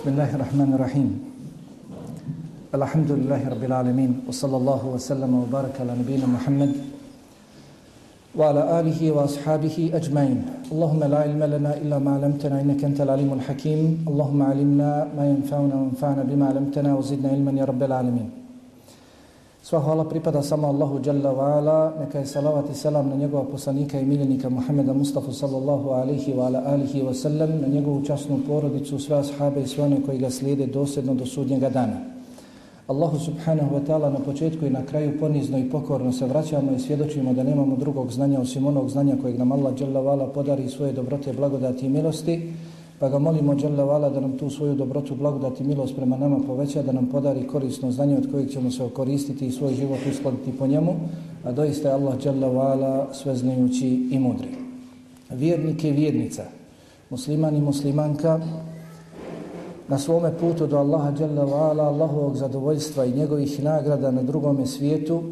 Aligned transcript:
بسم 0.00 0.16
الله 0.16 0.32
الرحمن 0.34 0.70
الرحيم 0.80 1.08
الحمد 2.72 3.10
لله 3.20 3.42
رب 3.52 3.64
العالمين 3.68 4.24
وصلى 4.28 4.56
الله 4.56 4.82
وسلم 4.96 5.28
وبارك 5.28 5.76
على 5.76 5.92
نبينا 6.00 6.24
محمد 6.24 6.72
وعلى 8.32 8.80
آله 8.80 9.00
وأصحابه 9.12 9.76
أجمعين 9.92 10.38
اللهم 10.72 11.00
لا 11.04 11.18
علم 11.28 11.42
لنا 11.44 11.72
إلا 11.84 11.96
ما 12.00 12.10
علمتنا 12.16 12.60
إنك 12.64 12.80
أنت 12.80 13.00
العليم 13.04 13.44
الحكيم 13.44 14.08
اللهم 14.08 14.40
علمنا 14.42 14.90
ما 15.12 15.24
ينفعنا 15.28 15.74
وانفعنا 15.76 16.22
بما 16.24 16.44
علمتنا 16.48 16.90
وزدنا 16.96 17.28
علما 17.36 17.52
يا 17.60 17.64
رب 17.68 17.82
العالمين 17.84 18.39
Sva 19.62 19.80
hvala 19.80 20.08
pripada 20.08 20.40
samo 20.42 20.68
Allahu 20.68 21.00
Jalla 21.04 21.32
wa 21.36 21.60
ala, 21.60 21.92
neka 22.00 22.18
je 22.18 22.26
salavat 22.26 22.70
i 22.70 22.74
selam 22.74 23.08
na 23.08 23.16
njegova 23.16 23.44
poslanika 23.44 24.00
i 24.00 24.04
miljenika 24.04 24.48
Muhammeda 24.48 24.92
Mustafa 24.92 25.32
sallallahu 25.32 25.90
alihi 25.90 26.32
wa 26.32 26.46
ala 26.46 26.62
alihi 26.66 27.02
wa 27.02 27.14
sallam, 27.14 27.60
na 27.60 27.68
njegovu 27.68 28.02
časnu 28.04 28.40
porodicu, 28.46 28.98
sve 28.98 29.16
ashabe 29.16 29.60
i 29.60 29.66
sve 29.66 29.84
one 29.84 30.00
koji 30.06 30.18
ga 30.18 30.30
slijede 30.30 30.66
dosljedno 30.66 31.14
do 31.14 31.26
sudnjega 31.26 31.70
dana. 31.70 32.00
Allahu 32.88 33.18
subhanahu 33.18 33.76
wa 33.76 33.86
ta'ala 33.86 34.10
na 34.10 34.18
početku 34.18 34.66
i 34.66 34.70
na 34.70 34.86
kraju 34.86 35.18
ponizno 35.20 35.58
i 35.58 35.70
pokorno 35.70 36.12
se 36.12 36.26
vraćamo 36.26 36.72
i 36.72 36.80
svjedočimo 36.80 37.32
da 37.32 37.42
nemamo 37.42 37.76
drugog 37.76 38.12
znanja 38.12 38.40
osim 38.40 38.66
onog 38.66 38.88
znanja 38.88 39.16
kojeg 39.22 39.38
nam 39.38 39.52
Allah 39.52 39.80
Jalla 39.80 40.00
wa 40.00 40.12
ala 40.12 40.26
podari 40.26 40.68
svoje 40.68 40.92
dobrote, 40.92 41.32
blagodati 41.32 41.86
i 41.86 41.88
milosti, 41.88 42.52
Pa 43.00 43.08
ga 43.08 43.18
molimo 43.18 43.54
Đalla 43.54 43.84
Vala 43.84 44.10
da 44.10 44.20
nam 44.20 44.36
tu 44.36 44.50
svoju 44.50 44.74
dobrotu, 44.74 45.14
blagodat 45.14 45.60
i 45.60 45.64
milost 45.64 45.96
prema 45.96 46.16
nama 46.16 46.38
poveća, 46.46 46.82
da 46.82 46.92
nam 46.92 47.06
podari 47.06 47.46
korisno 47.46 47.92
znanje 47.92 48.16
od 48.16 48.30
kojeg 48.30 48.50
ćemo 48.50 48.70
se 48.70 48.84
okoristiti 48.84 49.46
i 49.46 49.52
svoj 49.52 49.74
život 49.74 49.98
uskladiti 50.10 50.52
po 50.58 50.66
njemu, 50.66 50.96
a 51.44 51.52
doista 51.52 51.88
je 51.88 51.94
Allah 51.94 52.18
Đalla 52.24 52.48
Vala 52.48 53.08
sveznajući 53.12 54.08
i 54.10 54.18
mudri. 54.18 54.48
Vjernik 55.30 55.84
je 55.84 55.92
vjernica, 55.92 56.42
musliman 57.10 57.56
i 57.56 57.60
muslimanka, 57.60 58.40
na 59.88 59.98
svome 59.98 60.32
putu 60.40 60.66
do 60.66 60.78
Allaha 60.78 61.10
Đalla 61.10 61.44
Vala, 61.44 61.84
Allahovog 61.84 62.36
zadovoljstva 62.36 63.04
i 63.04 63.16
njegovih 63.16 63.64
nagrada 63.64 64.10
na 64.10 64.22
drugome 64.22 64.66
svijetu, 64.66 65.22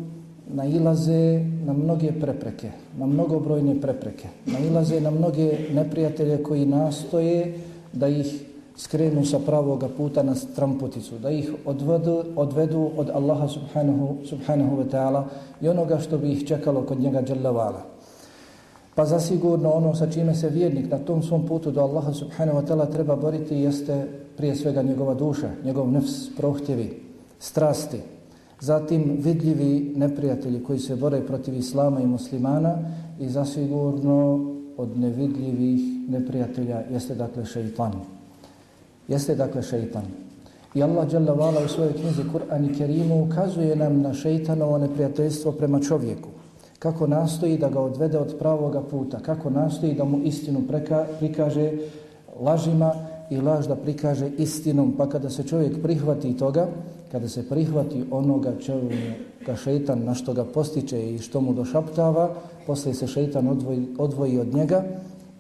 nailaze 0.55 1.45
na 1.65 1.73
mnoge 1.73 2.13
prepreke, 2.21 2.71
na 2.99 3.07
mnogobrojne 3.07 3.81
prepreke, 3.81 4.29
nailaze 4.47 5.01
na 5.01 5.11
mnoge 5.11 5.59
neprijatelje 5.75 6.43
koji 6.43 6.67
nastoje 6.67 7.55
da 7.93 8.09
ih 8.09 8.45
skrenu 8.77 9.25
sa 9.25 9.39
pravoga 9.39 9.89
puta 9.89 10.23
na 10.23 10.35
stramputicu, 10.35 11.19
da 11.19 11.31
ih 11.31 11.53
odvedu, 11.67 12.25
odvedu 12.37 12.91
od 12.97 13.11
Allaha 13.11 13.49
subhanahu, 13.49 14.17
subhanahu 14.25 14.77
wa 14.77 14.87
ta'ala 14.91 15.25
i 15.61 15.69
onoga 15.69 15.99
što 15.99 16.19
bi 16.19 16.33
ih 16.33 16.47
čekalo 16.47 16.83
kod 16.83 17.01
njega 17.01 17.23
dželavala. 17.23 17.83
Pa 18.95 19.05
zasigurno 19.05 19.71
ono 19.71 19.95
sa 19.95 20.11
čime 20.11 20.35
se 20.35 20.49
vjernik 20.49 20.91
na 20.91 20.99
tom 20.99 21.23
svom 21.23 21.47
putu 21.47 21.71
do 21.71 21.81
Allaha 21.81 22.13
subhanahu 22.13 22.59
wa 22.59 22.67
ta'ala 22.67 22.93
treba 22.93 23.17
boriti 23.17 23.57
jeste 23.57 24.07
prije 24.37 24.55
svega 24.55 24.83
njegova 24.83 25.15
duša, 25.15 25.51
njegov 25.65 25.91
nefs, 25.91 26.37
prohtjevi, 26.37 27.03
strasti, 27.39 27.99
Zatim 28.61 29.19
vidljivi 29.25 29.93
neprijatelji 29.97 30.63
koji 30.63 30.79
se 30.79 30.97
bore 30.97 31.27
protiv 31.27 31.55
islama 31.55 32.01
i 32.01 32.07
muslimana 32.07 32.79
i 33.21 33.29
zasigurno 33.29 34.47
od 34.77 34.99
nevidljivih 34.99 35.81
neprijatelja 36.09 36.83
jeste 36.91 37.15
dakle 37.15 37.45
šeitan. 37.45 37.93
Jeste 39.09 39.35
dakle 39.35 39.63
šeitan. 39.63 40.05
I 40.75 40.83
Allah 40.83 41.13
Jalla 41.13 41.35
Vala 41.35 41.61
u 41.65 41.69
svojoj 41.69 41.93
knjizi 41.93 42.23
Kur'an 42.33 42.65
i 42.65 42.75
Kerimu 42.75 43.25
ukazuje 43.25 43.77
nam 43.77 44.01
na 44.01 44.15
šeitanovo 44.15 44.79
neprijateljstvo 44.79 45.53
prema 45.53 45.81
čovjeku. 45.81 46.29
Kako 46.79 47.07
nastoji 47.07 47.59
da 47.59 47.69
ga 47.69 47.81
odvede 47.81 48.19
od 48.19 48.37
pravoga 48.39 48.83
puta. 48.83 49.19
Kako 49.21 49.51
nastoji 49.51 49.95
da 49.95 50.05
mu 50.05 50.19
istinu 50.25 50.63
preka, 50.69 51.07
prikaže 51.19 51.73
lažima 52.41 52.93
i 53.31 53.41
laž 53.41 53.67
da 53.67 53.77
prikaže 53.77 54.31
istinom. 54.39 54.95
Pa 54.99 55.09
kada 55.09 55.31
se 55.31 55.43
čovjek 55.43 55.83
prihvati 55.83 56.37
toga, 56.37 56.69
kada 57.13 57.29
se 57.29 57.49
prihvati 57.49 58.05
onoga 58.11 58.53
čega 58.61 59.57
šeitan 59.57 60.05
na 60.05 60.15
što 60.15 60.33
ga 60.33 60.45
postiče 60.45 61.15
i 61.15 61.19
što 61.19 61.41
mu 61.41 61.55
došaptava, 61.55 62.35
posle 62.67 62.95
se 62.95 63.07
šeitan 63.07 63.49
odvoji, 63.49 63.87
odvoji 63.99 64.39
od 64.39 64.55
njega 64.55 64.85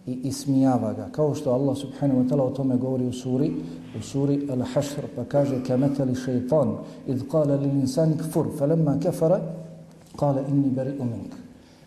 i 0.06 0.12
ismijava 0.24 0.92
ga. 0.92 1.08
Kao 1.12 1.34
što 1.34 1.50
Allah 1.50 1.76
subhanahu 1.76 2.20
wa 2.20 2.28
ta'ala 2.28 2.42
o 2.42 2.50
tome 2.50 2.76
govori 2.76 3.06
u 3.06 3.12
suri, 3.12 3.52
u 3.98 4.02
suri 4.02 4.46
Al-Hashr, 4.48 5.02
pa 5.16 5.24
kaže 5.24 5.64
kametali 5.66 6.14
šeitan, 6.14 6.76
idh 7.06 7.28
kale 7.30 7.56
li 7.56 7.68
insani 7.68 8.16
kfur, 8.18 8.46
falemma 8.58 8.98
kefara, 9.02 9.40
kale 10.16 10.42
inni 10.48 10.70
beri 10.70 10.92
umink. 10.98 11.34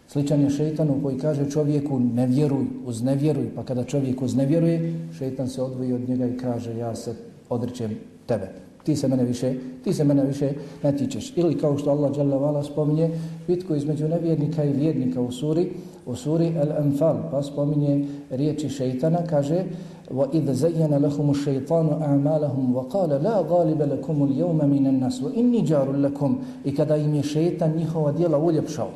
Sličan 0.07 0.41
je 0.41 0.49
šeitanu 0.49 0.99
koji 1.03 1.17
kaže 1.17 1.51
čovjeku 1.51 1.99
ne 1.99 2.27
vjeruj, 2.27 2.65
uz 2.85 3.03
ne 3.03 3.15
vjeruj, 3.15 3.55
pa 3.55 3.63
kada 3.63 3.83
čovjek 3.83 4.21
uznevjeruje, 4.21 4.77
vjeruje, 4.77 5.09
šeitan 5.17 5.47
se 5.49 5.61
odvoji 5.61 5.93
od 5.93 6.09
njega 6.09 6.25
i 6.25 6.37
kaže 6.37 6.77
ja 6.77 6.95
se 6.95 7.15
odričem 7.49 7.95
tebe 8.25 8.70
ti 8.83 8.95
se 8.95 9.07
mene 9.07 9.23
više, 9.23 9.53
ti 9.83 9.93
se 9.93 10.03
mene 10.03 10.25
više 10.25 10.53
ne 10.83 10.97
tičeš. 10.97 11.33
Ili 11.35 11.57
kao 11.57 11.77
što 11.77 11.89
Allah 11.89 12.11
dželle 12.11 12.37
vala 12.37 12.63
spominje 12.63 13.09
bitku 13.47 13.75
između 13.75 14.07
nevjernika 14.07 14.63
i 14.63 14.73
vjernika 14.73 15.21
u 15.21 15.31
suri, 15.31 15.71
u 16.05 16.15
suri 16.15 16.45
Al-Anfal, 16.45 17.15
pa 17.31 17.43
spominje 17.43 18.07
riječi 18.29 18.69
šejtana, 18.69 19.19
kaže: 19.29 19.63
"Wa 20.11 20.27
id 20.33 20.49
zayyana 20.49 21.01
lahum 21.01 21.29
ash-shaytanu 21.29 21.93
a'malahum 22.01 22.73
wa 22.73 22.89
qala 22.91 23.23
la 23.23 23.43
ghaliba 23.49 23.85
lakum 23.85 24.21
al-yawma 24.21 24.67
min 24.67 24.87
an-nas 24.87 25.21
wa 25.21 25.31
inni 25.35 25.67
jarul 25.67 26.01
lakum." 26.01 26.37
I 26.65 26.75
kada 26.75 26.97
im 26.97 27.13
je 27.15 27.23
šejtan 27.23 27.77
njihova 27.77 28.11
djela 28.11 28.37
uljepšao 28.37 28.89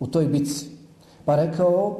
u 0.00 0.06
toj 0.06 0.26
bitci, 0.26 0.66
pa 1.24 1.36
rekao: 1.36 1.96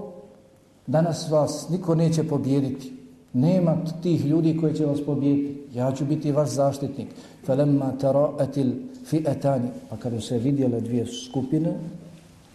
"Danas 0.87 1.31
vas 1.31 1.69
niko 1.71 1.95
neće 1.95 2.25
pobijediti." 2.25 2.93
Nema 3.33 3.77
tih 4.03 4.27
ljudi 4.27 4.57
koji 4.61 4.75
će 4.75 4.87
vas 4.87 5.01
pobijediti 5.07 5.54
Ja 5.75 5.93
ću 5.93 6.05
biti 6.05 6.33
vaš 6.33 6.49
zaštitnik. 6.49 7.09
Falemma 7.47 7.93
tara'atil 8.01 8.73
fi'atani. 9.11 9.69
Pa 9.91 9.97
kada 9.97 10.21
se 10.21 10.39
vidjele 10.39 10.81
dvije 10.81 11.07
skupine, 11.07 11.75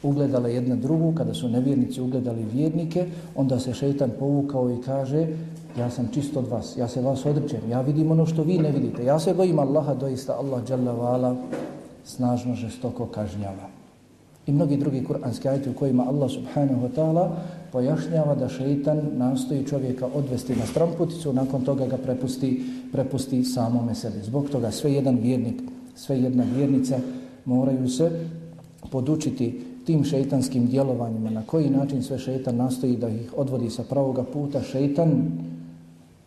ugledale 0.04 0.54
jedna 0.54 0.76
drugu, 0.76 1.14
kada 1.18 1.34
su 1.34 1.50
nevjernici 1.50 2.02
ugledali 2.02 2.46
vjernike, 2.54 3.06
onda 3.36 3.60
se 3.60 3.74
šeitan 3.74 4.12
povukao 4.20 4.72
i 4.72 4.82
kaže 4.86 5.28
ja 5.78 5.90
sam 5.90 6.10
čist 6.14 6.38
od 6.38 6.48
vas, 6.48 6.78
ja 6.78 6.88
se 6.88 7.02
vas 7.02 7.26
odrećem, 7.26 7.62
ja 7.70 7.82
vidim 7.82 8.12
ono 8.12 8.26
što 8.26 8.44
vi 8.44 8.58
ne 8.58 8.72
vidite. 8.72 9.06
Ja 9.06 9.20
se 9.20 9.34
bojim 9.34 9.60
Allaha, 9.60 9.94
doista 9.94 10.34
Allah, 10.34 10.70
jalla 10.70 11.36
snažno 12.06 12.56
žestoko 12.56 13.06
kažnjava 13.06 13.80
i 14.50 14.52
mnogi 14.52 14.78
drugi 14.78 15.04
kuranski 15.04 15.50
ajti 15.50 15.70
u 15.70 15.74
kojima 15.74 16.04
Allah 16.08 16.32
subhanahu 16.32 16.88
wa 16.88 16.90
ta'ala 16.96 17.30
pojašnjava 17.72 18.36
da 18.36 18.50
šeitan 18.50 19.02
nastoji 19.14 19.66
čovjeka 19.66 20.08
odvesti 20.16 20.56
na 20.56 20.66
stramputicu, 20.66 21.34
nakon 21.34 21.62
toga 21.62 21.86
ga 21.86 21.98
prepusti, 21.98 22.64
prepusti 22.92 23.44
samome 23.44 23.96
sebi. 23.96 24.20
Zbog 24.24 24.50
toga 24.50 24.72
sve 24.72 24.94
jedan 24.94 25.18
vjernik, 25.22 25.62
sve 25.96 26.20
jedna 26.22 26.44
vjernica 26.56 27.00
moraju 27.46 27.90
se 27.90 28.26
podučiti 28.92 29.62
tim 29.86 30.04
šeitanskim 30.04 30.66
djelovanjima, 30.68 31.30
na 31.30 31.44
koji 31.46 31.70
način 31.70 32.04
sve 32.04 32.20
šeitan 32.20 32.56
nastoji 32.56 32.98
da 32.98 33.10
ih 33.10 33.34
odvodi 33.38 33.70
sa 33.70 33.84
pravoga 33.84 34.24
puta. 34.24 34.62
Šeitan 34.62 35.32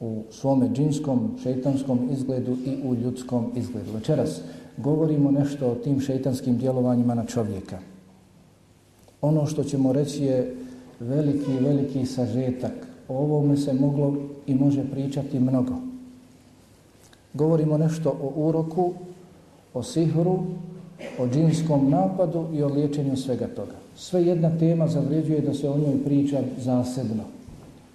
u 0.01 0.23
svome 0.31 0.69
džinskom, 0.69 1.31
šeitanskom 1.43 2.09
izgledu 2.13 2.57
i 2.67 2.77
u 2.85 2.95
ljudskom 2.95 3.47
izgledu. 3.57 3.93
Večeras 3.93 4.41
govorimo 4.77 5.31
nešto 5.31 5.67
o 5.67 5.75
tim 5.75 6.01
šeitanskim 6.01 6.59
djelovanjima 6.59 7.15
na 7.15 7.25
čovjeka 7.25 7.79
ono 9.23 9.47
što 9.47 9.65
ćemo 9.65 9.93
reći 9.93 10.25
je 10.25 10.57
veliki, 11.01 11.53
veliki 11.61 12.07
sažetak. 12.07 12.73
O 13.09 13.19
ovome 13.19 13.57
se 13.57 13.73
moglo 13.73 14.17
i 14.47 14.55
može 14.55 14.91
pričati 14.91 15.41
mnogo. 15.41 15.75
Govorimo 17.35 17.79
nešto 17.79 18.11
o 18.11 18.33
uroku, 18.37 18.93
o 19.75 19.83
sihru, 19.83 20.39
o 21.19 21.27
džinskom 21.27 21.91
napadu 21.91 22.47
i 22.53 22.63
o 22.63 22.69
liječenju 22.69 23.17
svega 23.17 23.47
toga. 23.47 23.75
Sve 23.97 24.25
jedna 24.25 24.59
tema 24.59 24.89
zavređuje 24.89 25.41
da 25.41 25.55
se 25.55 25.69
o 25.69 25.79
njoj 25.79 26.05
priča 26.05 26.41
zasebno. 26.59 27.23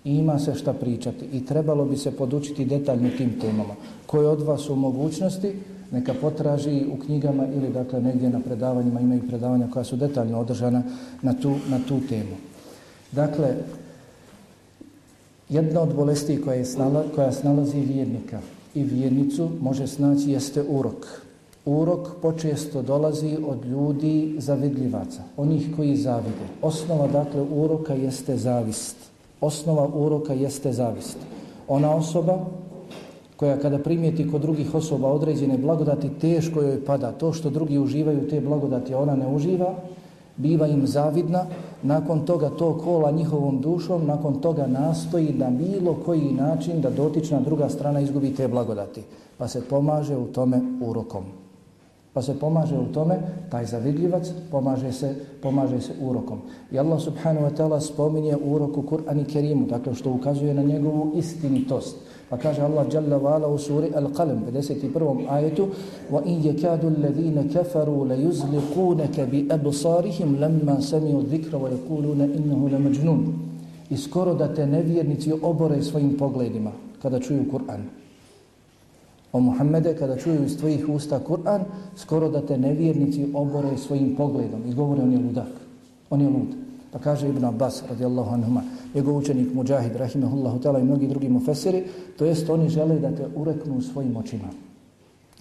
I 0.05 0.15
ima 0.15 0.39
se 0.39 0.55
šta 0.55 0.73
pričati 0.73 1.25
i 1.33 1.45
trebalo 1.45 1.85
bi 1.85 1.97
se 1.97 2.11
podučiti 2.11 2.65
detaljno 2.65 3.09
tim 3.17 3.39
temama. 3.41 3.75
Koje 4.05 4.27
od 4.27 4.41
vas 4.41 4.69
u 4.69 4.75
mogućnosti, 4.75 5.53
neka 5.91 6.13
potraži 6.21 6.85
u 6.93 6.99
knjigama 6.99 7.47
ili 7.55 7.69
dakle 7.69 8.01
negdje 8.01 8.29
na 8.29 8.39
predavanjima 8.39 8.99
ima 8.99 9.15
i 9.15 9.27
predavanja 9.27 9.67
koja 9.73 9.83
su 9.83 9.95
detaljno 9.95 10.39
održana 10.39 10.83
na 11.21 11.33
tu, 11.33 11.55
na 11.69 11.79
tu 11.87 11.99
temu. 12.09 12.35
Dakle, 13.11 13.47
jedna 15.49 15.81
od 15.81 15.95
bolesti 15.95 16.41
koja, 16.41 16.55
je 16.55 16.65
snala, 16.65 17.03
koja 17.15 17.31
snalazi 17.31 17.79
vjernika 17.79 18.39
i 18.77 18.83
vjernicu 18.83 19.49
može 19.61 19.87
snaći 19.87 20.31
jeste 20.31 20.63
urok. 20.69 21.21
Urok 21.65 22.07
počesto 22.21 22.81
dolazi 22.81 23.37
od 23.47 23.65
ljudi 23.65 24.35
zavidljivaca, 24.37 25.23
onih 25.37 25.67
koji 25.75 25.95
zavide. 25.95 26.45
Osnova 26.61 27.07
dakle 27.07 27.41
uroka 27.41 27.93
jeste 27.93 28.37
zavist. 28.37 28.95
Osnova 29.41 29.87
uroka 29.93 30.33
jeste 30.33 30.73
zavist. 30.73 31.17
Ona 31.67 31.95
osoba 31.95 32.45
koja 33.37 33.59
kada 33.59 33.77
primijeti 33.77 34.31
kod 34.31 34.41
drugih 34.41 34.75
osoba 34.75 35.11
određene 35.11 35.57
blagodati, 35.57 36.09
teško 36.21 36.61
joj 36.61 36.85
pada 36.85 37.11
to 37.11 37.33
što 37.33 37.49
drugi 37.49 37.77
uživaju 37.77 38.29
te 38.29 38.41
blagodati, 38.41 38.93
a 38.93 38.99
ona 38.99 39.15
ne 39.15 39.27
uživa, 39.27 39.75
biva 40.37 40.67
im 40.67 40.87
zavidna, 40.87 41.45
nakon 41.83 42.25
toga 42.25 42.49
to 42.49 42.77
kola 42.77 43.11
njihovom 43.11 43.61
dušom, 43.61 44.05
nakon 44.05 44.41
toga 44.41 44.67
nastoji 44.67 45.33
da 45.33 45.49
bilo 45.49 45.93
koji 46.05 46.33
način 46.33 46.81
da 46.81 46.89
dotična 46.89 47.39
druga 47.39 47.69
strana 47.69 47.99
izgubi 47.99 48.35
te 48.35 48.47
blagodati. 48.47 49.03
Pa 49.37 49.47
se 49.47 49.61
pomaže 49.69 50.17
u 50.17 50.25
tome 50.25 50.61
urokom. 50.81 51.23
Pa 52.13 52.21
se 52.21 52.39
pomaže 52.39 52.77
u 52.79 52.85
tome, 52.85 53.19
taj 53.49 53.65
zavidljivac 53.65 54.31
pomaže 54.51 54.91
se, 54.91 55.15
pomaže 55.41 55.81
se 55.81 55.93
urokom. 56.01 56.39
I 56.71 56.79
Allah 56.79 57.01
subhanahu 57.01 57.45
wa 57.45 57.57
ta'ala 57.57 57.79
spominje 57.79 58.37
urok 58.45 58.77
u 58.77 58.81
Kur'an 58.81 59.19
i 59.19 59.25
Kerimu, 59.25 59.67
dakle 59.67 59.95
što 59.95 60.11
ukazuje 60.11 60.53
na 60.53 60.63
njegovu 60.63 61.11
istinitost. 61.15 61.97
Pa 62.30 62.36
kaže 62.36 62.62
Allah 62.62 62.86
Jalla 62.88 63.18
wa'ala 63.18 63.46
u 63.46 63.58
suri 63.58 63.92
Al-Qalam, 63.94 64.44
51. 64.48 65.28
ajetu 65.28 65.68
وَإِنْ 66.12 66.36
يَكَادُ 66.44 66.84
الَّذِينَ 66.84 67.48
كَفَرُوا 67.54 68.06
لَيُزْلِقُونَكَ 68.08 69.16
بِأَبْصَارِهِمْ 69.20 70.28
لَمَّا 70.40 70.76
سَمِيُوا 70.80 71.20
الذِّكْرَ 71.20 71.52
وَيَقُولُونَ 71.56 72.20
إِنَّهُ 72.20 72.60
لَمَجْنُونَ 72.68 73.20
I 73.90 73.96
skoro 73.96 74.34
da 74.34 74.48
te 74.54 74.66
nevjernici 74.66 75.32
obore 75.42 75.82
svojim 75.82 76.16
pogledima 76.16 76.72
kada 77.02 77.20
čuju 77.20 77.44
Kur'an. 77.50 77.84
O 79.32 79.40
Muhammede, 79.40 79.96
kada 79.96 80.16
čuju 80.16 80.44
iz 80.44 80.56
tvojih 80.58 80.88
usta 80.88 81.18
Kur'an, 81.18 81.64
skoro 81.96 82.28
da 82.28 82.40
te 82.40 82.58
nevjernici 82.58 83.26
obore 83.34 83.76
svojim 83.76 84.16
pogledom 84.16 84.60
i 84.68 84.74
govore 84.74 85.02
on 85.02 85.12
je 85.12 85.18
ludak. 85.18 85.52
On 86.10 86.20
je 86.20 86.28
lud. 86.28 86.65
Pa 86.97 87.03
kaže 87.13 87.29
Ibn 87.29 87.45
Abbas 87.45 87.83
radijallahu 87.89 88.33
anhuma, 88.33 88.63
njegov 88.95 89.17
učenik 89.17 89.53
Mujahid 89.53 89.95
rahimahullahu 89.95 90.59
ta'ala 90.59 90.79
i 90.79 90.83
mnogi 90.83 91.07
drugi 91.07 91.29
mufesiri, 91.29 91.83
to 92.17 92.25
jest 92.25 92.49
oni 92.49 92.69
žele 92.69 92.99
da 92.99 93.11
te 93.11 93.27
ureknu 93.35 93.81
svojim 93.81 94.17
očima. 94.17 94.49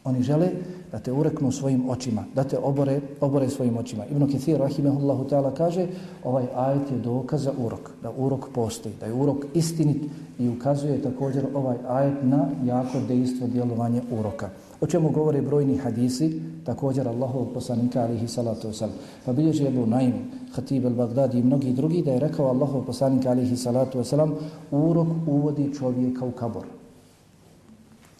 Oni 0.04 0.22
žele 0.22 0.50
da 0.92 0.98
te 0.98 1.12
ureknu 1.12 1.52
svojim 1.52 1.88
očima, 1.88 2.24
da 2.34 2.44
te 2.44 2.58
obore, 2.58 3.00
obore 3.20 3.48
svojim 3.48 3.76
očima. 3.76 4.04
Ibn 4.04 4.32
Kathir 4.32 4.58
rahimahullahu 4.58 5.24
ta'ala 5.24 5.54
kaže, 5.56 5.86
ovaj 6.24 6.44
ajet 6.56 6.90
je 6.90 6.98
dokaz 6.98 7.42
za 7.42 7.52
urok, 7.58 7.90
da 8.02 8.12
urok 8.16 8.48
postoji, 8.54 8.94
da 9.00 9.06
je 9.06 9.12
urok 9.12 9.46
istinit 9.54 10.02
i 10.38 10.48
ukazuje 10.48 11.02
također 11.02 11.46
ovaj 11.54 11.76
ajet 11.88 12.18
na 12.22 12.48
jako 12.64 13.00
dejstvo 13.08 13.46
djelovanje 13.46 14.02
uroka. 14.10 14.50
O 14.81 14.87
čemu 14.87 15.11
govore 15.11 15.43
brojni 15.43 15.76
hadisi, 15.76 16.40
također 16.64 17.08
Allahov 17.08 17.46
poslanika 17.55 18.02
alihi 18.02 18.28
salatu 18.28 18.69
wasalam. 18.69 18.90
Pa 19.25 19.32
bilježi 19.32 19.67
Ebu 19.67 19.87
Naim, 19.87 20.14
Khatib 20.55 20.84
al-Baghdadi 20.84 21.38
i 21.38 21.43
mnogi 21.43 21.73
drugi 21.73 22.02
da 22.02 22.12
je 22.12 22.20
rekao 22.20 22.46
Allahov 22.46 22.84
poslanika 22.87 23.31
alihi 23.31 23.56
salatu 23.56 23.99
wasalam, 23.99 24.34
urok 24.70 25.08
uvodi 25.26 25.75
čovjeka 25.78 26.25
u 26.25 26.31
kabor. 26.31 26.67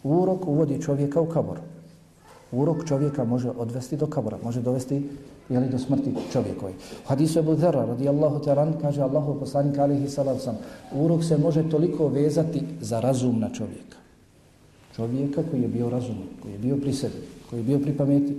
Urok 0.03 0.47
uvodi 0.47 0.81
čovjeka 0.81 1.21
u 1.21 1.25
kabor. 1.25 1.59
Urok 2.51 2.85
čovjeka 2.87 3.23
može 3.23 3.49
odvesti 3.49 3.97
do 3.97 4.07
kabora, 4.07 4.37
može 4.43 4.61
dovesti 4.61 5.09
jeli, 5.49 5.69
do 5.69 5.79
smrti 5.79 6.13
čovjekovi. 6.31 6.73
U 7.05 7.07
hadisu 7.07 7.39
Ebu 7.39 7.55
Dherra, 7.55 7.85
radijallahu 7.85 8.39
ta'ala, 8.39 8.81
kaže 8.81 9.01
Allahov 9.01 9.39
poslanika 9.39 9.83
alihi 9.83 10.09
salatu 10.09 10.39
wasalam, 10.39 11.03
urok 11.05 11.23
se 11.23 11.37
može 11.37 11.69
toliko 11.69 12.07
vezati 12.07 12.63
za 12.81 12.99
razum 12.99 13.39
na 13.39 13.49
čovjeka 13.49 14.06
čovjeka 14.97 15.43
koji 15.51 15.61
je 15.61 15.67
bio 15.67 15.89
razuman, 15.89 16.27
koji 16.41 16.51
je 16.51 16.59
bio 16.59 16.77
pri 16.77 16.93
sebi, 16.93 17.21
koji 17.49 17.59
je 17.59 17.63
bio 17.63 17.79
pri 17.79 17.93
pameti, 17.97 18.33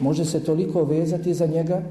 može 0.00 0.24
se 0.24 0.40
toliko 0.40 0.84
vezati 0.84 1.34
za 1.34 1.46
njega, 1.46 1.82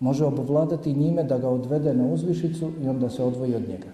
može 0.00 0.24
obvladati 0.24 0.94
njime 0.94 1.24
da 1.24 1.38
ga 1.38 1.48
odvede 1.48 1.94
na 1.94 2.06
uzvišicu 2.06 2.70
i 2.84 2.88
onda 2.88 3.10
se 3.10 3.22
odvoji 3.22 3.54
od 3.54 3.68
njega. 3.68 3.90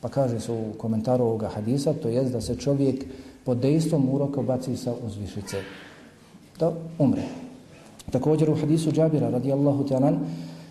Pa 0.00 0.08
kaže 0.08 0.40
se 0.40 0.52
u 0.52 0.76
komentaru 0.78 1.24
ovoga 1.24 1.48
hadisa, 1.48 1.92
to 1.92 2.08
jest 2.08 2.32
da 2.32 2.40
se 2.40 2.56
čovjek 2.56 3.04
pod 3.44 3.58
dejstvom 3.58 4.08
uroka 4.14 4.42
baci 4.42 4.76
sa 4.76 4.92
uzvišice, 5.06 5.56
da 6.60 6.72
umre. 6.98 7.22
Također 8.10 8.50
u 8.50 8.54
hadisu 8.54 8.92
Džabira 8.92 9.30
radijallahu 9.30 9.84
ta'alan 9.84 10.18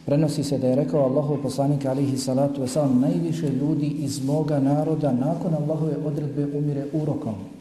prenosi 0.06 0.44
se 0.44 0.58
da 0.58 0.68
je 0.68 0.76
rekao 0.76 1.04
Allahov 1.04 1.42
poslanik 1.42 1.86
alihi 1.86 2.18
salatu 2.18 2.62
wasalam 2.62 3.00
najviše 3.00 3.50
ljudi 3.50 3.88
iz 3.88 4.26
moga 4.26 4.60
naroda 4.60 5.12
nakon 5.12 5.54
Allahove 5.54 5.96
odredbe 6.06 6.58
umire 6.58 6.86
urokom 6.94 7.55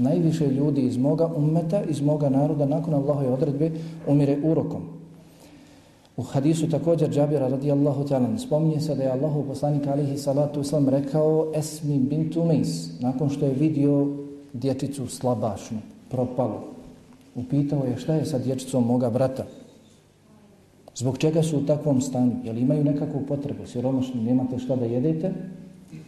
najviše 0.00 0.46
ljudi 0.46 0.82
iz 0.82 0.96
moga 0.96 1.26
ummeta, 1.36 1.82
iz 1.82 2.00
moga 2.00 2.28
naroda, 2.28 2.66
nakon 2.66 2.94
Allahove 2.94 3.28
odredbe, 3.28 3.70
umire 4.06 4.38
urokom. 4.44 4.82
U 6.16 6.22
hadisu 6.22 6.68
također 6.70 7.10
Džabira 7.10 7.48
radijallahu 7.48 8.04
ta'ala 8.04 8.38
spominje 8.38 8.80
se 8.80 8.94
da 8.94 9.02
je 9.02 9.10
Allahu 9.10 9.44
poslanik 9.48 9.86
alihi 9.86 10.18
salatu 10.18 10.60
uslam 10.60 10.88
rekao 10.88 11.52
Esmi 11.54 11.98
bint 11.98 12.36
Meis, 12.36 13.00
nakon 13.00 13.30
što 13.30 13.46
je 13.46 13.54
vidio 13.54 14.06
dječicu 14.52 15.06
slabašnu, 15.06 15.78
propalu. 16.10 16.60
Upitao 17.34 17.84
je 17.84 17.96
šta 17.96 18.14
je 18.14 18.26
sa 18.26 18.38
dječicom 18.38 18.86
moga 18.86 19.10
brata. 19.10 19.44
Zbog 20.94 21.18
čega 21.18 21.42
su 21.42 21.58
u 21.58 21.66
takvom 21.66 22.00
stanju? 22.00 22.32
Jel 22.44 22.58
imaju 22.58 22.84
nekakvu 22.84 23.20
potrebu? 23.28 23.66
Siromašni, 23.66 24.22
nemate 24.22 24.58
šta 24.58 24.76
da 24.76 24.84
jedete? 24.84 25.32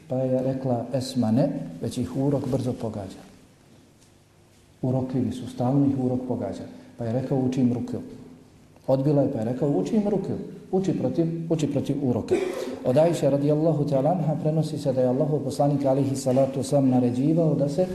Pa 0.08 0.16
je 0.16 0.42
rekla 0.42 0.84
Esma 0.94 1.30
ne, 1.30 1.48
već 1.82 1.98
ih 1.98 2.16
urok 2.16 2.48
brzo 2.48 2.72
pogađa 2.72 3.31
urokljivi 4.82 5.32
su, 5.32 5.50
stalno 5.50 5.86
ih 5.86 6.04
urok 6.04 6.20
pogađa. 6.28 6.64
Pa 6.98 7.04
je 7.04 7.12
rekao 7.12 7.38
uči 7.38 7.60
im 7.60 7.72
ruke. 7.72 7.96
Odbila 8.86 9.22
je 9.22 9.32
pa 9.32 9.38
je 9.38 9.44
rekao 9.44 9.70
uči 9.70 9.96
im 9.96 10.08
ruke. 10.08 10.32
Uči 10.72 10.98
protiv, 10.98 11.26
uči 11.50 11.66
protiv 11.66 11.96
uroka. 12.02 12.34
Od 12.84 12.98
Ajše 12.98 13.30
radijallahu 13.30 13.84
ta'ala 13.84 14.10
anha 14.10 14.34
prenosi 14.42 14.78
se 14.78 14.92
da 14.92 15.00
je 15.00 15.08
Allahu 15.08 15.40
poslanik 15.44 15.84
alihi 15.84 16.16
salatu 16.16 16.62
sam 16.62 16.88
naređivao 16.88 17.54
da 17.54 17.68
se 17.68 17.86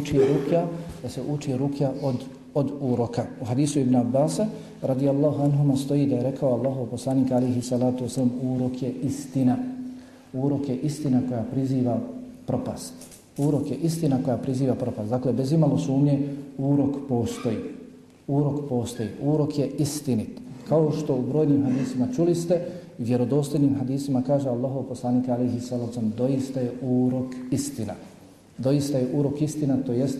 uči 0.00 0.18
rukja, 0.18 0.66
da 1.02 1.08
se 1.08 1.22
uči 1.28 1.56
rukja 1.56 1.90
od, 2.02 2.16
od 2.54 2.72
uroka. 2.80 3.24
U 3.40 3.44
hadisu 3.44 3.80
Ibn 3.80 3.96
Abbasa 3.96 4.46
radijallahu 4.82 5.42
anhuma 5.42 5.76
stoji 5.76 6.06
da 6.06 6.16
je 6.16 6.22
rekao 6.22 6.52
Allahu 6.52 6.86
poslanik 6.86 7.32
alihi 7.32 7.62
salatu 7.62 8.08
sam 8.08 8.30
urok 8.42 8.82
je 8.82 8.92
istina. 8.92 9.56
Urok 10.32 10.68
je 10.68 10.76
istina 10.76 11.22
koja 11.28 11.42
priziva 11.42 11.98
propast. 12.46 13.15
Urok 13.38 13.70
je 13.70 13.76
istina 13.76 14.18
koja 14.24 14.36
priziva 14.36 14.74
propast. 14.74 15.10
Dakle, 15.10 15.32
bez 15.32 15.52
imalo 15.52 15.78
sumnje, 15.78 16.18
urok 16.58 16.96
postoji. 17.08 17.56
Urok 18.26 18.68
postoji. 18.68 19.08
Urok 19.22 19.58
je 19.58 19.68
istinit. 19.78 20.40
Kao 20.68 20.92
što 20.92 21.14
u 21.14 21.22
brojnim 21.22 21.62
hadisima 21.62 22.08
čuli 22.16 22.34
ste, 22.34 22.60
vjerodostojnim 22.98 23.74
hadisima 23.74 24.22
kaže 24.22 24.48
Allahov 24.48 24.82
poslanik 24.82 25.28
alihi 25.28 25.60
salacom, 25.60 26.12
doista 26.16 26.60
je 26.60 26.72
urok 26.82 27.34
istina. 27.50 27.94
Doista 28.58 28.98
je 28.98 29.08
urok 29.14 29.42
istina, 29.42 29.76
to 29.86 29.92
jest 29.92 30.18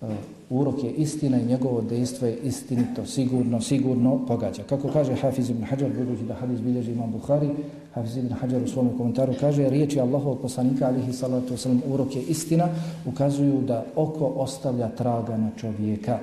uh, 0.00 0.08
urok 0.50 0.84
je 0.84 0.90
istina 0.90 1.40
i 1.40 1.46
njegovo 1.46 1.80
dejstvo 1.80 2.26
je 2.26 2.36
istinito, 2.36 3.06
sigurno, 3.06 3.60
sigurno 3.60 4.26
pogađa. 4.26 4.62
Kako 4.62 4.88
kaže 4.88 5.14
Hafiz 5.14 5.50
ibn 5.50 5.62
Hajar, 5.62 5.90
budući 5.98 6.24
da 6.24 6.34
hadis 6.34 6.60
bilježi 6.60 6.92
imam 6.92 7.12
Bukhari, 7.12 7.48
Hafiz 7.94 8.16
ibn 8.16 8.34
Hajar 8.34 8.62
u 8.62 8.68
svom 8.68 8.88
komentaru 8.96 9.32
kaže, 9.40 9.68
riječi 9.68 10.00
Allahovog 10.00 10.40
poslanika, 10.42 10.86
alihi 10.86 11.12
salatu 11.12 11.54
wasalam, 11.54 11.78
urok 11.92 12.16
je 12.16 12.22
istina, 12.22 12.68
ukazuju 13.06 13.60
da 13.62 13.84
oko 13.96 14.26
ostavlja 14.26 14.88
traga 14.88 15.36
na 15.36 15.50
čovjeka. 15.56 16.18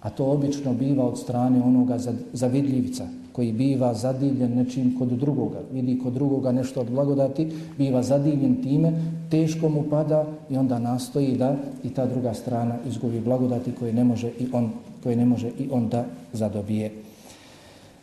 A 0.00 0.10
to 0.10 0.26
obično 0.26 0.74
biva 0.74 1.04
od 1.04 1.18
strane 1.18 1.62
onoga 1.62 1.98
zavidljivca, 2.32 3.06
koji 3.32 3.52
biva 3.52 3.94
zadivljen 3.94 4.56
nečim 4.56 4.98
kod 4.98 5.08
drugoga, 5.08 5.58
vidi 5.72 5.98
kod 6.02 6.12
drugoga 6.12 6.52
nešto 6.52 6.80
od 6.80 6.90
blagodati, 6.90 7.48
biva 7.78 8.02
zadivljen 8.02 8.62
time, 8.62 8.92
teško 9.30 9.68
mu 9.68 9.82
pada 9.90 10.26
i 10.50 10.56
onda 10.56 10.78
nastoji 10.78 11.36
da 11.36 11.56
i 11.84 11.90
ta 11.90 12.06
druga 12.06 12.34
strana 12.34 12.78
izgubi 12.88 13.20
blagodati 13.20 13.72
koje 13.78 13.92
ne 13.92 14.04
može 14.04 14.28
i 14.28 14.46
on, 14.52 14.70
koje 15.02 15.16
ne 15.16 15.26
može 15.26 15.48
i 15.48 15.68
on 15.70 15.88
da 15.88 16.04
zadobije. 16.32 16.90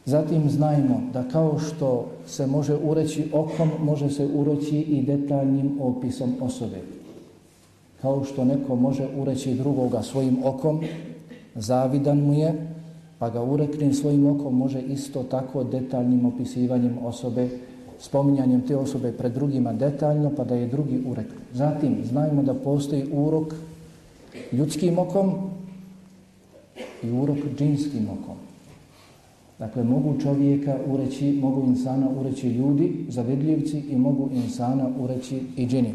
Zatim 0.06 0.50
znajmo 0.50 1.02
da 1.14 1.24
kao 1.24 1.60
što 1.60 2.06
se 2.28 2.48
može 2.48 2.76
ureći 2.76 3.30
okom, 3.34 3.70
može 3.80 4.10
se 4.10 4.28
ureći 4.36 4.78
i 4.78 5.02
detaljnim 5.02 5.78
opisom 5.82 6.34
osobe. 6.42 6.82
Kao 8.02 8.24
što 8.24 8.46
neko 8.46 8.76
može 8.76 9.08
ureći 9.18 9.54
drugoga 9.54 10.02
svojim 10.02 10.38
okom, 10.44 10.82
zavidan 11.56 12.18
mu 12.18 12.34
je, 12.34 12.77
pa 13.20 13.30
ga 13.30 13.44
ureknem 13.44 13.94
svojim 13.94 14.26
okom 14.26 14.58
može 14.58 14.82
isto 14.82 15.24
tako 15.24 15.64
detaljnim 15.64 16.26
opisivanjem 16.26 16.98
osobe, 17.04 17.50
spominjanjem 18.00 18.62
te 18.62 18.76
osobe 18.76 19.12
pred 19.12 19.34
drugima 19.34 19.74
detaljno, 19.74 20.32
pa 20.38 20.44
da 20.44 20.56
je 20.56 20.68
drugi 20.68 21.04
urek. 21.08 21.28
Zatim, 21.54 21.98
znajmo 22.04 22.44
da 22.44 22.54
postoji 22.54 23.06
urok 23.14 23.54
ljudskim 24.52 25.00
okom 25.00 25.34
i 27.04 27.12
urok 27.12 27.38
džinskim 27.58 28.08
okom. 28.10 28.36
Dakle, 29.60 29.84
mogu 29.84 30.20
čovjeka 30.22 30.78
ureći, 30.88 31.40
mogu 31.42 31.64
insana 31.68 32.10
ureći 32.20 32.50
ljudi, 32.50 33.06
zavidljivci 33.10 33.80
i 33.90 33.96
mogu 33.96 34.30
insana 34.34 34.90
ureći 35.00 35.42
i 35.56 35.68
džini. 35.68 35.94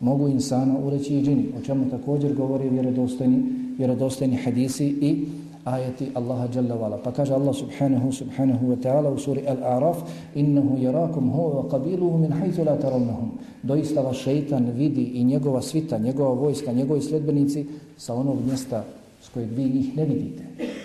Mogu 0.00 0.28
insana 0.28 0.78
ureći 0.78 1.16
i 1.16 1.22
džini, 1.22 1.48
o 1.58 1.64
čemu 1.64 1.90
također 1.90 2.34
govori 2.34 2.68
vjerodostojni, 2.68 3.42
vjerodostojni 3.78 4.36
hadisi 4.36 4.86
i 4.86 5.26
ajeti 5.64 6.10
Allaha 6.14 6.48
Jalla 6.48 6.74
wala. 6.74 6.96
Pa 7.02 7.12
kaže 7.12 7.34
Allah 7.34 7.54
subhanahu 7.54 8.12
subhanahu 8.12 8.70
wa 8.70 8.76
ta'ala 8.76 9.10
u 9.10 9.18
suri 9.18 9.44
Al-A'raf 9.46 10.02
innahu 10.34 10.78
jerakum 10.80 11.30
huwa 11.30 11.62
wa 11.62 11.64
qabiluhu 11.70 12.18
min 12.18 12.32
haythu 12.32 12.64
la 12.64 12.76
tarawnahum. 12.76 13.38
Doista 13.62 14.00
vas 14.00 14.16
šeitan 14.16 14.72
vidi 14.72 15.20
i 15.20 15.24
njegova 15.24 15.62
svita, 15.62 15.98
njegova 15.98 16.34
vojska, 16.34 16.72
njegovi 16.72 17.00
sledbenici 17.00 17.66
sa 17.96 18.14
onog 18.14 18.36
mjesta 18.46 18.84
s 19.22 19.28
kojeg 19.28 19.50
vi 19.52 19.64
njih 19.64 19.96
ne 19.96 20.04
vidite. 20.04 20.42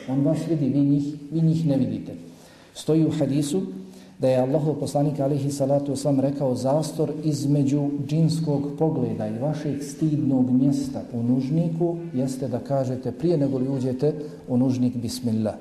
On 0.09 0.21
vas 0.21 0.37
vidi, 0.49 0.69
vi 0.69 0.79
njih, 0.79 1.15
vi 1.31 1.41
njih 1.41 1.67
ne 1.67 1.77
vidite. 1.77 2.13
Stoji 2.73 3.05
u 3.05 3.11
hadisu 3.11 3.61
da 4.19 4.29
je 4.29 4.37
Allahu 4.37 4.75
poslanik 4.79 5.19
alihi 5.19 5.51
salatu 5.51 5.93
osam 5.93 6.19
rekao 6.19 6.55
zastor 6.55 7.11
između 7.23 7.89
džinskog 8.07 8.71
pogleda 8.79 9.27
i 9.27 9.39
vašeg 9.39 9.83
stidnog 9.83 10.51
mjesta 10.51 11.01
u 11.13 11.23
nužniku 11.23 11.97
jeste 12.13 12.47
da 12.47 12.59
kažete 12.59 13.11
prije 13.11 13.37
nego 13.37 13.57
li 13.57 13.67
uđete 13.67 14.13
u 14.47 14.57
nužnik 14.57 14.95
bismillah. 14.95 15.55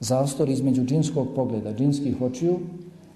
Zastor 0.00 0.48
između 0.48 0.84
džinskog 0.84 1.28
pogleda, 1.34 1.74
džinskih 1.74 2.22
očiju 2.22 2.58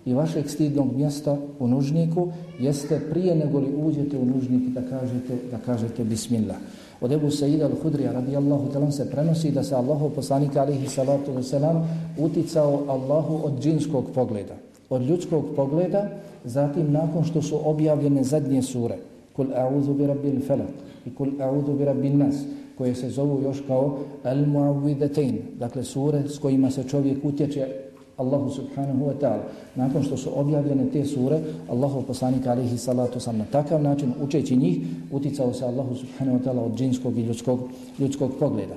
i 0.04 0.14
vašeg 0.14 0.48
stidnog 0.48 0.96
mjesta 0.96 1.36
u 1.58 1.66
nužniku 1.66 2.28
jeste 2.58 3.00
prije 3.10 3.34
nego 3.34 3.58
li 3.58 3.74
uđete 3.76 4.18
u 4.18 4.24
nužnik 4.24 4.62
da 4.68 4.80
kažete, 4.80 5.34
da 5.50 5.58
kažete 5.58 6.04
bismillah. 6.04 6.56
Od 7.00 7.12
Ebu 7.12 7.30
Saida 7.30 7.68
al-Hudrija 7.68 8.12
radijallahu 8.12 8.68
talan 8.72 8.92
se 8.92 9.10
prenosi 9.10 9.50
da 9.50 9.62
se 9.62 9.74
Allahu 9.74 10.10
poslanika 10.10 10.60
alihi 10.60 10.88
salatu 10.88 11.32
wasalam 11.32 11.82
uticao 12.18 12.84
Allahu 12.88 13.40
od 13.44 13.62
džinskog 13.62 14.04
pogleda, 14.14 14.54
od 14.90 15.02
ljudskog 15.02 15.44
pogleda, 15.56 16.08
zatim 16.44 16.92
nakon 16.92 17.24
što 17.24 17.42
su 17.42 17.58
objavljene 17.64 18.24
zadnje 18.24 18.62
sure, 18.62 18.96
kul 19.32 19.46
a'udhu 19.46 19.94
bi 19.94 20.06
rabbil 20.06 20.40
falaq 20.48 20.72
i 21.06 21.14
kul 21.14 21.28
a'udhu 21.38 21.78
bi 21.78 21.84
rabbin 21.84 22.18
nas, 22.18 22.36
koje 22.78 22.94
se 22.94 23.10
zovu 23.10 23.42
još 23.42 23.62
kao 23.66 23.98
al-mu'awwidatain, 24.24 25.38
dakle 25.58 25.84
sure 25.84 26.22
s 26.28 26.38
kojima 26.38 26.70
se 26.70 26.84
čovjek 26.84 27.24
utječe 27.24 27.91
Allahu 28.16 28.50
subhanahu 28.50 29.08
wa 29.08 29.14
ta'ala. 29.20 29.42
Nakon 29.76 30.02
što 30.02 30.16
su 30.16 30.30
objavljene 30.40 30.84
te 30.92 31.04
sure, 31.04 31.40
Allahu 31.70 32.02
poslanik 32.02 32.46
alihi 32.46 32.78
salatu 32.78 33.20
sam 33.20 33.38
na 33.38 33.44
takav 33.44 33.82
način, 33.82 34.12
učeći 34.22 34.56
njih, 34.56 34.78
uticao 35.12 35.52
se 35.52 35.64
Allahu 35.64 35.94
subhanahu 35.94 36.38
wa 36.38 36.44
ta'ala 36.44 36.60
od 36.60 36.76
džinskog 36.76 37.18
i 37.18 37.22
ljudskog, 37.22 37.60
ljudskog 37.98 38.30
pogleda. 38.40 38.74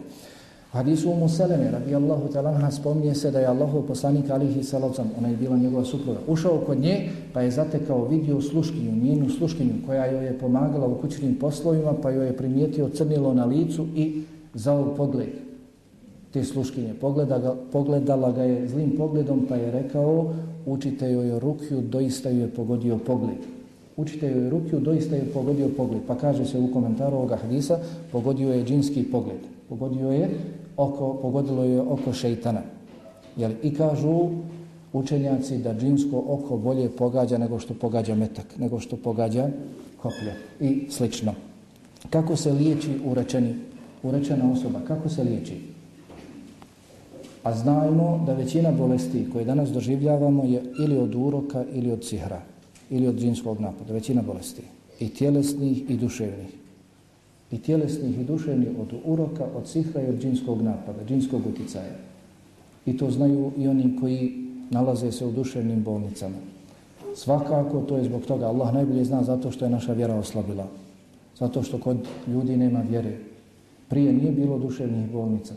U 0.74 0.78
hadisu 0.78 1.12
Umu 1.12 1.30
Seleme, 1.30 1.72
radi 1.72 1.96
Allahu 1.96 2.28
ta'ala, 2.34 2.72
spominje 2.72 3.16
se 3.16 3.32
da 3.32 3.40
je 3.40 3.48
Allahu 3.48 3.82
poslanik 3.88 4.30
alihi 4.30 4.64
salatu 4.64 4.96
sam, 4.96 5.12
ona 5.20 5.28
je 5.28 5.38
bila 5.38 5.58
njegova 5.58 5.86
supruga, 5.86 6.20
ušao 6.28 6.58
kod 6.66 6.80
nje, 6.80 7.10
pa 7.34 7.42
je 7.42 7.52
zatekao 7.52 8.06
vidio 8.06 8.42
sluškinju, 8.42 8.92
njenu 9.04 9.30
sluškinju, 9.30 9.74
koja 9.86 10.06
joj 10.06 10.26
je 10.26 10.40
pomagala 10.40 10.88
u 10.88 10.96
kućnim 10.96 11.36
poslovima, 11.36 11.94
pa 12.02 12.12
joj 12.12 12.26
je 12.26 12.38
primijetio 12.38 12.90
crnilo 12.90 13.34
na 13.34 13.46
licu 13.46 13.86
i 13.96 14.24
zao 14.54 14.96
pogled 14.96 15.45
te 16.36 16.44
sluškinje. 16.44 16.94
Pogleda 17.00 17.38
ga, 17.40 17.56
pogledala 17.72 18.32
ga 18.32 18.44
je 18.44 18.68
zlim 18.68 18.92
pogledom 18.98 19.46
pa 19.50 19.56
je 19.56 19.72
rekao 19.72 20.34
učite 20.66 21.12
joj 21.12 21.40
rukju, 21.40 21.82
doista 21.82 22.30
joj 22.30 22.42
je 22.42 22.48
pogodio 22.48 22.98
pogled. 22.98 23.40
Učite 23.98 24.28
joj 24.28 24.50
rukju, 24.50 24.80
doista 24.80 25.16
je 25.16 25.30
pogodio 25.34 25.70
pogled. 25.78 26.02
Pa 26.08 26.16
kaže 26.16 26.46
se 26.46 26.60
u 26.60 26.68
komentaru 26.74 27.16
ovoga 27.16 27.36
hadisa, 27.36 27.80
pogodio 28.12 28.54
je 28.54 28.66
džinski 28.66 29.04
pogled. 29.04 29.40
Pogodio 29.70 30.12
je 30.12 30.30
oko, 30.78 31.14
pogodilo 31.22 31.64
je 31.64 31.82
oko 31.82 32.14
šeitana. 32.14 32.62
Jer 33.38 33.56
i 33.64 33.72
kažu 33.74 34.30
učenjaci 34.94 35.58
da 35.58 35.74
džinsko 35.74 36.24
oko 36.28 36.58
bolje 36.58 36.90
pogađa 36.90 37.38
nego 37.38 37.60
što 37.60 37.74
pogađa 37.74 38.16
metak, 38.16 38.58
nego 38.58 38.80
što 38.80 38.98
pogađa 38.98 39.48
koplje 40.02 40.36
i 40.60 40.92
slično. 40.92 41.34
Kako 42.10 42.36
se 42.36 42.52
liječi 42.52 43.00
urečeni, 43.06 43.56
urečena 44.04 44.52
osoba? 44.52 44.80
Kako 44.88 45.10
se 45.10 45.24
liječi? 45.24 45.75
A 47.46 47.54
znajmo 47.54 48.24
da 48.26 48.34
većina 48.34 48.72
bolesti 48.72 49.26
koje 49.34 49.46
danas 49.46 49.70
doživljavamo 49.70 50.44
je 50.44 50.64
ili 50.80 50.98
od 50.98 51.16
uroka 51.16 51.64
ili 51.74 51.92
od 51.92 52.04
sihra 52.04 52.42
ili 52.90 53.08
od 53.08 53.20
džinskog 53.20 53.60
napada. 53.60 53.94
Većina 53.94 54.22
bolesti. 54.22 54.62
I 55.00 55.10
tjelesnih 55.10 55.90
i 55.90 55.98
duševnih. 55.98 56.50
I 57.52 57.58
tjelesnih 57.58 58.20
i 58.20 58.24
duševnih 58.24 58.70
od 58.80 58.94
uroka, 59.06 59.46
od 59.56 59.68
sihra 59.68 60.02
i 60.02 60.10
od 60.10 60.22
džinskog 60.22 60.62
napada, 60.62 61.06
džinskog 61.08 61.42
uticaja. 61.48 61.94
I 62.86 62.98
to 62.98 63.12
znaju 63.12 63.52
i 63.58 63.68
oni 63.68 63.98
koji 64.00 64.34
nalaze 64.70 65.12
se 65.12 65.26
u 65.26 65.32
duševnim 65.32 65.84
bolnicama. 65.84 66.38
Svakako 67.16 67.82
to 67.82 67.98
je 67.98 68.04
zbog 68.04 68.26
toga. 68.26 68.48
Allah 68.48 68.74
najbolje 68.74 69.06
zna 69.06 69.24
zato 69.24 69.52
što 69.52 69.66
je 69.66 69.72
naša 69.72 69.94
vjera 69.94 70.16
oslabila. 70.16 70.68
Zato 71.40 71.64
što 71.64 71.78
kod 71.78 71.98
ljudi 72.28 72.58
nema 72.58 72.82
vjere. 72.82 73.18
Prije 73.90 74.14
nije 74.14 74.32
bilo 74.32 74.60
duševnih 74.60 75.12
bolnica 75.12 75.54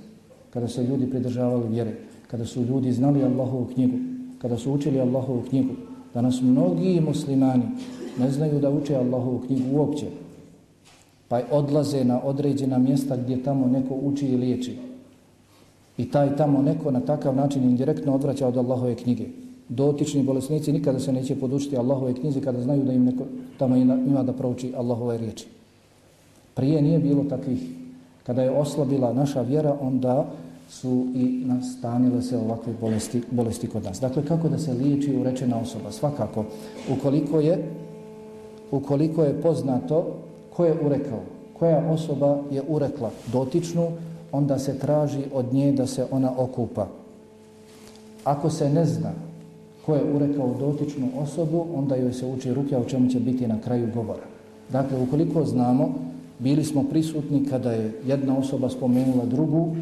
kada 0.59 0.69
se 0.69 0.83
ljudi 0.83 1.07
pridržavali 1.11 1.69
vjere, 1.69 1.93
kada 2.27 2.45
su 2.45 2.63
ljudi 2.63 2.93
znali 2.93 3.23
Allahovu 3.23 3.65
knjigu, 3.75 3.99
kada 4.39 4.57
su 4.59 4.73
učili 4.73 5.01
Allahovu 5.01 5.43
knjigu. 5.49 5.75
Danas 6.15 6.41
mnogi 6.43 7.01
muslimani 7.01 7.63
ne 8.19 8.31
znaju 8.31 8.59
da 8.59 8.71
uče 8.71 8.97
Allahovu 8.97 9.39
knjigu 9.47 9.77
uopće, 9.77 10.07
pa 11.29 11.41
odlaze 11.51 12.05
na 12.05 12.21
određena 12.25 12.79
mjesta 12.79 13.17
gdje 13.17 13.43
tamo 13.43 13.67
neko 13.67 13.95
uči 13.95 14.27
i 14.27 14.37
liječi. 14.37 14.77
I 15.99 16.11
taj 16.11 16.37
tamo 16.37 16.63
neko 16.63 16.91
na 16.91 17.01
takav 17.01 17.37
način 17.37 17.63
indirektno 17.63 18.15
odvraća 18.15 18.49
od 18.49 18.57
Allahove 18.57 18.95
knjige. 18.95 19.27
Dotični 19.69 20.23
bolesnici 20.23 20.73
nikada 20.73 20.99
se 20.99 21.13
neće 21.13 21.37
podučiti 21.37 21.77
Allahove 21.77 22.15
knjize 22.15 22.41
kada 22.41 22.63
znaju 22.63 22.83
da 22.83 22.93
im 22.93 23.05
neko 23.05 23.25
tamo 23.59 23.77
ima 23.77 24.23
da 24.23 24.33
prouči 24.33 24.73
Allahove 24.77 25.19
riječi. 25.19 25.47
Prije 26.55 26.83
nije 26.83 26.99
bilo 26.99 27.25
takvih 27.25 27.63
kada 28.27 28.43
je 28.43 28.51
oslabila 28.51 29.13
naša 29.13 29.43
vjera, 29.43 29.77
onda 29.81 30.31
su 30.69 31.07
i 31.15 31.43
nastanile 31.47 32.23
se 32.23 32.37
ovakve 32.37 32.73
bolesti, 32.81 33.23
bolesti 33.31 33.69
kod 33.69 33.85
nas. 33.85 34.01
Dakle, 34.01 34.25
kako 34.25 34.49
da 34.49 34.59
se 34.59 34.73
liječi 34.73 35.17
urečena 35.17 35.59
osoba? 35.59 35.93
Svakako, 35.93 36.45
ukoliko 36.93 37.41
je, 37.41 37.69
ukoliko 38.71 39.25
je 39.25 39.41
poznato 39.43 40.15
ko 40.57 40.65
je 40.65 40.75
urekao, 40.83 41.21
koja 41.59 41.91
osoba 41.91 42.39
je 42.51 42.63
urekla 42.69 43.11
dotičnu, 43.33 43.89
onda 44.33 44.59
se 44.59 44.79
traži 44.79 45.23
od 45.33 45.55
nje 45.55 45.73
da 45.73 45.87
se 45.87 46.07
ona 46.11 46.33
okupa. 46.37 46.87
Ako 48.25 48.51
se 48.51 48.71
ne 48.71 48.85
zna 48.85 49.13
ko 49.87 49.95
je 49.95 50.05
urekao 50.15 50.55
dotičnu 50.61 51.09
osobu, 51.19 51.67
onda 51.75 51.97
joj 51.97 52.13
se 52.13 52.27
uči 52.27 52.55
ruke, 52.55 52.77
o 52.77 52.85
čemu 52.85 53.11
će 53.11 53.21
biti 53.21 53.47
na 53.47 53.61
kraju 53.61 53.89
govora. 53.95 54.27
Dakle, 54.73 55.01
ukoliko 55.01 55.45
znamo 55.45 55.95
bili 56.39 56.65
smo 56.65 56.83
prisutni 56.83 57.45
kada 57.51 57.73
je 57.73 57.93
jedna 58.07 58.39
osoba 58.39 58.69
spomenula 58.69 59.25
drugu 59.25 59.77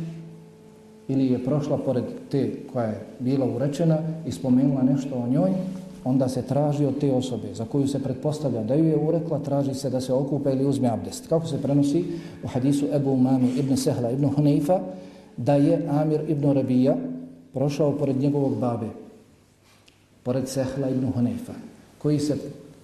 ili 1.09 1.27
je 1.27 1.45
prošla 1.45 1.79
pored 1.79 2.05
te 2.31 2.51
koja 2.73 2.87
je 2.87 3.01
bila 3.19 3.47
urečena 3.47 3.99
i 4.27 4.33
spomenula 4.33 4.83
nešto 4.83 5.15
o 5.15 5.29
njoj, 5.29 5.51
onda 6.05 6.29
se 6.29 6.43
traži 6.43 6.85
od 6.85 6.99
te 6.99 7.13
osobe 7.13 7.55
za 7.55 7.65
koju 7.65 7.89
se 7.89 8.03
pretpostavlja 8.03 8.63
da 8.65 8.75
ju 8.75 8.85
je 8.85 8.97
urekla, 8.97 9.39
traži 9.39 9.75
se 9.75 9.91
da 9.91 10.01
se 10.01 10.13
okupa 10.13 10.51
ili 10.51 10.65
uzme 10.65 10.89
abdest. 10.89 11.27
Kako 11.27 11.47
se 11.47 11.63
prenosi 11.63 12.05
u 12.45 12.47
hadisu 12.47 12.87
Ebu 12.93 13.11
Umami 13.11 13.49
ibn 13.59 13.77
Sehla 13.77 14.11
ibn 14.11 14.29
Huneifa, 14.29 14.81
da 15.37 15.55
je 15.55 15.87
Amir 15.91 16.21
ibn 16.29 16.53
Rabija 16.53 16.97
prošao 17.53 17.93
pored 17.93 18.17
njegovog 18.17 18.57
babe, 18.57 18.87
pored 20.23 20.49
Sehla 20.49 20.91
ibn 20.91 21.13
Huneifa, 21.13 21.53
koji 22.03 22.19
se 22.19 22.37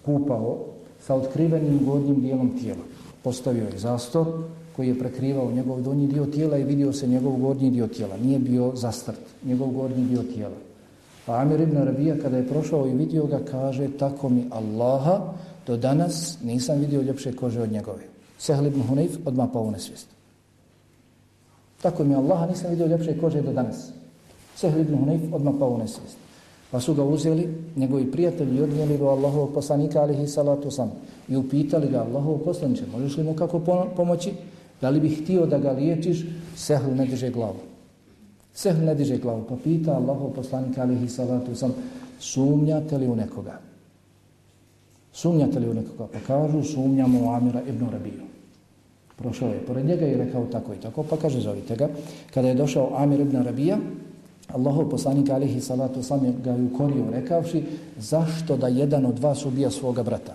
kupao 0.05 0.59
sa 1.00 1.14
otkrivenim 1.14 1.81
gornjim 1.85 2.21
dijelom 2.21 2.59
tijela 2.59 2.83
postavio 3.23 3.64
je 3.64 3.79
zastor 3.79 4.26
koji 4.76 4.88
je 4.88 4.99
prekrivao 4.99 5.52
njegov 5.52 5.81
donji 5.81 6.07
dio 6.07 6.26
tijela 6.26 6.59
i 6.59 6.64
vidio 6.64 6.93
se 6.93 7.07
njegov 7.07 7.37
gornji 7.37 7.71
dio 7.71 7.87
tijela. 7.87 8.17
Nije 8.17 8.38
bio 8.38 8.73
zastrt, 8.75 9.21
njegov 9.45 9.69
gornji 9.69 10.05
dio 10.05 10.23
tijela. 10.23 10.57
Pa 11.26 11.41
Amir 11.41 11.61
ibn 11.61 11.76
Rabija 11.76 12.17
kada 12.23 12.37
je 12.37 12.49
prošao 12.49 12.87
i 12.87 12.95
vidio 12.95 13.26
ga 13.26 13.41
kaže 13.50 13.88
tako 13.99 14.29
mi 14.29 14.45
Allaha 14.50 15.21
do 15.67 15.76
danas 15.76 16.38
nisam 16.43 16.79
vidio 16.79 17.02
ljepše 17.02 17.33
kože 17.33 17.61
od 17.62 17.73
njegove. 17.73 18.02
Sehl 18.38 18.67
ibn 18.67 18.83
Hunayf 18.91 19.11
odmah 19.25 19.49
pa 19.52 19.59
u 19.59 19.71
nesvijest. 19.71 20.07
Tako 21.83 22.05
mi 22.05 22.14
Allaha 22.14 22.47
nisam 22.47 22.71
vidio 22.71 22.87
ljepše 22.87 23.19
kože 23.21 23.43
do 23.43 23.52
danas. 23.52 23.91
Sehl 24.57 24.81
ibn 24.81 24.95
Hunayf 24.95 25.35
odmah 25.35 25.55
pa 25.59 25.67
u 25.67 25.79
nesvijest. 25.79 26.17
Pa 26.71 26.81
su 26.81 26.95
ga 26.95 27.05
uzeli 27.05 27.49
njegovi 27.76 28.11
prijatelji 28.11 28.62
odnijeli 28.62 28.99
do 28.99 29.07
Allahovog 29.07 29.55
poslanika 29.55 30.00
alihi 30.00 30.26
salatu 30.26 30.71
sam 30.71 30.93
i 31.29 31.37
upitali 31.37 31.88
ga 31.88 32.00
Allahov 32.00 32.38
poslaniče, 32.38 32.83
možeš 32.93 33.17
li 33.17 33.25
mu 33.25 33.35
kako 33.35 33.61
pomoći? 33.97 34.33
Da 34.83 34.91
li 34.91 35.01
bi 35.01 35.09
htio 35.09 35.47
da 35.47 35.59
ga 35.59 35.71
liječiš? 35.73 36.25
Sehl 36.57 36.91
ne 36.97 37.07
diže 37.07 37.31
glavu. 37.31 37.62
Sehl 38.55 38.83
ne 38.85 38.95
diže 38.95 39.19
glavu. 39.23 39.45
Pa 39.49 39.57
pita 39.65 39.95
Allahov 39.95 40.35
poslanika 40.35 40.83
alihi 40.83 41.09
salatu 41.09 41.55
sam 41.55 41.75
sumnjate 42.19 42.99
li 42.99 43.07
u 43.07 43.17
nekoga? 43.17 43.61
Sumnjate 45.12 45.61
li 45.61 45.71
u 45.71 45.75
nekoga? 45.75 46.07
Pa 46.12 46.19
kažu 46.27 46.62
sumnjamo 46.62 47.21
u 47.25 47.31
Amira 47.31 47.62
ibn 47.69 47.87
Rabiju. 47.91 48.27
Prošao 49.17 49.49
je 49.49 49.67
pored 49.67 49.87
njega 49.87 50.07
i 50.07 50.17
rekao 50.17 50.47
tako 50.47 50.75
i 50.75 50.81
tako. 50.83 51.03
Pa 51.03 51.17
kaže 51.17 51.41
zovite 51.41 51.77
ga. 51.77 51.89
Kada 52.35 52.49
je 52.49 52.55
došao 52.55 52.91
Amir 52.97 53.21
ibn 53.21 53.37
Rabija, 53.43 53.79
Allahov 54.49 54.89
poslanik 54.91 55.31
alihi 55.31 55.61
salatu 55.61 56.03
sam 56.03 56.21
ga 56.45 56.51
je 56.51 56.65
ukorio 56.65 57.11
rekavši 57.12 57.62
zašto 57.99 58.57
da 58.57 58.69
jedan 58.69 59.07
od 59.07 59.19
vas 59.19 59.47
ubija 59.47 59.71
svoga 59.71 60.03
brata? 60.03 60.35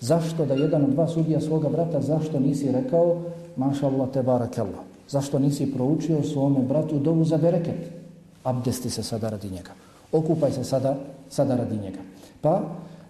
Zašto 0.00 0.46
da 0.46 0.54
jedan 0.54 0.84
od 0.84 0.94
vas 0.94 1.16
ubija 1.16 1.40
svoga 1.40 1.68
brata? 1.68 2.00
Zašto 2.00 2.40
nisi 2.40 2.72
rekao 2.72 3.16
maša 3.56 3.86
Allah 3.86 4.08
te 4.12 4.22
barakallah? 4.22 4.80
Zašto 5.08 5.38
nisi 5.38 5.72
proučio 5.72 6.22
svome 6.22 6.60
bratu 6.60 6.98
dovu 6.98 7.24
za 7.24 7.36
bereket? 7.36 7.90
Abdesti 8.44 8.90
se 8.90 9.02
sada 9.02 9.28
radi 9.28 9.50
njega. 9.50 9.70
Okupaj 10.12 10.52
se 10.52 10.64
sada, 10.64 10.96
sada 11.30 11.56
radi 11.56 11.76
njega. 11.76 11.98
Pa, 12.40 12.62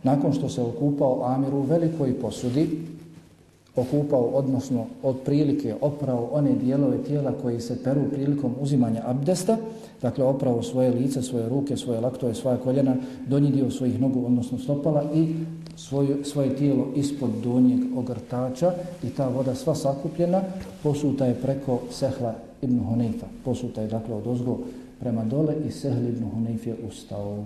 nakon 0.03 0.33
što 0.33 0.49
se 0.49 0.63
okupao 0.63 1.25
Amir 1.25 1.55
u 1.55 1.63
velikoj 1.63 2.21
posudi, 2.21 2.69
okupao, 3.77 4.21
odnosno 4.21 4.87
od 5.03 5.17
prilike 5.25 5.75
oprao 5.81 6.29
one 6.33 6.53
dijelove 6.53 6.99
tijela 6.99 7.33
koji 7.43 7.61
se 7.61 7.83
peru 7.85 8.01
prilikom 8.13 8.55
uzimanja 8.61 9.03
abdesta, 9.07 9.57
dakle 10.03 10.25
oprao 10.25 10.63
svoje 10.63 10.91
lice, 10.91 11.23
svoje 11.23 11.49
ruke, 11.49 11.77
svoje 11.77 12.01
laktove, 12.01 12.35
svoje 12.35 12.59
koljena, 12.59 12.97
donji 13.27 13.51
dio 13.51 13.71
svojih 13.71 14.01
nogu, 14.01 14.27
odnosno 14.27 14.59
stopala 14.59 15.05
i 15.15 15.35
svoje, 15.79 16.25
svoje 16.25 16.57
tijelo 16.57 16.87
ispod 16.97 17.31
donjeg 17.43 17.81
ogrtača 17.97 18.73
i 19.03 19.11
ta 19.11 19.29
voda 19.29 19.55
sva 19.55 19.75
sakupljena 19.75 20.43
posuta 20.83 21.27
je 21.27 21.35
preko 21.35 21.81
Sehla 21.91 22.35
ibn 22.63 22.81
Hunayfa. 22.81 23.27
Posuta 23.45 23.83
je 23.83 23.89
dakle 23.89 24.15
od 24.15 24.27
ozgo 24.27 24.59
prema 25.01 25.25
dole 25.25 25.55
i 25.69 25.71
Sehl 25.71 26.09
ibn 26.09 26.25
Hunayf 26.25 26.67
je 26.67 26.77
ustao. 26.89 27.45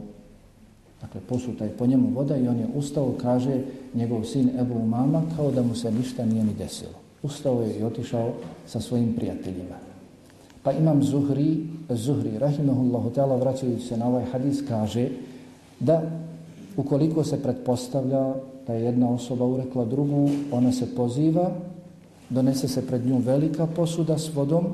Dakle, 1.01 1.21
posuta 1.29 1.65
je 1.65 1.71
po 1.71 1.87
njemu 1.87 2.11
voda 2.15 2.37
i 2.37 2.49
on 2.49 2.59
je 2.59 2.67
ustao, 2.75 3.15
kaže 3.23 3.61
njegov 3.95 4.25
sin 4.25 4.51
Ebu 4.61 4.75
Umama, 4.75 5.23
kao 5.37 5.51
da 5.51 5.63
mu 5.63 5.75
se 5.75 5.91
ništa 5.91 6.25
nije 6.25 6.45
ni 6.45 6.55
desilo. 6.55 6.95
Ustao 7.23 7.63
je 7.63 7.79
i 7.79 7.83
otišao 7.83 8.33
sa 8.67 8.81
svojim 8.81 9.15
prijateljima. 9.15 9.77
Pa 10.63 10.73
imam 10.73 11.03
Zuhri, 11.03 11.67
Zuhri, 11.91 12.39
rahimahullahu 12.39 13.11
ta'ala, 13.11 13.41
vraćajući 13.41 13.87
se 13.87 13.97
na 13.97 14.09
ovaj 14.09 14.25
hadis, 14.25 14.63
kaže 14.69 15.09
da 15.81 16.22
ukoliko 16.77 17.25
se 17.25 17.43
pretpostavlja 17.43 18.35
da 18.67 18.75
je 18.75 18.85
jedna 18.85 19.11
osoba 19.11 19.45
urekla 19.45 19.85
drugu, 19.85 20.29
ona 20.53 20.73
se 20.73 20.95
poziva, 20.95 21.51
donese 22.31 22.69
se 22.69 22.87
pred 22.87 23.07
njom 23.07 23.23
velika 23.23 23.67
posuda 23.67 24.19
s 24.19 24.35
vodom 24.35 24.67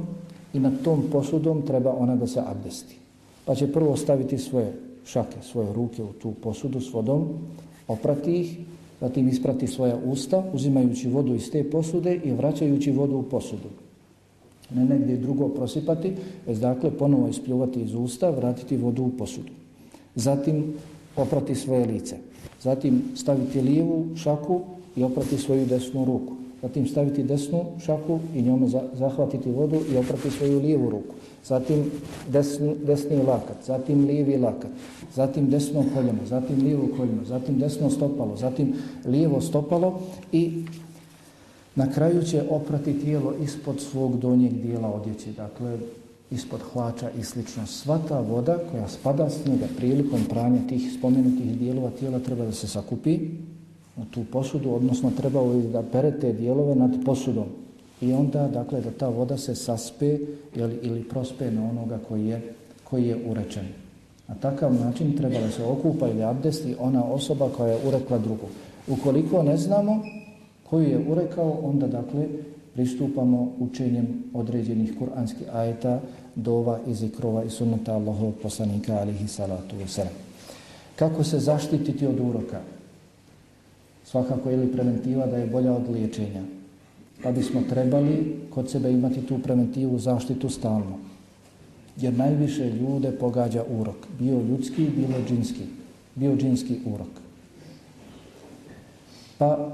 i 0.55 0.61
nad 0.61 0.73
tom 0.85 1.03
posudom 1.13 1.63
treba 1.63 1.95
ona 1.99 2.17
da 2.17 2.27
se 2.27 2.41
abdesti. 2.47 2.97
Pa 3.45 3.55
će 3.55 3.73
prvo 3.73 3.97
staviti 3.97 4.39
svoje 4.39 4.73
šake, 5.05 5.37
svoje 5.43 5.73
ruke 5.73 6.03
u 6.03 6.13
tu 6.13 6.33
posudu 6.43 6.81
s 6.81 6.93
vodom, 6.93 7.29
oprati 7.89 8.41
ih, 8.41 8.59
zatim 9.01 9.29
isprati 9.29 9.67
svoja 9.67 9.97
usta, 10.05 10.45
uzimajući 10.53 11.09
vodu 11.09 11.35
iz 11.35 11.51
te 11.51 11.71
posude 11.71 12.21
i 12.25 12.33
vraćajući 12.33 12.91
vodu 12.91 13.17
u 13.17 13.23
posudu. 13.23 13.69
Ne 14.75 14.85
negdje 14.85 15.17
drugo 15.17 15.49
prosipati, 15.49 16.13
već 16.47 16.59
dakle 16.59 16.91
ponovo 16.91 17.29
ispljuvati 17.29 17.81
iz 17.81 17.95
usta, 17.95 18.31
vratiti 18.31 18.77
vodu 18.77 19.03
u 19.03 19.11
posudu. 19.11 19.53
Zatim 20.15 20.75
oprati 21.19 21.55
svoje 21.55 21.87
lice. 21.87 22.17
Zatim 22.63 23.03
staviti 23.17 23.61
lijevu 23.61 24.07
šaku 24.17 24.61
i 24.97 25.05
oprati 25.05 25.39
svoju 25.39 25.67
desnu 25.67 26.05
ruku. 26.05 26.33
Zatim 26.63 26.87
staviti 26.87 27.23
desnu 27.23 27.65
šaku 27.85 28.19
i 28.35 28.43
njome 28.43 28.67
zahvatiti 28.95 29.51
vodu 29.51 29.81
i 29.93 29.97
oprati 29.97 30.31
svoju 30.31 30.61
lijevu 30.61 30.91
ruku. 30.91 31.15
Zatim 31.45 31.91
desni, 32.29 32.75
desni 32.87 33.17
lakat, 33.17 33.57
zatim 33.67 34.05
lijevi 34.07 34.37
lakat, 34.37 34.71
zatim 35.15 35.51
desno 35.51 35.85
koljeno, 35.95 36.19
zatim 36.29 36.63
lijevo 36.63 36.89
koljeno, 36.97 37.25
zatim 37.25 37.59
desno 37.59 37.91
stopalo, 37.91 38.37
zatim 38.37 38.75
lijevo 39.05 39.41
stopalo 39.41 40.01
i 40.33 40.65
na 41.75 41.93
kraju 41.93 42.23
će 42.23 42.43
oprati 42.51 43.01
tijelo 43.01 43.35
ispod 43.43 43.81
svog 43.81 44.19
donjeg 44.19 44.53
dijela 44.53 44.93
odjeće. 44.93 45.33
Dakle, 45.33 45.79
ispod 46.31 46.61
hlača 46.73 47.11
i 47.21 47.25
slično. 47.25 47.67
Sva 47.67 47.99
ta 48.09 48.21
voda 48.21 48.59
koja 48.71 48.89
spada 48.89 49.31
s 49.31 49.47
njega 49.47 49.67
prilikom 49.77 50.21
pranja 50.29 50.61
tih 50.69 50.93
spomenutih 50.99 51.59
dijelova 51.59 51.91
tijela 51.91 52.19
treba 52.19 52.45
da 52.45 52.53
se 52.53 52.69
sakupi 52.69 53.19
u 53.97 54.05
tu 54.05 54.25
posudu, 54.33 54.71
odnosno 54.71 55.11
treba 55.17 55.41
da 55.73 55.83
pere 55.83 56.21
te 56.21 56.33
dijelove 56.33 56.75
nad 56.75 56.91
posudom. 57.05 57.47
I 58.01 58.13
onda, 58.13 58.49
dakle, 58.49 58.81
da 58.81 58.91
ta 58.91 59.09
voda 59.09 59.37
se 59.37 59.55
saspe 59.55 60.19
ili, 60.55 60.79
ili 60.83 61.05
prospe 61.05 61.51
na 61.51 61.71
onoga 61.71 61.99
koji 62.09 62.27
je, 62.27 62.55
koji 62.85 63.07
je 63.07 63.31
urečen. 63.31 63.67
Na 64.29 64.35
takav 64.35 64.75
način 64.75 65.17
treba 65.17 65.39
da 65.39 65.51
se 65.51 65.65
okupa 65.65 66.09
ili 66.09 66.23
abdesti 66.23 66.75
ona 66.79 67.05
osoba 67.05 67.49
koja 67.57 67.73
je 67.73 67.89
urekla 67.89 68.19
drugu. 68.19 68.47
Ukoliko 68.89 69.43
ne 69.43 69.57
znamo 69.57 70.03
koju 70.71 70.89
je 70.89 71.05
urekao, 71.09 71.59
onda, 71.63 71.87
dakle, 71.87 72.27
pristupamo 72.79 73.53
učenjem 73.59 74.07
određenih 74.35 74.93
kuranskih 74.99 75.47
ajeta, 75.53 76.01
dova 76.35 76.79
i 76.87 76.95
zikrova 76.95 77.45
i 77.45 77.51
sunnata 77.51 77.95
Allahov 77.95 78.33
poslanika 78.43 79.01
alihi 79.01 79.29
salatu 79.29 79.77
wasalam. 79.77 80.15
Kako 80.97 81.25
se 81.25 81.39
zaštititi 81.39 82.07
od 82.07 82.21
uroka? 82.21 82.61
Svakako 84.05 84.51
je 84.51 84.57
li 84.57 84.73
preventiva 84.73 85.27
da 85.27 85.37
je 85.37 85.47
bolja 85.47 85.73
od 85.73 85.91
liječenja? 85.91 86.43
Pa 87.23 87.33
bismo 87.33 87.63
trebali 87.69 88.37
kod 88.51 88.71
sebe 88.71 88.93
imati 88.93 89.27
tu 89.27 89.39
preventivu 89.39 89.99
zaštitu 89.99 90.49
stalno. 90.49 90.99
Jer 91.97 92.15
najviše 92.15 92.71
ljude 92.71 93.11
pogađa 93.11 93.65
urok. 93.81 94.07
Bio 94.19 94.41
ljudski, 94.43 94.87
bilo 94.97 95.19
džinski. 95.29 95.67
Bio 96.15 96.37
džinski 96.37 96.79
urok. 96.87 97.11
Pa 99.39 99.73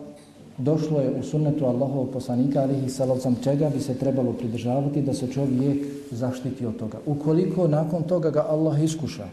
došlo 0.58 1.00
je 1.00 1.18
u 1.20 1.22
sunnetu 1.22 1.66
Allahovog 1.66 2.10
poslanika 2.12 2.62
alihi 2.62 2.88
salavcam 2.88 3.36
čega 3.44 3.70
bi 3.70 3.80
se 3.80 3.94
trebalo 3.94 4.32
pridržavati 4.32 5.02
da 5.02 5.14
se 5.14 5.32
čovjek 5.32 5.86
zaštiti 6.10 6.66
od 6.66 6.76
toga. 6.76 6.98
Ukoliko 7.06 7.68
nakon 7.68 8.02
toga 8.02 8.30
ga 8.30 8.46
Allah 8.48 8.82
iskuša, 8.82 9.28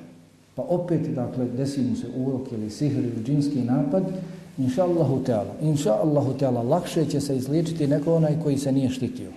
pa 0.56 0.62
opet 0.62 1.16
dakle 1.16 1.46
desi 1.46 1.82
mu 1.82 1.96
se 1.96 2.08
urok 2.18 2.52
ili 2.52 2.70
sihr 2.70 2.98
ili 2.98 3.24
džinski 3.24 3.62
napad, 3.62 4.04
inša 4.58 4.84
Allahu 4.84 5.24
Teala, 5.24 5.54
inša 5.62 5.94
Allahu 5.94 6.34
Teala, 6.34 6.62
lakše 6.62 7.06
će 7.06 7.22
se 7.22 7.38
izliječiti 7.38 7.88
neko 7.88 8.16
onaj 8.16 8.40
koji 8.44 8.58
se 8.58 8.72
nije 8.72 8.90
štitio, 8.90 9.30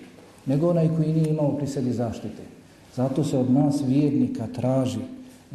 nego 0.45 0.69
onaj 0.69 0.89
koji 0.97 1.13
nije 1.13 1.29
imao 1.29 1.57
pri 1.57 1.67
sebi 1.67 1.91
zaštite. 1.91 2.43
Zato 2.95 3.23
se 3.23 3.37
od 3.37 3.51
nas 3.51 3.83
vjernika 3.87 4.47
traži 4.55 4.99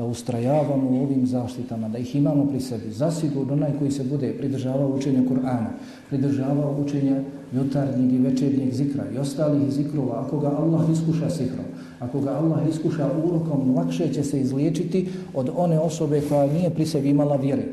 da 0.00 0.06
ustrajavamo 0.06 0.90
u 0.90 1.02
ovim 1.02 1.26
zaštitama, 1.26 1.88
da 1.88 1.98
ih 1.98 2.16
imamo 2.16 2.46
pri 2.46 2.60
sebi. 2.60 2.92
Zasigurno 2.92 3.52
onaj 3.52 3.72
koji 3.78 3.90
se 3.90 4.04
bude 4.04 4.32
pridržavao 4.38 4.88
učenja 4.96 5.20
Kur'ana, 5.28 5.66
pridržavao 6.08 6.76
učenja 6.84 7.20
jutarnjeg 7.52 8.12
i 8.12 8.18
večernjeg 8.18 8.72
zikra 8.72 9.04
i 9.14 9.18
ostalih 9.18 9.72
zikrova, 9.72 10.20
ako 10.20 10.38
ga 10.38 10.48
Allah 10.48 10.90
iskuša 10.92 11.30
sihrom, 11.30 11.66
ako 11.98 12.20
ga 12.20 12.30
Allah 12.30 12.58
iskuša 12.70 13.10
urokom, 13.24 13.74
lakše 13.76 14.08
će 14.12 14.24
se 14.24 14.40
izliječiti 14.40 15.08
od 15.34 15.50
one 15.56 15.78
osobe 15.78 16.22
koja 16.28 16.52
nije 16.52 16.70
pri 16.70 16.86
sebi 16.86 17.08
imala 17.08 17.36
vjere, 17.36 17.64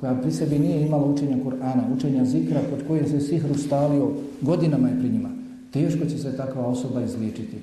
koja 0.00 0.14
pri 0.14 0.32
sebi 0.32 0.58
nije 0.58 0.86
imala 0.86 1.06
učenja 1.06 1.36
Kur'ana, 1.44 1.94
učenja 1.96 2.24
zikra 2.24 2.60
kod 2.70 2.86
koje 2.88 3.08
se 3.08 3.20
sihr 3.20 3.50
ustalio, 3.50 4.10
godinama 4.40 4.88
je 4.88 4.98
pri 4.98 5.08
njima. 5.08 5.28
Teško 5.70 6.04
će 6.06 6.18
se 6.18 6.36
takva 6.36 6.66
osoba 6.66 7.02
izliječiti. 7.02 7.56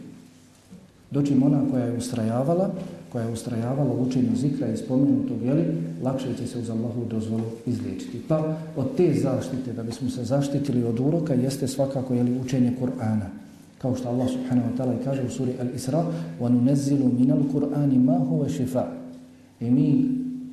Dočim 1.12 1.44
ona 1.44 1.62
koja 1.72 1.86
je 1.86 1.98
ustrajavala, 1.98 2.70
koja 3.13 3.25
je 3.25 3.33
ustrajavala 3.33 3.93
u 3.93 4.03
učenju 4.03 4.37
zikra 4.37 4.69
i 4.69 4.77
spomenutog, 4.77 5.43
jeli, 5.43 5.65
lakše 6.03 6.35
će 6.39 6.47
se 6.47 6.59
uz 6.59 6.71
Allahu 6.71 7.05
dozvolu 7.11 7.45
izliječiti. 7.67 8.21
Pa 8.29 8.57
od 8.77 8.97
te 8.97 9.15
zaštite, 9.15 9.73
da 9.73 9.83
bismo 9.83 10.11
se 10.11 10.25
zaštitili 10.25 10.85
od 10.85 11.01
uroka, 11.01 11.35
jeste 11.35 11.69
svakako 11.69 12.15
jeli, 12.15 12.41
učenje 12.41 12.73
Kur'ana. 12.81 13.29
Kao 13.79 13.95
što 13.95 14.09
Allah 14.09 14.29
subhanahu 14.29 14.69
wa 14.69 14.77
ta'ala 14.79 15.05
kaže 15.05 15.23
u 15.23 15.31
suri 15.31 15.53
Al-Isra 15.61 16.05
وَنُنَزِّلُ 16.41 17.03
مِنَ 17.19 17.31
الْقُرْآنِ 17.33 17.91
مَا 18.07 18.19
هُوَ 18.19 18.49
شِفَا 18.49 18.85
I 19.61 19.71
mi 19.71 20.09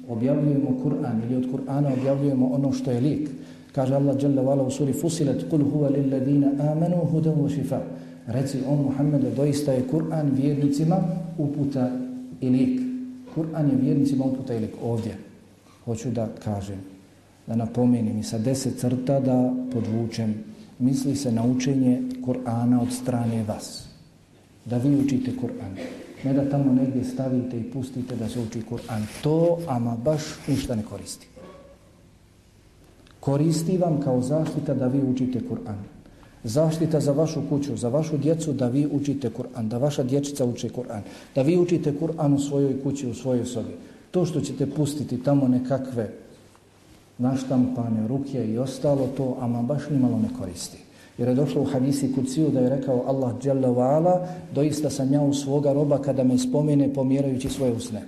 objavljujemo 0.10 0.80
Kur'an 0.84 1.22
ili 1.26 1.36
od 1.36 1.46
Kur'ana 1.52 1.94
objavljujemo 2.00 2.48
ono 2.48 2.72
što 2.72 2.92
je 2.92 3.02
lijek. 3.02 3.30
Kaže 3.72 3.96
Allah 3.96 4.16
Jalla 4.24 4.42
wa'ala 4.42 4.68
u 4.68 4.72
suri 4.72 4.94
Fusilet 4.94 5.52
قُلْ 5.52 5.62
هُوَ 5.74 5.90
لِلَّذِينَ 5.90 6.44
آمَنُوا 6.60 7.04
هُدَوْ 7.14 7.34
وَشِفَا 7.46 7.80
Reci 8.28 8.58
on 8.68 8.78
Muhammede, 8.78 9.32
doista 9.36 9.72
je 9.72 9.88
Kur'an 9.92 10.32
vjernicima 10.36 10.96
uputa 11.38 11.90
i 12.41 12.51
lik. 12.51 12.81
Kur'an 13.35 13.71
je 13.71 13.77
vjernicima 13.77 14.25
uputa 14.25 14.55
i 14.55 14.59
lik. 14.59 14.75
Ovdje 14.83 15.17
hoću 15.85 16.11
da 16.11 16.29
kažem, 16.45 16.79
da 17.47 17.57
napomenim 17.57 18.19
i 18.19 18.23
sa 18.23 18.39
deset 18.39 18.79
crta 18.79 19.21
da 19.21 19.55
podvučem, 19.73 20.35
misli 20.79 21.17
se 21.17 21.33
na 21.33 21.45
učenje 21.45 22.03
Kur'ana 22.25 22.83
od 22.83 22.93
strane 22.93 23.45
vas. 23.45 23.89
Da 24.65 24.79
vi 24.79 24.97
učite 24.97 25.31
Kur'an. 25.41 25.77
Ne 26.25 26.33
da 26.33 26.51
tamo 26.51 26.73
negdje 26.73 27.05
stavite 27.05 27.59
i 27.59 27.71
pustite 27.71 28.17
da 28.17 28.29
se 28.29 28.41
uči 28.41 28.63
Kur'an. 28.71 29.03
To 29.23 29.59
ama 29.69 29.97
baš 30.05 30.23
ništa 30.49 30.75
ne 30.75 30.83
koristi. 30.83 31.27
Koristi 33.21 33.79
vam 33.79 34.01
kao 34.01 34.21
zaštita 34.21 34.75
da 34.75 34.87
vi 34.87 35.03
učite 35.03 35.41
Kur'an 35.51 36.00
zaštita 36.45 37.01
za 37.01 37.13
vašu 37.13 37.41
kuću, 37.49 37.77
za 37.77 37.89
vašu 37.89 38.19
djecu 38.19 38.53
da 38.53 38.69
vi 38.69 38.89
učite 38.93 39.31
Kur'an, 39.31 39.69
da 39.69 39.79
vaša 39.79 40.03
dječica 40.03 40.45
uči 40.45 40.69
Kur'an, 40.69 41.01
da 41.35 41.43
vi 41.43 41.59
učite 41.59 41.95
Kur'an 42.01 42.35
u 42.35 42.39
svojoj 42.39 42.83
kući, 42.83 43.07
u 43.07 43.15
svojoj 43.15 43.47
sobi. 43.47 43.77
To 44.11 44.27
što 44.27 44.41
ćete 44.41 44.67
pustiti 44.67 45.23
tamo 45.23 45.49
nekakve 45.49 46.11
naštampane 47.19 48.09
ruke 48.09 48.47
i 48.47 48.59
ostalo, 48.59 49.09
to 49.17 49.37
ama 49.41 49.63
baš 49.63 49.83
nimalo 49.91 50.19
ne 50.19 50.29
koristi. 50.39 50.79
Jer 51.19 51.29
je 51.29 51.35
došlo 51.35 51.63
u 51.63 51.65
hadisi 51.65 52.13
kuciju 52.15 52.51
da 52.51 52.61
je 52.61 52.69
rekao 52.69 53.05
Allah 53.07 53.39
dželavala, 53.41 54.27
doista 54.55 54.91
sam 54.91 55.13
ja 55.13 55.23
u 55.23 55.35
svoga 55.35 55.73
roba 55.73 55.99
kada 55.99 56.25
me 56.25 56.39
spomene 56.39 56.95
pomjerajući 56.95 57.49
svoje 57.49 57.73
usne. 57.73 58.03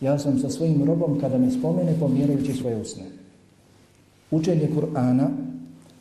Ja 0.00 0.18
sam 0.18 0.38
sa 0.38 0.50
svojim 0.50 0.84
robom 0.84 1.20
kada 1.20 1.38
me 1.38 1.50
spomene 1.50 1.94
pomjerajući 2.00 2.52
svoje 2.52 2.76
usne. 2.76 3.02
Učenje 4.30 4.68
Kur'ana 4.76 5.28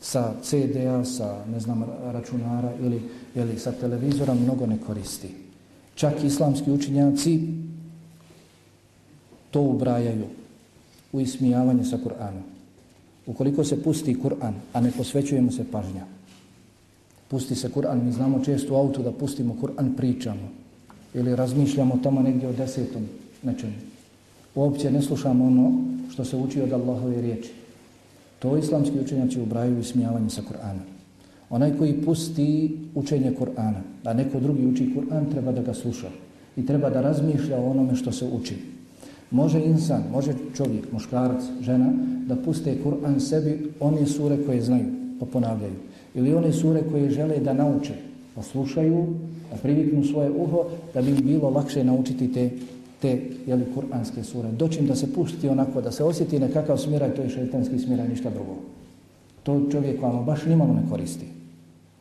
sa 0.04 0.36
CD-a, 0.44 1.06
sa 1.08 1.46
ne 1.48 1.60
znam, 1.60 1.84
računara 2.12 2.74
ili, 2.82 3.02
ili 3.36 3.60
sa 3.60 3.72
televizora 3.72 4.34
mnogo 4.34 4.66
ne 4.66 4.78
koristi. 4.88 5.30
Čak 5.96 6.24
islamski 6.24 6.72
učinjaci 6.72 7.40
to 9.52 9.62
ubrajaju 9.62 10.26
u 11.14 11.20
ismijavanje 11.20 11.86
sa 11.86 11.98
Kur'anom. 11.98 12.44
Ukoliko 13.26 13.64
se 13.64 13.84
pusti 13.84 14.18
Kur'an, 14.20 14.54
a 14.74 14.82
ne 14.82 14.92
posvećujemo 14.92 15.52
se 15.52 15.66
pažnja, 15.72 16.06
pusti 17.28 17.56
se 17.56 17.72
Kur'an, 17.72 18.04
mi 18.04 18.12
znamo 18.12 18.44
često 18.46 18.74
u 18.74 18.78
autu 18.78 19.04
da 19.04 19.12
pustimo 19.12 19.56
Kur'an, 19.62 19.96
pričamo. 19.96 20.50
ili 21.14 21.36
razmišljamo 21.36 22.00
tamo 22.04 22.22
negdje 22.22 22.50
o 22.50 22.54
desetom 22.54 23.06
nečemu. 23.44 23.74
Uopće 24.56 24.92
ne 24.92 25.02
slušamo 25.02 25.46
ono 25.46 25.84
što 26.14 26.26
se 26.26 26.38
uči 26.38 26.62
od 26.62 26.74
Allahove 26.74 27.22
riječi. 27.22 27.63
To 28.44 28.58
islamski 28.58 29.00
učenjaci 29.00 29.42
ubraju 29.42 29.80
ismijavanje 29.80 30.30
sa 30.30 30.42
Kur'anom. 30.42 30.84
Onaj 31.50 31.78
koji 31.78 32.02
pusti 32.02 32.78
učenje 32.96 33.32
Kur'ana, 33.40 33.82
da 34.04 34.14
neko 34.14 34.40
drugi 34.40 34.68
uči 34.68 34.90
Kur'an, 34.96 35.32
treba 35.32 35.52
da 35.52 35.62
ga 35.62 35.74
sluša 35.74 36.08
i 36.58 36.66
treba 36.66 36.90
da 36.90 37.02
razmišlja 37.02 37.58
o 37.58 37.70
onome 37.70 37.96
što 37.96 38.12
se 38.12 38.26
uči. 38.26 38.56
Može 39.32 39.60
insan, 39.60 40.04
može 40.12 40.34
čovjek, 40.56 40.92
muškarac, 40.92 41.44
žena, 41.62 41.94
da 42.28 42.36
puste 42.36 42.76
Kur'an 42.84 43.20
sebi 43.20 43.72
one 43.80 44.06
sure 44.06 44.38
koje 44.46 44.62
znaju, 44.62 44.86
pa 45.20 45.26
ponavljaju. 45.26 45.76
Ili 46.16 46.36
one 46.36 46.52
sure 46.54 46.84
koje 46.92 47.10
žele 47.10 47.40
da 47.40 47.54
nauče, 47.54 47.94
pa 48.36 48.44
slušaju, 48.44 49.08
da 49.52 49.58
priviknu 49.58 50.04
svoje 50.04 50.32
uho, 50.32 50.66
da 50.94 51.02
bi 51.02 51.12
im 51.12 51.24
bilo 51.24 51.50
lakše 51.50 51.84
naučiti 51.84 52.34
te, 52.34 52.50
te 53.04 53.12
jeli, 53.48 53.66
kur'anske 53.76 54.24
sure. 54.24 54.52
Doćim 54.52 54.88
da 54.88 54.96
se 54.96 55.14
pusti 55.14 55.50
onako, 55.50 55.82
da 55.82 55.92
se 55.92 56.04
osjeti 56.04 56.40
nekakav 56.40 56.78
smiraj, 56.78 57.16
to 57.16 57.22
je 57.22 57.30
šeitanski 57.30 57.80
smiraj, 57.80 58.08
ništa 58.08 58.30
drugo. 58.30 58.56
To 59.44 59.62
čovjek 59.72 60.02
vam 60.02 60.26
baš 60.26 60.46
nimalo 60.46 60.74
ne 60.74 60.84
koristi. 60.90 61.26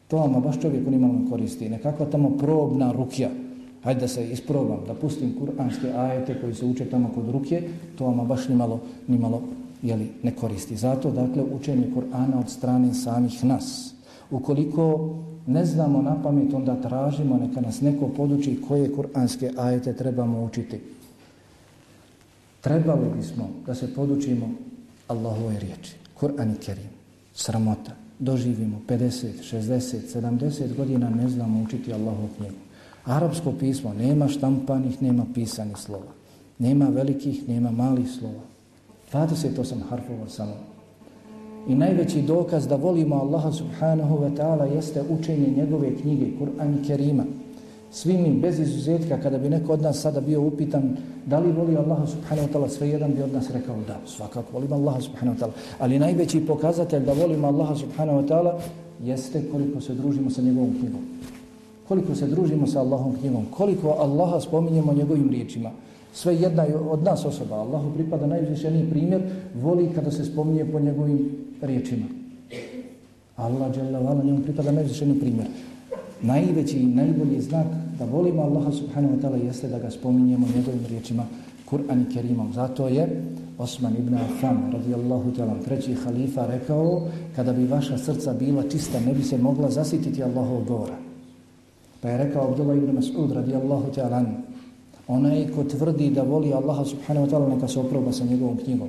To 0.09 0.17
vam 0.17 0.43
baš 0.43 0.61
čovjeku 0.61 0.91
nimalo 0.91 1.13
ne 1.13 1.31
koristi. 1.31 1.69
Nekakva 1.69 2.07
tamo 2.07 2.31
probna 2.39 2.93
rukja. 2.93 3.31
Hajde 3.83 4.01
da 4.01 4.09
se 4.09 4.29
isprobam, 4.31 4.85
da 4.87 4.95
pustim 4.95 5.35
kuranske 5.39 5.91
ajete 5.91 6.39
koji 6.41 6.55
se 6.55 6.67
uče 6.67 6.85
tamo 6.85 7.11
kod 7.15 7.29
ruke, 7.35 7.63
to 7.99 8.07
vam 8.07 8.27
baš 8.29 8.49
nimalo, 8.49 8.81
nimalo 9.09 9.43
jeli, 9.83 10.07
ne 10.23 10.31
koristi. 10.37 10.77
Zato, 10.77 11.11
dakle, 11.11 11.43
učenje 11.43 11.91
Kur'ana 11.97 12.39
od 12.41 12.51
strane 12.51 12.95
samih 12.95 13.45
nas. 13.45 13.95
Ukoliko 14.31 15.17
ne 15.47 15.67
znamo 15.67 16.03
na 16.03 16.23
pamet, 16.23 16.55
onda 16.55 16.81
tražimo 16.81 17.37
neka 17.37 17.61
nas 17.61 17.81
neko 17.81 18.09
poduči 18.09 18.61
koje 18.69 18.93
kuranske 18.93 19.51
ajete 19.57 19.93
trebamo 19.93 20.45
učiti. 20.45 20.81
Trebali 22.61 23.07
bismo 23.17 23.49
da 23.67 23.75
se 23.75 23.95
podučimo 23.95 24.51
Allahove 25.09 25.59
riječi. 25.59 25.95
Kur'an 26.21 26.53
i 26.53 26.57
Kerim. 26.57 26.91
Sramota. 27.35 27.93
Doživimo 28.19 28.81
50, 28.89 29.27
60, 29.53 30.21
70 30.21 30.77
godina 30.77 31.11
ne 31.11 31.29
znamo 31.29 31.63
učiti 31.63 31.93
Allahov 31.93 32.29
knjigu. 32.37 32.57
Arabsko 33.05 33.53
pismo 33.53 33.95
nema 33.95 34.29
štampanih, 34.29 35.03
nema 35.03 35.27
pisanih 35.35 35.77
slova. 35.77 36.13
Nema 36.59 36.87
velikih, 36.87 37.49
nema 37.49 37.71
malih 37.71 38.11
slova. 38.11 38.43
28 39.13 39.75
harfova 39.91 40.29
samo. 40.29 40.72
I 41.69 41.75
najveći 41.75 42.23
dokaz 42.23 42.67
da 42.67 42.77
volimo 42.77 43.17
Allaha 43.17 43.53
subhanahu 43.53 44.19
wa 44.19 44.37
ta'ala 44.37 44.75
jeste 44.75 45.03
učenje 45.11 45.47
njegove 45.57 45.97
knjige, 45.97 46.27
Kur'an 46.39 46.75
i 46.75 46.87
Kerima. 46.87 47.25
Svi 47.91 48.19
mi, 48.19 48.41
bez 48.41 48.59
izuzetka, 48.59 49.21
kada 49.21 49.39
bi 49.39 49.49
neko 49.49 49.73
od 49.73 49.83
nas 49.83 50.01
sada 50.01 50.21
bio 50.21 50.43
upitan 50.43 50.97
da 51.27 51.39
li 51.39 51.53
voli 51.53 51.77
Allaha 51.77 52.07
subhanahu 52.07 52.49
wa 52.49 52.53
ta'ala, 52.53 52.69
sve 52.69 52.89
jedan 52.89 53.15
bi 53.15 53.23
od 53.23 53.33
nas 53.33 53.51
rekao 53.51 53.77
da, 53.87 54.01
svakako 54.07 54.53
volim 54.53 54.73
Allaha 54.73 55.01
subhanahu 55.01 55.39
wa 55.39 55.41
ta'ala. 55.41 55.53
Ali 55.79 55.99
najveći 55.99 56.47
pokazatelj 56.47 57.05
da 57.05 57.13
volimo 57.13 57.47
Allaha 57.47 57.75
subhanahu 57.77 58.19
wa 58.19 58.29
ta'ala 58.29 58.59
jeste 59.05 59.43
koliko 59.53 59.81
se 59.81 59.95
družimo 59.95 60.31
sa 60.31 60.43
njegovom 60.43 60.75
knjigom. 60.81 61.01
Koliko 61.89 62.15
se 62.15 62.27
družimo 62.27 62.67
sa 62.67 62.81
Allahom 62.81 63.17
knjigom, 63.21 63.47
koliko 63.51 63.89
Allaha 63.89 64.41
spominjemo 64.41 64.93
njegovim 64.93 65.31
riječima. 65.31 65.71
Sve 66.13 66.37
jedna 66.37 66.67
od 66.91 67.03
nas 67.03 67.25
osoba, 67.25 67.57
Allahu 67.57 67.91
pripada 67.95 68.27
najvišeniji 68.27 68.91
primjer, 68.91 69.23
voli 69.63 69.91
kada 69.95 70.11
se 70.11 70.25
spominje 70.25 70.65
po 70.73 70.81
njegovim 70.81 71.42
riječima. 71.63 72.05
Allah, 73.37 73.77
Jalla, 73.77 73.99
Vala, 73.99 74.25
njemu 74.25 74.43
pripada 74.43 74.73
najvišeni 74.73 75.21
primjer. 75.21 75.47
Najveći 76.23 76.79
i 76.79 76.87
najbolji 76.87 77.41
znak 77.41 77.67
da 77.99 78.05
volimo 78.05 78.43
Allaha 78.43 78.73
subhanahu 78.73 79.15
wa 79.15 79.21
ta'ala 79.23 79.45
jeste 79.47 79.69
da 79.69 79.79
ga 79.79 79.91
spominjemo 79.91 80.47
njegovim 80.57 80.87
riječima 80.89 81.25
Kur'an 81.71 82.03
i 82.03 82.15
Kerimom. 82.15 82.53
Zato 82.53 82.89
je 82.89 83.23
Osman 83.59 83.97
ibn 83.99 84.15
Affan, 84.15 84.73
radijallahu 84.73 85.31
ta'ala, 85.31 85.63
treći 85.65 85.95
halifa, 85.95 86.47
rekao 86.47 87.03
kada 87.37 87.53
bi 87.53 87.67
vaša 87.67 87.99
srca 87.99 88.33
bila 88.33 88.63
čista, 88.63 89.01
ne 89.01 89.15
bi 89.15 89.23
se 89.23 89.39
mogla 89.39 89.71
zasititi 89.71 90.23
Allahov 90.23 90.65
govora. 90.65 90.97
Pa 92.01 92.09
je 92.09 92.19
rekao 92.19 92.49
Abdullah 92.49 92.77
ibn 92.77 92.97
Mas'ud, 92.97 93.33
radijallahu 93.33 93.93
ta'ala, 93.95 94.25
Onaj 95.09 95.47
ko 95.55 95.65
tvrdi 95.65 96.11
da 96.11 96.23
voli 96.23 96.53
Allaha 96.53 96.85
subhanahu 96.85 97.27
wa 97.27 97.31
ta'ala 97.31 97.49
neka 97.49 97.69
se 97.69 97.81
oproba 97.81 98.13
sa 98.13 98.25
njegovom 98.25 98.57
knjigom. 98.57 98.89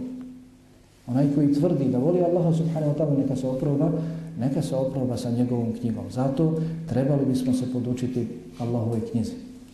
Onaj 1.07 1.27
koji 1.35 1.53
tvrdi 1.53 1.85
da 1.91 1.97
voli 1.97 2.21
Allaha 2.21 2.53
subhanahu 2.53 2.93
wa 2.93 2.97
ta'ala 2.97 3.17
neka 3.17 3.35
se 3.35 3.47
oproba, 3.47 3.91
neka 4.39 4.61
se 4.61 4.75
oproba 4.75 5.17
sa 5.17 5.31
njegovom 5.31 5.73
knjigom. 5.79 6.05
Zato 6.11 6.59
trebali 6.89 7.25
bismo 7.25 7.53
se 7.53 7.73
podučiti 7.73 8.27
Allahove 8.59 8.99
knjize. 9.11 9.31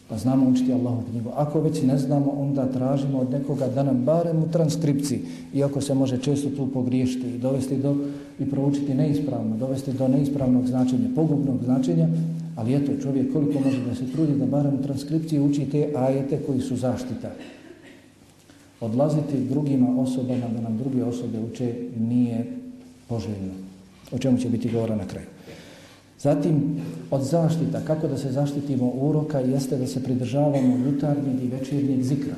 Pa 0.09 0.17
znamo 0.17 0.49
učiti 0.49 0.73
Allahovu 0.73 1.03
knjigu. 1.11 1.29
Ako 1.35 1.61
već 1.61 1.81
ne 1.81 1.97
znamo, 1.97 2.31
onda 2.31 2.71
tražimo 2.71 3.19
od 3.19 3.31
nekoga 3.31 3.67
da 3.67 3.83
nam 3.83 4.03
barem 4.05 4.37
u 4.37 4.51
transkripciji, 4.51 5.21
iako 5.53 5.81
se 5.81 5.93
može 5.93 6.17
često 6.17 6.49
tu 6.49 6.67
pogriješiti 6.67 7.27
i 7.27 7.37
dovesti 7.37 7.77
do 7.77 7.95
i 8.39 8.49
proučiti 8.49 8.93
neispravno, 8.93 9.57
dovesti 9.57 9.93
do 9.93 10.07
neispravnog 10.07 10.67
značenja, 10.67 11.09
pogubnog 11.15 11.63
značenja, 11.63 12.07
Ali 12.59 12.75
eto, 12.75 12.91
čovjek 13.01 13.33
koliko 13.33 13.59
može 13.59 13.79
da 13.85 13.95
se 13.95 14.11
trudi 14.11 14.33
da 14.35 14.45
barem 14.45 14.73
u 14.73 14.83
transkripciji 14.83 15.39
uči 15.39 15.65
te 15.65 15.93
ajete 15.95 16.39
koji 16.47 16.61
su 16.61 16.75
zaštita. 16.75 17.31
Odlaziti 18.81 19.39
drugima 19.49 20.01
osobama 20.01 20.47
da 20.55 20.61
nam 20.61 20.77
druge 20.77 21.03
osobe 21.03 21.39
uče 21.39 21.73
nije 21.99 22.45
poželjno. 23.07 23.53
O 24.11 24.17
čemu 24.17 24.37
će 24.37 24.49
biti 24.49 24.71
govora 24.71 24.95
na 24.95 25.07
kraju. 25.07 25.27
Zatim, 26.19 26.81
od 27.11 27.21
zaštita, 27.21 27.81
kako 27.87 28.07
da 28.07 28.17
se 28.17 28.31
zaštitimo 28.31 28.91
uroka, 28.95 29.39
jeste 29.39 29.77
da 29.77 29.87
se 29.87 30.03
pridržavamo 30.03 30.77
jutarnjeg 30.85 31.43
i 31.43 31.47
večernjeg 31.47 32.03
zikra. 32.03 32.35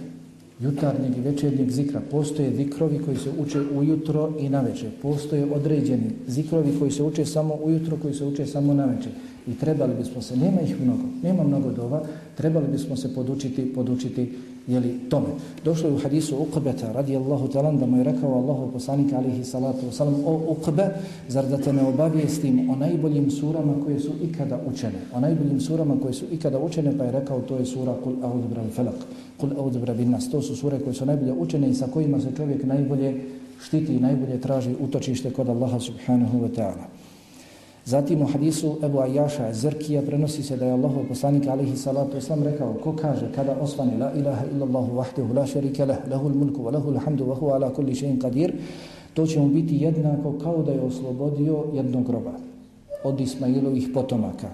Jutarnjeg 0.60 1.18
i 1.18 1.22
večernjeg 1.22 1.70
zikra. 1.70 2.02
Postoje 2.12 2.56
zikrovi 2.56 3.00
koji 3.06 3.18
se 3.18 3.30
uče 3.40 3.62
ujutro 3.76 4.34
i 4.40 4.50
na 4.50 4.62
večer. 4.62 4.90
Postoje 5.02 5.54
određeni 5.54 6.12
zikrovi 6.28 6.80
koji 6.80 6.92
se 6.92 7.04
uče 7.04 7.26
samo 7.26 7.58
ujutro, 7.64 7.98
koji 8.02 8.14
se 8.14 8.26
uče 8.26 8.46
samo 8.46 8.74
na 8.74 8.86
večer. 8.86 9.12
I 9.48 9.54
trebali 9.54 9.94
bismo 9.96 10.22
se, 10.22 10.38
nema 10.38 10.62
ih 10.62 10.82
mnogo, 10.82 11.04
nema 11.24 11.44
mnogo 11.44 11.72
dova, 11.72 12.02
trebali 12.38 12.68
bismo 12.68 12.96
se 12.96 13.14
podučiti, 13.16 13.74
podučiti 13.74 14.32
jeli, 14.68 15.00
tome. 15.10 15.28
Došlo 15.66 15.90
je 15.90 15.96
u 15.96 16.00
hadisu 16.00 16.36
Uqbeta 16.38 16.92
radijallahu 16.92 17.48
talan 17.48 17.78
da 17.78 17.86
mu 17.86 17.98
je 17.98 18.04
rekao 18.04 18.34
Allahu 18.34 18.72
poslanika 18.72 19.18
alihi 19.18 19.44
salatu 19.44 19.86
wasalam 19.86 20.14
o 20.26 20.56
Uqbe, 20.56 20.90
zar 21.28 21.48
da 21.48 21.58
te 21.58 21.74
ne 21.74 21.84
obavijestim 21.88 22.70
o 22.70 22.76
najboljim 22.76 23.32
surama 23.32 23.74
koje 23.84 24.00
su 24.00 24.12
ikada 24.24 24.60
učene. 24.74 25.00
O 25.14 25.20
najboljim 25.20 25.60
surama 25.60 25.96
koje 26.02 26.14
su 26.14 26.26
ikada 26.32 26.60
učene 26.60 26.98
pa 26.98 27.04
je 27.04 27.12
rekao 27.12 27.42
to 27.42 27.58
je 27.58 27.66
sura 27.66 27.96
Kul 28.04 28.14
audbra 28.24 28.64
falak, 28.76 28.96
Kul 29.38 29.50
audbra 29.58 29.94
bin 29.94 30.12
nas. 30.12 30.30
To 30.30 30.42
su 30.42 30.56
sure 30.56 30.80
koje 30.80 30.94
su 30.94 31.06
najbolje 31.06 31.34
učene 31.34 31.70
i 31.70 31.74
sa 31.74 31.88
kojima 31.88 32.20
se 32.20 32.32
čovjek 32.38 32.64
najbolje 32.64 33.22
štiti 33.62 33.94
i 33.94 34.00
najbolje 34.00 34.42
traži 34.42 34.76
utočište 34.80 35.32
kod 35.32 35.50
Allaha 35.50 35.80
subhanahu 35.80 36.40
wa 36.40 36.50
ta'ala. 36.56 37.01
Zatim 37.86 38.22
u 38.22 38.26
hadisu 38.26 38.78
Ebu 38.84 39.00
Ajaša 39.00 39.54
Zrkija 39.54 40.02
prenosi 40.02 40.44
se 40.44 40.58
da 40.58 40.66
je 40.66 40.72
Allahov 40.72 41.08
poslanik 41.08 41.48
alaihi 41.48 41.78
salatu 41.78 42.18
islam 42.18 42.44
rekao 42.44 42.74
ko 42.74 42.96
kaže 42.96 43.32
kada 43.36 43.56
osvani 43.62 43.98
la 43.98 44.12
ilaha 44.14 44.46
illallahu 44.56 44.96
vahdehu 44.96 45.34
la 45.34 45.46
šerike 45.46 45.86
lah, 45.86 45.98
lahul 46.10 46.34
mulku 46.34 46.64
wa 46.64 46.72
lahul 46.72 46.98
hamdu 46.98 47.26
wa 47.26 47.36
huwa 47.36 47.56
ala 47.56 47.74
kulli 47.74 47.96
še'in 47.96 48.22
qadir 48.22 48.54
to 49.14 49.28
će 49.28 49.40
mu 49.40 49.48
biti 49.48 49.78
jednako 49.78 50.34
kao 50.44 50.64
da 50.64 50.72
je 50.72 50.82
oslobodio 50.82 51.64
jednog 51.74 52.06
groba 52.06 52.32
od 53.04 53.20
Ismailovih 53.20 53.90
potomaka. 53.94 54.48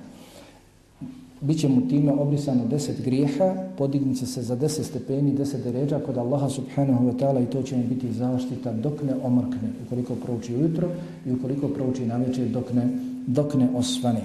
Biće 1.42 1.68
mu 1.68 1.88
time 1.88 2.14
obrisano 2.14 2.66
deset 2.66 3.02
grijeha, 3.06 3.56
podignice 3.78 4.26
se 4.26 4.42
za 4.42 4.56
deset 4.56 4.86
stepeni, 4.86 5.34
deset 5.34 5.64
deređa 5.64 6.00
kod 6.00 6.18
Allaha 6.18 6.50
subhanahu 6.50 7.06
wa 7.10 7.18
ta'ala 7.20 7.44
i 7.44 7.46
to 7.46 7.62
će 7.62 7.76
mu 7.76 7.84
biti 7.84 8.14
zaštita 8.14 8.74
dok 8.74 9.04
ne 9.04 9.14
omrkne, 9.24 9.70
ukoliko 9.86 10.16
prouči 10.16 10.56
ujutro 10.56 10.88
i 11.26 11.32
ukoliko 11.32 11.68
prouči 11.68 12.06
na 12.06 12.18
večer 12.18 12.48
dok 12.48 12.74
ne 12.74 12.88
dok 13.28 13.54
ne 13.54 13.68
osvane. 13.76 14.22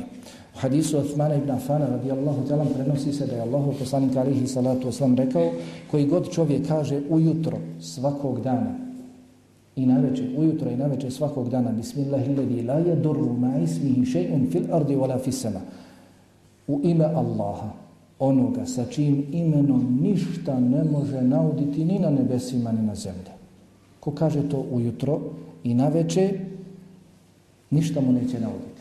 U 0.55 0.59
hadisu 0.59 0.99
Osmana 0.99 1.35
ibn 1.35 1.51
Afana 1.51 1.87
radijallahu 1.87 2.47
talam 2.49 2.69
prenosi 2.75 3.13
se 3.13 3.27
da 3.27 3.35
je 3.35 3.41
Allah 3.41 3.63
poslanik 3.79 4.17
alihi 4.17 4.47
salatu 4.47 4.89
oslam 4.89 5.17
rekao 5.17 5.51
koji 5.91 6.07
god 6.07 6.31
čovjek 6.31 6.69
kaže 6.69 7.01
ujutro 7.11 7.59
svakog 7.81 8.41
dana 8.41 8.79
i 9.77 9.87
na 9.87 10.01
večer, 10.01 10.35
ujutro 10.39 10.71
i 10.71 10.77
na 10.77 10.87
večer 10.87 11.13
svakog 11.13 11.49
dana 11.49 11.73
Bismillahilladhi 11.73 12.63
la 12.63 12.75
yadurru 12.75 13.39
ma 13.39 13.59
ismihi 13.59 14.05
shay'un 14.05 14.51
fil 14.51 14.75
ardi 14.75 14.97
wala 14.97 15.19
fis 15.19 15.41
sama 15.41 15.61
u 16.69 16.81
ime 16.83 17.05
Allaha 17.05 17.71
onoga 18.19 18.67
sa 18.67 18.85
čijim 18.85 19.25
imenom 19.33 19.99
ništa 20.03 20.61
ne 20.61 20.85
može 20.85 21.23
nauditi 21.23 21.85
ni 21.85 21.99
na 21.99 22.11
nebesima 22.11 22.73
ni 22.73 22.83
na 22.83 22.95
zemlji. 22.95 23.33
Ko 24.01 24.11
kaže 24.11 24.49
to 24.49 24.67
ujutro 24.71 25.21
i 25.65 25.75
na 25.75 25.89
večer 25.89 26.41
ništa 27.71 28.01
mu 28.01 28.13
neće 28.13 28.41
nauditi. 28.41 28.72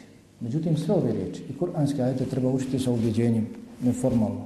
Međutim, 0.42 0.78
sve 0.78 0.96
ove 0.96 1.12
riječi 1.14 1.44
i 1.50 1.58
kuranske 1.58 2.02
ajete 2.02 2.26
treba 2.26 2.50
učiti 2.50 2.80
sa 2.80 2.92
ubjeđenjem, 2.92 3.48
neformalno, 3.84 4.46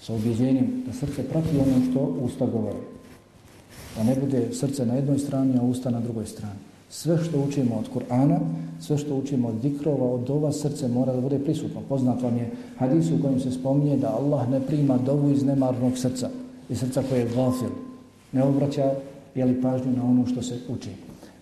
sa 0.00 0.14
ubjeđenjem 0.14 0.82
da 0.86 0.92
srce 0.92 1.22
prati 1.28 1.56
ono 1.56 1.90
što 1.90 2.00
usta 2.24 2.46
govore. 2.46 2.78
Da 3.96 4.02
ne 4.02 4.16
bude 4.20 4.48
srce 4.52 4.86
na 4.86 4.94
jednoj 4.94 5.18
strani, 5.18 5.58
a 5.58 5.62
usta 5.62 5.90
na 5.90 6.00
drugoj 6.00 6.26
strani. 6.26 6.58
Sve 6.90 7.18
što 7.24 7.40
učimo 7.48 7.76
od 7.76 7.88
Kur'ana, 7.94 8.38
sve 8.80 8.98
što 8.98 9.16
učimo 9.16 9.48
od 9.48 9.54
dikrova, 9.62 10.06
od 10.06 10.20
dova, 10.20 10.52
srce 10.52 10.88
mora 10.88 11.12
da 11.12 11.20
bude 11.20 11.38
prisutno. 11.38 11.80
Poznat 11.88 12.22
vam 12.22 12.36
je 12.36 12.50
hadis 12.78 13.10
u 13.10 13.22
kojem 13.22 13.40
se 13.40 13.50
spominje 13.50 13.96
da 13.96 14.16
Allah 14.16 14.48
ne 14.50 14.60
prima 14.60 14.98
dovu 14.98 15.30
iz 15.30 15.42
nemarnog 15.44 15.98
srca. 15.98 16.30
I 16.70 16.76
srca 16.76 17.02
koje 17.08 17.20
je 17.20 17.34
gafil. 17.34 17.70
Ne 18.32 18.42
obraća 18.42 18.94
jeli 19.34 19.62
pažnju 19.62 19.92
na 19.96 20.04
ono 20.04 20.26
što 20.26 20.42
se 20.42 20.58
uči. 20.68 20.90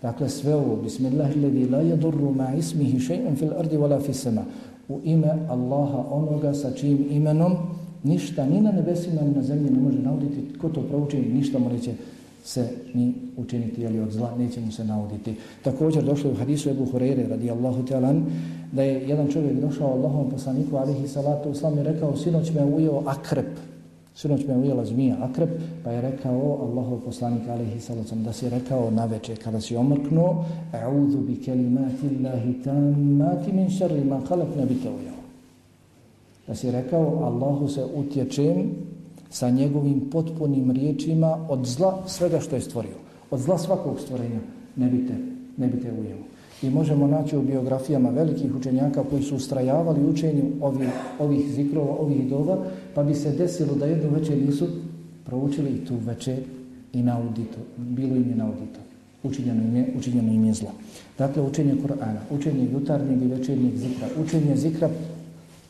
Dakle, 0.07 0.29
sve 0.29 0.55
ovo, 0.55 0.77
bismillahilladhi 0.77 1.69
la 1.69 1.83
yadurru 1.83 2.31
ma 2.31 2.55
ismihi 2.55 2.99
shay'un 2.99 3.35
fil 3.37 3.53
ardi 3.59 3.77
wala 3.77 3.99
fis 4.01 4.23
sama. 4.23 4.45
U 4.88 5.01
ime 5.05 5.33
Allaha 5.49 6.05
onoga 6.11 6.55
sa 6.55 6.71
čijim 6.71 7.07
imenom 7.11 7.57
ništa 8.05 8.47
ni 8.47 8.61
na 8.61 8.73
nebesima 8.73 9.23
ni 9.23 9.35
na 9.35 9.42
zemlji 9.42 9.71
ne 9.71 9.81
može 9.81 9.99
nauditi. 9.99 10.59
Ko 10.59 10.69
to 10.69 10.83
prouči, 10.83 11.16
ništa 11.19 11.59
mu 11.59 11.69
neće 11.69 11.92
se 12.45 12.69
ni 12.95 13.14
učiniti 13.37 13.83
ili 13.83 14.01
od 14.01 14.12
zla, 14.12 14.31
neće 14.38 14.61
mu 14.61 14.73
se 14.73 14.85
nauditi. 14.85 15.35
Također 15.62 16.05
došlo 16.05 16.31
u 16.31 16.35
hadisu 16.35 16.71
Ebu 16.71 16.87
Hureyre 16.87 17.29
radijallahu 17.29 17.83
ta'alan 17.83 18.23
da 18.73 18.83
je 18.83 19.09
jedan 19.09 19.29
čovjek 19.33 19.61
došao 19.61 19.92
Allahom 19.92 20.31
poslaniku 20.31 20.77
alihi 20.77 21.09
salatu 21.09 21.51
uslam 21.51 21.79
i 21.79 21.83
rekao 21.83 22.16
sinoć 22.16 22.53
me 22.53 22.64
ujeo 22.64 23.03
akrep. 23.07 23.51
Sinoć 24.16 24.46
me 24.46 24.57
ujela 24.57 24.85
zmija 24.85 25.16
akrep 25.20 25.50
pa 25.85 25.90
je 25.90 26.00
rekao 26.00 26.59
Allahov 26.62 27.00
poslanik 27.05 27.48
alaihi 27.48 27.81
salatu 27.81 28.14
da 28.14 28.33
si 28.33 28.48
rekao 28.48 28.90
na 28.90 29.05
večer 29.05 29.42
kada 29.44 29.61
si 29.61 29.76
omrknuo 29.76 30.44
a'udhu 30.72 31.20
bi 31.26 31.37
kelimati 31.37 32.09
Allahi 32.16 32.62
tammati 32.64 33.52
min 33.52 33.70
šarri 33.70 34.05
ma 34.05 34.20
khalaq 34.29 34.57
ne 34.57 34.66
bi 34.66 34.74
te. 34.74 34.88
Da 36.46 36.55
si 36.55 36.70
rekao 36.70 37.24
Allahu 37.24 37.68
se 37.68 37.85
utječem 37.94 38.70
sa 39.31 39.50
njegovim 39.50 40.00
potpunim 40.11 40.70
riječima 40.70 41.46
od 41.48 41.66
zla 41.66 42.02
svega 42.07 42.40
što 42.40 42.57
je 42.57 42.62
stvorio. 42.62 42.96
Od 43.31 43.40
zla 43.40 43.59
svakog 43.59 44.00
stvorenja 44.00 44.40
ne 44.76 44.88
bite, 44.88 45.14
ne 45.57 45.66
bite 45.66 45.92
ujelo. 45.92 46.22
I 46.62 46.70
možemo 46.70 47.07
naći 47.07 47.37
u 47.37 47.42
biografijama 47.42 48.11
velikih 48.11 48.55
učenjaka 48.55 49.05
koji 49.11 49.22
su 49.22 49.37
ustrajavali 49.37 50.11
učenju 50.11 50.42
ovih, 50.61 50.88
ovih 51.18 51.52
zikrova, 51.52 51.94
ovih 51.98 52.31
dova, 52.31 52.59
pa 52.96 53.02
bi 53.02 53.14
se 53.14 53.32
desilo 53.32 53.74
da 53.74 53.87
jednu 53.87 54.11
večer 54.11 54.38
nisu 54.38 54.66
proučili 55.24 55.85
tu 55.85 55.94
večer 56.06 56.38
i 56.92 57.02
na 57.02 57.18
auditu. 57.18 57.59
Bilo 57.76 58.16
im 58.16 58.30
je 58.30 58.37
na 58.37 58.46
auditu. 58.46 58.80
Učinjeno 59.22 59.62
im 59.62 59.76
je, 59.76 59.92
učinjeno 59.98 60.32
im 60.32 60.44
je 60.44 60.54
zlo. 60.54 60.70
Dakle, 61.18 61.42
učenje 61.42 61.74
Korana, 61.82 62.20
učenje 62.30 62.68
jutarnjeg 62.72 63.22
i 63.22 63.26
večernjeg 63.26 63.76
zikra, 63.76 64.09
učenje 64.24 64.56
zikra 64.56 64.88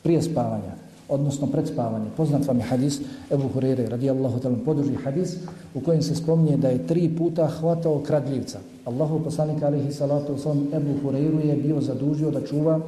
prije 0.02 0.22
spavanja, 0.22 0.74
odnosno 1.08 1.46
pred 1.46 1.66
spavanje. 1.66 2.06
Poznat 2.16 2.46
vam 2.46 2.58
je 2.58 2.62
hadis 2.62 3.00
Ebu 3.30 3.48
Hurere, 3.48 3.88
radijallahu 3.88 4.38
talan, 4.38 4.60
poduži 4.64 4.94
hadis 4.94 5.36
u 5.74 5.80
kojem 5.80 6.02
se 6.02 6.14
spominje 6.14 6.56
da 6.56 6.68
je 6.68 6.86
tri 6.86 7.08
puta 7.18 7.46
hvatao 7.46 8.02
kradljivca. 8.06 8.58
Allahu 8.84 9.24
poslanik 9.24 9.62
alihi 9.62 9.92
salatu 9.92 10.36
wasalam 10.36 10.76
Ebu 10.76 10.94
Hureyru 11.02 11.44
je 11.46 11.56
bio 11.56 11.80
zadužio 11.80 12.30
da 12.30 12.46
čuva 12.46 12.80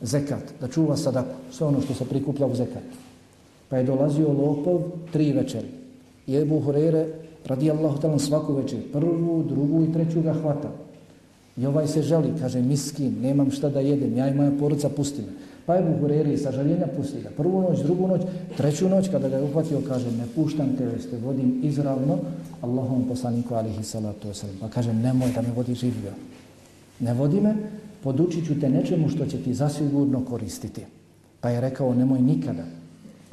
zekat, 0.00 0.44
da 0.60 0.68
čuva 0.68 0.96
sadaku, 0.96 1.34
sve 1.50 1.66
ono 1.66 1.80
što 1.80 1.94
se 1.94 2.04
prikuplja 2.04 2.46
u 2.46 2.54
zekat. 2.54 2.82
Pa 3.72 3.78
je 3.80 3.88
dolazio 3.88 4.28
lopov 4.28 4.82
tri 5.12 5.32
večeri. 5.32 5.68
I 6.26 6.36
Ebu 6.36 6.58
Hurere, 6.60 7.06
radijallahu 7.46 8.00
talan, 8.00 8.18
svaku 8.20 8.52
večer, 8.54 8.80
prvu, 8.92 9.44
drugu 9.48 9.84
i 9.84 9.92
treću 9.92 10.20
ga 10.22 10.32
hvata. 10.32 10.68
I 11.56 11.66
ovaj 11.66 11.88
se 11.88 12.02
žali, 12.02 12.34
kaže, 12.40 12.60
miskin, 12.60 13.14
nemam 13.22 13.50
šta 13.50 13.70
da 13.72 13.80
jedem, 13.80 14.16
ja 14.16 14.28
i 14.28 14.34
moja 14.34 14.50
poruca 14.60 14.88
pusti 14.88 15.22
me. 15.22 15.32
Pa 15.66 15.78
Ebu 15.78 15.94
Buhureri 15.94 16.36
sa 16.38 16.52
žaljenja 16.52 16.86
pusti 16.96 17.22
ga. 17.22 17.30
Prvu 17.36 17.62
noć, 17.62 17.80
drugu 17.80 18.08
noć, 18.08 18.20
treću 18.56 18.88
noć, 18.88 19.08
kada 19.08 19.28
ga 19.28 19.36
je 19.36 19.42
uhvatio, 19.42 19.80
kaže, 19.88 20.12
ne 20.12 20.26
puštam 20.34 20.76
te, 20.76 20.84
jeste, 20.84 21.16
vodim 21.24 21.60
izravno 21.62 22.18
Allahom 22.60 23.08
poslaniku 23.08 23.54
alihi 23.54 23.84
salatu 23.84 24.28
wasalam. 24.28 24.60
Pa 24.60 24.68
kaže, 24.68 24.92
nemoj 24.92 25.32
da 25.32 25.42
me 25.42 25.56
vodi 25.56 25.74
življa. 25.74 26.12
Ne 27.00 27.14
vodi 27.14 27.40
me, 27.40 27.56
podučit 28.02 28.46
ću 28.46 28.60
te 28.60 28.68
nečemu 28.68 29.08
što 29.08 29.26
će 29.26 29.42
ti 29.42 29.54
zasigurno 29.54 30.24
koristiti. 30.24 30.84
Pa 31.40 31.50
je 31.50 31.60
rekao, 31.60 31.94
nemoj 31.94 32.20
nikada. 32.20 32.81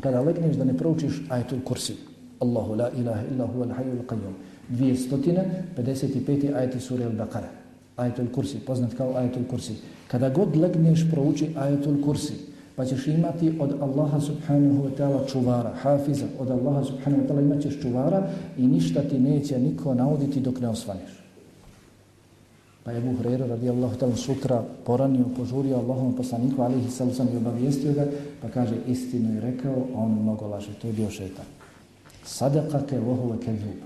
Kada 0.02 0.22
legneš 0.22 0.56
da 0.56 0.64
ne 0.64 0.78
proučiš 0.78 1.22
ajetul 1.30 1.60
kursi. 1.64 1.96
Allahu 2.40 2.76
la 2.76 2.90
ilaha 2.98 3.24
illa 3.32 3.46
huwa 3.46 3.66
al-hayyu 3.66 4.00
al-qayyum. 4.00 4.34
255. 4.70 6.54
ajet 6.56 6.82
sure 6.82 7.04
al-Baqara. 7.06 7.50
Ajetul 7.98 8.28
kursi, 8.32 8.60
poznat 8.60 8.94
kao 8.94 9.16
ajetul 9.18 9.44
kursi. 9.50 9.74
Kada 10.08 10.30
god 10.30 10.56
legneš 10.56 11.06
prouči 11.12 11.50
ajetul 11.56 12.02
kursi, 12.02 12.34
pa 12.76 12.86
ćeš 12.86 13.08
imati 13.08 13.52
od 13.60 13.82
Allaha 13.82 14.20
subhanahu 14.20 14.84
wa 14.84 14.92
ta'ala 14.98 15.28
čuvara, 15.28 15.74
hafiza, 15.82 16.26
od 16.40 16.52
Allaha 16.52 16.84
subhanahu 16.84 17.24
wa 17.24 17.28
ta'ala 17.28 17.42
imat 17.42 17.62
ćeš 17.62 17.82
čuvara 17.82 18.28
i 18.58 18.68
ništa 18.68 19.02
ti 19.02 19.20
neće 19.20 19.60
niko 19.60 19.94
nauditi 19.94 20.40
dok 20.40 20.60
ne 20.60 20.68
osvaneš. 20.68 21.19
Pa 22.84 22.92
je 22.92 23.02
Buhrera 23.02 23.48
radijallahu 23.48 23.96
ta'ala 23.96 24.16
sutra 24.16 24.64
poranio, 24.86 25.26
požurio 25.38 25.78
Allahom 25.78 26.16
poslaniku, 26.16 26.62
alihi 26.62 26.90
sallam 26.90 27.14
sam 27.14 27.28
i 27.34 27.38
obavijestio 27.38 27.94
ga, 27.94 28.08
pa 28.42 28.50
kaže 28.50 28.76
istinu 28.88 29.34
je 29.34 29.42
rekao, 29.42 29.76
a 29.96 29.98
on 30.00 30.12
mnogo 30.22 30.48
laže, 30.48 30.74
to 30.82 30.88
je 30.88 30.94
bio 30.94 31.10
šetan. 31.10 31.46
Sadakate 32.26 33.00
vohuve 33.00 33.38
keđub. 33.38 33.84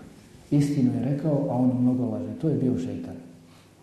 Istinu 0.52 0.94
je 0.94 1.06
rekao, 1.06 1.48
a 1.50 1.56
on 1.56 1.72
mnogo 1.82 2.06
laže, 2.06 2.34
to 2.42 2.50
je 2.50 2.56
bio 2.56 2.80
šetan. 2.80 3.16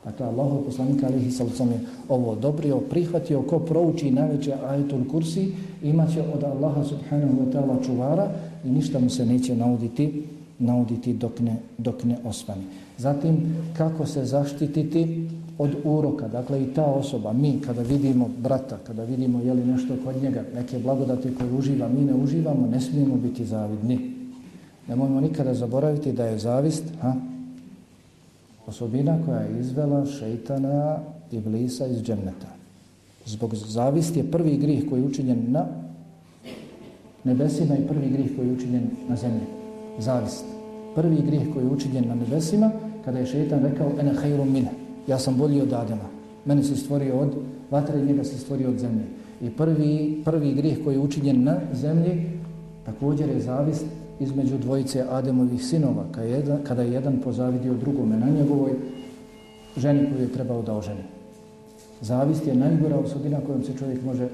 Dakle, 0.05 0.27
Allah 0.27 0.49
poslanika 0.65 1.07
alihi 1.07 1.31
sallam 1.31 1.73
je 1.73 1.81
ovo 2.09 2.31
odobrio, 2.31 2.79
prihvatio, 2.81 3.43
ko 3.43 3.59
prouči 3.59 4.11
najveće 4.11 4.55
ajetul 4.69 5.05
kursi, 5.11 5.53
imaće 5.83 6.23
od 6.35 6.45
Allaha 6.45 6.85
subhanahu 6.85 7.33
wa 7.33 7.53
ta'ala 7.53 7.87
čuvara 7.87 8.31
i 8.65 8.71
ništa 8.71 8.99
mu 8.99 9.11
se 9.11 9.27
neće 9.27 9.57
nauditi, 9.57 10.25
nauditi 10.61 11.13
dok 11.13 11.41
ne, 11.41 11.57
dok 11.79 12.05
ne 12.05 12.17
osvani. 12.25 12.65
Zatim, 12.99 13.57
kako 13.77 14.07
se 14.07 14.25
zaštititi 14.25 15.29
od 15.59 15.77
uroka. 15.85 16.29
Dakle, 16.29 16.63
i 16.63 16.67
ta 16.75 16.85
osoba, 16.85 17.33
mi 17.33 17.61
kada 17.61 17.83
vidimo 17.83 18.29
brata, 18.39 18.79
kada 18.87 19.05
vidimo 19.05 19.41
je 19.41 19.55
li 19.55 19.65
nešto 19.65 19.97
kod 20.05 20.23
njega, 20.23 20.45
neke 20.55 20.79
blagodate 20.79 21.35
koje 21.35 21.53
uživa, 21.53 21.89
mi 21.89 22.05
ne 22.05 22.15
uživamo, 22.15 22.67
ne 22.67 22.81
smijemo 22.81 23.17
biti 23.17 23.45
zavidni. 23.45 24.15
Ne 24.89 24.97
možemo 24.97 25.21
nikada 25.21 25.55
zaboraviti 25.55 26.13
da 26.13 26.25
je 26.25 26.39
zavist, 26.39 26.85
ha, 27.01 27.15
osobina 28.67 29.19
koja 29.27 29.41
je 29.41 29.61
izvela 29.61 30.07
šeitana 30.07 30.99
i 31.33 31.41
blisa 31.41 31.87
iz 31.87 32.03
dženneta. 32.03 32.49
Zbog 33.27 33.55
zavist 33.55 34.17
je 34.17 34.31
prvi 34.31 34.57
grih 34.57 34.89
koji 34.89 35.01
je 35.01 35.07
učinjen 35.07 35.45
na 35.49 35.67
nebesima 37.25 37.77
i 37.77 37.89
prvi 37.89 38.09
grih 38.11 38.37
koji 38.37 38.47
je 38.49 38.53
učinjen 38.53 38.91
na 39.09 39.17
zemlji. 39.17 39.60
Zavist. 40.01 40.45
Prvi 40.95 41.23
grijeh 41.27 41.49
koji 41.55 41.65
je 41.65 41.71
učinjen 41.71 42.09
na 42.09 42.15
nebesima 42.15 42.71
kada 43.05 43.19
je 43.19 43.27
šetan 43.27 43.63
rekao 43.63 43.91
ene 44.01 44.15
hajru 44.15 44.45
mine. 44.45 44.71
Ja 45.07 45.19
sam 45.19 45.37
bolji 45.37 45.61
od 45.61 45.73
Adama. 45.73 46.09
Mene 46.45 46.63
se 46.63 46.77
stvorio 46.77 47.19
od 47.19 47.35
vatre 47.71 48.01
i 48.01 48.05
njega 48.05 48.25
se 48.25 48.39
stvorio 48.39 48.69
od 48.69 48.79
zemlje. 48.79 49.05
I 49.43 49.51
prvi, 49.51 50.23
prvi 50.25 50.55
grijeh 50.55 50.79
koji 50.85 50.95
je 50.95 51.01
učinjen 51.01 51.45
na 51.45 51.57
zemlji 51.73 52.27
također 52.87 53.29
je 53.29 53.41
zavist 53.41 53.85
između 54.21 54.59
dvojice 54.59 55.05
Ademovih 55.11 55.65
sinova, 55.65 56.05
kada 56.13 56.27
jedan, 56.27 56.59
kada 56.65 56.83
je 56.83 56.93
jedan 56.93 57.21
pozavidio 57.25 57.75
drugome 57.75 58.17
na 58.17 58.27
njegovoj 58.31 58.73
ženi 59.77 60.09
koju 60.11 60.23
je 60.23 60.33
trebao 60.33 60.63
da 60.63 60.77
oženi. 60.77 61.03
Zavist 62.01 62.47
je 62.47 62.55
najgora 62.55 62.97
osobina 62.97 63.41
kojom 63.47 63.65
se 63.65 63.73
čovjek 63.79 64.05
može 64.05 64.29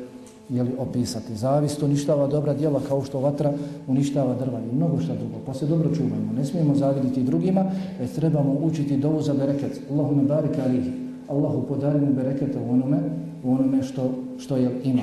jeli, 0.49 0.71
opisati. 0.79 1.37
Zavist 1.37 1.83
uništava 1.83 2.27
dobra 2.27 2.55
djela 2.55 2.81
kao 2.89 3.05
što 3.05 3.21
vatra 3.21 3.53
uništava 3.87 4.35
drva 4.35 4.61
i 4.61 4.77
mnogo 4.77 5.01
šta 5.01 5.15
drugo. 5.15 5.35
Pa 5.47 5.55
se 5.55 5.67
dobro 5.67 5.95
čuvajmo. 5.95 6.33
Ne 6.37 6.45
smijemo 6.45 6.75
zaviditi 6.75 7.23
drugima, 7.23 7.65
već 8.01 8.11
trebamo 8.11 8.59
učiti 8.63 8.97
dovu 8.97 9.23
za 9.23 9.35
bereket. 9.35 9.81
Allahu 9.91 10.15
me 10.15 10.23
barika 10.23 10.63
alihi. 10.65 10.91
Allahu 11.29 11.63
podari 11.69 12.01
mu 12.01 12.13
berekete 12.13 12.59
u 12.59 12.73
onome, 12.73 12.99
u 13.45 13.53
onome 13.53 13.83
što, 13.83 14.11
što 14.39 14.57
je 14.57 14.81
ima. 14.85 15.03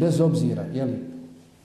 Bez 0.00 0.20
obzira, 0.20 0.64
jeli, 0.74 1.15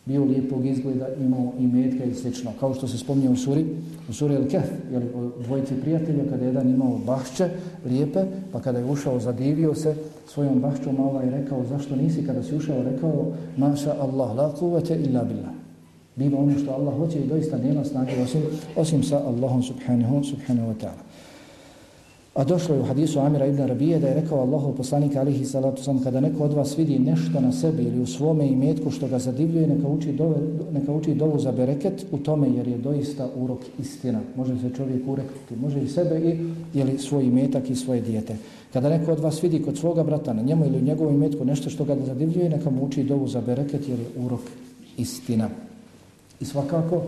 bio 0.05 0.25
lijepog 0.25 0.65
izgleda, 0.65 1.07
imao 1.19 1.53
i 1.59 1.67
metka 1.67 2.03
i 2.03 2.13
slično. 2.13 2.51
Kao 2.59 2.73
što 2.73 2.87
se 2.87 2.97
spominje 2.97 3.29
u 3.29 3.35
suri, 3.35 3.65
u 4.09 4.13
suri 4.13 4.35
El 4.35 4.47
Kef, 4.47 4.65
jer 4.91 5.03
dvojici 5.43 5.73
prijatelja, 5.81 6.29
kada 6.29 6.45
jedan 6.45 6.69
imao 6.69 6.99
bašće 7.05 7.49
lijepe, 7.85 8.23
pa 8.51 8.59
kada 8.59 8.79
je 8.79 8.85
ušao, 8.85 9.19
zadivio 9.19 9.75
se 9.75 9.95
svojom 10.27 10.59
bašćom, 10.59 10.99
Allah 10.99 11.11
ovaj 11.11 11.25
je 11.25 11.31
rekao, 11.31 11.65
zašto 11.65 11.95
nisi 11.95 12.25
kada 12.25 12.43
si 12.43 12.55
ušao, 12.55 12.83
rekao, 12.83 13.25
maša 13.57 13.95
Allah, 13.99 14.35
la 14.35 14.53
kuvete 14.59 14.95
illa 14.95 15.23
billah. 15.23 15.51
Biva 16.15 16.39
ono 16.39 16.59
što 16.59 16.71
Allah 16.71 16.97
hoće 16.97 17.19
i 17.19 17.27
doista 17.27 17.57
nema 17.57 17.85
snage 17.85 18.21
osim, 18.23 18.41
osim 18.75 19.03
sa 19.03 19.17
Allahom 19.17 19.63
subhanahu, 19.63 20.23
subhanahu 20.23 20.71
wa 20.71 20.75
ta'ala. 20.81 21.11
A 22.33 22.43
došlo 22.43 22.75
je 22.75 22.81
u 22.81 22.85
hadisu 22.85 23.19
Amira 23.19 23.45
ibn 23.45 23.67
Rabije 23.67 23.99
da 23.99 24.07
je 24.07 24.13
rekao 24.13 24.39
Allahu 24.39 24.75
poslanik 24.75 25.15
alihi 25.15 25.45
salatu 25.45 25.83
sam 25.83 26.03
kada 26.03 26.19
neko 26.19 26.43
od 26.43 26.53
vas 26.53 26.77
vidi 26.77 26.99
nešto 26.99 27.41
na 27.41 27.51
sebi 27.51 27.83
ili 27.83 28.01
u 28.01 28.05
svome 28.05 28.47
imetku 28.47 28.91
što 28.91 29.07
ga 29.07 29.19
zadivljuje 29.19 29.67
neka 29.67 29.87
uči, 29.87 30.11
dove, 30.11 30.35
neka 30.73 30.91
uči 30.91 31.13
dovu 31.13 31.39
za 31.39 31.51
bereket 31.51 32.05
u 32.11 32.17
tome 32.17 32.49
jer 32.49 32.67
je 32.67 32.77
doista 32.77 33.27
urok 33.35 33.59
istina. 33.79 34.19
Može 34.35 34.59
se 34.59 34.75
čovjek 34.77 35.07
ureknuti, 35.07 35.55
može 35.61 35.81
i 35.81 35.87
sebe 35.87 36.19
i 36.19 36.49
ili 36.73 36.97
svoj 36.97 37.23
imetak 37.23 37.69
i 37.69 37.75
svoje 37.75 38.01
dijete. 38.01 38.35
Kada 38.73 38.89
neko 38.89 39.11
od 39.11 39.19
vas 39.19 39.43
vidi 39.43 39.61
kod 39.61 39.77
svoga 39.77 40.03
brata 40.03 40.33
na 40.33 40.41
njemu 40.41 40.65
ili 40.65 40.77
u 40.77 40.85
njegovom 40.85 41.15
imetku 41.15 41.45
nešto 41.45 41.69
što 41.69 41.85
ga 41.85 41.97
zadivljuje 42.05 42.49
neka 42.49 42.69
mu 42.69 42.85
uči 42.85 43.03
dovu 43.03 43.27
za 43.27 43.41
bereket 43.41 43.89
jer 43.89 43.99
je 43.99 44.25
urok 44.25 44.41
istina. 44.97 45.49
I 46.39 46.45
svakako, 46.45 47.01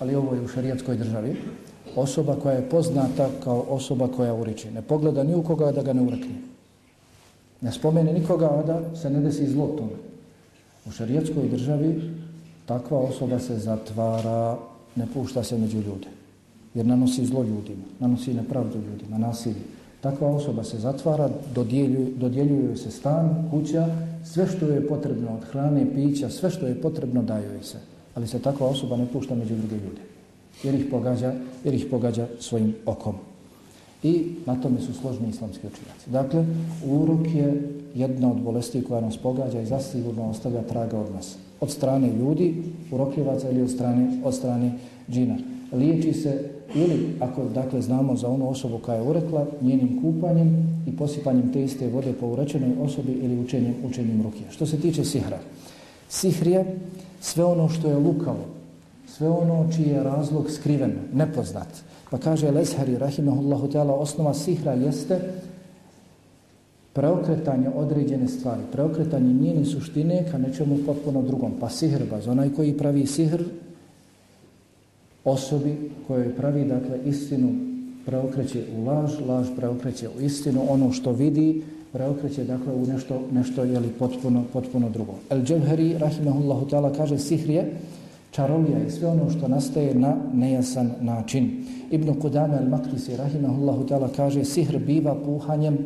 ali 0.00 0.14
ovo 0.14 0.34
je 0.34 0.40
u 0.40 0.48
šarijatskoj 0.48 0.96
državi, 0.96 1.36
Osoba 1.96 2.36
koja 2.42 2.54
je 2.54 2.68
poznata 2.68 3.28
kao 3.44 3.64
osoba 3.68 4.08
koja 4.16 4.34
uriči. 4.34 4.70
Ne 4.70 4.82
pogleda 4.82 5.24
ni 5.24 5.34
u 5.34 5.42
koga 5.42 5.72
da 5.72 5.82
ga 5.82 5.92
ne 5.92 6.02
urekne. 6.02 6.34
Ne 7.60 7.72
spomene 7.72 8.12
nikoga, 8.12 8.46
a 8.46 8.62
da 8.62 8.96
se 8.96 9.10
ne 9.10 9.20
desi 9.20 9.46
zlo 9.46 9.66
tome. 9.66 9.96
U 10.86 10.90
šarijetskoj 10.90 11.48
državi 11.48 12.10
takva 12.66 12.98
osoba 12.98 13.38
se 13.38 13.58
zatvara, 13.58 14.58
ne 14.96 15.06
pušta 15.14 15.42
se 15.42 15.58
među 15.58 15.76
ljude. 15.76 16.08
Jer 16.74 16.86
nanosi 16.86 17.26
zlo 17.26 17.42
ljudima, 17.42 17.84
nanosi 18.00 18.34
nepravdu 18.34 18.78
ljudima, 18.78 19.18
nasilje. 19.18 19.62
Takva 20.00 20.28
osoba 20.28 20.64
se 20.64 20.78
zatvara, 20.78 21.30
dodjeljuju, 21.54 22.12
dodjeljuju 22.16 22.76
se 22.76 22.90
stan, 22.90 23.48
kuća, 23.50 23.88
sve 24.24 24.46
što 24.46 24.66
je 24.66 24.88
potrebno 24.88 25.34
od 25.34 25.44
hrane, 25.44 25.86
pića, 25.94 26.30
sve 26.30 26.50
što 26.50 26.66
je 26.66 26.80
potrebno 26.80 27.22
daju 27.22 27.62
se. 27.62 27.78
Ali 28.14 28.26
se 28.26 28.38
takva 28.38 28.66
osoba 28.66 28.96
ne 28.96 29.06
pušta 29.12 29.34
među 29.34 29.54
druge 29.54 29.74
ljude. 29.74 30.07
Jer 30.62 30.74
ih 30.74 30.86
pogađa, 30.90 31.34
jer 31.64 31.74
ih 31.74 31.86
pogađa 31.90 32.26
svojim 32.40 32.74
okom. 32.86 33.14
I 34.02 34.24
na 34.46 34.60
tome 34.60 34.80
su 34.80 34.94
složni 34.94 35.28
islamski 35.28 35.66
učinjaci. 35.66 36.10
Dakle, 36.10 36.44
urok 36.86 37.26
je 37.34 37.72
jedna 37.94 38.30
od 38.30 38.40
bolesti 38.40 38.84
koja 38.84 39.00
nas 39.00 39.16
pogađa 39.16 39.60
i 39.60 39.66
zasigurno 39.66 40.30
ostavlja 40.30 40.62
traga 40.62 40.98
od 40.98 41.14
nas. 41.14 41.36
Od 41.60 41.70
strane 41.70 42.12
ljudi, 42.12 42.54
urokljivaca 42.92 43.50
ili 43.50 43.62
od 43.62 43.70
strane, 43.70 44.20
od 44.24 44.34
strane 44.34 44.72
džina. 45.10 45.36
Liječi 45.72 46.12
se 46.12 46.50
ili 46.74 47.16
ako 47.20 47.44
dakle 47.44 47.82
znamo 47.82 48.16
za 48.16 48.28
onu 48.28 48.50
osobu 48.50 48.78
koja 48.78 48.96
je 48.96 49.02
urekla 49.02 49.46
njenim 49.60 50.02
kupanjem 50.02 50.82
i 50.86 50.96
posipanjem 50.96 51.52
te 51.52 51.64
iste 51.64 51.88
vode 51.88 52.12
po 52.12 52.26
urečenoj 52.26 52.72
osobi 52.80 53.12
ili 53.12 53.40
učenjem, 53.40 53.74
učenjem 53.84 54.22
ruke. 54.22 54.44
Što 54.50 54.66
se 54.66 54.80
tiče 54.80 55.04
sihra, 55.04 55.38
sihr 56.08 56.46
je 56.46 56.78
sve 57.20 57.44
ono 57.44 57.68
što 57.68 57.88
je 57.88 57.96
lukavo, 57.96 58.57
sve 59.18 59.28
ono 59.28 59.66
čiji 59.76 59.88
je 59.88 60.02
razlog 60.02 60.50
skriven, 60.50 60.92
nepoznat. 61.12 61.66
Pa 62.10 62.18
kaže 62.18 62.50
Leshari, 62.50 62.98
rahimahullahu 62.98 63.66
ta'ala, 63.66 63.92
osnova 63.98 64.34
sihra 64.34 64.72
jeste 64.72 65.18
preokretanje 66.92 67.68
određene 67.74 68.28
stvari, 68.28 68.62
preokretanje 68.72 69.32
njene 69.32 69.64
suštine 69.64 70.24
ka 70.30 70.38
nečemu 70.38 70.78
potpuno 70.86 71.22
drugom. 71.22 71.52
Pa 71.60 71.68
sihrbaz, 71.68 72.28
onaj 72.28 72.50
koji 72.56 72.78
pravi 72.78 73.06
sihr, 73.06 73.42
osobi 75.24 75.90
kojoj 76.06 76.36
pravi 76.36 76.64
dakle 76.64 76.98
istinu 77.06 77.54
preokreće 78.06 78.64
u 78.76 78.84
laž, 78.84 79.18
laž 79.28 79.46
preokreće 79.56 80.08
u 80.08 80.20
istinu, 80.20 80.62
ono 80.68 80.92
što 80.92 81.12
vidi 81.12 81.62
preokreće 81.92 82.44
dakle 82.44 82.74
u 82.74 82.86
nešto, 82.86 83.22
nešto 83.32 83.64
je 83.64 83.78
li 83.78 83.88
potpuno, 83.98 84.44
potpuno 84.52 84.90
drugo. 84.90 85.14
El 85.30 85.42
Dževheri, 85.42 85.98
rahimahullahu 85.98 86.66
ta'ala, 86.66 86.96
kaže 86.96 87.18
sihr 87.18 87.50
je 87.50 87.72
čarolija 88.38 88.78
i 88.86 88.90
sve 88.90 89.08
ono 89.08 89.30
što 89.30 89.48
nastaje 89.48 89.94
na 89.94 90.16
nejasan 90.34 90.90
način. 91.00 91.64
Ibn 91.90 92.20
Kudame 92.20 92.58
al-Maktisi, 92.58 93.16
rahimahullahu 93.16 93.86
ta'ala, 93.88 94.08
kaže 94.16 94.44
sihr 94.44 94.78
biva 94.78 95.16
puhanjem, 95.24 95.78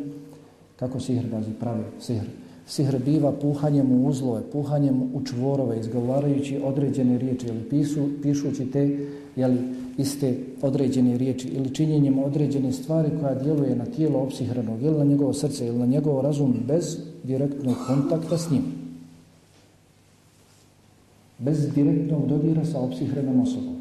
kako 0.75 0.99
sihr 0.99 1.25
bazi 1.31 1.51
pravi 1.59 1.83
sihr, 1.99 2.25
sihr 2.67 2.97
biva 3.05 3.31
puhanjem 3.31 3.91
u 3.91 4.07
uzlove, 4.07 4.41
puhanjem 4.51 5.01
u 5.01 5.23
čvorove, 5.25 5.79
izgovarajući 5.79 6.59
određene 6.63 7.17
riječi 7.17 7.47
ili 7.47 7.69
pisu, 7.69 8.09
pišući 8.21 8.65
te 8.71 8.97
jeli, 9.35 9.57
iste 9.97 10.37
određene 10.61 11.17
riječi 11.17 11.47
ili 11.47 11.73
činjenjem 11.75 12.19
određene 12.19 12.71
stvari 12.71 13.09
koja 13.21 13.35
djeluje 13.35 13.75
na 13.75 13.85
tijelo 13.85 14.19
opsihranog 14.19 14.81
ili 14.81 14.97
na 14.97 15.05
njegovo 15.05 15.33
srce 15.33 15.67
ili 15.67 15.77
na 15.77 15.85
njegovo 15.85 16.21
razum 16.21 16.55
bez 16.67 16.97
direktnog 17.23 17.75
kontakta 17.87 18.37
s 18.37 18.51
njim. 18.51 18.82
Bez 21.43 21.67
direktnog 21.75 22.27
dodira 22.27 22.65
sa 22.65 22.79
opsihrenom 22.79 23.41
osobom. 23.41 23.75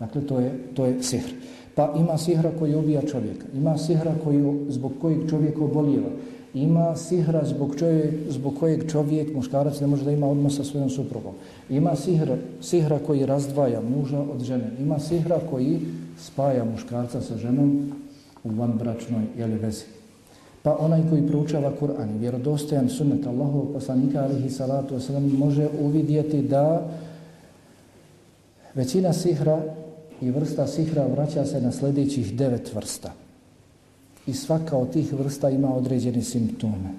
Dakle, 0.00 0.26
to 0.26 0.40
je, 0.40 0.50
to 0.74 0.86
je 0.86 1.02
sihr. 1.02 1.28
Pa 1.74 1.92
ima 1.96 2.18
sihra 2.18 2.50
koji 2.58 2.74
ubija 2.74 3.02
čovjeka. 3.02 3.46
Ima 3.54 3.78
sihra 3.78 4.14
koji, 4.24 4.40
zbog 4.68 4.92
kojeg 5.00 5.30
čovjek 5.30 5.60
obolijeva 5.60 6.10
ima 6.54 6.96
sihra 6.96 7.44
zbog, 7.44 7.74
čovjek, 7.78 8.14
zbog 8.28 8.54
kojeg 8.60 8.90
čovjek, 8.90 9.34
muškarac, 9.34 9.80
ne 9.80 9.86
može 9.86 10.04
da 10.04 10.12
ima 10.12 10.26
odnos 10.26 10.56
sa 10.56 10.64
svojom 10.64 10.90
suprugom. 10.90 11.34
Ima 11.70 11.96
sihra, 11.96 12.36
sihra 12.60 12.98
koji 12.98 13.26
razdvaja 13.26 13.80
muža 13.80 14.20
od 14.20 14.42
žene. 14.42 14.70
Ima 14.80 14.98
sihra 14.98 15.40
koji 15.50 15.80
spaja 16.18 16.64
muškarca 16.64 17.20
sa 17.20 17.36
ženom 17.36 17.92
u 18.44 18.50
vanbračnoj 18.50 19.22
jeli, 19.38 19.58
vezi. 19.58 19.84
Pa 20.64 20.76
onaj 20.80 21.02
koji 21.10 21.26
proučava 21.26 21.72
Kur'an 21.80 22.16
i 22.16 22.18
vjerodostojan 22.18 22.88
sunnet 22.88 23.26
Allahovog 23.26 23.72
poslanika 23.72 24.22
alihi 24.22 24.50
salatu 24.50 24.94
wasalam 24.94 25.38
može 25.38 25.68
uvidjeti 25.80 26.42
da 26.42 26.88
većina 28.74 29.12
sihra 29.12 29.62
i 30.20 30.30
vrsta 30.30 30.66
sihra 30.66 31.06
vraća 31.06 31.44
se 31.44 31.60
na 31.60 31.72
sljedećih 31.72 32.36
devet 32.36 32.74
vrsta. 32.74 33.12
I 34.26 34.32
svaka 34.32 34.76
od 34.76 34.92
tih 34.92 35.12
vrsta 35.12 35.50
ima 35.50 35.74
određene 35.74 36.22
simptome. 36.22 36.94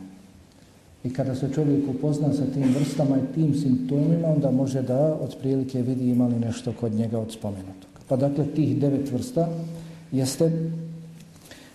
I 1.03 1.13
kada 1.13 1.35
se 1.35 1.49
čovjek 1.55 1.89
upozna 1.89 2.33
sa 2.33 2.45
tim 2.53 2.75
vrstama 2.79 3.17
i 3.17 3.33
tim 3.35 3.55
simptomima, 3.55 4.27
onda 4.27 4.51
može 4.51 4.81
da 4.81 5.17
od 5.21 5.35
prilike 5.41 5.81
vidi 5.81 6.09
imali 6.09 6.39
nešto 6.39 6.73
kod 6.79 6.93
njega 6.93 7.19
od 7.19 7.31
spomenutog. 7.31 7.89
Pa 8.07 8.15
dakle, 8.15 8.45
tih 8.45 8.79
devet 8.79 9.11
vrsta 9.11 9.49
jeste 10.11 10.51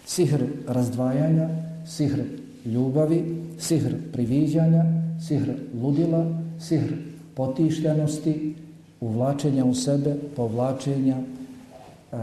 sihr 0.07 0.45
razdvajanja, 0.69 1.70
sihr 1.87 2.23
ljubavi, 2.65 3.37
sihr 3.59 3.95
priviđanja, 4.13 4.85
sihr 5.21 5.53
ludila, 5.83 6.27
sihr 6.59 6.93
potišljanosti, 7.35 8.55
uvlačenja 9.01 9.65
u 9.65 9.75
sebe, 9.75 10.15
povlačenja, 10.37 11.17
e, 11.17 12.17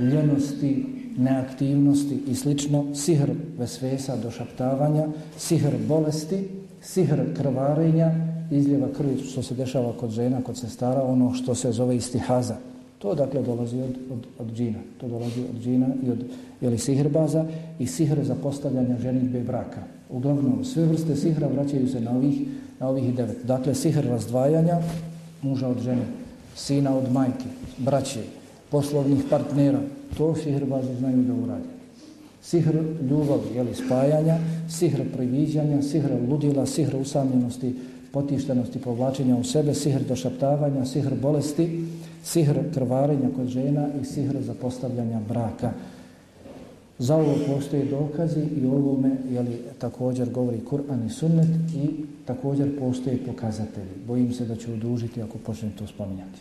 ljenosti, 0.00 0.86
neaktivnosti 1.18 2.22
i 2.26 2.34
slično, 2.34 2.94
sihr 2.94 3.30
vesvesa 3.58 4.16
do 4.16 4.30
šaptavanja, 4.30 5.06
sihr 5.38 5.76
bolesti, 5.88 6.48
sihr 6.82 7.34
krvarenja, 7.36 8.12
izljeva 8.50 8.88
krvi 8.96 9.22
što 9.24 9.42
se 9.42 9.54
dešava 9.54 9.92
kod 9.92 10.10
žena, 10.10 10.42
kod 10.42 10.58
sestara, 10.58 11.02
ono 11.02 11.34
što 11.34 11.54
se 11.54 11.72
zove 11.72 11.96
istihaza. 11.96 12.56
To 12.98 13.14
dakle 13.14 13.42
dolazi 13.42 13.80
od, 13.80 13.96
od, 14.12 14.26
od 14.38 14.54
džina. 14.54 14.78
To 15.00 15.08
dolazi 15.08 15.40
od 15.40 15.62
džina 15.62 15.86
i 16.06 16.10
od 16.10 16.24
jeli, 16.60 16.78
sihrbaza 16.78 17.44
i 17.78 17.86
sihr 17.86 18.24
za 18.24 18.34
postavljanje 18.34 18.96
ženitbe 19.02 19.40
braka. 19.40 19.82
Uglavnom, 20.10 20.64
sve 20.64 20.84
vrste 20.84 21.16
sihra 21.16 21.48
vraćaju 21.48 21.88
se 21.88 22.00
na 22.00 22.10
ovih, 22.10 22.40
na 22.80 22.88
ovih 22.88 23.14
devet. 23.14 23.44
Dakle, 23.44 23.74
sihr 23.74 24.04
razdvajanja 24.04 24.80
muža 25.42 25.68
od 25.68 25.80
žene, 25.80 26.02
sina 26.56 26.96
od 26.96 27.12
majke, 27.12 27.46
braće, 27.78 28.22
poslovnih 28.70 29.24
partnera, 29.30 29.80
to 30.16 30.34
sihrbazi 30.34 30.94
znaju 30.98 31.22
da 31.22 31.34
uradi. 31.34 31.68
Sihr 32.42 32.76
ljubavi, 33.10 33.54
jeli, 33.54 33.74
spajanja, 33.74 34.38
sihr 34.68 35.02
priviđanja, 35.16 35.82
sihr 35.82 36.10
ludila, 36.28 36.66
sihr 36.66 36.96
usamljenosti, 36.96 37.74
potištenosti, 38.12 38.78
povlačenja 38.78 39.36
u 39.36 39.44
sebe, 39.44 39.74
sihr 39.74 40.02
došaptavanja, 40.08 40.84
sihr 40.84 41.14
bolesti, 41.22 41.84
sihr 42.22 42.58
krvarenja 42.74 43.28
kod 43.36 43.46
žena 43.46 43.88
i 44.02 44.04
sihr 44.04 44.36
zapostavljanja 44.40 45.20
braka. 45.28 45.72
Za 46.98 47.16
ovo 47.16 47.34
postoje 47.46 47.84
dokazi 47.84 48.40
i 48.40 48.66
ovome 48.66 49.16
jeli, 49.30 49.58
također 49.78 50.30
govori 50.30 50.60
Kur'an 50.70 51.06
i 51.06 51.10
Sunnet 51.10 51.48
i 51.74 52.04
također 52.24 52.78
postoje 52.78 53.26
pokazatelji. 53.26 53.90
Bojim 54.06 54.32
se 54.32 54.44
da 54.44 54.56
ću 54.56 54.72
udužiti 54.72 55.22
ako 55.22 55.38
počnem 55.38 55.72
to 55.78 55.86
spominjati. 55.86 56.38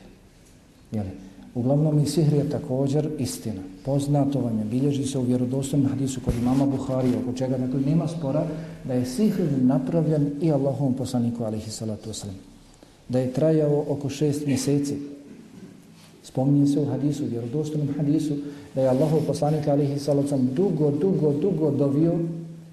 Jeli? 0.91 1.09
Uglavnom 1.55 1.99
i 1.99 2.05
sihr 2.05 2.33
je 2.33 2.49
također 2.49 3.09
istina. 3.19 3.61
Poznato 3.85 4.39
vam 4.39 4.59
je, 4.59 4.65
bilježi 4.65 5.05
se 5.05 5.17
u 5.17 5.21
vjerodostojnom 5.21 5.89
hadisu 5.89 6.21
kod 6.25 6.33
imama 6.35 6.65
Buhari, 6.65 7.09
oko 7.23 7.37
čega 7.37 7.57
dakle, 7.57 7.79
nema 7.81 8.07
spora, 8.07 8.45
da 8.83 8.93
je 8.93 9.05
sihr 9.05 9.47
napravljen 9.61 10.31
i 10.41 10.51
Allahovom 10.51 10.93
poslaniku, 10.93 11.43
alihi 11.43 11.71
salatu 11.71 12.09
wasalam. 12.09 12.37
Da 13.09 13.19
je 13.19 13.33
trajao 13.33 13.85
oko 13.89 14.09
šest 14.09 14.45
mjeseci. 14.45 15.16
Spominje 16.37 16.67
se 16.67 16.79
u 16.79 16.85
hadisu, 16.85 17.23
u 17.23 17.27
vjerodostojnom 17.27 17.95
hadisu, 17.97 18.33
da 18.75 18.81
je 18.81 18.87
Allahov 18.87 19.19
poslanik, 19.27 19.67
alihi 19.67 19.99
salatu 19.99 20.37
dugo, 20.37 20.91
dugo, 20.91 21.33
dugo 21.33 21.71
dovio 21.71 22.13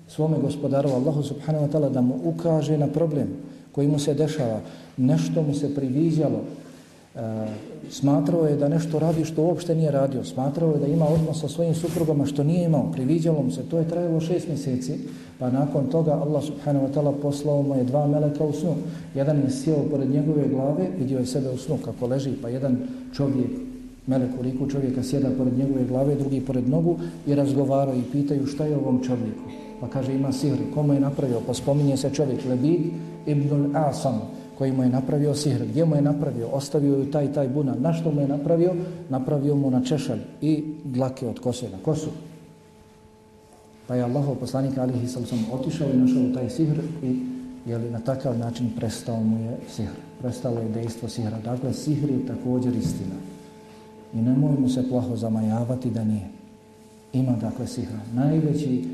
svome 0.09 0.37
gospodaru, 0.43 0.89
Allahu 0.89 1.23
subhanahu 1.23 1.65
wa 1.65 1.71
ta'ala, 1.73 1.89
da 1.89 2.01
mu 2.01 2.19
ukaže 2.25 2.77
na 2.79 2.87
problem 2.87 3.29
koji 3.73 3.89
mu 3.89 3.99
se 3.99 4.15
dešava. 4.15 4.61
Nešto 4.97 5.43
mu 5.43 5.55
se 5.55 5.75
priviđalo, 5.75 6.45
E, 7.15 7.47
smatrao 7.91 8.47
je 8.47 8.57
da 8.57 8.69
nešto 8.69 8.99
radi 8.99 9.25
što 9.25 9.43
uopšte 9.43 9.75
nije 9.75 9.91
radio, 9.91 10.25
smatrao 10.25 10.73
je 10.73 10.79
da 10.79 10.87
ima 10.87 11.07
odnos 11.09 11.41
sa 11.41 11.49
svojim 11.49 11.75
suprugama 11.75 12.27
što 12.27 12.45
nije 12.45 12.65
imao, 12.65 12.93
priviđalo 12.93 13.43
mu 13.43 13.51
se, 13.51 13.63
to 13.63 13.79
je 13.79 13.89
trajalo 13.89 14.21
šest 14.21 14.49
mjeseci, 14.49 14.99
pa 15.39 15.51
nakon 15.51 15.87
toga 15.87 16.13
Allah 16.13 16.45
subhanahu 16.45 16.87
wa 16.87 16.95
ta'ala 16.95 17.13
poslao 17.23 17.63
mu 17.63 17.75
je 17.75 17.85
dva 17.85 18.07
meleka 18.07 18.45
u 18.45 18.53
snu. 18.53 18.75
Jedan 19.15 19.37
je 19.37 19.51
sjeo 19.51 19.85
pored 19.91 20.11
njegove 20.11 20.49
glave, 20.49 20.89
vidio 20.99 21.19
je 21.19 21.27
sebe 21.27 21.51
u 21.51 21.59
snu 21.59 21.79
kako 21.85 22.07
leži, 22.07 22.31
pa 22.43 22.49
jedan 22.49 22.79
čovjek, 23.13 23.51
melek 24.07 24.31
u 24.41 24.43
liku 24.43 24.71
čovjeka 24.71 25.03
sjeda 25.03 25.29
pored 25.39 25.59
njegove 25.59 25.85
glave, 25.85 26.15
drugi 26.15 26.41
pored 26.41 26.69
nogu 26.69 26.99
i 27.27 27.35
razgovaraju 27.35 27.99
i 27.99 28.13
pitaju 28.13 28.47
šta 28.47 28.65
je 28.65 28.77
ovom 28.77 29.03
čovjeku. 29.05 29.43
Pa 29.81 29.89
kaže 29.89 30.15
ima 30.15 30.33
sihr, 30.33 30.59
komu 30.75 30.95
je 30.95 31.01
napravio, 31.01 31.41
pa 31.47 31.55
spominje 31.55 31.97
se 31.97 32.11
čovjek 32.11 32.45
Lebid 32.45 32.81
ibn 33.27 33.51
al-Asam, 33.51 34.19
koji 34.59 34.73
mu 34.73 34.83
je 34.83 34.89
napravio 34.89 35.35
sihr. 35.35 35.65
Gdje 35.67 35.85
mu 35.85 35.97
je 35.97 36.03
napravio? 36.03 36.49
Ostavio 36.53 36.97
ju 36.97 37.11
taj 37.11 37.33
taj 37.33 37.49
bunar. 37.49 37.81
Na 37.81 37.93
što 37.93 38.11
mu 38.11 38.21
je 38.21 38.29
napravio? 38.29 38.75
Napravio 39.09 39.57
mu 39.57 39.71
na 39.71 39.85
češalj 39.85 40.21
i 40.41 40.65
dlake 40.85 41.29
od 41.29 41.41
kose 41.41 41.69
na 41.71 41.79
kosu. 41.85 42.11
Pa 43.87 43.95
je 43.95 44.03
Allah 44.03 44.25
poslanik 44.41 44.79
alihi 44.79 45.09
sallam 45.09 45.45
otišao 45.53 45.89
i 45.91 45.97
našao 45.97 46.35
taj 46.35 46.51
sihr 46.51 46.79
i 47.03 47.19
jeli, 47.67 47.91
na 47.91 47.99
takav 47.99 48.39
način 48.39 48.71
prestao 48.77 49.21
mu 49.21 49.39
je 49.39 49.57
sihr. 49.69 49.93
Prestalo 50.21 50.61
je 50.61 50.69
dejstvo 50.69 51.09
sihra. 51.09 51.39
Dakle, 51.45 51.73
sihr 51.73 52.11
je 52.11 52.27
također 52.27 52.77
istina. 52.77 53.34
I 54.15 54.23
nemojmo 54.23 54.69
se 54.69 54.89
plaho 54.89 55.17
zamajavati 55.17 55.91
da 55.91 56.05
nije. 56.05 56.29
Ima 57.13 57.33
dakle 57.33 57.67
sihra. 57.67 57.99
Najveći 58.15 58.85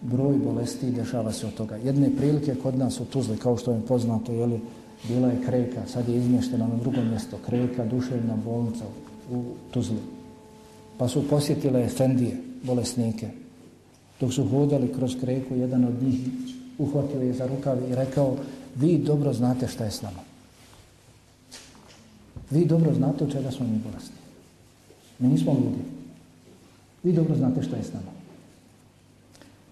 broj 0.00 0.36
bolesti 0.44 0.90
dešava 0.90 1.32
se 1.32 1.46
od 1.46 1.54
toga. 1.54 1.76
Jedne 1.76 2.10
prilike 2.16 2.54
kod 2.54 2.78
nas 2.78 3.00
u 3.00 3.04
Tuzli, 3.04 3.36
kao 3.36 3.56
što 3.56 3.72
je 3.72 3.86
poznato, 3.88 4.32
jeli, 4.32 4.60
bila 5.08 5.28
je 5.28 5.42
kreka, 5.46 5.86
sad 5.86 6.08
je 6.08 6.16
izmještena 6.16 6.66
na 6.66 6.76
drugo 6.76 7.02
mjesto, 7.02 7.38
kreka, 7.46 7.84
duševna 7.84 8.36
bolnica 8.44 8.84
u 9.32 9.42
Tuzli. 9.70 10.00
Pa 10.98 11.08
su 11.08 11.28
posjetile 11.28 11.84
Efendije, 11.84 12.36
bolesnike. 12.62 13.28
Dok 14.20 14.32
su 14.32 14.48
hodali 14.48 14.92
kroz 14.92 15.16
kreku, 15.20 15.54
jedan 15.54 15.84
od 15.84 16.02
njih 16.02 16.20
uhvatio 16.78 17.20
je 17.20 17.32
za 17.32 17.46
rukav 17.46 17.78
i 17.90 17.94
rekao, 17.94 18.36
vi 18.76 18.98
dobro 18.98 19.32
znate 19.32 19.68
šta 19.68 19.84
je 19.84 19.90
s 19.90 20.02
nama. 20.02 20.20
Vi 22.50 22.64
dobro 22.64 22.94
znate 22.94 23.24
od 23.24 23.32
čega 23.32 23.50
smo 23.50 23.66
mi 23.66 23.78
bolesni. 23.78 24.19
Mi 25.19 25.27
nismo 25.27 25.53
ljudi. 25.53 25.83
Vi 27.03 27.13
dobro 27.13 27.35
znate 27.35 27.63
šta 27.63 27.75
je 27.75 27.83
s 27.83 27.93
nama. 27.93 28.11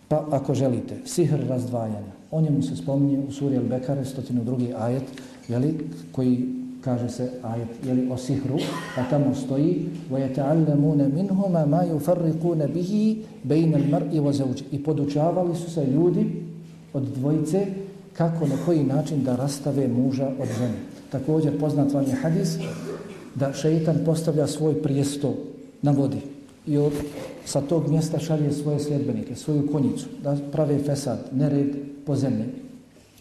Pa 0.07 0.25
ako 0.31 0.53
želite, 0.53 0.97
sihr 1.05 1.47
razdvajanja, 1.47 2.13
o 2.31 2.41
njemu 2.41 2.61
se 2.61 2.75
spominje 2.75 3.19
u 3.27 3.31
suri 3.31 3.57
Al-Bekare, 3.57 4.03
102. 4.03 4.73
ajet, 4.77 5.03
jeli, 5.47 5.89
koji 6.11 6.45
kaže 6.83 7.09
se 7.09 7.31
ajet 7.43 7.67
jeli, 7.85 8.07
o 8.11 8.17
sihru, 8.17 8.57
pa 8.95 9.03
tamo 9.03 9.35
stoji 9.35 9.85
وَيَتَعَلَّمُونَ 10.11 11.11
مِنْهُمَا 11.15 11.65
مَا 11.65 11.83
يُفَرِّقُونَ 11.83 12.67
بِهِ 12.67 13.17
بَيْنَ 13.43 13.75
الْمَرْءِ 13.75 14.19
وَزَوْجِ 14.19 14.63
I 14.71 14.83
podučavali 14.83 15.55
su 15.55 15.71
se 15.71 15.85
ljudi 15.85 16.43
od 16.93 17.03
dvojice 17.03 17.65
kako 18.13 18.47
na 18.47 18.55
koji 18.65 18.83
način 18.83 19.23
da 19.23 19.35
rastave 19.35 19.87
muža 19.87 20.27
od 20.27 20.47
žene. 20.57 20.77
Također 21.09 21.59
poznat 21.59 21.93
vam 21.93 22.03
je 22.03 22.15
hadis 22.15 22.57
da 23.38 23.52
šeitan 23.52 23.96
postavlja 24.04 24.46
svoj 24.46 24.82
prijesto 24.82 25.34
na 25.82 25.90
vodi 25.90 26.20
i 26.66 26.78
od, 26.78 26.92
sa 27.44 27.60
tog 27.60 27.90
mjesta 27.90 28.18
šalje 28.18 28.52
svoje 28.52 28.80
sljedbenike, 28.80 29.36
svoju 29.36 29.68
konjicu, 29.72 30.06
da 30.22 30.36
prave 30.52 30.78
fesad, 30.78 31.18
nered 31.32 31.76
po 32.06 32.16
zemlji. 32.16 32.44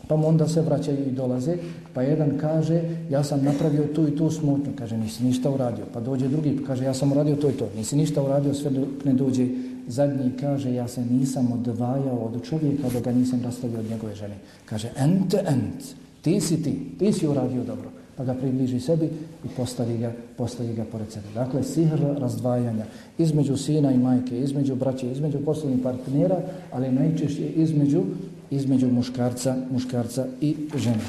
Pa 0.07 0.15
mu 0.15 0.27
onda 0.27 0.47
se 0.47 0.61
vraćaju 0.61 1.07
i 1.07 1.11
dolaze, 1.11 1.57
pa 1.93 2.01
jedan 2.01 2.37
kaže, 2.41 2.81
ja 3.09 3.23
sam 3.23 3.43
napravio 3.43 3.87
tu 3.95 4.07
i 4.07 4.15
tu 4.15 4.31
smutnju, 4.31 4.71
kaže, 4.77 4.97
nisi 4.97 5.23
ništa 5.23 5.49
uradio. 5.49 5.85
Pa 5.93 5.99
dođe 5.99 6.27
drugi, 6.27 6.57
pa 6.57 6.67
kaže, 6.67 6.83
ja 6.83 6.93
sam 6.93 7.11
uradio 7.11 7.35
to 7.35 7.49
i 7.49 7.53
to, 7.53 7.69
nisi 7.75 7.95
ništa 7.95 8.23
uradio, 8.23 8.53
sve 8.53 8.69
dok 8.71 9.05
ne 9.05 9.13
dođe 9.13 9.47
zadnji, 9.87 10.31
kaže, 10.39 10.73
ja 10.73 10.87
se 10.87 11.05
nisam 11.05 11.51
odvajao 11.51 12.17
od 12.17 12.43
čovjeka 12.43 12.89
da 12.93 12.99
ga 12.99 13.11
nisam 13.11 13.41
rastavio 13.43 13.79
od 13.79 13.89
njegove 13.89 14.15
žene. 14.15 14.35
Kaže, 14.65 14.91
ent, 14.97 15.33
ent, 15.33 15.83
ti 16.21 16.41
si 16.41 16.63
ti, 16.63 16.79
ti 16.99 17.13
si 17.13 17.27
uradio 17.27 17.63
dobro 17.63 17.89
pa 18.17 18.23
ga 18.23 18.33
približi 18.33 18.79
sebi 18.79 19.05
i 19.45 19.47
postavi 19.57 19.97
ga, 19.97 20.11
postavi 20.37 20.73
ga 20.73 20.85
pored 20.91 21.11
sebe. 21.11 21.27
Dakle, 21.33 21.63
sihr 21.63 21.99
razdvajanja 22.17 22.85
između 23.17 23.57
sina 23.57 23.91
i 23.91 23.97
majke, 23.97 24.39
između 24.39 24.75
braće, 24.75 25.11
između 25.11 25.45
poslovnih 25.45 25.83
partnera, 25.83 26.41
ali 26.71 26.91
najčešće 26.91 27.47
između, 27.47 28.03
između 28.51 28.87
muškarca, 28.91 29.55
muškarca 29.71 30.27
i 30.41 30.55
žene. 30.75 31.05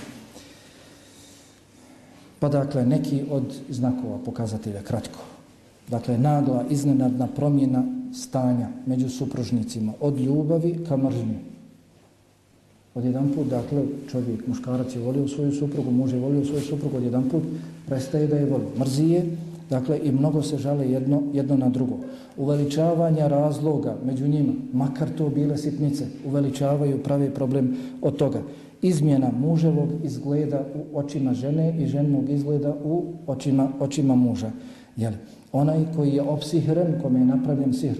Pa 2.38 2.48
dakle, 2.48 2.86
neki 2.86 3.24
od 3.30 3.56
znakova 3.68 4.18
pokazatelja, 4.24 4.82
kratko. 4.82 5.18
Dakle, 5.88 6.18
nagla, 6.18 6.64
iznenadna 6.70 7.26
promjena 7.26 7.84
stanja 8.14 8.68
među 8.86 9.08
supružnicima 9.08 9.92
od 10.00 10.20
ljubavi 10.20 10.84
ka 10.88 10.96
mržnju 10.96 11.47
od 12.98 13.04
jedan 13.04 13.30
put, 13.34 13.46
dakle, 13.46 13.82
čovjek, 14.10 14.46
muškarac 14.46 14.94
je 14.94 15.02
volio 15.02 15.28
svoju 15.28 15.52
suprugu, 15.52 15.90
muž 15.90 16.12
je 16.12 16.20
volio 16.20 16.44
svoju 16.44 16.60
suprugu, 16.60 16.96
od 16.96 17.02
jedan 17.02 17.28
put 17.28 17.42
prestaje 17.86 18.26
da 18.26 18.36
je 18.36 18.46
voli. 18.46 18.64
Mrzi 18.78 19.04
je, 19.04 19.24
dakle, 19.70 20.00
i 20.02 20.12
mnogo 20.12 20.42
se 20.42 20.58
žale 20.58 20.90
jedno, 20.90 21.22
jedno 21.32 21.56
na 21.56 21.68
drugo. 21.68 21.98
Uveličavanja 22.36 23.28
razloga 23.28 23.96
među 24.06 24.28
njima, 24.28 24.52
makar 24.72 25.08
to 25.18 25.28
bile 25.28 25.56
sitnice, 25.58 26.06
uveličavaju 26.26 27.02
pravi 27.02 27.30
problem 27.30 27.76
od 28.02 28.16
toga. 28.16 28.42
Izmjena 28.82 29.30
muževog 29.40 29.88
izgleda 30.04 30.64
u 30.74 30.98
očima 30.98 31.34
žene 31.34 31.74
i 31.78 31.86
ženog 31.86 32.30
izgleda 32.30 32.74
u 32.84 33.04
očima, 33.26 33.68
očima 33.80 34.14
muža. 34.14 34.50
Jel? 34.96 35.12
Onaj 35.52 35.84
koji 35.96 36.12
je 36.12 36.22
opsihren, 36.22 37.00
kome 37.02 37.18
je 37.18 37.26
napravljen 37.26 37.72
sihr, 37.72 37.96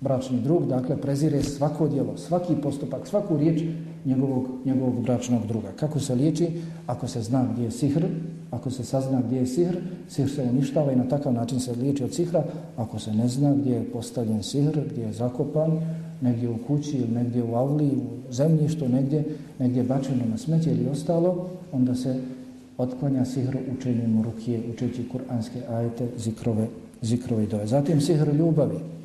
bračni 0.00 0.40
drug, 0.40 0.66
dakle, 0.66 0.96
prezire 0.96 1.42
svako 1.42 1.88
djelo, 1.88 2.16
svaki 2.16 2.54
postupak, 2.62 3.06
svaku 3.06 3.36
riječ 3.36 3.62
njegovog, 4.04 4.48
njegovog 4.64 5.02
bračnog 5.02 5.46
druga. 5.46 5.68
Kako 5.76 6.00
se 6.00 6.14
liječi? 6.14 6.48
Ako 6.86 7.08
se 7.08 7.22
zna 7.22 7.46
gdje 7.52 7.64
je 7.64 7.70
sihr, 7.70 8.06
ako 8.50 8.70
se 8.70 8.84
sazna 8.84 9.22
gdje 9.26 9.36
je 9.36 9.46
sihr, 9.46 9.76
sihr 10.08 10.30
se 10.30 10.42
uništava 10.42 10.92
i 10.92 10.96
na 10.96 11.08
takav 11.08 11.32
način 11.32 11.60
se 11.60 11.72
liječi 11.72 12.04
od 12.04 12.14
sihra. 12.14 12.44
Ako 12.76 12.98
se 12.98 13.12
ne 13.14 13.28
zna 13.28 13.54
gdje 13.54 13.72
je 13.72 13.84
postavljen 13.92 14.42
sihr, 14.42 14.80
gdje 14.90 15.02
je 15.02 15.12
zakopan, 15.12 15.80
negdje 16.20 16.50
u 16.50 16.58
kući 16.66 16.96
ili 16.96 17.14
negdje 17.14 17.42
u 17.42 17.54
avli, 17.54 17.86
u 17.86 18.32
zemljištu, 18.32 18.88
negdje, 18.88 19.24
negdje 19.58 19.82
bačeno 19.82 20.24
na 20.30 20.38
smeće 20.38 20.70
ili 20.70 20.88
ostalo, 20.88 21.48
onda 21.72 21.94
se 21.94 22.20
otklanja 22.78 23.24
sihr 23.24 23.56
učenjem 23.78 24.22
rukije, 24.22 24.60
učeći 24.74 25.08
kuranske 25.08 25.62
ajete, 25.70 26.08
zikrove, 26.18 26.66
zikrove 27.02 27.44
i 27.44 27.46
dove. 27.46 27.66
Zatim 27.66 28.00
sihr 28.00 28.34
ljubavi 28.34 28.95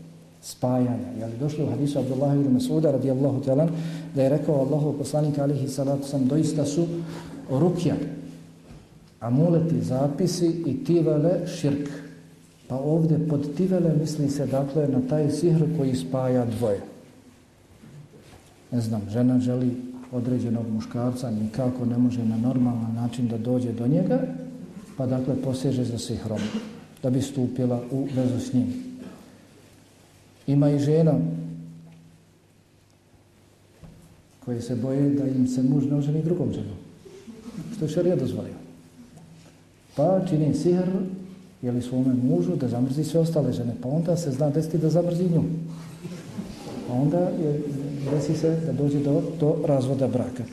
spajanja. 0.42 1.08
Je 1.20 1.26
li 1.26 1.38
došlo 1.40 1.66
u 1.66 1.70
hadisu 1.70 2.00
Abdullah 2.00 2.36
ibn 2.36 2.54
Masuda 2.54 2.92
radijallahu 2.92 3.44
ta'ala 3.44 3.68
da 4.16 4.24
je 4.24 4.30
rekao 4.30 4.56
Allahu 4.56 4.98
poslanik 4.98 5.40
alihi 5.40 5.68
salatu 5.68 6.08
sam 6.08 6.28
doista 6.28 6.66
su 6.66 6.86
rukja, 7.50 7.96
amuleti, 9.20 9.82
zapisi 9.82 10.64
i 10.66 10.84
tivele 10.84 11.48
širk. 11.48 11.90
Pa 12.68 12.76
ovdje 12.76 13.28
pod 13.30 13.56
tivele 13.58 13.94
misli 14.00 14.30
se 14.30 14.46
dakle 14.46 14.88
na 14.88 15.02
taj 15.10 15.32
sihr 15.32 15.78
koji 15.78 15.96
spaja 15.96 16.46
dvoje. 16.46 16.80
Ne 18.72 18.82
znam, 18.82 19.02
žena 19.10 19.40
želi 19.40 19.72
određenog 20.12 20.70
muškarca, 20.74 21.32
nikako 21.32 21.86
ne 21.86 21.98
može 21.98 22.26
na 22.26 22.38
normalan 22.38 22.94
način 22.96 23.28
da 23.28 23.38
dođe 23.38 23.72
do 23.72 23.88
njega, 23.88 24.20
pa 24.98 25.06
dakle 25.06 25.36
poseže 25.44 25.84
za 25.84 25.98
sihrom 25.98 26.40
da 27.04 27.10
bi 27.10 27.22
stupila 27.22 27.82
u 27.92 28.08
vezu 28.16 28.40
s 28.40 28.54
njim. 28.54 28.91
Ima 30.48 30.70
i 30.70 30.80
žena 30.80 31.14
koje 34.46 34.62
se 34.62 34.76
boje 34.76 35.10
da 35.10 35.28
im 35.28 35.48
se 35.48 35.64
muž 35.64 35.86
ne 35.86 35.96
oženi 35.96 36.24
drugom 36.24 36.54
ženom. 36.54 36.78
Što 37.76 37.86
je 37.86 37.90
šarija 37.90 38.16
dozvolio. 38.16 38.54
Pa 39.96 40.22
čini 40.30 40.54
sihr 40.54 40.88
jeli 41.62 41.82
svome 41.82 42.14
mužu 42.14 42.56
da 42.56 42.68
zamrzi 42.68 43.04
sve 43.04 43.20
ostale 43.20 43.54
žene. 43.54 43.76
Pa 43.82 43.90
onda 43.90 44.18
se 44.18 44.32
zna 44.32 44.50
desiti 44.50 44.78
da 44.78 44.90
zamrzi 44.90 45.24
nju. 45.24 45.44
Pa 46.88 46.94
onda 46.94 47.20
je, 47.20 47.62
desi 48.12 48.36
se 48.36 48.60
da 48.66 48.72
dođe 48.72 49.00
do, 49.00 49.22
do 49.40 49.56
razvoda 49.66 50.08
braka 50.08 50.44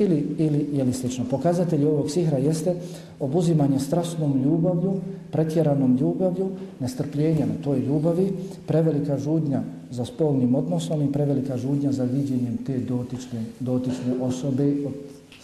ili, 0.00 0.26
ili 0.38 0.66
je 0.72 0.84
li 0.84 0.92
slično. 0.92 1.24
Pokazatelj 1.30 1.84
ovog 1.84 2.10
sihra 2.10 2.38
jeste 2.38 2.74
obuzimanje 3.20 3.78
strasnom 3.78 4.42
ljubavlju, 4.42 5.00
pretjeranom 5.30 5.96
ljubavlju, 5.96 6.50
nestrpljenjem 6.80 7.48
toj 7.64 7.78
ljubavi, 7.78 8.32
prevelika 8.66 9.18
žudnja 9.18 9.62
za 9.90 10.04
spolnim 10.04 10.54
odnosom 10.54 11.02
i 11.02 11.12
prevelika 11.12 11.56
žudnja 11.56 11.92
za 11.92 12.04
viđenjem 12.04 12.56
te 12.66 12.78
dotične, 12.78 13.44
dotične 13.60 14.14
osobe 14.20 14.72
od, 14.86 14.92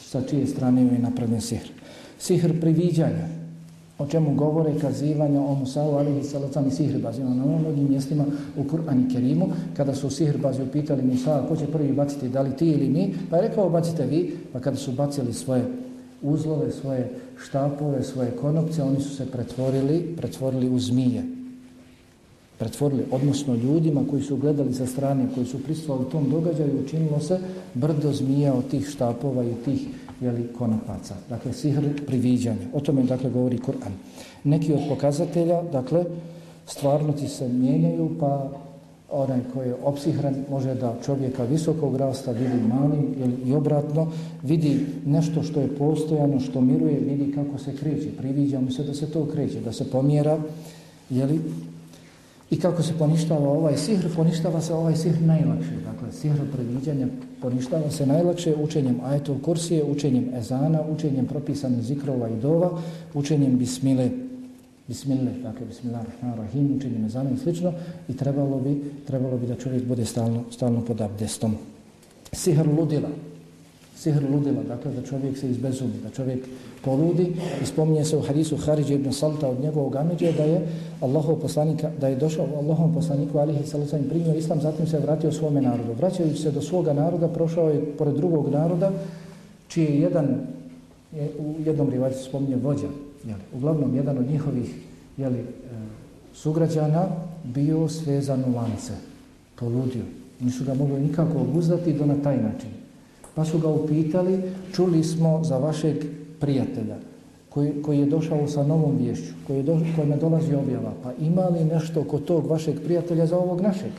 sa 0.00 0.22
čije 0.22 0.46
strane 0.46 0.82
je 0.82 0.98
napravljen 0.98 1.40
sihr. 1.40 1.68
Sihr 2.18 2.60
priviđanja, 2.60 3.43
o 3.98 4.06
čemu 4.06 4.34
govore 4.34 4.74
kazivanja 4.80 5.40
o 5.40 5.54
Musa'u 5.54 5.98
alihi 5.98 6.22
salacani 6.22 6.70
sihribazima 6.70 7.34
na 7.34 7.44
mnogim 7.46 7.88
mjestima 7.88 8.24
u 8.56 8.64
Kur'an 8.64 9.00
i 9.00 9.14
Kerimu, 9.14 9.48
kada 9.76 9.94
su 9.94 10.10
sihrbazi 10.10 10.62
upitali 10.62 11.02
Musa 11.02 11.44
ko 11.48 11.56
će 11.56 11.66
prvi 11.66 11.92
baciti, 11.92 12.28
da 12.28 12.42
li 12.42 12.56
ti 12.56 12.68
ili 12.68 12.88
mi, 12.88 13.14
pa 13.30 13.36
je 13.36 13.48
rekao 13.48 13.70
bacite 13.70 14.06
vi, 14.06 14.36
pa 14.52 14.60
kada 14.60 14.76
su 14.76 14.92
bacili 14.92 15.32
svoje 15.32 15.64
uzlove, 16.22 16.70
svoje 16.72 17.10
štapove, 17.44 18.02
svoje 18.02 18.30
konopce, 18.30 18.82
oni 18.82 19.00
su 19.00 19.16
se 19.16 19.26
pretvorili, 19.26 20.14
pretvorili 20.16 20.68
u 20.68 20.78
zmije. 20.78 21.24
Pretvorili, 22.58 23.04
odnosno 23.10 23.54
ljudima 23.54 24.02
koji 24.10 24.22
su 24.22 24.36
gledali 24.36 24.74
sa 24.74 24.86
strane, 24.86 25.26
koji 25.34 25.46
su 25.46 25.62
pristovali 25.62 26.10
tom 26.10 26.30
događaju, 26.30 26.80
učinilo 26.84 27.20
se 27.20 27.38
brdo 27.74 28.12
zmija 28.12 28.54
od 28.54 28.68
tih 28.70 28.88
štapova 28.88 29.44
i 29.44 29.54
tih 29.64 29.88
jeli, 30.24 30.48
konopaca. 30.58 31.14
Dakle, 31.28 31.52
sihr 31.52 32.06
priviđanja. 32.06 32.66
O 32.72 32.80
tome, 32.80 33.02
dakle, 33.02 33.30
govori 33.30 33.58
Kur'an. 33.58 33.92
Neki 34.44 34.72
od 34.72 34.80
pokazatelja, 34.88 35.62
dakle, 35.62 36.04
stvarnosti 36.66 37.28
se 37.28 37.48
mijenjaju, 37.48 38.10
pa 38.20 38.50
onaj 39.10 39.40
koji 39.54 39.68
je 39.68 39.74
opsihran 39.84 40.34
može 40.50 40.74
da 40.74 40.96
čovjeka 41.04 41.44
visokog 41.44 41.96
rasta 41.96 42.32
vidi 42.32 42.68
malim 42.68 43.14
ili 43.18 43.50
i 43.50 43.54
obratno, 43.54 44.08
vidi 44.42 44.86
nešto 45.06 45.42
što 45.42 45.60
je 45.60 45.76
postojano, 45.76 46.40
što 46.40 46.60
miruje, 46.60 47.00
vidi 47.00 47.32
kako 47.32 47.58
se 47.58 47.76
kreće, 47.76 48.08
priviđa 48.18 48.60
mu 48.60 48.70
se 48.70 48.82
da 48.82 48.94
se 48.94 49.06
to 49.06 49.26
kreće, 49.26 49.60
da 49.60 49.72
se 49.72 49.90
pomjera, 49.90 50.38
jeli, 51.10 51.40
I 52.54 52.58
kako 52.60 52.82
se 52.82 52.92
poništava 52.98 53.48
ovaj 53.48 53.76
sihr? 53.76 54.14
Poništava 54.16 54.60
se 54.60 54.74
ovaj 54.74 54.96
sihr 54.96 55.20
najlakše. 55.20 55.70
Dakle, 55.84 56.12
sihr 56.12 56.36
predviđanja 56.52 57.06
poništava 57.42 57.90
se 57.90 58.06
najlakše 58.06 58.54
učenjem 58.56 59.00
ajetov 59.04 59.38
kursije, 59.42 59.84
učenjem 59.84 60.30
ezana, 60.34 60.80
učenjem 60.90 61.26
propisanih 61.26 61.82
zikrova 61.82 62.28
i 62.28 62.36
dova, 62.36 62.70
učenjem 63.14 63.58
bismile, 63.58 64.10
bismile, 64.88 65.32
dakle, 65.42 65.66
bismillahirrahmanirrahim, 65.66 66.76
učenjem 66.76 67.04
ezana 67.04 67.30
i 67.30 67.38
slično. 67.38 67.72
I 68.08 68.16
trebalo 68.16 68.58
bi, 68.58 68.82
trebalo 69.06 69.38
bi 69.38 69.46
da 69.46 69.56
čovjek 69.56 69.84
bude 69.84 70.04
stalno, 70.04 70.44
stalno 70.50 70.80
pod 70.80 71.00
abdestom. 71.00 71.56
Sihr 72.32 72.68
ludila. 72.68 73.08
Sihr 73.96 74.22
ludila, 74.30 74.62
dakle, 74.68 74.92
da 74.92 75.02
čovjek 75.02 75.38
se 75.38 75.50
izbezumi, 75.50 75.92
da 76.02 76.10
čovjek 76.10 76.46
poludi 76.84 77.32
i 77.62 77.66
spominje 77.66 78.04
se 78.04 78.16
u 78.16 78.20
hadisu 78.20 78.56
Haridž 78.56 78.90
ibn 78.90 79.12
Salta 79.12 79.48
od 79.48 79.60
njegovog 79.60 79.96
amiđe 79.96 80.32
da 80.32 80.42
je 80.42 80.66
Allahov 81.00 81.36
poslanika, 81.36 81.90
da 82.00 82.08
je 82.08 82.16
došao 82.16 82.46
Allahom 82.56 82.94
poslaniku 82.94 83.38
alihi 83.38 83.66
sallam 83.66 84.08
primio 84.08 84.34
islam, 84.34 84.60
zatim 84.60 84.86
se 84.86 84.98
vratio 84.98 85.32
svome 85.32 85.60
narodu. 85.60 85.92
Vraćajući 85.98 86.42
se 86.42 86.50
do 86.50 86.62
svoga 86.62 86.92
naroda, 86.92 87.28
prošao 87.28 87.70
je 87.70 87.84
pored 87.98 88.14
drugog 88.14 88.50
naroda, 88.50 88.92
čiji 89.68 89.84
je 89.84 90.00
jedan, 90.00 90.26
je, 91.12 91.30
u 91.38 91.54
jednom 91.66 91.90
rivaju 91.90 92.14
se 92.14 92.24
spominje 92.24 92.56
vođa, 92.56 92.88
jeli, 93.24 93.42
uglavnom 93.54 93.96
jedan 93.96 94.18
od 94.18 94.30
njihovih 94.30 94.74
jeli, 95.16 95.38
e, 95.38 95.44
sugrađana 96.34 97.06
bio 97.44 97.88
svezan 97.88 98.44
u 98.44 98.56
lance, 98.56 98.92
poludio. 99.56 100.02
Nisu 100.40 100.64
ga 100.64 100.74
mogli 100.74 101.00
nikako 101.00 101.38
obuzdati 101.40 101.92
do 101.92 102.06
na 102.06 102.14
taj 102.22 102.36
način. 102.36 102.83
Pa 103.34 103.44
su 103.44 103.58
ga 103.58 103.68
upitali, 103.68 104.42
čuli 104.72 105.04
smo 105.04 105.44
za 105.44 105.58
vašeg 105.58 105.96
prijatelja 106.40 106.96
koji, 107.48 107.82
koji 107.82 107.98
je 107.98 108.06
došao 108.06 108.48
sa 108.48 108.66
novom 108.66 108.96
vješću, 108.96 109.32
koji 109.46 109.56
je 109.56 109.62
do, 109.62 109.80
kojima 109.96 110.16
dolazi 110.16 110.54
objava, 110.54 110.92
pa 111.02 111.12
ima 111.20 111.48
li 111.48 111.64
nešto 111.64 112.04
kod 112.04 112.24
tog 112.24 112.46
vašeg 112.46 112.80
prijatelja 112.84 113.26
za 113.26 113.38
ovog 113.38 113.60
našeg? 113.60 113.92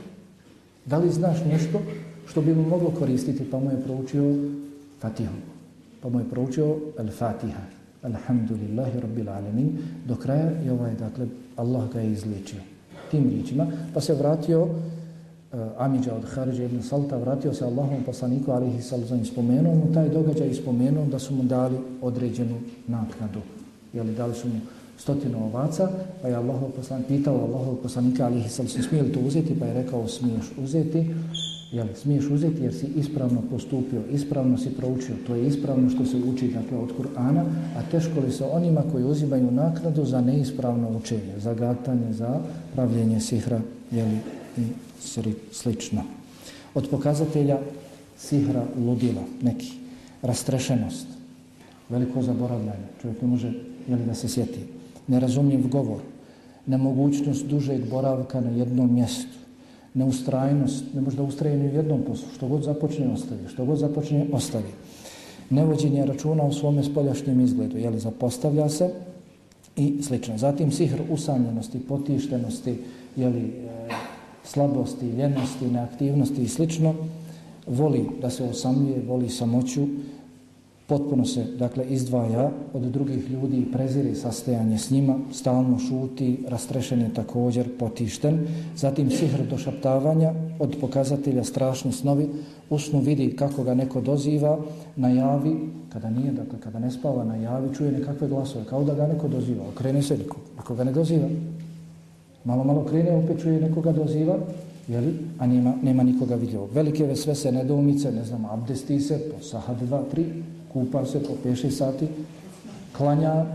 Da 0.85 0.97
li 0.97 1.11
znaš 1.11 1.37
nešto 1.51 1.81
što 2.27 2.41
bi 2.41 2.55
mu 2.55 2.63
moglo 2.69 2.89
koristiti? 2.99 3.51
Pa 3.51 3.59
mu 3.59 3.71
je 3.71 3.81
proučio 3.83 4.35
Fatihu. 4.99 5.33
Pa 6.01 6.09
mu 6.09 6.19
je 6.19 6.29
proučio 6.29 6.77
Al-Fatiha. 6.97 7.63
Alhamdulillahi 8.01 8.99
Rabbil 8.99 9.29
Alamin. 9.29 9.77
Do 10.07 10.15
kraja 10.15 10.51
je 10.65 10.71
ovaj, 10.71 10.93
dakle, 10.93 11.27
Allah 11.55 11.93
ga 11.93 11.99
je 11.99 12.11
izličio 12.11 12.59
Tim 13.11 13.29
riječima. 13.29 13.67
Pa 13.93 14.01
se 14.01 14.13
vratio 14.13 14.67
Eh, 15.55 15.57
Amidža 15.77 16.15
od 16.15 16.25
Haridža 16.25 16.63
ibn 16.63 16.81
Salta 16.83 17.17
vratio 17.17 17.53
se 17.53 17.65
Allahom 17.65 18.03
poslaniku 18.05 18.51
alihi 18.51 18.81
sallam 18.81 19.21
i 19.21 19.25
spomenuo 19.25 19.75
mu 19.75 19.93
taj 19.93 20.09
događaj 20.09 20.49
i 20.49 20.53
spomenuo 20.55 21.05
da 21.05 21.19
su 21.19 21.35
mu 21.35 21.43
dali 21.43 21.77
određenu 22.01 22.55
naknadu. 22.87 23.39
Jeli, 23.93 24.15
dali 24.15 24.35
su 24.35 24.47
mu 24.47 24.59
stotinu 24.97 25.45
ovaca, 25.45 25.89
pa 26.21 26.27
je 26.27 26.35
Allahov 26.35 26.69
poslan, 26.75 27.03
pitao 27.07 27.35
Allahov 27.35 27.75
poslanika 27.75 28.25
alihi 28.25 28.49
sallam 28.49 28.69
smije 28.69 29.03
li 29.03 29.11
to 29.11 29.19
uzeti, 29.19 29.59
pa 29.59 29.65
je 29.65 29.73
rekao 29.73 30.07
smiješ 30.07 30.51
uzeti. 30.63 31.07
Jeli, 31.71 31.95
smiješ 31.95 32.29
uzeti 32.29 32.63
jer 32.63 32.73
si 32.73 32.87
ispravno 32.95 33.41
postupio, 33.51 34.01
ispravno 34.11 34.57
si 34.57 34.69
proučio, 34.69 35.15
to 35.27 35.35
je 35.35 35.47
ispravno 35.47 35.89
što 35.89 36.05
se 36.05 36.17
uči 36.17 36.47
dakle, 36.47 36.77
od 36.77 36.89
Kur'ana, 36.99 37.43
a 37.77 37.81
teško 37.91 38.19
li 38.19 38.31
se 38.31 38.43
onima 38.43 38.83
koji 38.91 39.03
uzimaju 39.03 39.51
naknadu 39.51 40.05
za 40.05 40.21
neispravno 40.21 40.97
učenje, 40.97 41.33
za 41.37 41.53
gatanje, 41.53 42.13
za 42.13 42.39
pravljenje 42.73 43.19
sihra, 43.19 43.61
jeli, 43.91 44.17
i 44.57 44.61
slično. 45.51 46.03
Od 46.73 46.89
pokazatelja 46.89 47.59
sihra 48.17 48.63
ludila, 48.77 49.21
neki, 49.41 49.71
rastrešenost, 50.21 51.07
veliko 51.89 52.21
zaboravljanje, 52.21 52.87
čovjek 53.01 53.21
ne 53.21 53.27
može 53.27 53.53
jeli, 53.87 54.05
da 54.05 54.13
se 54.13 54.27
sjeti, 54.27 54.59
nerazumljiv 55.07 55.67
govor, 55.67 56.01
nemogućnost 56.65 57.45
dužeg 57.45 57.89
boravka 57.89 58.41
na 58.41 58.49
jednom 58.49 58.93
mjestu, 58.93 59.37
neustrajnost, 59.93 60.93
ne 60.93 61.01
može 61.01 61.17
da 61.17 61.23
ustraje 61.23 61.57
ni 61.57 61.69
u 61.69 61.75
jednom 61.75 62.01
poslu, 62.07 62.27
što 62.35 62.47
god 62.47 62.63
započne 62.63 63.07
ostavi, 63.07 63.47
što 63.47 63.65
god 63.65 63.77
započne 63.77 64.25
ostavi. 64.31 64.71
Nevođenje 65.49 66.05
računa 66.05 66.43
u 66.43 66.53
svome 66.53 66.83
spoljašnjem 66.83 67.41
izgledu, 67.41 67.77
jeli, 67.77 67.99
zapostavlja 67.99 68.69
se 68.69 68.89
i 69.75 70.01
slično. 70.01 70.37
Zatim 70.37 70.71
sihr 70.71 71.01
usamljenosti, 71.09 71.79
potištenosti, 71.79 72.77
jeli, 73.15 73.53
slabosti, 74.45 75.09
ljenosti, 75.09 75.67
neaktivnosti 75.67 76.41
i 76.41 76.47
slično, 76.47 76.93
voli 77.67 78.09
da 78.21 78.29
se 78.29 78.43
osamljuje, 78.43 79.03
voli 79.07 79.29
samoću, 79.29 79.87
potpuno 80.87 81.25
se 81.25 81.43
dakle 81.59 81.85
izdvaja 81.89 82.51
od 82.73 82.81
drugih 82.81 83.29
ljudi 83.29 83.57
i 83.57 83.71
prezire 83.71 84.15
sastajanje 84.15 84.77
s 84.77 84.91
njima, 84.91 85.15
stalno 85.31 85.79
šuti, 85.79 86.37
rastrešen 86.47 87.01
je 87.01 87.13
također, 87.13 87.77
potišten. 87.79 88.47
Zatim 88.75 89.09
sihr 89.09 89.47
došaptavanja 89.49 90.33
od 90.59 90.75
pokazatelja 90.81 91.43
strašni 91.43 91.91
snovi, 91.91 92.29
usnu 92.69 92.99
vidi 92.99 93.35
kako 93.35 93.63
ga 93.63 93.73
neko 93.73 94.01
doziva, 94.01 94.57
najavi, 94.95 95.55
kada 95.93 96.09
nije, 96.09 96.31
dakle 96.31 96.59
kada 96.59 96.79
ne 96.79 96.91
spava, 96.91 97.23
najavi, 97.23 97.75
čuje 97.75 97.91
nekakve 97.91 98.27
glasove, 98.27 98.65
kao 98.65 98.83
da 98.83 98.93
ga 98.93 99.07
neko 99.07 99.27
doziva, 99.27 99.63
okrene 99.73 100.01
se, 100.01 100.17
niko, 100.17 100.37
niko 100.57 100.75
ga 100.75 100.83
ne 100.83 100.91
doziva, 100.91 101.27
Malo, 102.45 102.63
malo 102.63 102.85
krene, 102.85 103.11
opet 103.11 103.41
čuje 103.41 103.61
nekoga 103.61 103.91
doziva, 103.91 104.37
jeli? 104.87 105.17
a 105.39 105.47
nema, 105.47 105.73
nema 105.81 106.03
nikoga 106.03 106.35
vidio. 106.35 106.65
Velike 106.65 107.15
sve 107.15 107.35
se 107.35 107.51
nedoumice, 107.51 108.11
ne 108.11 108.25
znam, 108.25 108.45
abdesti 108.45 108.99
se 108.99 109.19
po 109.31 109.43
sahat, 109.43 109.77
dva, 109.81 110.03
tri, 110.11 110.43
kupa 110.73 111.05
se 111.05 111.23
po 111.23 111.33
peši 111.43 111.71
sati, 111.71 112.07
klanja, 112.97 113.45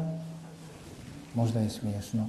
možda 1.34 1.60
je 1.60 1.70
smiješno, 1.70 2.26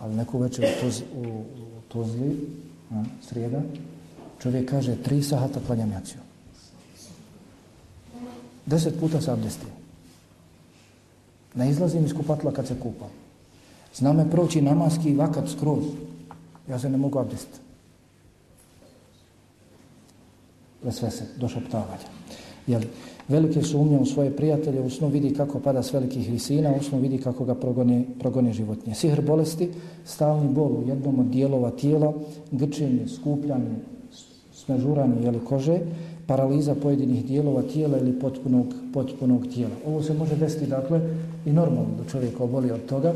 ali 0.00 0.16
neku 0.16 0.38
večer 0.38 0.64
u, 0.64 0.80
toz, 0.80 1.02
u, 1.16 1.28
u 1.28 1.80
Tozli, 1.88 2.48
a, 2.90 3.04
srijeda, 3.28 3.62
čovjek 4.42 4.70
kaže, 4.70 4.96
tri 5.02 5.22
sahata 5.22 5.60
klanjam 5.66 5.92
jaciju. 5.92 6.20
Deset 8.66 9.00
puta 9.00 9.20
se 9.20 9.30
abdestio. 9.30 9.68
Ne 11.54 11.70
izlazim 11.70 12.04
iz 12.04 12.14
kupatla 12.14 12.52
kad 12.52 12.66
se 12.66 12.74
kupam. 12.82 13.19
Zna 13.94 14.10
je 14.10 14.30
proći 14.30 14.62
namaski 14.62 15.14
vakat 15.14 15.48
skroz. 15.48 15.84
Ja 16.68 16.78
se 16.78 16.90
ne 16.90 16.98
mogu 16.98 17.18
abdestiti. 17.18 17.58
Bez 20.84 20.94
sve 20.94 21.10
se, 21.10 21.24
došaptavanja. 21.36 22.08
Jel, 22.66 22.82
velike 23.28 23.62
sumnje 23.62 23.98
u 23.98 24.06
svoje 24.06 24.36
prijatelje, 24.36 24.80
u 24.80 24.90
snu 24.90 25.08
vidi 25.08 25.34
kako 25.34 25.60
pada 25.60 25.82
s 25.82 25.92
velikih 25.92 26.30
visina, 26.30 26.74
u 26.80 26.82
snu 26.82 26.98
vidi 26.98 27.18
kako 27.18 27.44
ga 27.44 27.54
progone, 27.54 28.04
progone 28.18 28.52
životnje. 28.52 28.94
Sihr 28.94 29.20
bolesti, 29.22 29.68
stalni 30.04 30.48
bol 30.48 30.72
u 30.72 30.84
jednom 30.88 31.20
od 31.20 31.26
dijelova 31.26 31.70
tijela, 31.70 32.12
grčenje, 32.50 33.08
skupljanje, 33.08 33.76
smežuranje 34.52 35.22
jeli, 35.22 35.40
kože, 35.44 35.78
paraliza 36.26 36.74
pojedinih 36.74 37.24
dijelova 37.26 37.62
tijela 37.62 37.98
ili 37.98 38.18
potpunog, 38.20 38.66
potpunog 38.92 39.46
tijela. 39.54 39.74
Ovo 39.86 40.02
se 40.02 40.14
može 40.14 40.36
desiti, 40.36 40.66
dakle, 40.66 41.00
i 41.46 41.52
normalno 41.52 41.90
da 41.98 42.10
čovjek 42.10 42.40
oboli 42.40 42.70
od 42.70 42.86
toga, 42.86 43.14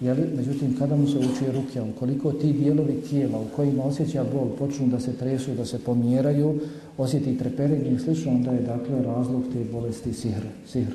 Jeli? 0.00 0.22
Međutim, 0.36 0.76
kada 0.78 0.96
mu 0.96 1.06
se 1.06 1.18
uči 1.18 1.52
rukja, 1.52 1.84
koliko 1.98 2.32
ti 2.32 2.52
dijelovi 2.52 3.00
tijela 3.10 3.40
u 3.40 3.56
kojima 3.56 3.84
osjeća 3.84 4.24
bol 4.32 4.48
počnu 4.58 4.86
da 4.86 5.00
se 5.00 5.12
tresu, 5.12 5.50
da 5.54 5.64
se 5.64 5.78
pomjeraju, 5.78 6.60
osjeti 6.98 7.38
treperenje 7.38 7.90
i 7.90 7.98
slično, 7.98 8.32
onda 8.32 8.52
je 8.52 8.60
dakle 8.60 9.02
razlog 9.02 9.42
te 9.52 9.64
bolesti 9.72 10.12
sihr. 10.12 10.42
sihr. 10.66 10.92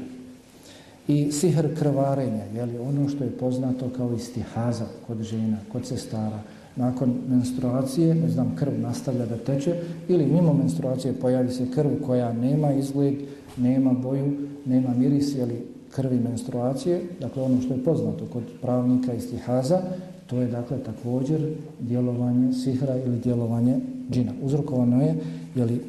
I 1.08 1.32
sihr 1.32 1.76
krvarenja, 1.80 2.44
jeli? 2.56 2.78
ono 2.78 3.10
što 3.10 3.24
je 3.24 3.30
poznato 3.30 3.90
kao 3.98 4.14
istihaza 4.14 4.86
kod 5.08 5.22
žena, 5.22 5.58
kod 5.72 5.86
sestara, 5.86 6.40
nakon 6.76 7.14
menstruacije, 7.30 8.16
ne 8.16 8.30
znam, 8.30 8.56
krv 8.56 8.80
nastavlja 8.80 9.26
da 9.26 9.38
teče, 9.38 9.76
ili 10.08 10.26
mimo 10.26 10.54
menstruacije 10.54 11.14
pojavi 11.14 11.52
se 11.52 11.72
krv 11.72 11.90
koja 12.06 12.34
nema 12.34 12.74
izgled, 12.74 13.16
nema 13.58 13.94
boju, 13.94 14.34
nema 14.66 14.94
miris, 14.94 15.36
jeli 15.36 15.75
krvi 15.96 16.20
menstruacije, 16.20 17.02
dakle 17.22 17.44
ono 17.44 17.62
što 17.62 17.74
je 17.74 17.84
poznato 17.84 18.26
kod 18.34 18.44
pravnika 18.62 19.14
i 19.14 19.20
stihaza, 19.20 19.82
to 20.28 20.42
je 20.42 20.48
dakle 20.48 20.78
također 20.84 21.54
djelovanje 21.80 22.54
sihra 22.54 22.98
ili 22.98 23.20
djelovanje 23.20 23.80
džina. 24.12 24.32
Uzrokovano 24.44 25.02
je, 25.02 25.16
jeli, 25.56 25.82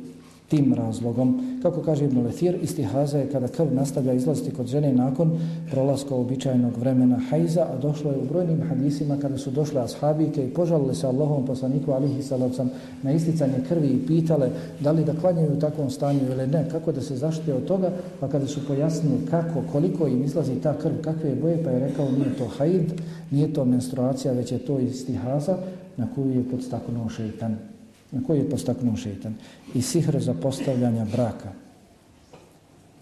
tim 0.48 0.74
razlogom. 0.74 1.45
Kako 1.62 1.82
kaže 1.82 2.04
Ibn 2.04 2.26
Lethir, 2.26 2.58
istihaza 2.62 3.18
je 3.18 3.30
kada 3.32 3.48
krv 3.48 3.74
nastavlja 3.74 4.12
izlaziti 4.12 4.50
kod 4.50 4.66
žene 4.66 4.92
nakon 4.92 5.38
prolaska 5.70 6.14
običajnog 6.14 6.76
vremena 6.76 7.18
hajza, 7.30 7.62
a 7.62 7.78
došlo 7.78 8.10
je 8.10 8.18
u 8.18 8.24
brojnim 8.24 8.62
hadisima 8.68 9.16
kada 9.20 9.38
su 9.38 9.50
došle 9.50 9.80
ashabike 9.80 10.44
i 10.44 10.54
požalile 10.54 10.94
se 10.94 11.06
Allahom 11.06 11.46
poslaniku 11.46 11.92
alihi 11.92 12.22
salavcam 12.22 12.70
na 13.02 13.12
isticanje 13.12 13.54
krvi 13.68 13.88
i 13.88 14.06
pitale 14.06 14.50
da 14.80 14.92
li 14.92 15.04
da 15.04 15.14
klanjaju 15.20 15.52
u 15.52 15.60
takvom 15.60 15.90
stanju 15.90 16.20
ili 16.30 16.46
ne, 16.46 16.68
kako 16.70 16.92
da 16.92 17.00
se 17.00 17.16
zaštite 17.16 17.54
od 17.54 17.64
toga, 17.64 17.90
pa 18.20 18.28
kada 18.28 18.46
su 18.46 18.66
pojasnili 18.66 19.26
kako, 19.30 19.62
koliko 19.72 20.06
im 20.06 20.24
izlazi 20.24 20.60
ta 20.62 20.78
krv, 20.78 20.94
kakve 21.02 21.30
je 21.30 21.36
boje, 21.36 21.64
pa 21.64 21.70
je 21.70 21.80
rekao 21.80 22.10
nije 22.10 22.36
to 22.38 22.46
hajd, 22.58 22.92
nije 23.30 23.52
to 23.52 23.64
menstruacija, 23.64 24.32
već 24.32 24.52
je 24.52 24.58
to 24.58 24.78
istihaza 24.78 25.56
na 25.96 26.08
koju 26.14 26.30
je 26.30 26.50
podstaknuo 26.50 27.08
šeitan. 27.08 27.75
Na 28.12 28.20
koji 28.26 28.38
je 28.38 28.50
postaknuo 28.50 28.96
šeitan? 28.96 29.34
I 29.74 29.82
sihr 29.82 30.20
za 30.20 30.34
postavljanja 30.34 31.04
braka. 31.12 31.52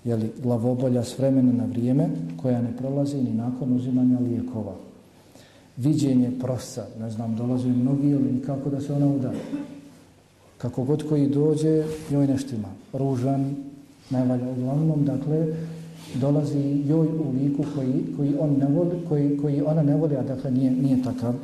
Jeli, 0.05 0.33
glavobolja 0.43 1.05
s 1.05 1.19
vremena 1.19 1.53
na 1.53 1.65
vrijeme 1.65 2.09
koja 2.43 2.63
ne 2.63 2.77
prolazi 2.77 3.17
ni 3.17 3.35
nakon 3.35 3.73
uzimanja 3.73 4.19
lijekova. 4.21 4.75
Viđenje 5.77 6.31
prosa, 6.41 6.87
ne 7.01 7.11
znam, 7.11 7.37
dolazi 7.37 7.69
mnogi 7.69 8.09
ili 8.09 8.33
nikako 8.33 8.71
da 8.71 8.81
se 8.81 8.93
ona 8.93 9.07
udara. 9.07 9.39
Kako 10.59 10.85
god 10.85 11.09
koji 11.09 11.29
dođe, 11.29 11.85
joj 12.11 12.27
neštima. 12.27 12.69
Ružan, 12.93 13.55
najvalja 14.11 14.51
uglavnom, 14.51 15.05
dakle, 15.05 15.47
dolazi 16.15 16.83
joj 16.87 17.07
u 17.07 17.33
liku 17.43 17.65
koji, 17.75 18.05
koji, 18.17 18.35
on 18.41 18.57
ne 18.59 18.67
voli, 18.67 18.97
koji, 19.09 19.39
koji 19.39 19.63
ona 19.63 19.83
ne 19.83 19.97
voli, 19.97 20.17
a 20.17 20.23
dakle 20.23 20.51
nije, 20.51 20.71
nije 20.71 21.03
takav. 21.03 21.35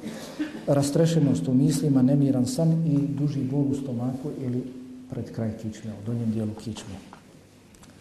Rastrešenost 0.67 1.49
u 1.49 1.55
mislima, 1.55 2.03
nemiran 2.03 2.47
san 2.47 2.73
i 2.87 2.99
duži 3.19 3.41
bol 3.51 3.65
u 3.71 3.75
stomaku 3.75 4.31
ili 4.41 4.63
pred 5.11 5.33
kraj 5.33 5.51
kičme, 5.63 5.91
u 5.91 6.07
donjem 6.07 6.31
dijelu 6.31 6.55
kičme. 6.55 6.95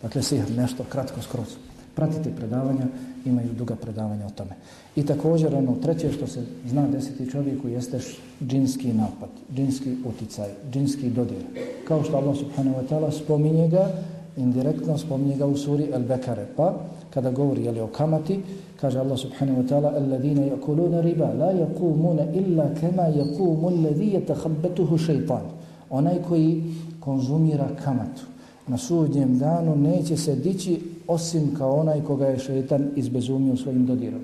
Dakle, 0.01 0.23
sihr, 0.23 0.51
nešto 0.57 0.83
kratko 0.83 1.21
skroz. 1.21 1.47
Pratite 1.95 2.31
predavanja, 2.35 2.85
imaju 3.25 3.49
duga 3.57 3.75
predavanja 3.75 4.25
o 4.25 4.29
tome. 4.29 4.55
I 4.95 5.05
također, 5.05 5.55
ono 5.55 5.75
treće 5.75 6.11
što 6.11 6.27
se 6.27 6.43
zna 6.67 6.87
desiti 6.87 7.31
čovjeku 7.31 7.67
jeste 7.67 7.99
džinski 8.47 8.93
napad, 8.93 9.29
džinski 9.55 9.95
uticaj, 10.05 10.49
džinski 10.71 11.09
dodir. 11.09 11.43
Kao 11.87 12.03
što 12.03 12.17
Allah 12.17 12.37
subhanahu 12.37 12.77
wa 12.77 12.87
ta'ala 12.89 13.23
spominje 13.23 13.67
ga 13.67 13.91
indirektno 14.37 14.97
spominje 14.97 15.35
ga 15.37 15.45
u 15.45 15.57
suri 15.57 15.87
Al-Bekare. 15.93 16.45
Pa, 16.57 16.79
kada 17.13 17.31
govori 17.31 17.65
jeli, 17.65 17.79
o 17.79 17.87
kamati, 17.87 18.39
kaže 18.81 18.99
Allah 18.99 19.17
subhanahu 19.17 19.61
wa 19.61 19.67
ta'ala 19.67 19.89
alladhina 19.95 20.41
yakuluna 20.41 21.01
riba, 21.01 21.33
la 21.33 21.51
yaqumuna 21.51 22.33
illa 22.33 22.69
kama 22.81 23.09
yaqumu 23.09 23.67
alladhi 23.67 24.13
yatakhabbathu 24.13 24.97
shaytan. 24.97 25.45
Onaj 25.89 26.21
koji 26.27 26.63
konzumira 26.99 27.67
kamatu 27.83 28.21
na 28.67 28.77
sudnjem 28.77 29.37
danu 29.37 29.75
neće 29.75 30.17
se 30.17 30.35
dići 30.35 30.81
osim 31.07 31.55
kao 31.57 31.79
onaj 31.79 32.01
koga 32.01 32.27
je 32.27 32.39
šejtan 32.39 32.91
izbezumio 32.95 33.57
svojim 33.57 33.85
dodirom. 33.85 34.21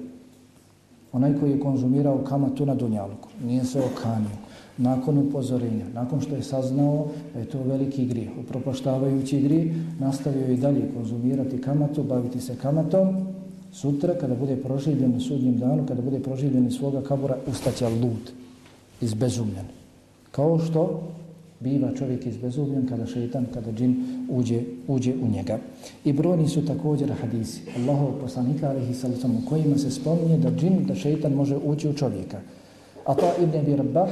Onaj 1.14 1.40
koji 1.40 1.52
je 1.52 1.60
konzumirao 1.60 2.18
kamatu 2.18 2.66
na 2.66 2.76
dunjaluku, 2.76 3.30
nije 3.46 3.64
se 3.64 3.80
okanio 3.80 4.45
nakon 4.78 5.18
upozorenja, 5.18 5.86
nakon 5.94 6.22
što 6.22 6.36
je 6.36 6.44
saznao 6.44 7.08
da 7.34 7.40
je 7.40 7.46
to 7.46 7.64
veliki 7.64 8.06
grijeh, 8.06 8.30
upropaštavajući 8.40 9.42
grijeh, 9.42 9.76
nastavio 10.00 10.48
i 10.48 10.58
dalje 10.58 10.92
konzumirati 10.96 11.62
kamatu, 11.62 12.04
baviti 12.04 12.42
se 12.42 12.56
kamatom, 12.56 13.28
sutra 13.72 14.14
kada 14.14 14.36
bude 14.36 14.56
proživljen 14.56 15.12
na 15.12 15.20
sudnjem 15.20 15.58
danu, 15.58 15.86
kada 15.88 16.02
bude 16.02 16.20
proživljen 16.20 16.68
iz 16.68 16.74
svoga 16.74 17.02
kabura, 17.02 17.38
ustaće 17.48 17.90
lud, 17.90 18.32
izbezumljen. 19.02 19.66
Kao 20.32 20.60
što 20.60 21.02
biva 21.60 21.92
čovjek 21.98 22.26
izbezumljen 22.26 22.88
kada 22.88 23.06
šeitan, 23.06 23.46
kada 23.54 23.72
džin 23.72 24.04
uđe, 24.30 24.62
uđe 24.88 25.14
u 25.24 25.28
njega. 25.28 25.60
I 26.06 26.14
brojni 26.14 26.48
su 26.48 26.66
također 26.66 27.12
hadisi 27.22 27.62
Allahov 27.78 28.12
poslanika 28.22 28.70
alihi 28.70 28.94
sallam 28.94 29.38
u 29.38 29.50
kojima 29.50 29.78
se 29.78 29.92
spominje 29.92 30.38
da 30.38 30.52
džin, 30.52 30.86
da 30.86 30.96
šeitan 30.96 31.34
može 31.34 31.58
ući 31.58 31.90
u 31.90 31.94
čovjeka. 31.94 32.40
A 33.06 33.14
to 33.14 33.32
Ibn 33.44 33.58
Abi 33.58 33.76
Rabbah 33.76 34.10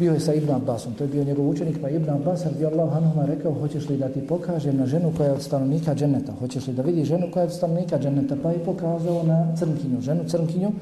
Bio 0.00 0.12
je 0.16 0.20
sa 0.20 0.32
Ibn 0.34 0.50
Abbasom, 0.50 0.94
to 0.94 1.04
je 1.04 1.08
bio 1.08 1.24
njegov 1.24 1.48
učenik, 1.48 1.76
pa 1.80 1.90
Ibn 1.90 2.10
Abbas 2.10 2.44
radi 2.44 2.66
Allahu 2.66 2.96
anhu 2.96 3.16
ma 3.16 3.26
rekao, 3.26 3.52
hoćeš 3.52 3.88
li 3.88 3.96
da 3.96 4.08
ti 4.08 4.20
pokažem 4.26 4.76
na 4.76 4.86
ženu 4.86 5.12
koja 5.16 5.26
je 5.26 5.32
od 5.32 5.42
stanovnika 5.42 5.94
dženeta, 5.94 6.32
hoćeš 6.32 6.66
li 6.66 6.74
da 6.74 6.82
vidi 6.82 7.04
ženu 7.04 7.26
koja 7.32 7.42
je 7.42 7.46
od 7.46 7.52
stanovnika 7.52 7.98
dženeta, 7.98 8.36
pa 8.42 8.50
je 8.50 8.64
pokazao 8.64 9.22
na 9.22 9.56
crnkinju, 9.56 10.00
ženu 10.00 10.24
crnkinju 10.28 10.72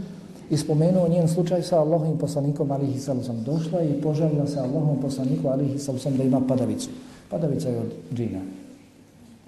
i 0.50 0.56
spomenuo 0.56 1.08
njen 1.08 1.28
slučaj 1.28 1.62
sa 1.62 1.80
Allahovim 1.80 2.18
poslanikom 2.18 2.70
alihi 2.70 2.98
sallam. 2.98 3.42
Došla 3.44 3.82
i 3.82 4.00
poželila 4.02 4.46
se 4.46 4.60
Allahovim 4.60 5.00
poslaniku 5.02 5.48
alihi 5.48 5.78
sallam 5.78 6.16
da 6.16 6.22
ima 6.22 6.40
padavicu. 6.48 6.90
Padavica 7.30 7.68
je 7.68 7.78
od 7.78 7.92
džina. 8.14 8.40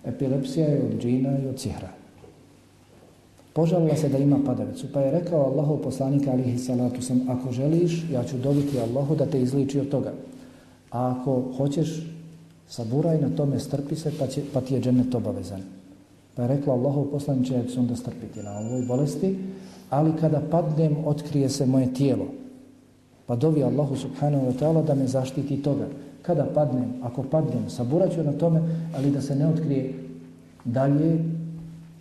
Epilepsija 0.05 0.67
je 0.67 0.83
od 0.83 1.03
džina 1.03 1.39
i 1.39 1.47
od 1.47 1.57
cihra. 1.57 2.00
Požalila 3.53 3.97
se 3.97 4.09
da 4.09 4.19
ima 4.19 4.39
padavicu, 4.47 4.87
pa 4.93 5.01
je 5.01 5.11
rekao 5.11 5.41
Allahu 5.41 5.83
poslanika 5.83 6.31
alihi 6.31 6.59
salatu 6.59 7.03
sam, 7.03 7.21
ako 7.29 7.53
želiš, 7.53 8.05
ja 8.13 8.25
ću 8.25 8.39
dobiti 8.39 8.81
Allahu 8.81 9.17
da 9.17 9.27
te 9.27 9.43
izliči 9.43 9.81
od 9.81 9.89
toga. 9.89 10.13
A 10.91 11.11
ako 11.11 11.53
hoćeš, 11.57 12.07
saburaj 12.69 13.21
na 13.21 13.29
tome, 13.37 13.59
strpi 13.59 13.97
se, 13.97 14.13
pa, 14.19 14.27
će, 14.27 14.43
pa 14.55 14.61
ti 14.61 14.75
je 14.75 14.81
džennet 14.81 15.15
obavezan. 15.15 15.61
Pa 16.35 16.43
je 16.43 16.49
rekla 16.49 16.75
Allahu 16.75 17.09
poslaniče, 17.11 17.55
ja 17.55 17.65
ću 17.65 17.81
onda 17.81 17.97
strpiti 17.97 18.43
na 18.43 18.59
ovoj 18.59 18.83
bolesti, 18.83 19.39
ali 19.91 20.13
kada 20.21 20.43
padnem, 20.51 20.97
otkrije 21.05 21.49
se 21.49 21.67
moje 21.67 21.95
tijelo. 21.95 22.27
Pa 23.27 23.37
dovi 23.37 23.63
Allahu 23.63 23.97
subhanahu 23.97 24.47
wa 24.47 24.53
ta'ala 24.61 24.87
da 24.87 24.95
me 24.95 25.07
zaštiti 25.07 25.63
toga. 25.63 25.87
Kada 26.23 26.45
padnem, 26.55 26.93
ako 27.03 27.23
padnem, 27.23 27.71
saburaću 27.71 28.23
na 28.23 28.33
tome, 28.33 28.61
ali 28.97 29.11
da 29.11 29.21
se 29.21 29.37
ne 29.37 29.47
otkrije 29.47 29.95
dalje 30.65 31.19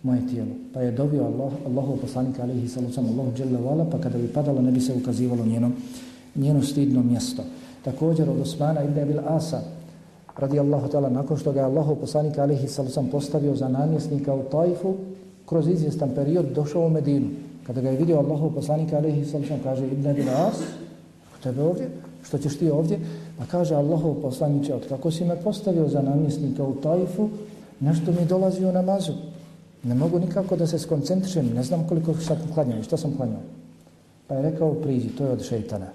moje 0.02 0.26
tijelo. 0.26 0.50
Pa 0.74 0.80
je 0.80 0.92
dobio 0.92 1.24
Allah, 1.24 1.52
Allahu 1.66 1.96
poslanik 1.96 2.38
alihi 2.40 2.68
salucam 2.68 3.06
Allahu 3.06 3.32
dželle 3.36 3.58
vala, 3.58 3.84
pa 3.84 3.98
kada 3.98 4.18
bi 4.18 4.28
padala 4.28 4.62
ne 4.62 4.72
bi 4.72 4.80
se 4.80 4.94
ukazivalo 4.94 5.46
njeno, 5.46 5.70
njeno 6.36 6.62
stidno 6.62 7.02
mjesto. 7.02 7.42
Također 7.84 8.30
od 8.30 8.40
Osmana 8.40 8.82
ibn 8.84 8.98
Abil 8.98 9.20
Asa, 9.28 9.60
radi 10.38 10.58
Allahu 10.58 10.88
ta'ala, 10.88 11.08
nakon 11.08 11.36
što 11.36 11.52
ga 11.52 11.60
je 11.60 11.66
Allahu 11.66 11.96
poslanik 11.96 12.38
alihi 12.38 12.68
salucam 12.68 13.08
postavio 13.12 13.56
za 13.56 13.68
namjesnika 13.68 14.34
u 14.34 14.42
Tajfu, 14.42 14.94
kroz 15.46 15.68
izvjestan 15.68 16.10
period 16.14 16.46
došao 16.54 16.86
u 16.86 16.90
Medinu. 16.90 17.26
Kada 17.66 17.80
ga 17.80 17.90
je 17.90 17.96
vidio 17.96 18.18
Allahu 18.18 18.50
poslanik 18.54 18.92
alihi 18.92 19.24
salucam 19.24 19.58
kaže 19.64 19.86
ibn 19.86 20.06
Abil 20.06 20.28
As, 20.28 20.56
tebe 21.42 21.62
ovdje, 21.62 21.88
što 22.22 22.38
ćeš 22.38 22.58
ti 22.58 22.70
ovdje? 22.70 22.98
Pa 23.38 23.44
kaže 23.44 23.74
Allahu 23.74 24.14
poslaniče, 24.22 24.74
od 24.74 24.88
kako 24.88 25.10
si 25.10 25.24
me 25.24 25.36
postavio 25.36 25.88
za 25.88 26.02
namjesnika 26.02 26.64
u 26.64 26.74
Tajfu, 26.74 27.28
nešto 27.80 28.12
mi 28.12 28.26
dolazi 28.26 28.64
u 28.64 28.72
namazu. 28.72 29.12
Ne 29.82 29.94
mogu 29.94 30.18
nikako 30.18 30.56
da 30.56 30.66
se 30.66 30.78
skoncentrišem, 30.78 31.54
ne 31.54 31.62
znam 31.62 31.88
koliko 31.88 32.14
sam 32.14 32.36
klanjao 32.54 32.78
i 32.78 32.82
što 32.82 32.96
sam 32.96 33.16
klanjao. 33.16 33.40
Pa 34.26 34.34
je 34.34 34.42
rekao 34.42 34.74
priđi, 34.74 35.08
to 35.08 35.24
je 35.24 35.30
od 35.30 35.44
šeitana. 35.44 35.86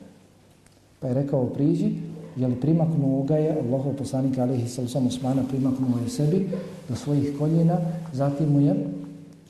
Pa 1.00 1.08
je 1.08 1.14
rekao 1.14 1.46
priđi, 1.46 1.94
je 2.36 2.48
li 2.48 2.56
primaknuo 2.56 3.24
ga 3.24 3.38
je, 3.38 3.62
Allahov 3.62 3.94
poslanika 3.94 4.42
alihi 4.44 4.68
sallam 4.68 5.08
Osmana 5.08 5.44
primaknuo 5.50 6.00
je 6.04 6.10
sebi 6.10 6.50
do 6.90 6.96
svojih 6.96 7.38
koljena, 7.40 7.78
zatim 8.14 8.50
mu 8.50 8.62
je 8.62 8.76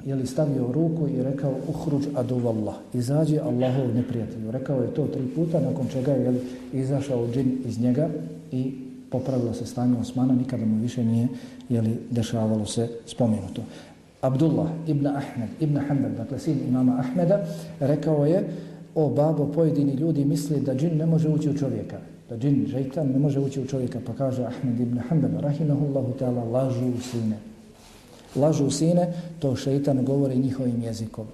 je 0.06 0.16
li 0.16 0.28
stavio 0.28 0.72
ruku 0.72 1.08
i 1.08 1.24
rekao 1.24 1.54
uhruđ 1.68 2.06
adu 2.16 2.36
Allah, 2.48 2.76
izađe 2.94 3.40
Allahov 3.40 3.96
neprijatelju. 3.96 4.52
Rekao 4.52 4.82
je 4.82 4.94
to 4.94 5.08
tri 5.08 5.28
puta, 5.36 5.60
nakon 5.60 5.88
čega 5.88 6.12
je 6.12 6.32
li, 6.32 6.42
izašao 6.74 7.28
džin 7.34 7.58
iz 7.66 7.80
njega 7.80 8.10
i 8.52 8.74
popravilo 9.10 9.54
se 9.54 9.66
stanje 9.66 9.98
Osmana, 10.00 10.34
nikada 10.34 10.66
mu 10.66 10.82
više 10.82 11.04
nije 11.04 11.28
je 11.70 11.82
li, 11.82 11.98
dešavalo 12.12 12.66
se 12.66 12.90
spomenuto. 13.06 13.62
Abdullah 14.26 14.68
ibn 14.88 15.08
Ahmed, 15.08 15.50
ibn 15.60 15.78
Hanbal, 15.78 16.12
dakle 16.18 16.40
sin 16.40 16.58
imama 16.68 16.98
Ahmeda, 17.00 17.46
rekao 17.80 18.26
je, 18.26 18.44
o 18.96 19.10
babo, 19.10 19.46
pojedini 19.46 19.94
ljudi 19.94 20.26
misli 20.26 20.60
da 20.60 20.76
džin 20.76 20.98
ne 20.98 21.06
može 21.06 21.30
ući 21.30 21.50
u 21.50 21.58
čovjeka. 21.58 21.98
Da 22.30 22.38
džin, 22.38 22.66
žajtan, 22.68 23.08
ne 23.08 23.20
može 23.20 23.40
ući 23.40 23.62
u 23.62 23.68
čovjeka. 23.68 24.00
Pa 24.06 24.14
kaže 24.14 24.44
Ahmed 24.44 24.80
ibn 24.80 24.98
Hanbal, 25.10 25.42
rahimahullahu 25.42 26.14
ta'ala, 26.20 26.52
lažu 26.52 26.86
u 26.86 27.02
sine. 27.02 27.38
Lažu 28.36 28.66
u 28.66 28.72
sine, 28.72 29.14
to 29.40 29.56
šeitan 29.56 30.06
govori 30.06 30.38
njihovim 30.38 30.82
jezikom. 30.84 31.26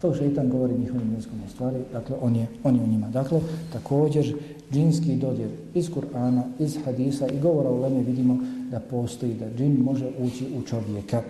To 0.00 0.14
šeitan 0.14 0.48
govori 0.48 0.78
njihovim 0.78 1.14
jezikom 1.14 1.38
u 1.46 1.50
stvari, 1.50 1.78
dakle 1.92 2.16
on 2.20 2.36
je, 2.36 2.46
on 2.64 2.76
je 2.76 2.82
u 2.82 2.86
njima. 2.86 3.08
Dakle, 3.08 3.40
također 3.72 4.34
džinski 4.72 5.16
dodir 5.16 5.48
iz 5.74 5.90
Kur'ana, 5.90 6.42
iz 6.58 6.78
hadisa 6.84 7.26
i 7.28 7.40
govora 7.40 7.70
u 7.70 7.80
Leme 7.80 8.02
vidimo 8.02 8.38
da 8.70 8.80
postoji, 8.80 9.34
da 9.34 9.46
džin 9.56 9.76
može 9.82 10.06
ući 10.18 10.46
u 10.58 10.62
čovjeka 10.62 11.22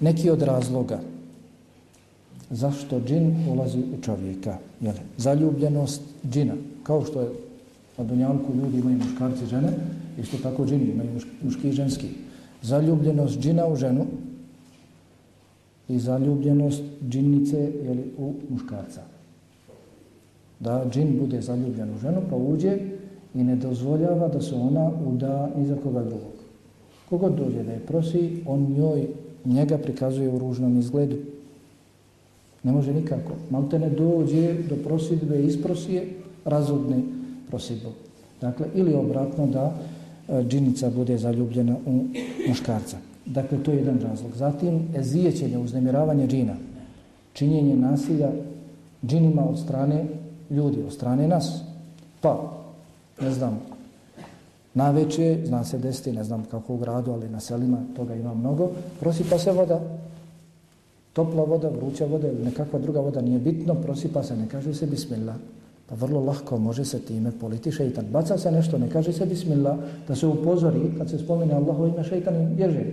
neki 0.00 0.30
od 0.30 0.42
razloga 0.42 1.00
zašto 2.50 3.00
džin 3.00 3.36
ulazi 3.48 3.78
u 3.78 4.02
čovjeka. 4.02 4.58
Jel? 4.80 4.94
Zaljubljenost 5.16 6.02
džina, 6.30 6.54
kao 6.82 7.04
što 7.04 7.20
je 7.20 7.28
na 7.98 8.04
Dunjalku 8.04 8.54
ljudi 8.54 8.78
imaju 8.78 8.96
muškarci 8.96 9.44
i 9.44 9.46
žene, 9.46 9.68
isto 10.18 10.36
tako 10.42 10.66
džini 10.66 10.84
imaju 10.84 11.10
muški 11.42 11.68
i 11.68 11.72
ženski. 11.72 12.06
Zaljubljenost 12.62 13.40
džina 13.40 13.66
u 13.66 13.76
ženu 13.76 14.06
i 15.88 15.98
zaljubljenost 15.98 16.82
džinnice 17.08 17.72
jeli, 17.84 18.12
u 18.18 18.34
muškarca. 18.48 19.02
Da 20.60 20.84
džin 20.90 21.18
bude 21.18 21.40
zaljubljen 21.40 21.94
u 21.94 21.98
ženu, 21.98 22.22
pa 22.30 22.36
uđe 22.36 22.78
i 23.34 23.44
ne 23.44 23.56
dozvoljava 23.56 24.28
da 24.28 24.40
se 24.40 24.54
ona 24.54 24.90
uda 25.06 25.50
ni 25.56 25.66
za 25.66 25.76
koga 25.76 26.00
drugog. 26.00 26.32
Kogod 27.08 27.34
dođe 27.34 27.62
da 27.62 27.72
je 27.72 27.86
prosi, 27.86 28.42
on 28.46 28.72
njoj 28.76 29.06
njega 29.44 29.78
prikazuje 29.78 30.28
u 30.28 30.38
ružnom 30.38 30.78
izgledu. 30.78 31.16
Ne 32.62 32.72
može 32.72 32.94
nikako. 32.94 33.32
Malte 33.50 33.78
ne 33.78 33.90
dođe 33.90 34.54
do 34.68 34.76
prosidbe 34.84 35.44
isprosije, 35.44 36.08
razudne 36.44 37.02
prosidbu. 37.48 37.88
Dakle, 38.40 38.66
ili 38.74 38.94
obratno 38.94 39.46
da 39.46 39.72
e, 40.28 40.44
džinica 40.48 40.90
bude 40.90 41.18
zaljubljena 41.18 41.76
u 41.86 42.04
muškarca. 42.48 42.96
Dakle, 43.26 43.62
to 43.62 43.70
je 43.70 43.78
jedan 43.78 44.00
razlog. 44.00 44.32
Zatim, 44.36 44.80
ezijećenje, 44.96 45.58
uznemiravanje 45.58 46.26
džina, 46.26 46.54
činjenje 47.32 47.76
nasilja 47.76 48.30
džinima 49.06 49.48
od 49.48 49.58
strane 49.58 50.04
ljudi, 50.50 50.82
od 50.86 50.92
strane 50.92 51.28
nas. 51.28 51.62
Pa, 52.20 52.58
ne 53.20 53.30
znam, 53.30 53.60
Na 54.78 54.90
veće, 54.90 55.38
zna 55.44 55.64
se 55.64 55.78
desiti, 55.78 56.12
ne 56.12 56.24
znam 56.24 56.44
kako 56.50 56.74
u 56.74 56.76
gradu, 56.76 57.12
ali 57.12 57.28
na 57.28 57.40
selima 57.40 57.78
toga 57.96 58.14
ima 58.14 58.34
mnogo, 58.34 58.70
prosipa 59.00 59.38
se 59.38 59.52
voda, 59.52 59.80
topla 61.12 61.44
voda, 61.44 61.68
vruća 61.68 62.06
voda 62.06 62.28
ili 62.28 62.44
nekakva 62.44 62.78
druga 62.78 63.00
voda, 63.00 63.20
nije 63.20 63.38
bitno, 63.38 63.74
prosipa 63.74 64.22
se, 64.22 64.36
ne 64.36 64.48
kaže 64.48 64.74
se 64.74 64.86
bismillah. 64.86 65.34
Pa 65.88 65.94
vrlo 65.94 66.20
lahko 66.20 66.58
može 66.58 66.84
se 66.84 67.00
time 67.00 67.32
politi 67.40 67.72
šeitan. 67.72 68.04
Baca 68.12 68.38
se 68.38 68.52
nešto, 68.52 68.78
ne 68.78 68.90
kaže 68.90 69.12
se 69.12 69.26
bismillah, 69.26 69.78
da 70.08 70.14
se 70.14 70.26
upozori 70.26 70.94
kad 70.98 71.10
se 71.10 71.18
spomene 71.18 71.54
Allahovo 71.54 71.88
ime 71.88 72.04
šeitan 72.04 72.42
i 72.42 72.54
bježe. 72.54 72.84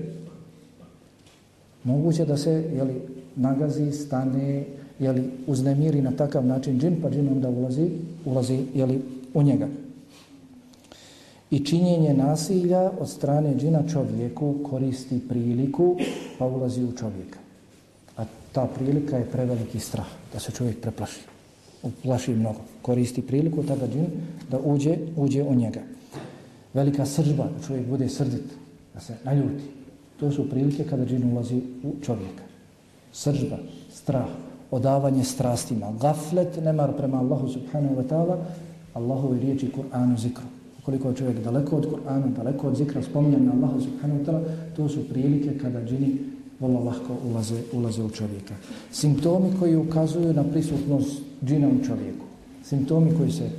Moguće 1.83 2.25
da 2.25 2.38
se 2.38 2.51
jeli, 2.51 3.01
nagazi, 3.36 3.91
stane, 3.91 4.65
jeli, 4.99 5.29
uznemiri 5.47 6.01
na 6.01 6.11
takav 6.11 6.45
način 6.45 6.79
džin, 6.79 7.01
pa 7.01 7.09
džin 7.09 7.29
onda 7.29 7.49
ulazi, 7.49 7.89
ulazi 8.25 8.65
jeli, 8.73 9.01
u 9.33 9.43
njega. 9.43 9.67
I 11.51 11.65
činjenje 11.65 12.13
nasilja 12.13 12.91
od 12.99 13.09
strane 13.09 13.55
džina 13.55 13.83
čovjeku 13.91 14.55
koristi 14.69 15.19
priliku, 15.29 15.95
pa 16.39 16.45
ulazi 16.45 16.83
u 16.83 16.91
čovjeka. 16.91 17.39
A 18.17 18.23
ta 18.51 18.65
prilika 18.65 19.17
je 19.17 19.31
preveliki 19.31 19.79
strah, 19.79 20.07
da 20.33 20.39
se 20.39 20.51
čovjek 20.51 20.81
preplaši. 20.81 21.21
Uplaši 21.83 22.33
mnogo. 22.33 22.59
Koristi 22.81 23.21
priliku 23.21 23.63
tada 23.63 23.87
džin 23.87 24.07
da 24.51 24.59
uđe, 24.59 24.97
uđe 25.15 25.43
u 25.43 25.55
njega. 25.55 25.81
Velika 26.73 27.05
sržba, 27.05 27.43
da 27.43 27.67
čovjek 27.67 27.87
bude 27.87 28.09
srdit, 28.09 28.43
da 28.93 28.99
se 28.99 29.13
naljuti. 29.23 29.63
To 30.19 30.31
su 30.31 30.49
prilike 30.49 30.83
kada 30.83 31.05
džin 31.05 31.31
ulazi 31.31 31.61
u 31.83 31.93
čovjeka. 32.01 32.43
Sržba, 33.13 33.57
strah, 33.93 34.27
odavanje 34.71 35.23
strastima, 35.23 35.93
gaflet, 36.01 36.63
nemar 36.63 36.97
prema 36.97 37.19
Allahu 37.19 37.49
subhanahu 37.49 37.95
wa 37.95 38.07
ta'ala, 38.09 38.37
Allahove 38.93 39.39
riječi 39.39 39.71
Kur'anu 39.71 40.17
zikru. 40.17 40.55
Koliko 40.86 41.09
je 41.09 41.15
čovjek 41.15 41.43
daleko 41.43 41.77
od 41.77 41.88
Kur'ana, 41.89 42.36
daleko 42.36 42.67
od 42.67 42.77
zikra, 42.77 43.01
spominjanja 43.03 43.51
Allaha 43.51 43.79
subhanahu 43.79 44.19
wa 44.19 44.25
ta'ala, 44.25 44.41
to 44.75 44.89
su 44.89 45.09
prilike 45.09 45.57
kada 45.57 45.86
džini 45.86 46.17
vrlo 46.59 46.79
lahko 46.79 47.17
ulaze, 47.29 47.55
ulaze 47.73 48.03
u 48.03 48.09
čovjeka. 48.09 48.53
Simptomi 48.91 49.49
koji 49.59 49.75
ukazuju 49.75 50.33
na 50.33 50.43
prisutnost 50.43 51.21
džina 51.45 51.67
u 51.67 51.86
čovjeku. 51.86 52.25
Simptomi 52.63 53.11
koji 53.17 53.31
se 53.31 53.49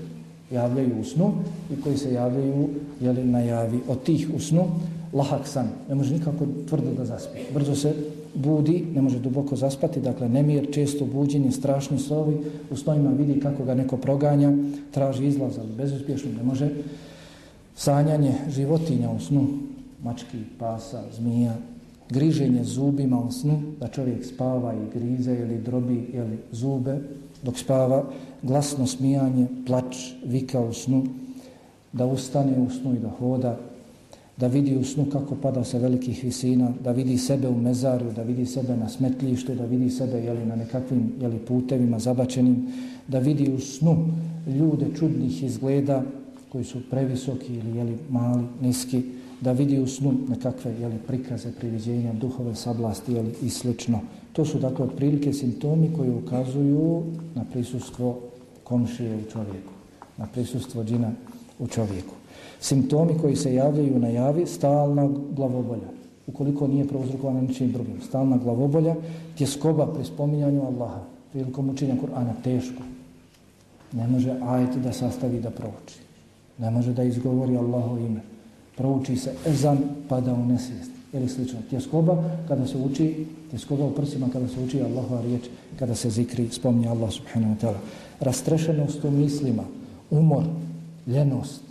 javljaju 0.51 1.01
u 1.01 1.05
snu 1.05 1.33
i 1.73 1.81
koji 1.81 1.97
se 1.97 2.13
javljaju 2.13 2.69
jeli, 3.01 3.25
na 3.25 3.41
javi 3.41 3.81
od 3.89 4.03
tih 4.03 4.31
u 4.37 4.41
snu, 4.41 4.65
lahak 5.13 5.47
san. 5.47 5.69
Ne 5.89 5.95
može 5.95 6.15
nikako 6.15 6.47
tvrdo 6.69 6.95
da 6.97 7.05
zaspi. 7.05 7.39
Brzo 7.55 7.75
se 7.75 7.95
budi, 8.35 8.85
ne 8.95 9.03
može 9.03 9.19
duboko 9.19 9.57
zaspati, 9.57 10.01
dakle 10.01 10.29
nemir, 10.29 10.69
često 10.73 11.05
buđenje, 11.05 11.53
strašni 11.53 11.99
slovi, 11.99 12.37
u 12.71 12.77
snovima 12.77 13.11
vidi 13.11 13.41
kako 13.41 13.65
ga 13.65 13.75
neko 13.75 13.97
proganja, 13.97 14.53
traži 14.91 15.27
izlaz, 15.27 15.59
ali 15.59 15.73
bezuspješno 15.77 16.31
ne 16.37 16.43
može. 16.43 16.71
Sanjanje 17.77 18.35
životinja 18.49 19.11
u 19.11 19.21
snu, 19.21 19.47
mački, 20.03 20.39
pasa, 20.59 21.03
zmija, 21.17 21.55
griženje 22.11 22.65
zubima 22.65 23.21
u 23.21 23.33
snu, 23.33 23.63
da 23.81 23.89
čovjek 23.89 24.25
spava 24.25 24.75
i 24.75 24.99
grize 24.99 25.35
ili 25.35 25.59
drobi 25.59 26.11
ili 26.13 26.39
zube 26.53 26.99
dok 27.43 27.59
spava, 27.59 28.05
glasno 28.43 28.87
smijanje, 28.87 29.47
plač, 29.67 29.97
vika 30.25 30.61
u 30.61 30.73
snu, 30.73 31.05
da 31.93 32.07
ustane 32.07 32.59
u 32.59 32.71
snu 32.71 32.95
i 32.95 32.99
da 32.99 33.11
hoda, 33.19 33.59
da 34.37 34.47
vidi 34.47 34.77
u 34.77 34.85
snu 34.85 35.07
kako 35.13 35.35
pada 35.35 35.65
sa 35.65 35.79
velikih 35.79 36.25
visina, 36.25 36.73
da 36.85 36.93
vidi 36.93 37.19
sebe 37.19 37.49
u 37.49 37.57
mezaru, 37.57 38.13
da 38.13 38.23
vidi 38.23 38.47
sebe 38.47 38.77
na 38.77 38.89
smetljištu, 38.89 39.55
da 39.55 39.65
vidi 39.65 39.91
sebe 39.91 40.19
jeli, 40.19 40.47
na 40.47 40.57
nekakvim 40.57 41.13
jeli, 41.21 41.39
putevima 41.39 41.99
zabačenim, 41.99 42.73
da 43.09 43.19
vidi 43.19 43.53
u 43.53 43.61
snu 43.61 43.97
ljude 44.47 44.87
čudnih 44.99 45.43
izgleda 45.43 46.03
koji 46.57 46.65
su 46.65 46.79
previsoki 46.91 47.55
ili 47.55 47.77
jeli, 47.77 47.99
mali, 48.11 48.45
niski, 48.61 49.03
da 49.41 49.53
vidi 49.53 49.79
u 49.81 49.87
snu 49.87 50.13
nekakve 50.29 50.73
jeli, 50.81 50.99
prikaze, 51.07 51.53
priviđenja, 51.53 52.13
duhove, 52.13 52.55
sablasti 52.55 53.13
jeli, 53.13 53.35
i 53.43 53.51
slično. 53.51 54.01
To 54.33 54.45
su 54.45 54.59
dakle 54.59 54.85
otprilike 54.85 55.33
simptomi 55.33 55.91
koji 55.97 56.11
ukazuju 56.11 57.03
na 57.35 57.45
prisustvo 57.53 58.19
komšije 58.65 59.17
u 59.17 59.31
čovjeku, 59.33 59.73
na 60.17 60.27
prisustvo 60.27 60.85
džina 60.85 61.11
u 61.59 61.67
čovjeku. 61.67 62.15
Simptomi 62.61 63.19
koji 63.21 63.37
se 63.37 63.55
javljaju 63.55 63.99
na 63.99 64.09
javi, 64.09 64.47
stalna 64.47 65.09
glavobolja, 65.37 65.93
ukoliko 66.27 66.67
nije 66.67 66.89
prouzrokovana 66.89 67.41
ničim 67.41 67.73
drugim. 67.73 68.01
Stalna 68.01 68.37
glavobolja, 68.37 68.95
tjeskoba 69.39 69.93
pri 69.95 70.05
spominjanju 70.05 70.65
Allaha, 70.67 71.05
prilikom 71.33 71.71
učenja 71.71 71.95
Kur'ana, 71.95 72.33
teško. 72.45 72.83
Ne 73.93 74.09
može 74.09 74.41
ajeti 74.43 74.81
da 74.81 74.93
sastavi 74.93 75.41
da 75.41 75.51
prouči. 75.51 76.06
Ne 76.59 76.71
može 76.71 76.93
da 76.93 77.03
izgovori 77.03 77.57
Allaho 77.57 77.99
ime 77.99 78.21
prouči 78.77 79.17
se 79.17 79.33
ezan, 79.47 79.79
pada 80.09 80.35
u 80.35 80.45
nesvijest. 80.45 80.91
Ili 81.13 81.29
slično. 81.29 81.59
Tjeskoba, 81.71 82.25
kada 82.49 82.67
se 82.67 82.79
uči, 82.79 83.27
tjeskoba 83.51 83.85
u 83.85 83.95
prsima, 83.95 84.29
kada 84.33 84.49
se 84.49 84.61
uči 84.61 84.83
Allahova 84.83 85.23
riječ, 85.23 85.43
kada 85.79 85.95
se 85.95 86.11
zikri, 86.11 86.49
spomni 86.51 86.89
Allah 86.89 87.13
subhanahu 87.13 87.55
wa 87.55 87.61
ta'ala. 87.61 87.79
Rastrešenost 88.21 89.05
u 89.05 89.11
mislima, 89.11 89.63
umor, 90.11 90.45
ljenost, 91.07 91.63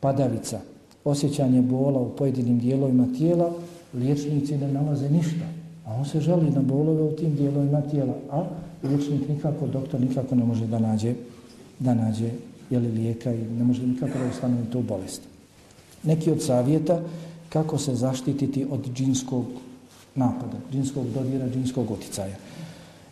padavica, 0.00 0.60
osjećanje 1.04 1.62
bola 1.62 2.00
u 2.00 2.16
pojedinim 2.16 2.58
dijelovima 2.58 3.06
tijela, 3.18 3.52
liječnici 3.94 4.58
ne 4.58 4.72
nalaze 4.72 5.10
ništa. 5.10 5.46
A 5.86 5.94
on 5.94 6.04
se 6.04 6.20
žali 6.20 6.50
na 6.50 6.62
bolove 6.62 7.02
u 7.02 7.16
tim 7.16 7.34
dijelovima 7.34 7.80
tijela. 7.80 8.14
A 8.30 8.44
liječnik 8.82 9.28
nikako, 9.28 9.66
doktor 9.66 10.00
nikako 10.00 10.34
ne 10.34 10.44
može 10.44 10.66
da 10.66 10.78
nađe, 10.78 11.14
da 11.78 11.94
nađe 11.94 12.30
jeli 12.70 12.88
lijeka 12.88 13.32
i 13.32 13.44
ne 13.58 13.64
može 13.64 13.86
nikako 13.86 14.18
da 14.18 14.26
ustanovi 14.26 14.70
tu 14.72 14.82
bolest 14.82 15.22
neki 16.06 16.30
od 16.30 16.42
savjeta 16.42 17.00
kako 17.48 17.78
se 17.78 17.94
zaštititi 17.94 18.66
od 18.70 18.92
džinskog 18.94 19.44
napada, 20.14 20.58
džinskog 20.72 21.04
dodira, 21.14 21.48
džinskog 21.48 21.90
oticaja. 21.90 22.36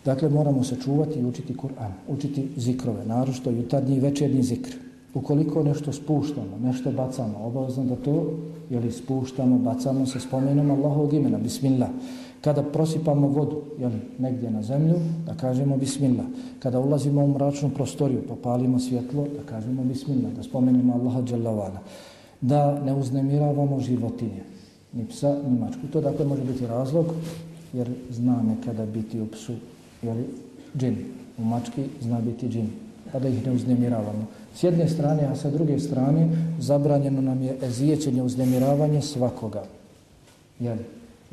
Dakle, 0.05 0.29
moramo 0.29 0.65
se 0.65 0.77
čuvati 0.85 1.19
i 1.19 1.25
učiti 1.25 1.55
Kur'an, 1.55 1.93
učiti 2.09 2.49
zikrove, 2.57 3.07
narošto 3.07 3.51
jutarnji 3.51 3.97
i 3.97 4.01
večernji 4.01 4.43
zikr. 4.43 4.71
Ukoliko 5.15 5.63
nešto 5.63 5.93
spuštamo, 5.93 6.59
nešto 6.63 6.93
bacamo, 6.93 7.39
obavezno 7.39 7.85
da 7.85 7.97
to, 7.97 8.31
jeli 8.71 8.93
spuštamo, 8.93 9.59
bacamo 9.59 10.07
sa 10.07 10.21
spomenom 10.21 10.71
Allahovog 10.71 11.13
imena, 11.13 11.39
bismillah. 11.39 11.89
Kada 12.45 12.63
prosipamo 12.63 13.29
vodu, 13.29 13.63
jel, 13.79 13.91
negdje 14.19 14.51
na 14.51 14.63
zemlju, 14.63 14.95
da 15.27 15.35
kažemo 15.35 15.77
bismillah. 15.77 16.27
Kada 16.59 16.81
ulazimo 16.81 17.25
u 17.25 17.29
mračnu 17.29 17.71
prostoriju, 17.71 18.23
pa 18.23 18.35
popalimo 18.35 18.79
svjetlo, 18.79 19.27
da 19.37 19.43
kažemo 19.49 19.85
bismillah, 19.85 20.33
da 20.33 20.43
spomenemo 20.43 20.95
Allaha 20.95 21.23
dželavana. 21.23 21.81
da 22.41 22.81
ne 22.85 22.93
uznemiravamo 22.93 23.81
životinje, 23.81 24.43
ni 24.93 25.07
psa, 25.09 25.37
ni 25.49 25.59
mačku. 25.59 25.87
To 25.93 26.01
dakle 26.01 26.27
može 26.27 26.45
biti 26.45 26.67
razlog, 26.67 27.07
jer 27.73 27.89
zna 28.11 28.43
nekada 28.43 28.87
biti 28.87 29.21
u 29.21 29.27
psu, 29.27 29.53
jer 30.03 30.25
džin, 30.79 30.97
u 31.39 31.45
mački 31.45 31.85
zna 32.01 32.21
biti 32.21 32.49
džin, 32.49 32.69
pa 33.13 33.19
da 33.19 33.29
ih 33.29 33.47
ne 33.47 33.53
uznemiravamo. 33.53 34.27
S 34.55 34.63
jedne 34.63 34.89
strane, 34.89 35.25
a 35.25 35.37
sa 35.37 35.51
druge 35.51 35.79
strane, 35.79 36.29
zabranjeno 36.61 37.21
nam 37.21 37.43
je 37.43 37.57
ezijećenje, 37.63 38.23
uznemiravanje 38.23 39.01
svakoga. 39.03 39.65
Jel? 40.61 40.77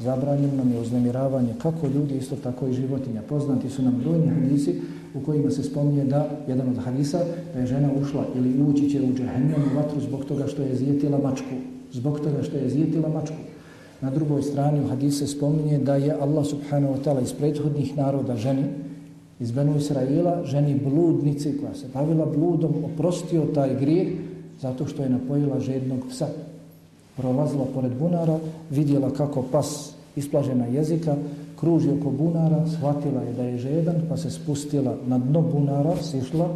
Zabranjeno 0.03 0.55
nam 0.55 0.71
je 0.71 0.79
uznemiravanje 0.79 1.53
kako 1.61 1.87
ljudi, 1.87 2.17
isto 2.17 2.35
tako 2.35 2.67
i 2.67 2.73
životinja. 2.73 3.21
Poznati 3.29 3.69
su 3.69 3.81
nam 3.81 4.01
brojni 4.03 4.27
hadisi 4.27 4.81
u 5.13 5.25
kojima 5.25 5.51
se 5.51 5.63
spominje 5.63 6.03
da, 6.03 6.29
jedan 6.47 6.69
od 6.69 6.77
hadisa, 6.77 7.19
da 7.53 7.59
je 7.59 7.67
žena 7.67 7.89
ušla 8.01 8.25
ili 8.35 8.63
ući 8.63 8.89
će 8.89 9.01
u 9.01 9.13
džahennem 9.13 9.61
vatru 9.75 10.01
zbog 10.01 10.25
toga 10.25 10.47
što 10.47 10.61
je 10.61 10.75
zjetila 10.75 11.17
mačku. 11.17 11.55
Zbog 11.91 12.19
toga 12.19 12.43
što 12.43 12.57
je 12.57 12.69
zjetila 12.69 13.09
mačku. 13.09 13.37
Na 14.01 14.09
drugoj 14.09 14.41
strani 14.41 14.83
u 14.83 14.87
hadise 14.87 15.27
spominje 15.27 15.79
da 15.79 15.95
je 15.95 16.13
Allah 16.21 16.45
subhanahu 16.45 16.93
wa 16.93 17.03
ta'ala 17.03 17.23
iz 17.23 17.33
prethodnih 17.33 17.97
naroda 17.97 18.35
ženi, 18.35 18.63
iz 19.39 19.51
Benu 19.51 19.77
Israila, 19.77 20.41
ženi 20.45 20.79
bludnici 20.83 21.57
koja 21.57 21.73
se 21.73 21.87
bavila 21.93 22.25
bludom, 22.25 22.71
oprostio 22.83 23.45
taj 23.53 23.79
grijeh 23.79 24.07
zato 24.61 24.85
što 24.85 25.03
je 25.03 25.09
napojila 25.09 25.59
žednog 25.59 25.99
psa. 26.09 26.27
Prolazila 27.17 27.65
pored 27.73 27.91
bunara, 27.99 28.39
vidjela 28.69 29.09
kako 29.13 29.41
pas 29.51 29.90
isplažena 30.15 30.65
jezika, 30.65 31.15
kruži 31.59 31.89
oko 31.89 32.09
bunara, 32.09 32.65
shvatila 32.67 33.21
je 33.21 33.33
da 33.33 33.43
je 33.43 33.57
žedan, 33.57 33.95
pa 34.09 34.17
se 34.17 34.31
spustila 34.31 34.95
na 35.07 35.17
dno 35.17 35.41
bunara, 35.41 35.95
sišla, 36.01 36.49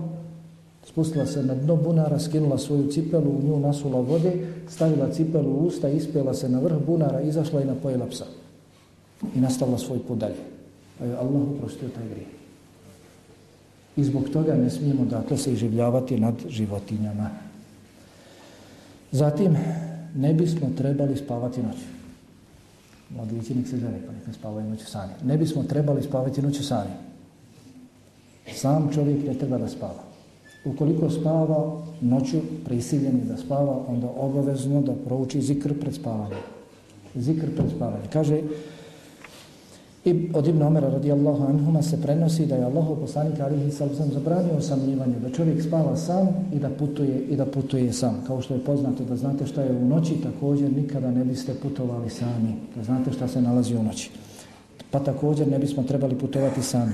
spustila 0.85 1.25
se 1.25 1.43
na 1.43 1.55
dno 1.55 1.75
bunara, 1.75 2.19
skinula 2.19 2.57
svoju 2.57 2.91
cipelu, 2.91 3.29
u 3.29 3.43
nju 3.47 3.59
nasula 3.59 3.99
vode, 4.01 4.33
stavila 4.69 5.11
cipelu 5.11 5.49
u 5.49 5.67
usta, 5.67 5.89
ispela 5.89 6.33
se 6.33 6.49
na 6.49 6.59
vrh 6.59 6.77
bunara, 6.87 7.21
izašla 7.21 7.61
i 7.61 7.65
napojila 7.65 8.05
psa. 8.05 8.25
I 9.35 9.39
nastavila 9.39 9.77
svoj 9.77 9.99
put 10.07 10.17
dalje. 10.17 10.43
Pa 10.99 11.05
je 11.05 11.15
Allah 11.15 11.41
uprostio 11.55 11.89
taj 11.89 12.09
grijeh. 12.09 12.27
I 13.97 14.03
zbog 14.03 14.29
toga 14.29 14.55
ne 14.55 14.69
smijemo 14.69 15.05
dakle 15.05 15.37
se 15.37 15.53
iživljavati 15.53 16.19
nad 16.19 16.35
životinjama. 16.49 17.29
Zatim, 19.11 19.57
ne 20.15 20.33
bismo 20.33 20.69
trebali 20.77 21.17
spavati 21.17 21.63
noću 21.63 21.94
mladići 23.09 23.55
nek 23.55 23.67
se 23.67 23.77
žene, 23.77 23.99
pa 24.07 24.13
nek 24.13 24.27
ne 24.27 24.33
spavaju 24.33 24.69
noću 24.69 24.85
sani. 24.85 25.13
Ne 25.23 25.37
bismo 25.37 25.63
trebali 25.63 26.03
spavati 26.03 26.41
noću 26.41 26.63
sani. 26.63 26.91
Sam 28.53 28.89
čovjek 28.93 29.27
ne 29.27 29.33
treba 29.33 29.57
da 29.57 29.67
spava. 29.67 30.03
Ukoliko 30.65 31.09
spava 31.09 31.81
noću 32.01 32.37
prisiljeni 32.65 33.21
da 33.21 33.37
spava, 33.37 33.85
onda 33.87 34.07
obavezno 34.17 34.81
da 34.81 34.93
prouči 35.05 35.41
zikr 35.41 35.79
pred 35.79 35.95
spavanjem. 35.95 36.39
Zikr 37.15 37.55
pred 37.55 37.69
spavanjem. 37.75 38.07
Kaže, 38.13 38.41
i 40.05 40.29
od 40.33 40.47
Ibn 40.47 40.61
Omera 40.61 40.89
radijallahu 40.89 41.43
anhuma 41.43 41.81
se 41.81 42.01
prenosi 42.01 42.45
da 42.45 42.55
je 42.55 42.63
Allah 42.63 42.85
poslanik 43.01 43.39
alihi 43.39 43.71
sallam 43.71 44.11
zabranio 44.13 44.57
osamljivanje, 44.57 45.19
da 45.19 45.29
čovjek 45.29 45.63
spava 45.63 45.97
sam 45.97 46.27
i 46.53 46.59
da 46.59 46.69
putuje 46.69 47.19
i 47.29 47.35
da 47.35 47.45
putuje 47.45 47.93
sam. 47.93 48.23
Kao 48.27 48.41
što 48.41 48.53
je 48.53 48.63
poznato 48.65 49.03
da 49.03 49.15
znate 49.15 49.45
šta 49.45 49.61
je 49.61 49.77
u 49.77 49.85
noći, 49.85 50.21
također 50.23 50.73
nikada 50.73 51.11
ne 51.11 51.25
biste 51.25 51.53
putovali 51.53 52.09
sami, 52.09 52.53
da 52.75 52.83
znate 52.83 53.11
šta 53.11 53.27
se 53.27 53.41
nalazi 53.41 53.75
u 53.75 53.83
noći. 53.83 54.11
Pa 54.91 54.99
također 54.99 55.47
ne 55.47 55.59
bismo 55.59 55.83
trebali 55.83 56.15
putovati 56.15 56.61
sami. 56.61 56.93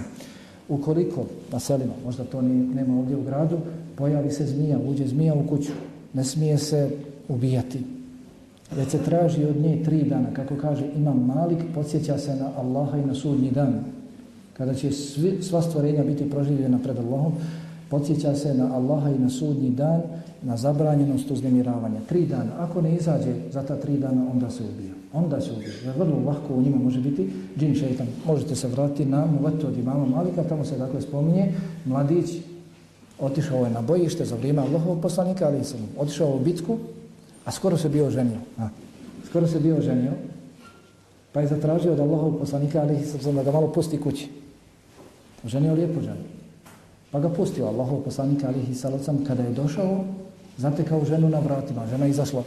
Ukoliko 0.69 1.25
pa 1.49 1.55
na 1.55 1.59
selima, 1.59 1.93
možda 2.05 2.23
to 2.23 2.41
ni, 2.41 2.75
nema 2.75 2.99
ovdje 2.99 3.17
u 3.17 3.23
gradu, 3.23 3.57
pojavi 3.95 4.31
se 4.31 4.45
zmija, 4.45 4.79
uđe 4.87 5.07
zmija 5.07 5.33
u 5.33 5.47
kuću, 5.47 5.71
ne 6.13 6.23
smije 6.23 6.57
se 6.57 6.89
ubijati. 7.27 8.00
Već 8.77 8.89
se 8.89 8.97
traži 8.97 9.45
od 9.45 9.61
nje 9.61 9.83
tri 9.83 10.03
dana, 10.03 10.33
kako 10.33 10.55
kaže 10.55 10.85
Imam 10.95 11.25
Malik, 11.25 11.59
podsjeća 11.75 12.17
se 12.17 12.35
na 12.35 12.49
Allaha 12.57 12.97
i 12.97 13.05
na 13.05 13.15
sudnji 13.15 13.51
dan. 13.51 13.73
Kada 14.57 14.73
će 14.73 14.91
svi, 14.91 15.37
sva 15.41 15.61
stvorenja 15.61 16.03
biti 16.03 16.29
proživljena 16.29 16.79
pred 16.83 16.97
Allahom, 16.97 17.33
podsjeća 17.89 18.35
se 18.35 18.53
na 18.53 18.75
Allaha 18.75 19.09
i 19.09 19.19
na 19.19 19.29
sudnji 19.29 19.69
dan, 19.69 20.01
na 20.41 20.57
zabranjenost 20.57 21.31
uznemiravanja. 21.31 21.99
Tri 22.09 22.25
dana. 22.25 22.51
Ako 22.59 22.81
ne 22.81 22.95
izađe 22.95 23.33
za 23.51 23.63
ta 23.63 23.75
tri 23.75 23.97
dana, 23.97 24.25
onda 24.31 24.49
se 24.49 24.63
ubija. 24.63 24.93
Onda 25.13 25.41
se 25.41 25.51
ubija. 25.51 25.73
Jer 25.85 25.93
vrlo 25.97 26.19
lahko 26.25 26.53
u 26.53 26.61
njima 26.61 26.77
može 26.77 27.01
biti 27.01 27.29
džin 27.59 27.75
šeitan. 27.75 28.07
Možete 28.25 28.55
se 28.55 28.67
vratiti 28.67 29.05
na 29.05 29.25
muvetu 29.25 29.67
od 29.67 29.77
imama 29.77 30.05
Malika, 30.05 30.43
tamo 30.43 30.65
se 30.65 30.77
dakle 30.77 31.01
spominje, 31.01 31.53
mladić 31.85 32.31
otišao 33.19 33.65
je 33.65 33.71
na 33.71 33.81
bojište 33.81 34.25
za 34.25 34.35
vrijeme 34.35 34.61
Allahovog 34.61 35.01
poslanika, 35.01 35.47
ali 35.47 35.63
sam 35.63 35.79
otišao 35.97 36.35
u 36.35 36.39
bitku, 36.39 36.77
a 37.45 37.51
skoro 37.51 37.77
se 37.77 37.89
bio 37.89 38.09
ženio. 38.09 38.39
A, 38.57 38.69
skoro 39.29 39.47
se 39.47 39.59
bio 39.59 39.81
ženio, 39.81 40.11
pa 41.31 41.41
je 41.41 41.47
zatražio 41.47 41.93
od 41.93 41.99
Allaha 41.99 42.37
poslanika, 42.39 42.81
ali 42.81 43.05
sam 43.05 43.35
da 43.35 43.43
ga 43.43 43.51
malo 43.51 43.71
pusti 43.71 44.01
kući. 44.01 44.29
Ženio 45.45 45.73
lijepo 45.73 46.01
ženio. 46.01 46.41
Pa 47.11 47.19
ga 47.19 47.29
pustio 47.29 47.67
Allahov 47.67 48.03
poslanika, 48.07 48.47
alihi 48.47 48.75
salacam, 48.75 49.25
kada 49.27 49.43
je 49.43 49.53
došao, 49.53 50.05
zatekao 50.57 51.05
ženu 51.05 51.29
na 51.29 51.39
vratima. 51.39 51.87
Žena 51.87 52.07
izašla. 52.07 52.43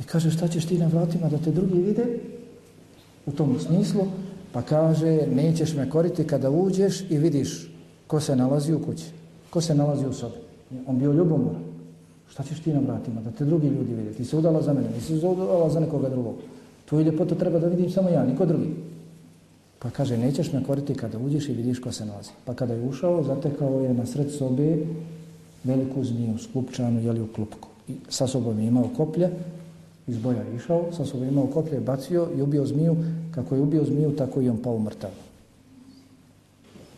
I 0.00 0.04
kaže, 0.04 0.30
šta 0.30 0.48
ćeš 0.48 0.66
ti 0.66 0.78
na 0.78 0.86
vratima 0.86 1.28
da 1.28 1.38
te 1.38 1.50
drugi 1.50 1.82
vide? 1.82 2.06
U 3.26 3.32
tom 3.32 3.58
smislu, 3.60 4.06
pa 4.52 4.62
kaže, 4.62 5.26
nećeš 5.26 5.74
me 5.74 5.90
koriti 5.90 6.26
kada 6.26 6.50
uđeš 6.50 7.10
i 7.10 7.18
vidiš 7.18 7.70
ko 8.06 8.20
se 8.20 8.36
nalazi 8.36 8.74
u 8.74 8.78
kući, 8.78 9.04
ko 9.50 9.60
se 9.60 9.74
nalazi 9.74 10.06
u 10.06 10.12
sobi. 10.12 10.36
On 10.86 10.98
bio 10.98 11.12
ljubomoran. 11.12 11.65
Šta 12.30 12.42
ćeš 12.42 12.60
ti 12.60 12.72
na 12.72 12.80
vratima, 12.80 13.20
da 13.20 13.30
te 13.30 13.44
drugi 13.44 13.68
ljudi 13.68 13.94
vide? 13.94 14.12
Ti 14.12 14.24
se 14.24 14.36
udala 14.36 14.62
za 14.62 14.72
mene, 14.72 14.88
nisi 14.94 15.20
se 15.20 15.26
udala 15.26 15.70
za 15.70 15.80
nekoga 15.80 16.08
drugog. 16.08 16.34
Tvoju 16.88 17.04
ljepotu 17.04 17.34
treba 17.34 17.58
da 17.58 17.66
vidim 17.66 17.90
samo 17.90 18.08
ja, 18.08 18.24
niko 18.24 18.46
drugi. 18.46 18.74
Pa 19.78 19.90
kaže, 19.90 20.18
nećeš 20.18 20.52
me 20.52 20.64
koriti 20.64 20.94
kada 20.94 21.18
uđeš 21.18 21.48
i 21.48 21.52
vidiš 21.52 21.78
ko 21.78 21.92
se 21.92 22.04
nalazi. 22.06 22.30
Pa 22.44 22.54
kada 22.54 22.74
je 22.74 22.88
ušao, 22.88 23.22
zatekao 23.22 23.80
je 23.80 23.94
na 23.94 24.06
sred 24.06 24.30
sobe 24.30 24.76
veliku 25.64 26.04
zmiju, 26.04 26.38
skupčanu, 26.38 27.00
jeli 27.00 27.20
u 27.20 27.26
klupku. 27.26 27.68
I 27.88 27.92
sa 28.08 28.26
sobom 28.26 28.58
je 28.58 28.66
imao 28.66 28.90
koplje, 28.96 29.30
iz 30.06 30.18
boja 30.18 30.42
je 30.42 30.56
išao, 30.56 30.92
sa 30.92 31.04
sobom 31.04 31.24
je 31.24 31.30
imao 31.30 31.46
koplje, 31.46 31.80
bacio 31.80 32.28
i 32.36 32.42
ubio 32.42 32.66
zmiju. 32.66 32.96
Kako 33.30 33.54
je 33.54 33.60
ubio 33.60 33.84
zmiju, 33.84 34.16
tako 34.16 34.40
i 34.40 34.48
on 34.48 34.56
pao 34.62 34.78
mrtav. 34.78 35.10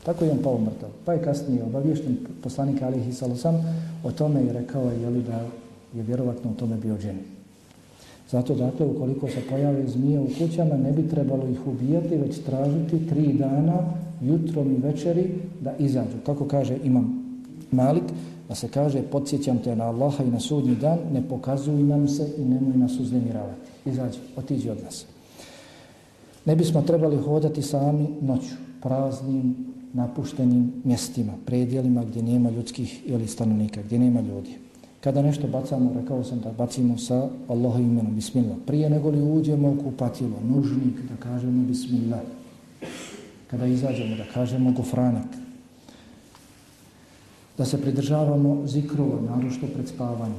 Tako 0.09 0.25
je 0.25 0.31
on 0.31 0.39
pao 0.43 0.59
mrtav. 0.59 0.89
Pa 1.05 1.13
je 1.13 1.23
kasnije 1.23 1.65
obavješten 1.65 2.17
poslanik 2.43 2.83
Alihi 2.83 3.13
Salosam 3.13 3.55
o 4.05 4.13
tome 4.13 4.43
i 4.43 4.53
rekao 4.53 4.91
je 4.91 5.03
jeli, 5.03 5.23
da 5.23 5.37
je 5.95 6.03
vjerovatno 6.03 6.51
u 6.51 6.55
tome 6.55 6.77
bio 6.77 6.99
dženi. 6.99 7.23
Zato, 8.31 8.55
dakle, 8.55 8.87
ukoliko 8.87 9.29
se 9.29 9.41
pojave 9.51 9.89
zmije 9.89 10.21
u 10.21 10.27
kućama, 10.39 10.77
ne 10.77 10.93
bi 10.93 11.09
trebalo 11.09 11.49
ih 11.49 11.67
ubijati, 11.67 12.17
već 12.17 12.39
tražiti 12.39 13.07
tri 13.09 13.33
dana, 13.33 13.75
jutrom 14.23 14.73
i 14.73 14.81
večeri, 14.81 15.35
da 15.61 15.77
izađu. 15.79 16.17
Kako 16.27 16.45
kaže 16.45 16.77
imam 16.85 17.37
Malik, 17.71 18.05
da 18.49 18.55
se 18.55 18.69
kaže, 18.69 19.03
podsjećam 19.03 19.59
te 19.59 19.77
na 19.77 19.85
Allaha 19.85 20.25
i 20.25 20.31
na 20.31 20.41
sudnji 20.41 20.77
dan, 20.77 20.99
ne 21.13 21.23
pokazuj 21.29 21.83
nam 21.83 22.09
se 22.09 22.29
i 22.39 22.45
nemoj 22.45 22.77
nas 22.77 23.01
uznemiravati. 23.01 23.71
Izađi, 23.87 24.19
otiđi 24.37 24.71
od 24.71 24.83
nas. 24.85 25.07
Ne 26.45 26.57
bismo 26.57 26.83
trebali 26.83 27.17
hodati 27.17 27.63
sami 27.63 28.09
noću, 28.21 28.55
praznim, 28.83 29.78
napuštenim 29.93 30.73
mjestima, 30.85 31.33
predjelima 31.47 32.05
gdje 32.05 32.23
nema 32.23 32.51
ljudskih 32.51 33.03
ili 33.07 33.27
stanovnika, 33.27 33.83
gdje 33.83 33.99
nema 33.99 34.21
ljudi. 34.21 34.69
Kada 35.01 35.23
nešto 35.23 35.47
bacamo, 35.47 35.93
rekao 36.01 36.25
sam 36.25 36.41
da 36.41 36.53
bacimo 36.53 36.99
sa 36.99 37.29
Allahom 37.49 37.83
imenom, 37.83 38.15
bismillah. 38.15 38.57
Prije 38.67 38.91
nego 38.91 39.11
li 39.11 39.23
uđemo 39.23 39.69
u 39.71 39.77
kupatilo, 39.85 40.37
nužnik, 40.49 41.01
da 41.09 41.17
kažemo 41.17 41.65
bismillah. 41.65 42.21
Kada 43.47 43.67
izađemo, 43.67 44.17
da 44.17 44.25
kažemo 44.35 44.73
gofranak. 44.73 45.27
Da 47.59 47.65
se 47.65 47.81
pridržavamo 47.83 48.67
zikrova, 48.67 49.21
narošto 49.21 49.67
pred 49.67 49.89
spavanjem. 49.89 50.39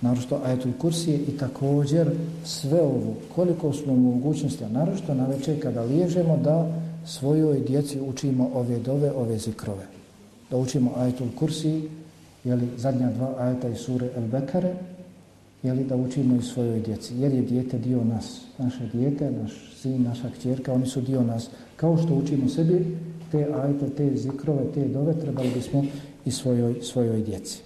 Narošto 0.00 0.40
ajetul 0.44 0.72
kursije 0.78 1.18
i 1.18 1.38
također 1.38 2.10
sve 2.44 2.82
ovo, 2.82 3.14
koliko 3.34 3.72
smo 3.72 3.96
mogućnosti, 3.96 4.64
a 4.64 4.68
narošto 4.68 5.14
na 5.14 5.26
večer 5.26 5.62
kada 5.62 5.82
liježemo, 5.82 6.36
da 6.36 6.83
svojoj 7.04 7.60
djeci 7.60 8.00
učimo 8.00 8.50
ove 8.54 8.78
dove, 8.78 9.12
ove 9.12 9.38
zikrove. 9.38 9.86
Da 10.50 10.56
učimo 10.56 10.92
ajetul 10.96 11.26
kursi, 11.36 11.88
jeli, 12.44 12.68
zadnja 12.76 13.10
dva 13.10 13.34
ajeta 13.38 13.68
iz 13.68 13.78
sure 13.78 14.10
El 14.16 14.26
Bekare, 14.26 14.74
jeli, 15.62 15.84
da 15.84 15.96
učimo 15.96 16.36
i 16.36 16.42
svojoj 16.42 16.80
djeci. 16.80 17.16
Jer 17.16 17.32
je 17.32 17.42
dijete 17.42 17.78
dio 17.78 18.04
nas. 18.04 18.40
Naše 18.58 18.88
dijete, 18.92 19.30
naš 19.30 19.52
sin, 19.82 20.02
naša 20.02 20.30
kćerka, 20.30 20.72
oni 20.72 20.86
su 20.86 21.00
dio 21.00 21.22
nas. 21.22 21.48
Kao 21.76 21.96
što 21.96 22.14
učimo 22.14 22.48
sebi, 22.48 22.96
te 23.32 23.46
ajete, 23.54 23.88
te 23.96 24.16
zikrove, 24.16 24.64
te 24.74 24.88
dove, 24.88 25.20
trebali 25.20 25.50
bismo 25.54 25.84
i 26.24 26.30
svojoj, 26.30 26.74
svojoj 26.82 27.22
djeci. 27.22 27.58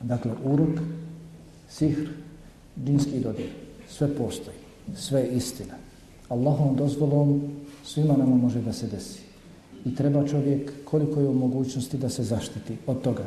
Dakle, 0.00 0.32
uruk, 0.44 0.78
sihr, 1.68 2.08
džinski 2.86 3.20
dodir, 3.20 3.50
sve 3.88 4.14
postoji, 4.14 4.56
sve 4.96 5.28
istina. 5.28 5.74
Allahom 6.28 6.76
dozvolom 6.76 7.42
svima 7.88 8.16
nama 8.16 8.36
može 8.36 8.60
da 8.60 8.72
se 8.72 8.86
desi. 8.86 9.20
I 9.84 9.94
treba 9.94 10.26
čovjek 10.28 10.72
koliko 10.84 11.20
je 11.20 11.28
u 11.28 11.34
mogućnosti 11.34 11.98
da 11.98 12.08
se 12.08 12.22
zaštiti 12.22 12.76
od 12.86 13.02
toga 13.02 13.24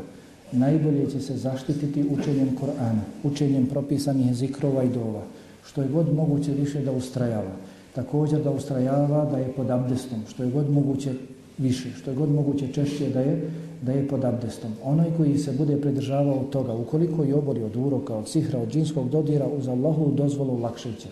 najbolje 0.51 1.09
će 1.09 1.20
se 1.20 1.38
zaštititi 1.38 2.05
učenjem 2.09 2.55
Korana, 2.55 3.01
učenjem 3.24 3.66
propisanih 3.66 4.36
zikrova 4.36 4.84
i 4.84 4.89
dova, 4.89 5.24
što 5.66 5.82
je 5.82 5.88
god 5.88 6.14
moguće 6.14 6.51
više 6.51 6.82
da 6.82 6.91
ustrajava. 6.91 7.55
Također 7.95 8.43
da 8.43 8.51
ustrajava 8.51 9.26
da 9.32 9.38
je 9.38 9.51
pod 9.51 9.70
abdestom, 9.70 10.20
što 10.30 10.43
je 10.43 10.51
god 10.51 10.70
moguće 10.70 11.14
više, 11.57 11.89
što 11.97 12.12
je 12.12 12.18
god 12.18 12.30
moguće 12.30 12.68
češće 12.74 13.09
da 13.09 13.20
je 13.20 13.51
da 13.82 13.91
je 13.91 14.07
pod 14.07 14.26
abdestom. 14.26 14.72
Onaj 14.84 15.07
koji 15.18 15.38
se 15.38 15.51
bude 15.51 15.82
pridržavao 15.82 16.43
toga, 16.43 16.74
ukoliko 16.74 17.24
je 17.24 17.36
obori 17.36 17.64
od 17.64 17.76
uroka, 17.76 18.16
od 18.16 18.30
sihra, 18.30 18.59
od 18.59 18.70
džinskog 18.72 19.09
dodira, 19.09 19.47
uz 19.47 19.68
Allahu 19.68 20.12
dozvolu 20.16 20.59
lakše 20.59 20.93
će 20.99 21.07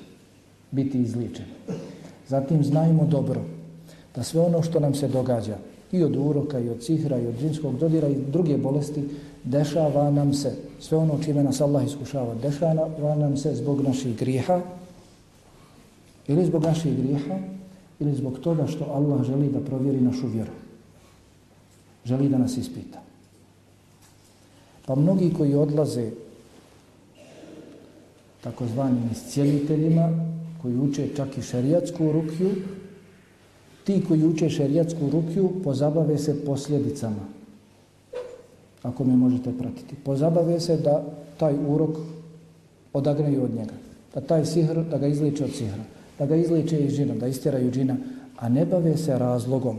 biti 0.71 1.01
izličen. 1.01 1.45
Zatim 2.29 2.63
znajmo 2.63 3.05
dobro 3.05 3.41
da 4.15 4.23
sve 4.23 4.41
ono 4.41 4.63
što 4.63 4.79
nam 4.79 4.95
se 4.95 5.07
događa, 5.07 5.57
i 5.91 6.03
od 6.03 6.15
uroka, 6.15 6.59
i 6.59 6.69
od 6.69 6.81
cihra, 6.81 7.17
i 7.17 7.27
od 7.27 7.39
džinskog 7.39 7.77
dodira, 7.77 8.07
i 8.07 8.15
druge 8.15 8.57
bolesti, 8.57 9.03
dešava 9.43 10.11
nam 10.11 10.33
se, 10.33 10.55
sve 10.79 10.97
ono 10.97 11.23
čime 11.23 11.43
nas 11.43 11.61
Allah 11.61 11.85
iskušava, 11.85 12.35
dešava 12.35 13.15
nam 13.15 13.37
se 13.37 13.55
zbog 13.55 13.81
naših 13.81 14.17
grijeha, 14.17 14.61
ili 16.27 16.45
zbog 16.45 16.63
naših 16.63 16.97
grijeha, 16.97 17.39
ili 17.99 18.15
zbog 18.15 18.39
toga 18.39 18.67
što 18.67 18.85
Allah 18.85 19.23
želi 19.23 19.49
da 19.49 19.59
provjeri 19.59 20.01
našu 20.01 20.27
vjeru. 20.27 20.51
Želi 22.05 22.29
da 22.29 22.37
nas 22.37 22.57
ispita. 22.57 22.99
Pa 24.85 24.95
mnogi 24.95 25.33
koji 25.37 25.55
odlaze 25.55 26.11
takozvanim 28.41 29.09
iscijeliteljima, 29.11 30.28
koji 30.61 30.77
uče 30.77 31.07
čak 31.15 31.37
i 31.37 31.41
šerijatsku 31.41 32.11
rukju, 32.11 32.49
ti 33.83 34.03
koji 34.07 34.25
uče 34.25 34.49
šerijatsku 34.49 35.09
rukju 35.09 35.51
pozabave 35.63 36.17
se 36.17 36.45
posljedicama. 36.45 37.25
Ako 38.83 39.03
me 39.03 39.15
možete 39.15 39.51
pratiti. 39.57 39.95
Pozabave 40.03 40.59
se 40.59 40.77
da 40.77 41.03
taj 41.37 41.55
urok 41.67 41.97
odagneju 42.93 43.43
od 43.43 43.55
njega. 43.55 43.73
Da 44.13 44.21
taj 44.21 44.45
sihr, 44.45 44.83
da 44.91 44.97
ga 44.97 45.07
izliče 45.07 45.45
od 45.45 45.51
sihra. 45.51 45.83
Da 46.19 46.25
ga 46.25 46.35
izliče 46.35 46.79
iz 46.79 46.93
džina, 46.93 47.15
da 47.15 47.27
istjeraju 47.27 47.71
džina. 47.71 47.97
A 48.37 48.49
ne 48.49 48.65
bave 48.65 48.97
se 48.97 49.17
razlogom. 49.17 49.77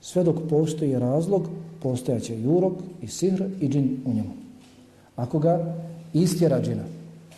Sve 0.00 0.24
dok 0.24 0.36
postoji 0.50 0.98
razlog, 0.98 1.48
postojaće 1.82 2.36
i 2.36 2.46
urok, 2.46 2.72
i 3.02 3.08
sihr, 3.08 3.44
i 3.60 3.68
džin 3.68 4.00
u 4.06 4.14
njemu. 4.14 4.34
Ako 5.16 5.38
ga 5.38 5.74
istjera 6.12 6.62
džina 6.62 6.84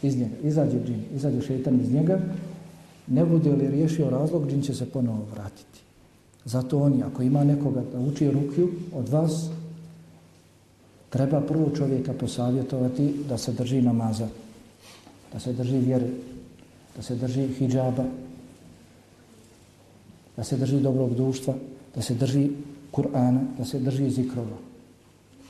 iz 0.03 0.17
njega, 0.17 0.35
izađe 0.43 0.79
džin, 0.87 1.03
izađe 1.15 1.41
šetan 1.41 1.81
iz 1.81 1.93
njega, 1.93 2.21
ne 3.07 3.25
bude 3.25 3.53
li 3.53 3.71
riješio 3.71 4.11
razlog, 4.11 4.51
džin 4.51 4.63
će 4.63 4.75
se 4.75 4.87
ponovo 4.87 5.27
vratiti. 5.35 5.81
Zato 6.45 6.79
oni, 6.79 7.03
ako 7.03 7.23
ima 7.23 7.45
nekoga 7.45 7.83
da 7.93 7.99
uči 7.99 8.31
rukju 8.31 8.71
od 8.95 9.09
vas, 9.09 9.51
Treba 11.17 11.41
prvo 11.41 11.71
čovjeka 11.77 12.13
posavjetovati 12.13 13.15
da 13.29 13.39
se 13.39 13.53
drži 13.53 13.83
namaza, 13.83 14.29
da 15.33 15.39
se 15.41 15.53
drži 15.53 15.79
vjere, 15.79 16.09
da 16.97 17.03
se 17.03 17.15
drži 17.15 17.47
hijjaba, 17.49 18.05
da 20.37 20.45
se 20.45 20.57
drži 20.57 20.81
dobrog 20.81 21.15
društva, 21.15 21.55
da 21.95 22.03
se 22.03 22.15
drži 22.15 22.51
Kur'ana, 22.93 23.41
da 23.59 23.65
se 23.65 23.79
drži 23.79 24.11
zikrova. 24.11 24.59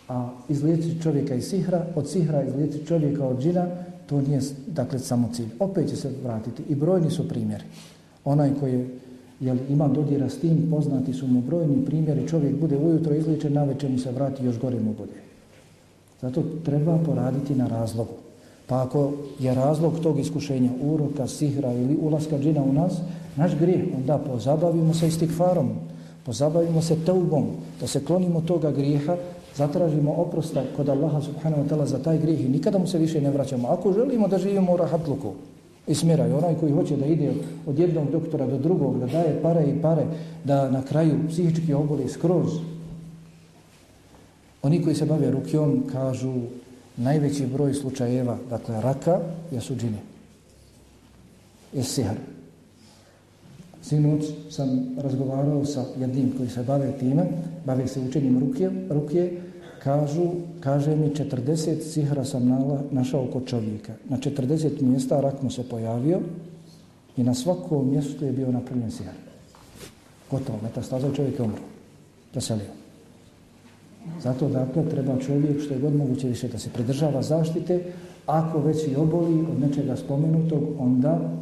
A 0.09 0.31
izliječiti 0.49 1.03
čovjeka 1.03 1.35
iz 1.35 1.49
sihra, 1.49 1.87
od 1.95 2.11
sihra 2.11 2.45
izliječiti 2.45 2.87
čovjeka 2.87 3.27
od 3.27 3.43
džina, 3.43 3.67
to 4.07 4.21
nije 4.21 4.41
dakle 4.67 4.99
samo 4.99 5.29
cilj. 5.33 5.49
Opet 5.59 5.89
će 5.89 5.97
se 5.97 6.11
vratiti 6.25 6.63
i 6.69 6.75
brojni 6.75 7.11
su 7.11 7.29
primjeri. 7.29 7.65
Onaj 8.25 8.51
koji 8.61 8.73
je 8.73 8.89
jel, 9.41 9.57
ima 9.69 9.89
dodira 9.89 10.29
s 10.29 10.39
tim, 10.39 10.67
poznati 10.71 11.13
su 11.13 11.27
mu 11.27 11.41
brojni 11.41 11.85
primjeri, 11.85 12.29
čovjek 12.29 12.61
bude 12.61 12.77
ujutro 12.77 13.15
izličen, 13.15 13.53
na 13.53 13.65
večer 13.65 13.91
mu 13.91 13.99
se 13.99 14.13
vrati, 14.13 14.45
još 14.45 14.59
gore 14.59 14.81
mu 14.81 14.95
bude. 14.99 15.13
Zato 16.23 16.43
treba 16.65 16.99
poraditi 16.99 17.55
na 17.55 17.69
razlogu. 17.69 18.13
Pa 18.67 18.83
ako 18.83 19.13
je 19.39 19.55
razlog 19.55 20.01
tog 20.03 20.19
iskušenja 20.19 20.71
uroka, 20.83 21.27
sihra 21.27 21.73
ili 21.73 21.97
ulaska 22.01 22.39
džina 22.39 22.63
u 22.63 22.73
nas, 22.73 22.93
naš 23.37 23.59
grijeh, 23.59 23.85
onda 23.97 24.19
pozabavimo 24.19 24.95
se 24.95 25.09
istikfarom, 25.09 25.71
pozabavimo 26.25 26.83
se 26.83 26.97
teubom, 27.05 27.47
da 27.81 27.87
se 27.87 28.05
klonimo 28.05 28.41
toga 28.41 28.71
grijeha, 28.71 29.17
zatražimo 29.57 30.13
oprosta 30.13 30.65
kod 30.77 30.89
Allaha 30.89 31.21
subhanahu 31.21 31.63
wa 31.63 31.69
ta'ala 31.69 31.87
za 31.87 31.99
taj 31.99 32.19
grijeh 32.19 32.41
i 32.45 32.49
nikada 32.49 32.79
mu 32.79 32.87
se 32.87 32.99
više 32.99 33.21
ne 33.21 33.31
vraćamo. 33.31 33.69
Ako 33.69 33.93
želimo 33.93 34.29
da 34.29 34.39
živimo 34.39 34.73
u 34.73 34.77
rahatluku 34.77 35.33
i 35.87 35.95
smiraju, 35.95 36.37
onaj 36.37 36.55
koji 36.55 36.73
hoće 36.73 36.97
da 36.97 37.07
ide 37.07 37.33
od 37.67 37.79
jednog 37.79 38.11
doktora 38.11 38.47
do 38.47 38.59
drugog, 38.59 39.01
da 39.01 39.07
daje 39.07 39.43
pare 39.43 39.65
i 39.65 39.83
pare, 39.83 40.07
da 40.45 40.71
na 40.71 40.83
kraju 40.83 41.19
psihički 41.29 41.75
oboli 41.75 42.09
skroz, 42.09 42.59
oni 44.63 44.83
koji 44.83 44.95
se 44.95 45.07
bave 45.07 45.31
rukijom 45.31 45.83
kažu 45.93 46.35
najveći 46.97 47.47
broj 47.47 47.75
slučajeva, 47.75 48.37
dakle 48.51 48.81
raka, 48.81 49.21
jesu 49.51 49.77
džini. 49.77 49.99
Je 51.73 51.83
sihr. 51.83 52.17
Sinoć 53.83 54.25
sam 54.51 54.97
razgovarao 54.99 55.65
sa 55.65 55.85
jednim 56.01 56.33
koji 56.37 56.49
se 56.49 56.63
bave 56.63 56.93
time, 56.99 57.27
bave 57.65 57.87
se 57.87 58.01
učenjem 58.01 58.39
rukije, 58.39 58.71
rukije 58.91 59.46
kažu, 59.85 60.31
kaže 60.61 60.97
mi 60.97 61.11
40 61.11 61.81
sihra 61.83 62.25
sam 62.25 62.49
nala, 62.49 62.83
našao 62.91 63.27
kod 63.33 63.47
čovjeka. 63.47 63.93
Na 64.09 64.19
40 64.19 64.83
mjesta 64.83 65.21
rak 65.21 65.43
mu 65.43 65.51
se 65.51 65.63
pojavio 65.63 66.21
i 67.17 67.23
na 67.23 67.35
svakom 67.35 67.91
mjestu 67.91 68.25
je 68.25 68.33
bio 68.33 68.53
napravljen 68.53 68.91
sihr. 68.91 69.11
Gotovo, 70.31 70.59
metastaza 70.63 71.15
čovjek 71.15 71.39
je 71.39 71.45
umro. 71.45 71.63
Preselio. 72.33 72.77
Zato 74.23 74.49
dakle 74.49 74.89
treba 74.89 75.19
čovjek 75.19 75.63
što 75.63 75.75
je 75.75 75.81
god 75.81 75.97
moguće 75.97 76.29
više 76.29 76.49
da 76.49 76.59
se 76.59 76.71
pridržava 76.71 77.23
zaštite, 77.23 77.83
ako 78.27 78.61
već 78.61 78.89
i 78.89 78.97
oboli 78.97 79.41
od 79.41 79.61
nečega 79.61 79.97
spomenutog, 79.97 80.63
onda 80.79 81.33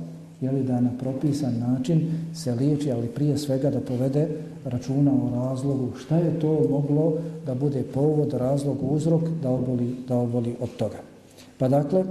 je 0.41 0.51
li 0.51 0.63
da 0.63 0.81
na 0.81 0.91
propisan 0.99 1.59
način 1.59 2.01
se 2.35 2.55
liječi, 2.55 2.93
ali 2.93 3.09
prije 3.09 3.39
svega 3.39 3.71
da 3.71 3.81
povede 3.81 4.29
računa 4.65 5.13
o 5.13 5.31
razlogu. 5.35 5.93
Šta 5.99 6.17
je 6.17 6.41
to 6.41 6.67
moglo 6.71 7.13
da 7.47 7.55
bude 7.55 7.83
povod, 7.83 8.33
razlog, 8.33 8.77
uzrok 8.93 9.23
da 9.43 9.51
oboli, 9.51 9.97
da 10.09 10.17
oboli 10.17 10.57
od 10.61 10.77
toga. 10.77 10.99
Pa 11.59 11.69
dakle, 11.69 12.05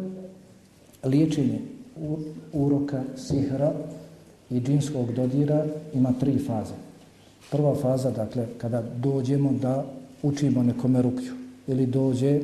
liječenje 1.04 1.60
uroka, 2.54 3.04
sihra 3.16 3.74
i 4.50 4.60
džinskog 4.60 5.12
dodira 5.14 5.66
ima 5.94 6.14
tri 6.20 6.40
faze. 6.40 6.74
Prva 7.52 7.76
faza, 7.76 8.12
dakle, 8.12 8.46
kada 8.58 8.84
dođemo 8.98 9.52
da 9.62 9.86
učimo 10.24 10.64
nekome 10.64 11.02
rukju 11.02 11.34
ili 11.68 11.86
dođe 11.86 12.42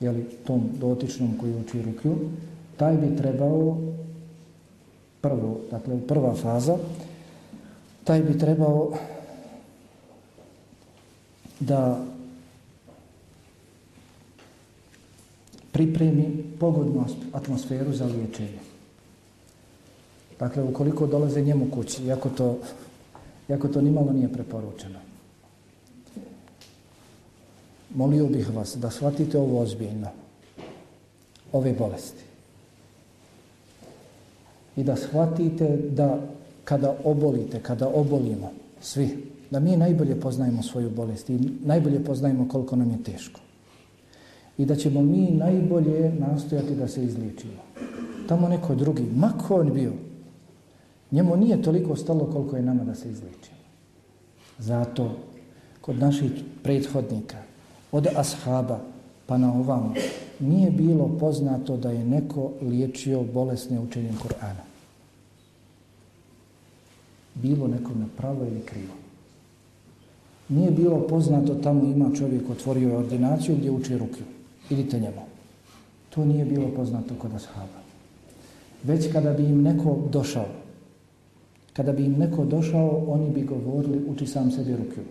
jeli, 0.00 0.24
tom 0.46 0.62
dotičnom 0.80 1.30
koji 1.40 1.54
uči 1.54 1.82
rukju, 1.82 2.16
taj 2.76 2.96
bi 2.96 3.16
trebao 3.16 3.78
prvo, 5.20 5.60
dakle 5.70 6.00
prva 6.08 6.34
faza, 6.34 6.76
taj 8.04 8.22
bi 8.22 8.38
trebao 8.38 8.92
da 11.60 12.04
pripremi 15.72 16.44
pogodnu 16.60 17.04
atmosferu 17.32 17.92
za 17.92 18.04
liječenje. 18.04 18.58
Dakle, 20.38 20.62
ukoliko 20.62 21.06
dolaze 21.06 21.40
njemu 21.40 21.70
kući, 21.70 22.04
iako 22.04 22.28
to, 22.28 22.58
iako 23.48 23.68
to 23.68 23.80
nimalo 23.80 24.12
nije 24.12 24.32
preporučeno, 24.32 24.98
molio 27.94 28.26
bih 28.26 28.54
vas 28.54 28.76
da 28.76 28.90
shvatite 28.90 29.38
ovo 29.38 29.60
ozbiljno, 29.60 30.08
ove 31.52 31.72
bolesti. 31.72 32.24
I 34.76 34.84
da 34.84 34.96
shvatite 34.96 35.76
da 35.76 36.20
kada 36.64 36.96
obolite, 37.04 37.60
kada 37.62 37.88
obolimo, 37.88 38.50
svi, 38.80 39.30
da 39.50 39.60
mi 39.60 39.76
najbolje 39.76 40.20
poznajemo 40.20 40.62
svoju 40.62 40.90
bolest 40.90 41.30
i 41.30 41.38
najbolje 41.64 42.04
poznajemo 42.04 42.48
koliko 42.48 42.76
nam 42.76 42.90
je 42.90 43.02
teško. 43.02 43.40
I 44.58 44.66
da 44.66 44.76
ćemo 44.76 45.02
mi 45.02 45.30
najbolje 45.30 46.12
nastojati 46.18 46.74
da 46.74 46.88
se 46.88 47.04
izličimo. 47.04 47.62
Tamo 48.28 48.48
neko 48.48 48.74
drugi, 48.74 49.02
mako 49.16 49.60
on 49.60 49.72
bio, 49.72 49.92
njemu 51.10 51.36
nije 51.36 51.62
toliko 51.62 51.96
stalo 51.96 52.24
koliko 52.24 52.56
je 52.56 52.62
nama 52.62 52.84
da 52.84 52.94
se 52.94 53.10
izličimo. 53.10 53.56
Zato, 54.58 55.10
kod 55.80 55.98
naših 55.98 56.30
prethodnika, 56.62 57.36
od 57.92 58.06
ashaba 58.16 58.80
pa 59.26 59.38
na 59.38 59.52
ovamo, 59.52 59.94
nije 60.40 60.70
bilo 60.70 61.08
poznato 61.20 61.76
da 61.76 61.90
je 61.90 62.04
neko 62.04 62.50
liječio 62.62 63.22
bolesne 63.22 63.80
učenjem 63.80 64.14
Kur'ana. 64.14 64.69
Bilo 67.42 67.68
nekome 67.68 68.00
na 68.00 68.06
pravo 68.16 68.44
ili 68.44 68.60
krivo. 68.60 68.94
Nije 70.48 70.70
bilo 70.70 71.00
poznato 71.00 71.54
tamo 71.54 71.84
ima 71.84 72.10
čovjek 72.18 72.50
otvorio 72.50 72.88
je 72.88 72.96
ordinaciju 72.96 73.56
gdje 73.56 73.70
uči 73.70 73.98
rukiju. 73.98 74.26
Idite 74.70 75.00
njemu. 75.00 75.22
To 76.10 76.24
nije 76.24 76.44
bilo 76.44 76.68
poznato 76.76 77.14
kod 77.18 77.34
ashaba. 77.34 77.80
Već 78.82 79.12
kada 79.12 79.32
bi 79.32 79.44
im 79.44 79.62
neko 79.62 79.98
došao, 80.12 80.46
kada 81.72 81.92
bi 81.92 82.04
im 82.04 82.18
neko 82.18 82.44
došao, 82.44 83.04
oni 83.08 83.30
bi 83.30 83.42
govorili 83.42 84.04
uči 84.08 84.26
sam 84.26 84.50
sebi 84.50 84.76
rukiju. 84.76 85.04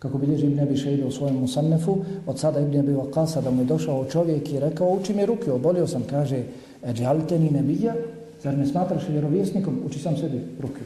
kako 0.00 0.18
bilježi 0.18 0.46
Ibn 0.46 0.60
Abi 0.60 0.76
Šejbe 0.76 1.04
u 1.04 1.10
svojem 1.10 1.36
musannefu, 1.36 1.96
od 2.26 2.38
sada 2.38 2.60
Ibn 2.60 2.78
Abi 2.78 2.92
Waqasa 2.92 3.42
da 3.42 3.50
mu 3.50 3.62
je 3.62 3.64
došao 3.64 4.04
čovjek 4.04 4.52
i 4.52 4.60
rekao, 4.60 4.88
uči 4.88 5.14
mi 5.14 5.26
ruke, 5.26 5.52
obolio 5.52 5.86
sam, 5.86 6.02
kaže, 6.10 6.44
eđalte 6.84 7.38
ni 7.38 7.50
nebija, 7.50 7.94
zar 8.42 8.58
ne 8.58 8.66
smatraš 8.66 9.08
vjerovjesnikom, 9.08 9.80
uči 9.86 9.98
sam 9.98 10.16
sebi 10.16 10.40
ruke. 10.60 10.80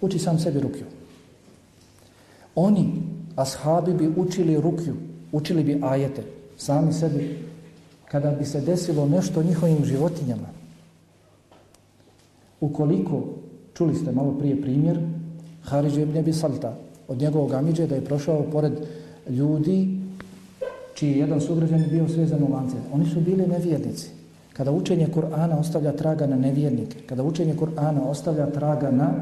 Uči 0.00 0.18
sam 0.18 0.38
sebi 0.38 0.60
rukiju. 0.60 0.86
Oni, 2.54 3.02
ashabi, 3.36 3.94
bi 3.94 4.12
učili 4.16 4.60
rukju, 4.60 4.94
učili 5.32 5.64
bi 5.64 5.80
ajete, 5.82 6.22
sami 6.56 6.92
sebi, 6.92 7.38
kada 8.08 8.30
bi 8.30 8.44
se 8.44 8.60
desilo 8.60 9.06
nešto 9.08 9.42
njihovim 9.42 9.84
životinjama. 9.84 10.48
Ukoliko, 12.60 13.24
čuli 13.74 13.94
ste 13.94 14.12
malo 14.12 14.32
prije 14.38 14.62
primjer, 14.62 15.00
Haridž 15.62 15.98
ibn 15.98 16.18
Abi 16.18 16.32
Salta, 16.32 16.76
od 17.08 17.18
njegovog 17.18 17.52
amiđe 17.52 17.86
da 17.86 17.94
je 17.94 18.04
prošao 18.04 18.42
pored 18.52 18.72
ljudi 19.28 19.98
čiji 20.94 21.10
je 21.10 21.18
jedan 21.18 21.40
sugrađan 21.40 21.84
bio 21.90 22.08
svezan 22.08 22.42
u 22.42 22.52
lance. 22.52 22.76
Oni 22.92 23.06
su 23.06 23.20
bili 23.20 23.46
nevjernici. 23.46 24.21
Kada 24.52 24.72
učenje 24.72 25.08
Kur'ana 25.14 25.60
ostavlja 25.60 25.92
traga 25.92 26.26
na 26.26 26.36
nevjernike, 26.36 26.98
kada 27.06 27.22
učenje 27.22 27.54
Kur'ana 27.56 28.02
ostavlja 28.08 28.46
traga 28.46 28.90
na 28.90 29.14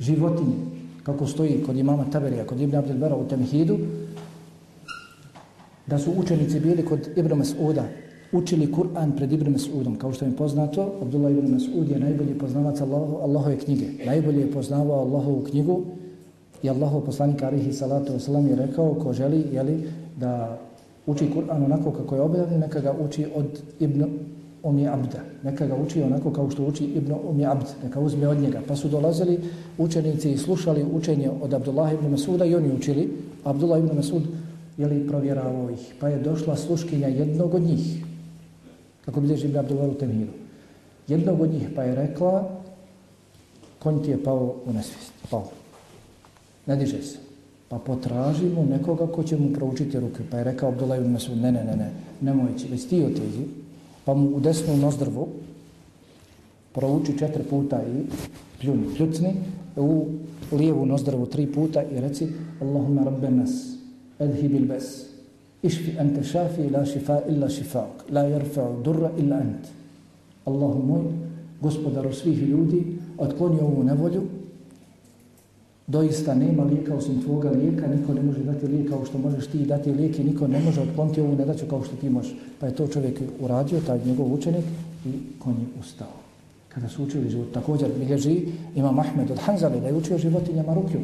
životinje, 0.00 0.56
kako 1.02 1.26
stoji 1.26 1.62
kod 1.66 1.76
imama 1.76 2.04
Taberija, 2.12 2.46
kod 2.46 2.60
Ibn 2.60 2.76
Abdelbera 2.76 3.16
u 3.16 3.28
Temhidu, 3.28 3.78
da 5.86 5.98
su 5.98 6.12
učenici 6.16 6.60
bili 6.60 6.84
kod 6.84 7.08
Ibn 7.16 7.32
Mas'uda, 7.32 7.82
učili 8.32 8.72
Kur'an 8.72 9.16
pred 9.16 9.32
Ibn 9.32 9.54
Mas'udom. 9.54 9.98
Kao 9.98 10.12
što 10.12 10.24
je 10.24 10.36
poznato, 10.36 10.92
Abdullah 11.02 11.32
Ibn 11.32 11.54
Mas'ud 11.54 11.90
je 11.90 11.98
najbolji 11.98 12.38
poznavac 12.38 12.80
Allahu, 12.80 13.16
Allahove 13.16 13.56
knjige. 13.56 13.86
Najbolje 14.06 14.40
je 14.40 14.52
poznavao 14.52 15.00
Allahovu 15.00 15.44
knjigu 15.50 15.82
I 16.62 16.70
Allahov 16.70 17.02
poslanik 17.02 17.42
alihi 17.42 17.72
salatu 17.74 18.14
wasalam 18.14 18.46
je 18.46 18.56
rekao 18.56 18.94
ko 18.94 19.12
želi 19.12 19.44
jeli, 19.52 19.90
da 20.16 20.58
uči 21.06 21.30
Kur'an 21.34 21.64
onako 21.64 21.90
kako 21.90 22.14
je 22.14 22.20
objavljen, 22.20 22.60
neka 22.60 22.80
ga 22.80 22.94
uči 23.04 23.26
od 23.34 23.62
Ibn 23.80 24.04
Umi 24.62 24.88
Abda. 24.88 25.20
Neka 25.42 25.66
ga 25.66 25.76
uči 25.76 26.02
onako 26.02 26.30
kao 26.30 26.50
što 26.50 26.64
uči 26.64 26.84
Ibn 26.84 27.14
Umi 27.28 27.46
Abd. 27.46 27.66
Neka 27.82 28.00
uzme 28.00 28.28
od 28.28 28.38
njega. 28.38 28.60
Pa 28.68 28.76
su 28.76 28.88
dolazili 28.88 29.38
učenici 29.78 30.32
i 30.32 30.38
slušali 30.38 30.84
učenje 30.92 31.30
od 31.42 31.54
Abdullah 31.54 31.92
ibn 31.92 32.10
Masuda 32.10 32.44
i 32.44 32.54
oni 32.54 32.72
učili. 32.72 33.08
Abdullah 33.44 33.80
ibn 33.80 33.96
Masud 33.96 34.22
je 34.78 34.86
li 34.86 35.08
provjeravao 35.08 35.70
ih. 35.70 35.94
Pa 36.00 36.08
je 36.08 36.18
došla 36.18 36.56
sluškinja 36.56 37.08
jednog 37.08 37.54
od 37.54 37.62
njih. 37.62 38.04
Kako 39.04 39.20
bi 39.20 39.34
Ibn 39.34 39.56
Abdullah 39.56 39.88
u 39.88 39.94
Temiru. 39.94 40.32
Jednog 41.08 41.40
od 41.40 41.50
njih 41.50 41.68
pa 41.76 41.82
je 41.82 41.94
rekla 41.94 42.50
konj 43.78 44.02
ti 44.02 44.10
je 44.10 44.24
pao 44.24 44.54
u 44.66 44.72
nesvijest. 44.72 45.12
Pao 45.30 45.48
ne 46.66 46.76
diže 46.76 47.02
se. 47.02 47.21
Pa 47.72 47.78
potražimo 47.78 48.64
nekoga 48.68 49.06
ko 49.06 49.22
će 49.22 49.36
mu 49.36 49.52
proučiti 49.52 50.00
ruke. 50.00 50.22
Pa 50.30 50.38
je 50.38 50.44
rekao 50.44 50.68
Abdullah 50.68 50.98
ibn 50.98 51.12
Mesud, 51.12 51.38
ne, 51.38 51.52
ne, 51.52 51.64
ne, 51.64 51.76
ne, 51.76 51.90
nemoj 52.20 52.50
će, 52.58 52.68
već 52.68 52.84
ti 52.84 53.04
otiđi. 53.04 53.46
Pa 54.04 54.14
mu 54.14 54.28
u 54.36 54.40
desnu 54.40 54.76
nozdrvu 54.76 55.28
prouči 56.72 57.18
četiri 57.18 57.44
puta 57.44 57.80
i 57.82 58.02
pljuni, 58.60 58.94
pljucni, 58.96 59.32
u 59.76 60.06
lijevu 60.52 60.86
nozdrvu 60.86 61.26
tri 61.26 61.46
puta 61.46 61.82
i 61.82 62.00
reci 62.00 62.28
Allahumma 62.60 63.04
rabbe 63.04 63.30
nas, 63.30 63.76
edhi 64.18 64.48
bil 64.48 64.68
bes, 64.68 64.92
išfi 65.62 65.96
ente 65.98 66.24
šafi 66.24 66.68
la 66.70 66.84
šifa 66.84 67.20
illa 67.28 67.48
šifauk, 67.48 68.04
la 68.10 68.26
jerfa'u 68.28 68.82
durra 68.84 69.10
illa 69.18 69.40
ent. 69.40 69.72
Allahu 70.44 70.86
moj, 70.86 71.08
gospodaru 71.60 72.12
svih 72.12 72.42
ljudi, 72.48 72.98
otkloni 73.18 73.60
ovu 73.60 73.82
nevolju, 73.82 74.22
doista 75.92 76.34
nema 76.34 76.64
lijeka 76.64 76.94
osim 76.94 77.22
tvoga 77.22 77.50
lijeka, 77.50 77.86
niko 77.86 78.14
ne 78.14 78.22
može 78.22 78.40
dati 78.40 78.66
lijek 78.66 78.88
kao 78.88 79.04
što 79.04 79.18
možeš 79.18 79.46
ti 79.46 79.66
dati 79.66 79.92
lijek 79.92 80.18
i 80.18 80.24
niko 80.24 80.46
ne 80.46 80.60
može 80.60 80.80
otkloniti 80.80 81.20
ovu 81.20 81.36
nedaću 81.36 81.66
kao 81.70 81.84
što 81.84 81.96
ti 81.96 82.10
možeš. 82.10 82.34
Pa 82.60 82.66
je 82.66 82.74
to 82.74 82.86
čovjek 82.86 83.20
uradio, 83.40 83.80
taj 83.86 84.00
njegov 84.06 84.32
učenik 84.32 84.64
i 85.06 85.12
konj 85.38 85.54
je 85.54 85.66
ustao. 85.80 86.16
Kada 86.68 86.88
su 86.88 87.04
učili 87.04 87.30
život, 87.30 87.52
također 87.52 87.88
bilježi 87.98 88.46
ima 88.74 88.92
Mahmed 88.92 89.30
od 89.30 89.38
Hanzali 89.38 89.80
da 89.80 89.86
je 89.86 89.94
učio 89.94 90.18
životinjama 90.18 90.74
rukju. 90.74 91.00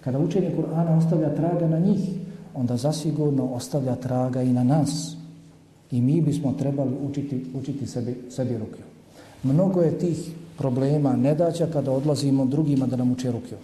Kada 0.00 0.18
učenje 0.18 0.50
Kur'ana 0.56 0.98
ostavlja 0.98 1.34
traga 1.34 1.68
na 1.68 1.78
njih, 1.78 2.00
onda 2.54 2.76
zasigurno 2.76 3.44
ostavlja 3.46 3.94
traga 3.96 4.42
i 4.42 4.52
na 4.52 4.64
nas. 4.64 5.16
I 5.90 6.00
mi 6.00 6.20
bismo 6.20 6.54
trebali 6.58 6.96
učiti, 7.10 7.44
učiti 7.54 7.86
sebi, 7.86 8.16
sebi 8.30 8.58
rukju. 8.58 8.84
Mnogo 9.42 9.82
je 9.82 9.98
tih 9.98 10.30
problema, 10.58 11.16
nedaća 11.16 11.66
kada 11.72 11.92
odlazimo 11.92 12.44
drugima 12.44 12.86
da 12.86 12.96
nam 12.96 13.12
uče 13.12 13.32
rukju. 13.32 13.56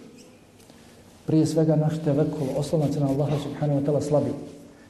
Prije 1.27 1.45
svega 1.45 1.75
naš 1.75 1.99
tevekul, 2.03 2.47
oslonac 2.57 2.95
na 2.95 3.07
Allaha 3.07 3.35
subhanahu 3.43 3.79
wa 3.79 3.85
ta'ala 3.85 4.01
slabi. 4.01 4.31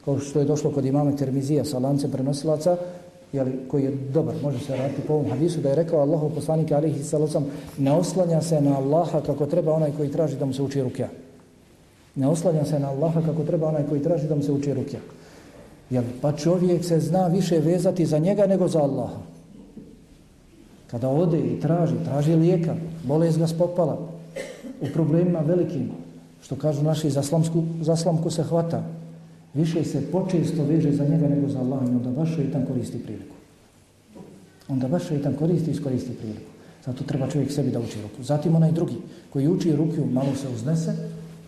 Kao 0.06 0.20
što 0.20 0.40
je 0.40 0.46
došlo 0.46 0.72
kod 0.72 0.86
imama 0.86 1.16
Termizija 1.16 1.66
sa 1.66 1.80
lancem 1.80 2.12
prenosilaca, 2.12 2.78
jeli, 3.34 3.52
koji 3.68 3.84
je 3.84 3.98
dobar, 4.14 4.36
može 4.44 4.60
se 4.60 4.78
raditi 4.78 5.02
po 5.08 5.14
ovom 5.14 5.30
hadisu, 5.30 5.62
da 5.62 5.70
je 5.70 5.76
rekao 5.76 6.00
Allahov 6.00 6.30
poslanik 6.30 6.72
alihi 6.72 7.04
salacom, 7.04 7.46
ne 7.78 7.92
oslanja 7.92 8.42
se 8.42 8.62
na 8.62 8.78
Allaha 8.78 9.22
kako 9.22 9.46
treba 9.46 9.74
onaj 9.74 9.92
koji 9.98 10.12
traži 10.12 10.38
da 10.38 10.46
mu 10.46 10.54
se 10.54 10.62
uči 10.62 10.82
rukja. 10.82 11.10
Ne 12.16 12.28
oslanja 12.28 12.66
se 12.66 12.80
na 12.80 12.90
Allaha 12.90 13.22
kako 13.22 13.44
treba 13.44 13.68
onaj 13.68 13.84
koji 13.90 14.04
traži 14.04 14.28
da 14.28 14.36
mu 14.36 14.44
se 14.44 14.52
uči 14.52 14.74
rukja. 14.74 15.00
Jeli, 15.90 16.08
pa 16.22 16.32
čovjek 16.32 16.86
se 16.86 17.00
zna 17.00 17.28
više 17.28 17.60
vezati 17.60 18.06
za 18.06 18.18
njega 18.18 18.48
nego 18.48 18.68
za 18.68 18.80
Allaha. 18.80 19.20
Kada 20.92 21.10
ode 21.10 21.40
i 21.40 21.60
traži, 21.60 21.96
traži 22.06 22.36
lijeka, 22.36 22.76
bolest 23.04 23.40
ga 23.40 23.48
spopala, 23.48 23.98
u 24.82 24.86
problemima 24.94 25.40
velikim, 25.40 25.92
što 26.48 26.56
kažu 26.56 26.84
naši 26.84 27.10
za 27.10 27.24
slamsku, 27.24 27.64
za 27.82 27.96
slamku 27.96 28.30
se 28.32 28.44
hvata, 28.44 28.84
više 29.54 29.84
se 29.84 30.12
počesto 30.12 30.64
veže 30.64 30.92
za 30.92 31.04
njega 31.04 31.28
nego 31.28 31.50
za 31.50 31.60
Allah 31.60 31.84
i 31.84 31.96
onda 31.96 32.10
baš 32.10 32.36
šeitan 32.36 32.66
koristi 32.66 33.04
priliku. 33.04 33.36
Onda 34.68 34.88
baš 34.88 35.08
šeitan 35.08 35.34
koristi 35.34 35.70
i 35.70 35.74
iskoristi 35.74 36.14
priliku. 36.14 36.52
Zato 36.86 37.04
treba 37.04 37.28
čovjek 37.30 37.52
sebi 37.52 37.72
da 37.72 37.80
uči 37.80 38.02
ruku. 38.02 38.24
Zatim 38.24 38.56
onaj 38.56 38.72
drugi 38.72 38.96
koji 39.30 39.48
uči 39.48 39.76
ruku, 39.76 40.06
malo 40.12 40.36
se 40.36 40.48
uznese, 40.56 40.96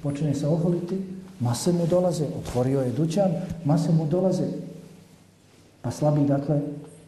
počne 0.03 0.33
se 0.33 0.47
oholiti, 0.47 0.97
mase 1.39 1.71
mu 1.71 1.87
dolaze, 1.87 2.25
otvorio 2.39 2.81
je 2.81 2.91
dućan, 2.91 3.31
mase 3.65 3.91
mu 3.91 4.05
dolaze, 4.05 4.47
pa 5.81 5.91
slabi 5.91 6.27
dakle 6.27 6.59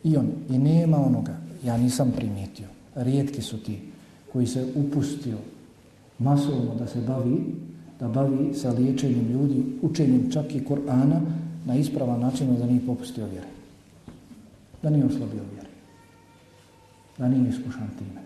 i 0.04 0.18
on. 0.18 0.32
I 0.50 0.58
nema 0.58 1.06
onoga, 1.06 1.36
ja 1.64 1.78
nisam 1.78 2.12
primijetio, 2.16 2.68
rijetki 2.96 3.42
su 3.42 3.64
ti 3.64 3.80
koji 4.34 4.48
se 4.48 4.66
upustio 4.76 5.38
masovno 6.20 6.76
da 6.80 6.88
se 6.88 7.02
bavi 7.02 7.71
da 8.02 8.08
bavi 8.08 8.54
sa 8.54 8.72
liječenjem 8.72 9.32
ljudi, 9.32 9.64
učenjem 9.82 10.32
čak 10.32 10.56
i 10.56 10.64
Kur'ana 10.66 11.22
na 11.66 11.76
ispravan 11.76 12.20
način 12.20 12.56
da 12.60 12.66
nije 12.66 12.86
popustio 12.86 13.26
vjere. 13.26 13.48
Da 14.84 14.90
nije 14.90 15.06
oslabio 15.06 15.44
vjere. 15.54 15.70
Da 17.18 17.28
nije 17.28 17.50
iskušan 17.50 17.90
time. 17.98 18.22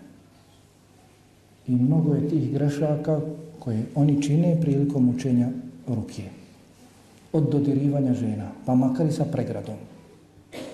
I 1.66 1.82
mnogo 1.82 2.14
je 2.14 2.28
tih 2.28 2.52
grešaka 2.52 3.20
koje 3.58 3.86
oni 3.94 4.22
čine 4.22 4.60
prilikom 4.60 5.08
učenja 5.08 5.48
ruke. 5.88 6.22
Od 7.32 7.50
dodirivanja 7.50 8.14
žena, 8.14 8.48
pa 8.66 8.74
makar 8.74 9.06
i 9.06 9.12
sa 9.12 9.24
pregradom. 9.24 9.76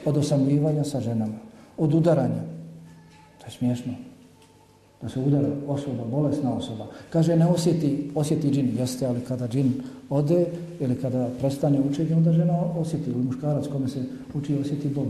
Od 0.05 0.17
osamljivanja 0.17 0.85
sa 0.85 1.01
ženama. 1.01 1.39
Od 1.79 1.95
udaranja. 1.95 2.43
To 3.39 3.47
je 3.47 3.51
smiješno 3.51 4.12
da 5.03 5.09
se 5.09 5.21
udara 5.21 5.49
osoba, 5.69 6.05
bolesna 6.11 6.55
osoba. 6.55 6.87
Kaže, 7.11 7.37
ne 7.37 7.47
osjeti, 7.47 8.11
osjeti 8.15 8.51
džin, 8.51 8.77
jeste, 8.79 9.07
ali 9.07 9.21
kada 9.21 9.49
džin 9.49 9.73
ode 10.11 10.47
ili 10.81 10.97
kada 10.97 11.29
prestane 11.41 11.81
učenje, 11.81 12.15
onda 12.15 12.33
žena 12.33 12.61
osjeti, 12.79 13.11
ili 13.11 13.25
muškarac 13.25 13.67
kome 13.67 13.89
se 13.89 14.03
uči, 14.35 14.55
osjeti 14.55 14.89
bol. 14.89 15.07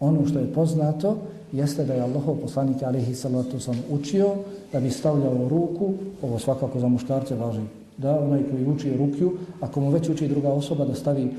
Ono 0.00 0.26
što 0.26 0.38
je 0.38 0.52
poznato 0.52 1.16
jeste 1.52 1.84
da 1.84 1.94
je 1.94 2.02
Allahov 2.02 2.36
poslanik 2.36 2.82
alihi 2.82 3.14
salatu 3.14 3.60
sam 3.60 3.82
učio 3.90 4.34
da 4.72 4.80
bi 4.80 4.90
stavljao 4.90 5.48
ruku, 5.48 5.94
ovo 6.22 6.38
svakako 6.38 6.80
za 6.80 6.88
muškarce 6.88 7.34
važi, 7.34 7.60
da 7.96 8.20
onaj 8.20 8.42
koji 8.50 8.66
uči 8.66 8.96
rukju, 8.96 9.32
ako 9.60 9.80
mu 9.80 9.90
već 9.90 10.08
uči 10.08 10.28
druga 10.28 10.52
osoba 10.52 10.84
da 10.84 10.94
stavi 10.94 11.30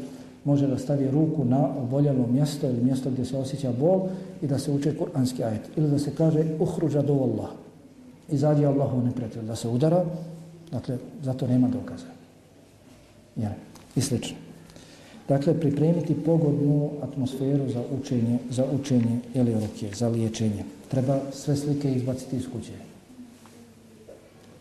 može 0.48 0.68
da 0.68 0.78
stavi 0.78 1.10
ruku 1.12 1.46
na 1.46 1.60
oboljelo 1.78 2.28
mjesto 2.28 2.70
ili 2.70 2.84
mjesto 2.84 3.10
gdje 3.10 3.26
se 3.26 3.38
osjeća 3.38 3.72
bol 3.80 4.08
i 4.42 4.48
da 4.48 4.60
se 4.60 4.72
uče 4.72 4.96
kuranski 4.98 5.44
ajet. 5.44 5.62
Ili 5.76 5.90
da 5.90 6.00
se 6.00 6.12
kaže 6.16 6.44
uhruđa 6.60 7.02
do 7.02 7.14
Allah. 7.14 7.50
Izađi 8.30 8.66
Allahu 8.66 9.02
neprijatelj. 9.02 9.44
Da 9.44 9.56
se 9.56 9.68
udara, 9.68 10.06
dakle, 10.72 10.98
zato 11.24 11.48
nema 11.48 11.68
dokaza. 11.68 12.08
Jer, 13.36 13.52
I 13.96 14.02
slično. 14.02 14.38
Dakle, 15.28 15.60
pripremiti 15.60 16.16
pogodnu 16.16 16.90
atmosferu 17.02 17.70
za 17.70 17.84
učenje, 18.00 18.40
za 18.50 18.66
učenje 18.80 19.20
ili 19.34 19.54
ruke, 19.54 19.92
za 19.96 20.08
liječenje. 20.08 20.64
Treba 20.88 21.20
sve 21.32 21.56
slike 21.56 21.92
izbaciti 21.92 22.36
iz 22.36 22.48
kuće. 22.52 22.72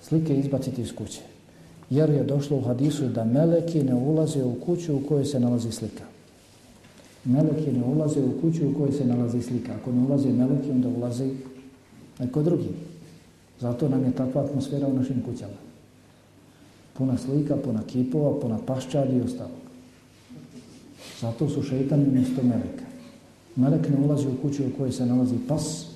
Slike 0.03 0.37
izbaciti 0.37 0.83
iz 0.83 0.95
kuće 0.95 1.36
jer 1.91 2.11
je 2.11 2.25
došlo 2.25 2.57
u 2.57 2.63
hadisu 2.63 3.09
da 3.09 3.25
meleki 3.25 3.83
ne 3.83 3.95
ulaze 3.95 4.45
u 4.45 4.55
kuću 4.55 4.97
u 4.97 5.01
kojoj 5.09 5.25
se 5.25 5.41
nalazi 5.41 5.73
slika. 5.73 6.05
Meleki 7.25 7.73
ne 7.73 7.85
ulaze 7.85 8.21
u 8.21 8.41
kuću 8.41 8.69
u 8.69 8.75
kojoj 8.75 8.93
se 8.93 9.05
nalazi 9.05 9.43
slika. 9.43 9.73
Ako 9.75 9.93
ne 9.93 10.07
ulaze 10.07 10.33
meleki, 10.33 10.71
onda 10.71 10.89
ulaze 10.89 11.31
neko 12.19 12.43
drugi. 12.43 12.69
Zato 13.61 13.89
nam 13.89 14.05
je 14.05 14.13
takva 14.13 14.43
atmosfera 14.43 14.87
u 14.87 14.95
našim 14.95 15.23
kućama. 15.23 15.59
Puna 16.95 17.19
slika, 17.19 17.57
puna 17.57 17.83
kipova, 17.87 18.41
puna 18.41 18.59
paščadi 18.67 19.17
i 19.17 19.21
ostalo. 19.21 19.57
Zato 21.21 21.49
su 21.49 21.63
šeitani 21.63 22.07
mjesto 22.13 22.43
meleka. 22.43 22.85
Melek 23.57 23.89
ne 23.89 23.97
ulazi 24.05 24.27
u 24.27 24.43
kuću 24.43 24.63
u 24.63 24.79
kojoj 24.79 24.93
se 24.93 25.07
nalazi 25.07 25.37
pas, 25.49 25.87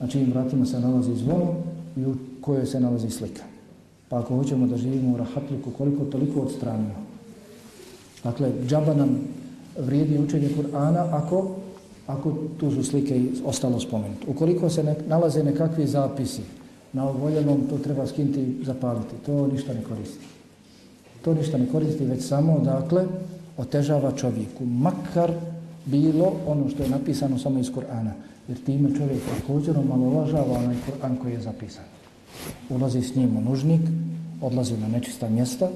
na 0.00 0.08
čijim 0.08 0.32
vratima 0.32 0.66
se 0.66 0.80
nalazi 0.80 1.14
zvon 1.14 1.48
i 1.96 2.04
u 2.04 2.14
kojoj 2.40 2.66
se 2.66 2.80
nalazi 2.80 3.10
slika. 3.10 3.42
Pa 4.08 4.18
ako 4.18 4.36
hoćemo 4.36 4.66
da 4.66 4.76
živimo 4.76 5.14
u 5.14 5.16
rahatluku, 5.16 5.70
koliko 5.70 6.04
toliko 6.04 6.40
odstranimo. 6.40 6.94
Dakle, 8.24 8.52
džaba 8.66 8.94
nam 8.94 9.18
vrijedi 9.78 10.18
učenje 10.18 10.48
Kur'ana 10.48 11.08
ako, 11.12 11.48
ako 12.06 12.34
tu 12.60 12.70
su 12.70 12.84
slike 12.84 13.18
i 13.18 13.30
ostalo 13.44 13.80
spomenuti. 13.80 14.26
Ukoliko 14.28 14.70
se 14.70 14.82
ne, 14.82 14.96
nalaze 15.08 15.44
nekakvi 15.44 15.86
zapisi 15.86 16.42
na 16.92 17.08
ovoljenom, 17.08 17.60
to 17.70 17.78
treba 17.78 18.06
skinti 18.06 18.40
i 18.40 18.64
zapaliti. 18.64 19.14
To 19.26 19.46
ništa 19.46 19.74
ne 19.74 19.82
koristi. 19.88 20.26
To 21.24 21.34
ništa 21.34 21.58
ne 21.58 21.66
koristi, 21.72 22.04
već 22.04 22.24
samo, 22.24 22.60
dakle, 22.60 23.06
otežava 23.56 24.12
čovjeku. 24.12 24.64
Makar 24.64 25.32
bilo 25.84 26.32
ono 26.46 26.68
što 26.68 26.82
je 26.82 26.88
napisano 26.88 27.38
samo 27.38 27.58
iz 27.58 27.70
Kur'ana. 27.70 28.10
Jer 28.48 28.58
time 28.64 28.88
čovjek 28.88 29.20
također 29.36 29.78
omalovažava 29.78 30.58
onaj 30.58 30.76
Kur'an 30.86 31.18
koji 31.22 31.32
je 31.32 31.40
zapisan 31.40 31.84
ulazi 32.68 33.02
s 33.02 33.16
njim 33.16 33.36
u 33.36 33.40
nužnik, 33.40 33.80
odlazi 34.40 34.76
na 34.76 34.88
nečista 34.88 35.28
mjesta 35.28 35.68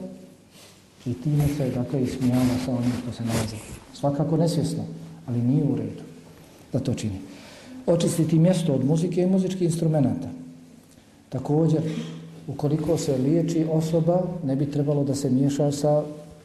i 1.07 1.15
time 1.15 1.45
se 1.57 1.71
dakle 1.71 2.03
ismijava 2.03 2.55
sa 2.65 2.71
onim 2.73 2.93
što 3.03 3.13
se 3.13 3.25
nalazi. 3.25 3.57
Svakako 3.95 4.37
nesvjesno, 4.37 4.85
ali 5.27 5.43
nije 5.43 5.65
u 5.65 5.77
redu 5.77 6.03
da 6.73 6.81
to 6.81 6.95
čini. 6.95 7.19
Očistiti 7.87 8.39
mjesto 8.39 8.73
od 8.75 8.85
muzike 8.85 9.23
i 9.23 9.27
muzičkih 9.27 9.63
instrumenta. 9.63 10.29
Također, 11.29 11.81
ukoliko 12.49 12.99
se 12.99 13.17
liječi 13.17 13.67
osoba, 13.73 14.23
ne 14.45 14.57
bi 14.57 14.71
trebalo 14.71 15.05
da 15.05 15.15
se 15.15 15.31
miješa 15.31 15.73
sa 15.73 16.03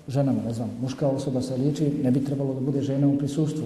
ženama, 0.07 0.41
ne 0.43 0.53
znam, 0.53 0.69
muška 0.81 1.07
osoba 1.07 1.41
se 1.41 1.57
liječi, 1.57 1.91
ne 2.03 2.11
bi 2.11 2.25
trebalo 2.25 2.53
da 2.53 2.59
bude 2.59 2.81
žena 2.81 3.07
u 3.07 3.17
prisustvu. 3.17 3.63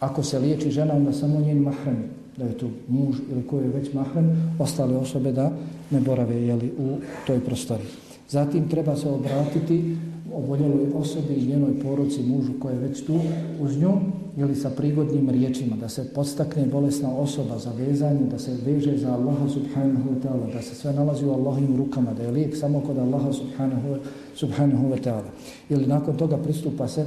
Ako 0.00 0.22
se 0.22 0.38
liječi 0.38 0.70
žena, 0.70 0.94
onda 0.94 1.12
samo 1.12 1.40
njen 1.40 1.58
mahram, 1.58 2.04
da 2.36 2.44
je 2.44 2.58
tu 2.58 2.68
muž 2.88 3.16
ili 3.32 3.46
koji 3.46 3.64
je 3.64 3.70
već 3.70 3.92
mahrem, 3.92 4.54
ostale 4.58 4.96
osobe 4.96 5.32
da 5.32 5.52
ne 5.90 6.00
borave 6.00 6.42
jeli, 6.42 6.72
u 6.78 6.96
toj 7.26 7.40
prostori. 7.40 7.84
Zatim 8.28 8.68
treba 8.68 8.96
se 8.96 9.08
obratiti 9.08 9.96
oboljeloj 10.34 10.86
osobi 10.94 11.34
i 11.34 11.46
njenoj 11.46 11.80
poruci 11.82 12.22
mužu 12.22 12.52
koja 12.60 12.72
je 12.74 12.80
već 12.80 13.04
tu 13.04 13.20
uz 13.60 13.78
nju 13.78 13.92
ili 14.36 14.54
sa 14.54 14.70
prigodnim 14.70 15.30
riječima, 15.30 15.76
da 15.76 15.88
se 15.88 16.08
podstakne 16.14 16.66
bolesna 16.66 17.16
osoba 17.16 17.58
za 17.58 17.70
vezanje, 17.72 18.26
da 18.30 18.38
se 18.38 18.56
veže 18.66 18.96
za 18.98 19.12
Allaha 19.12 19.48
subhanahu 19.48 20.10
wa 20.10 20.22
ta'ala, 20.22 20.52
da 20.52 20.62
se 20.62 20.74
sve 20.74 20.92
nalazi 20.92 21.24
u 21.24 21.32
Allahim 21.32 21.76
rukama, 21.76 22.14
da 22.14 22.22
je 22.22 22.30
lijek 22.30 22.56
samo 22.56 22.80
kod 22.80 22.98
Allaha 22.98 23.32
subhanahu, 23.32 23.96
subhanahu 24.34 24.88
wa 24.88 25.02
ta'ala. 25.04 25.30
Ili 25.70 25.86
nakon 25.86 26.16
toga 26.16 26.36
pristupa 26.36 26.88
se, 26.88 27.06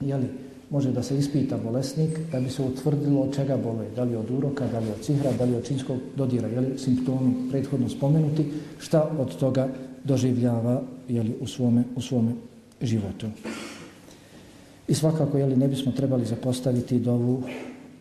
jeli, 0.00 0.26
može 0.72 0.92
da 0.92 1.02
se 1.02 1.18
ispita 1.18 1.56
bolesnik 1.56 2.18
da 2.32 2.40
bi 2.40 2.50
se 2.50 2.62
utvrdilo 2.62 3.20
od 3.20 3.34
čega 3.34 3.56
boluje, 3.56 3.90
da 3.96 4.02
li 4.02 4.16
od 4.16 4.30
uroka, 4.30 4.66
da 4.72 4.78
li 4.78 4.90
od 4.90 5.00
cihra, 5.04 5.32
da 5.38 5.44
li 5.44 5.56
od 5.56 5.66
činskog 5.66 5.98
dodira, 6.16 6.48
jeli, 6.48 6.78
simptomi 6.78 7.50
prethodno 7.50 7.88
spomenuti, 7.88 8.46
šta 8.80 9.02
od 9.18 9.36
toga 9.36 9.68
doživljava 10.04 10.82
jeli, 11.08 11.34
u, 11.40 11.46
svome, 11.46 11.84
u 11.96 12.00
svome 12.00 12.32
životu. 12.80 13.26
I 14.88 14.94
svakako, 14.94 15.38
jeli, 15.38 15.56
ne 15.56 15.68
bismo 15.68 15.92
trebali 15.92 16.24
zapostaviti 16.24 16.98
dovu 16.98 17.42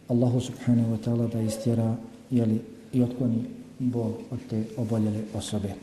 Allahu 0.08 0.40
subhanahu 0.40 0.96
wa 0.96 0.98
ta'ala 1.06 1.28
da 1.34 1.42
istjera 1.42 1.96
jeli, 2.32 2.62
i 2.94 3.04
otkloni 3.04 3.44
bol 3.80 4.12
od 4.32 4.40
te 4.50 4.64
oboljele 4.78 5.24
osobe. 5.34 5.74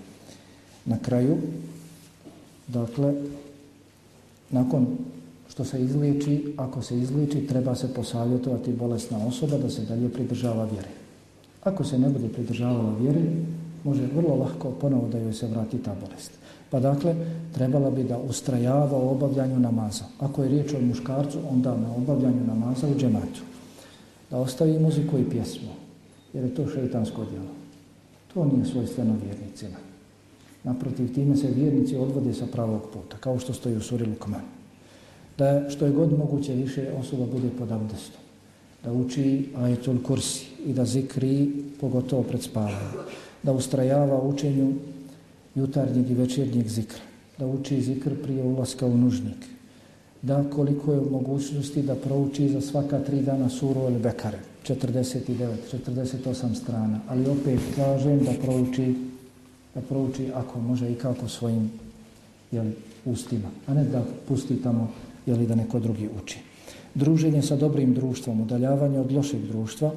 Na 0.85 0.99
kraju, 0.99 1.37
dakle, 2.69 3.15
nakon 4.51 4.87
što 5.59 5.65
se 5.65 5.83
izliči, 5.83 6.55
ako 6.57 6.83
se 6.83 6.99
izliči, 6.99 7.47
treba 7.47 7.75
se 7.75 7.95
posavjetovati 7.95 8.73
bolesna 8.73 9.27
osoba 9.27 9.59
da 9.59 9.71
se 9.71 9.83
dalje 9.83 10.09
pridržava 10.09 10.65
vjere. 10.65 10.89
Ako 11.65 11.85
se 11.85 11.99
ne 11.99 12.09
bude 12.09 12.29
pridržavala 12.29 12.95
vjere, 13.01 13.21
može 13.85 14.07
vrlo 14.15 14.37
lahko 14.37 14.71
ponovo 14.71 15.09
da 15.09 15.19
joj 15.19 15.33
se 15.33 15.47
vrati 15.47 15.79
ta 15.79 15.97
bolest. 16.01 16.31
Pa 16.71 16.81
dakle, 16.81 17.15
trebala 17.55 17.91
bi 17.91 18.05
da 18.05 18.19
ustrajava 18.19 18.99
u 18.99 19.09
obavljanju 19.11 19.59
namaza. 19.59 20.05
Ako 20.19 20.43
je 20.43 20.49
riječ 20.49 20.75
o 20.75 20.81
muškarcu, 20.81 21.39
onda 21.51 21.77
na 21.77 21.95
obavljanju 21.97 22.47
namaza 22.47 22.87
u 22.89 22.99
džematu. 22.99 23.43
Da 24.31 24.39
ostavi 24.39 24.79
muziku 24.79 25.19
i 25.19 25.31
pjesmu, 25.31 25.75
jer 26.33 26.45
je 26.45 26.55
to 26.55 26.69
šeitansko 26.69 27.25
djelo. 27.25 27.51
To 28.35 28.45
nije 28.45 28.65
svojstveno 28.65 29.17
vjernicima. 29.25 29.77
Naprotiv, 30.65 31.15
time 31.15 31.37
se 31.37 31.51
vjernici 31.51 31.97
odvode 31.97 32.35
sa 32.35 32.47
pravog 32.47 32.83
puta, 32.93 33.17
kao 33.17 33.39
što 33.39 33.53
stoji 33.53 33.77
u 33.77 33.81
suri 33.81 34.07
Lukman. 34.07 34.58
Da 35.39 35.71
što 35.71 35.87
je 35.87 35.93
god 35.93 36.19
moguće 36.19 36.55
više 36.55 36.93
osoba 37.01 37.27
bude 37.33 37.49
pod 37.59 37.73
abdestom. 37.73 38.21
Da 38.85 38.93
uči 38.93 39.49
ajetul 39.57 40.03
kursi 40.03 40.47
i 40.67 40.73
da 40.73 40.85
zikri, 40.85 41.51
pogotovo 41.81 42.23
pred 42.23 42.43
spavanjem. 42.43 42.93
Da 43.43 43.53
ustrajava 43.53 44.23
učenju 44.23 44.73
jutarnjeg 45.55 46.11
i 46.11 46.15
večernjeg 46.15 46.69
zikra, 46.69 47.01
da 47.39 47.47
uči 47.47 47.83
zikr 47.83 48.23
prije 48.23 48.43
ulaska 48.43 48.87
u 48.87 48.97
nužnik, 48.97 49.47
da 50.23 50.45
koliko 50.51 50.93
je 50.93 51.01
mogućnosti 51.01 51.83
da 51.83 51.95
prouči 51.95 52.49
za 52.49 52.61
svaka 52.61 52.99
tri 52.99 53.23
dana 53.23 53.49
suru 53.49 53.81
ili 53.81 53.99
bekare, 53.99 54.39
49, 54.67 55.57
48 55.87 56.55
strana, 56.55 57.01
ali 57.09 57.31
opet 57.31 57.61
kažem 57.77 58.19
da 58.25 58.33
prouči, 58.43 58.95
da 59.75 59.81
prouči 59.81 60.31
ako 60.35 60.61
može 60.61 60.93
i 60.93 60.95
kako 60.95 61.29
svojim 61.29 61.71
jeli, 62.53 62.73
ustima, 63.05 63.49
a 63.67 63.75
ne 63.75 63.85
da 63.85 64.05
pusti 64.29 64.63
tamo 64.63 64.93
jeli, 65.29 65.47
da 65.47 65.55
neko 65.55 65.81
drugi 65.81 66.09
uči. 66.23 66.39
Druženje 66.95 67.43
sa 67.43 67.57
dobrim 67.57 67.95
društvom, 67.95 68.41
udaljavanje 68.41 69.01
od 69.01 69.13
lošeg 69.13 69.47
društva, 69.47 69.93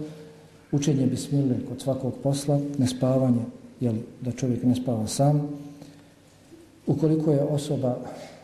učenje 0.72 1.08
bismile 1.08 1.56
kod 1.70 1.82
svakog 1.82 2.14
posla, 2.24 2.60
nespavanje, 2.78 3.46
jeli, 3.80 4.04
da 4.22 4.32
čovjek 4.32 4.64
ne 4.64 4.76
spava 4.76 5.08
sam. 5.08 5.48
Ukoliko 6.88 7.32
je 7.32 7.44
osoba, 7.44 7.98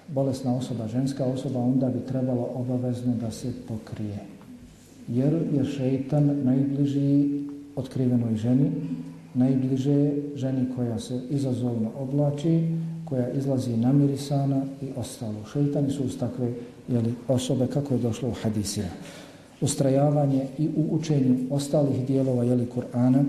bolesna 0.08 0.56
osoba, 0.56 0.88
ženska 0.88 1.26
osoba, 1.26 1.60
onda 1.60 1.90
bi 1.90 2.00
trebalo 2.08 2.50
obavezno 2.56 3.16
da 3.22 3.32
se 3.32 3.52
pokrije. 3.68 4.20
Jer 5.08 5.34
je 5.54 5.66
šeitan 5.66 6.40
najbliži 6.44 7.42
otkrivenoj 7.76 8.36
ženi, 8.36 8.72
najbliže 9.34 10.12
ženi 10.36 10.66
koja 10.76 11.00
se 11.00 11.22
izazovno 11.30 11.92
oblači, 12.00 12.64
koja 13.10 13.30
izlazi 13.30 13.78
namirisana 13.78 14.62
i 14.82 14.90
ostalo. 14.96 15.46
Šeitani 15.54 15.92
su 15.92 16.04
uz 16.04 16.18
takve 16.20 16.54
jeli, 16.88 17.14
osobe 17.28 17.68
kako 17.68 17.94
je 17.94 18.00
došlo 18.00 18.30
u 18.30 18.34
hadisima. 18.44 18.88
Ustrajavanje 19.62 20.48
i 20.58 20.70
u 20.76 20.96
učenju 20.96 21.38
ostalih 21.52 22.08
dijelova 22.08 22.44
jeli, 22.44 22.68
Kur'ana, 22.76 23.24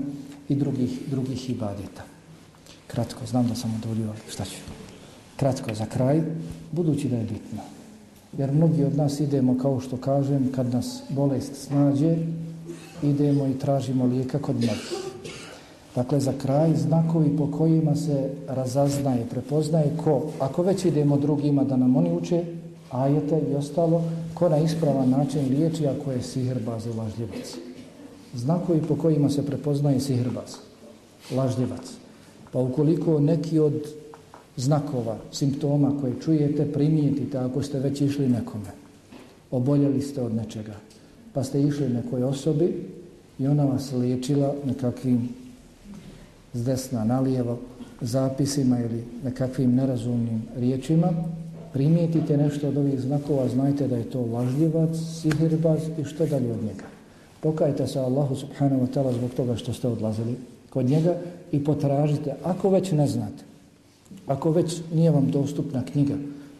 i 0.48 0.54
drugih, 0.54 1.00
drugih 1.10 1.50
ibadeta. 1.50 2.02
Kratko, 2.86 3.26
znam 3.26 3.48
da 3.48 3.54
sam 3.54 3.74
odvolio, 3.74 4.12
šta 4.28 4.44
ću? 4.44 4.56
Kratko, 5.36 5.74
za 5.74 5.86
kraj, 5.86 6.22
budući 6.72 7.08
da 7.08 7.16
je 7.16 7.22
bitno. 7.22 7.62
Jer 8.38 8.52
mnogi 8.52 8.84
od 8.84 8.96
nas 8.96 9.20
idemo, 9.20 9.58
kao 9.58 9.80
što 9.80 9.96
kažem, 9.96 10.52
kad 10.54 10.72
nas 10.72 11.02
bolest 11.08 11.66
snađe, 11.66 12.16
idemo 13.02 13.46
i 13.46 13.58
tražimo 13.58 14.06
lijeka 14.06 14.38
kod 14.38 14.56
mnogih. 14.56 15.08
Dakle, 15.98 16.20
za 16.20 16.32
kraj, 16.42 16.76
znakovi 16.76 17.34
po 17.36 17.50
kojima 17.58 17.96
se 17.96 18.30
razaznaje, 18.48 19.26
prepoznaje 19.30 19.90
ko, 20.04 20.30
ako 20.38 20.62
već 20.62 20.84
idemo 20.84 21.16
drugima 21.16 21.64
da 21.64 21.76
nam 21.76 21.96
oni 21.96 22.12
uče, 22.12 22.44
ajete 22.90 23.40
i 23.50 23.54
ostalo, 23.54 24.02
ko 24.34 24.48
na 24.48 24.58
ispravan 24.58 25.10
način 25.10 25.48
liječi 25.50 25.86
ako 25.86 26.12
je 26.12 26.22
sihrba 26.22 26.78
za 26.78 26.90
lažljivac 26.94 27.58
znakovi 28.34 28.80
po 28.88 28.96
kojima 28.96 29.30
se 29.30 29.46
prepoznaje 29.46 30.00
sihrbaz, 30.00 30.56
lažljivac. 31.36 31.92
Pa 32.52 32.58
ukoliko 32.58 33.20
neki 33.20 33.58
od 33.58 33.88
znakova, 34.56 35.16
simptoma 35.32 35.92
koje 36.00 36.20
čujete, 36.20 36.72
primijetite 36.72 37.38
ako 37.38 37.62
ste 37.62 37.78
već 37.78 38.00
išli 38.00 38.28
nekome, 38.28 38.70
oboljeli 39.50 40.02
ste 40.02 40.22
od 40.22 40.34
nečega, 40.34 40.74
pa 41.32 41.44
ste 41.44 41.62
išli 41.62 41.88
nekoj 41.88 42.22
osobi 42.22 42.86
i 43.38 43.46
ona 43.46 43.64
vas 43.64 43.92
liječila 43.92 44.54
nekakvim 44.64 45.28
s 46.54 46.64
desna 46.64 47.04
nalijevo 47.04 47.58
zapisima 48.00 48.80
ili 48.80 49.04
nekakvim 49.24 49.74
nerazumnim 49.74 50.42
riječima, 50.56 51.08
primijetite 51.72 52.36
nešto 52.36 52.68
od 52.68 52.76
ovih 52.76 53.00
znakova, 53.00 53.48
znajte 53.48 53.88
da 53.88 53.96
je 53.96 54.10
to 54.10 54.20
lažljivac, 54.20 54.96
sihirbaz 55.22 55.80
i 55.98 56.04
što 56.04 56.26
dalje 56.26 56.52
od 56.52 56.62
njega. 56.62 56.84
Pokajte 57.40 57.86
se 57.86 58.00
Allahu 58.00 58.34
subhanahu 58.36 58.82
wa 58.82 58.88
ta'ala 58.94 59.12
zbog 59.12 59.30
toga 59.30 59.56
što 59.56 59.72
ste 59.72 59.88
odlazili 59.88 60.36
kod 60.70 60.86
njega 60.86 61.16
i 61.52 61.64
potražite, 61.64 62.34
ako 62.44 62.70
već 62.70 62.92
ne 62.92 63.06
znate, 63.06 63.44
ako 64.26 64.50
već 64.50 64.80
nije 64.94 65.10
vam 65.10 65.30
dostupna 65.30 65.84
knjiga 65.84 66.14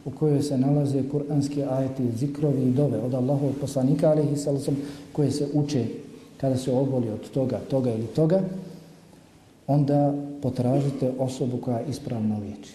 u 0.05 0.11
kojoj 0.11 0.43
se 0.43 0.59
nalaze 0.59 1.03
kuranski 1.11 1.63
ajeti, 1.63 2.17
zikrovi 2.17 2.63
i 2.63 2.73
dove 2.73 2.99
od 2.99 3.15
Allahovog 3.15 3.55
poslanika, 3.61 4.11
ali 4.11 4.23
i 4.23 4.37
koje 5.13 5.31
se 5.31 5.47
uče 5.53 5.85
kada 6.41 6.57
se 6.57 6.73
oboli 6.73 7.09
od 7.09 7.31
toga, 7.31 7.61
toga 7.71 7.91
ili 7.91 8.07
toga, 8.07 8.41
onda 9.69 10.15
potražite 10.43 11.13
osobu 11.19 11.57
koja 11.57 11.81
ispravno 11.81 12.39
liječi. 12.39 12.73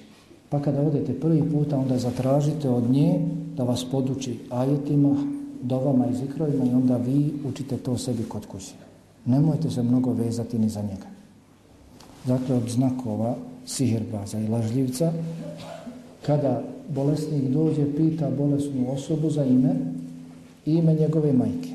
Pa 0.49 0.59
kada 0.59 0.81
odete 0.81 1.19
prvi 1.19 1.51
puta, 1.51 1.77
onda 1.77 1.97
zatražite 1.97 2.69
od 2.69 2.91
nje 2.91 3.19
da 3.57 3.63
vas 3.63 3.85
poduči 3.91 4.39
ajetima, 4.49 5.15
dovama 5.61 6.07
i 6.07 6.15
zikrovima 6.15 6.65
i 6.65 6.73
onda 6.73 6.97
vi 6.97 7.33
učite 7.49 7.77
to 7.77 7.97
sebi 7.97 8.23
kod 8.23 8.45
kuće. 8.45 8.73
Nemojte 9.25 9.69
se 9.69 9.83
mnogo 9.83 10.13
vezati 10.13 10.59
ni 10.59 10.69
za 10.69 10.81
njega. 10.81 11.07
Dakle, 12.25 12.55
od 12.55 12.69
znakova 12.69 13.35
sihirbaza 13.65 14.39
i 14.39 14.47
lažljivca, 14.47 15.11
kada 16.25 16.63
bolesnik 16.89 17.43
dođe, 17.43 17.95
pita 17.95 18.29
bolesnu 18.37 18.91
osobu 18.91 19.29
za 19.29 19.45
ime 19.45 19.75
i 20.65 20.73
ime 20.73 20.93
njegove 20.93 21.33
majke. 21.33 21.72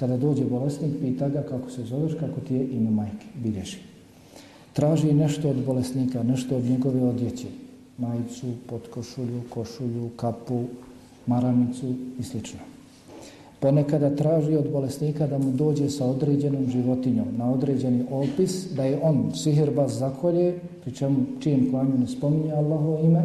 Kada 0.00 0.16
dođe 0.16 0.44
bolesnik, 0.44 0.92
pita 1.00 1.28
ga 1.28 1.42
kako 1.42 1.70
se 1.70 1.84
zoveš, 1.84 2.12
kako 2.20 2.40
ti 2.40 2.54
je 2.54 2.68
ime 2.68 2.90
majke, 2.90 3.26
bilježi. 3.34 3.76
Traži 4.72 5.12
nešto 5.12 5.48
od 5.48 5.64
bolesnika, 5.66 6.22
nešto 6.22 6.56
od 6.56 6.64
njegove 6.64 7.02
odjeće, 7.02 7.46
majicu, 7.98 8.46
potkošulju, 8.66 9.42
košulju, 9.50 10.10
kapu, 10.16 10.64
maramicu 11.26 11.94
i 12.18 12.22
sl. 12.22 12.38
Ponekada 13.60 14.16
traži 14.16 14.56
od 14.56 14.70
bolesnika 14.72 15.26
da 15.26 15.38
mu 15.38 15.52
dođe 15.52 15.90
sa 15.90 16.06
određenom 16.06 16.70
životinjom 16.70 17.26
na 17.36 17.52
određeni 17.52 18.04
opis, 18.10 18.72
da 18.76 18.84
je 18.84 19.00
on 19.02 19.32
sihirbaz 19.34 19.98
zakolje, 19.98 20.58
pri 20.82 20.94
čemu 20.94 21.16
čijem 21.40 21.70
klanju 21.70 21.98
ne 21.98 22.06
spominje 22.06 22.52
Allahovo 22.52 22.98
ime, 23.04 23.22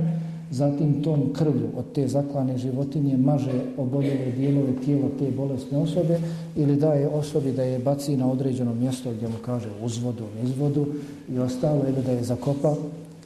zatim 0.51 1.03
tom 1.03 1.33
krvlju 1.33 1.67
od 1.77 1.85
te 1.93 2.07
zaklane 2.07 2.57
životinje 2.57 3.17
maže 3.17 3.61
oboljele 3.77 4.31
dijelove 4.37 4.73
tijela 4.85 5.07
te 5.19 5.31
bolesne 5.31 5.77
osobe 5.77 6.19
ili 6.55 6.75
daje 6.75 7.07
osobi 7.07 7.51
da 7.51 7.63
je 7.63 7.79
baci 7.79 8.17
na 8.17 8.31
određeno 8.31 8.75
mjesto 8.75 9.11
gdje 9.11 9.27
mu 9.27 9.35
kaže 9.45 9.69
uzvodu, 9.83 10.23
izvodu 10.43 10.85
i 11.29 11.39
ostalo 11.39 11.81
ili 11.87 12.03
da 12.05 12.11
je 12.11 12.23
zakopa 12.23 12.75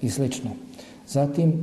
i 0.01 0.09
slično. 0.09 0.49
Zatim 1.07 1.53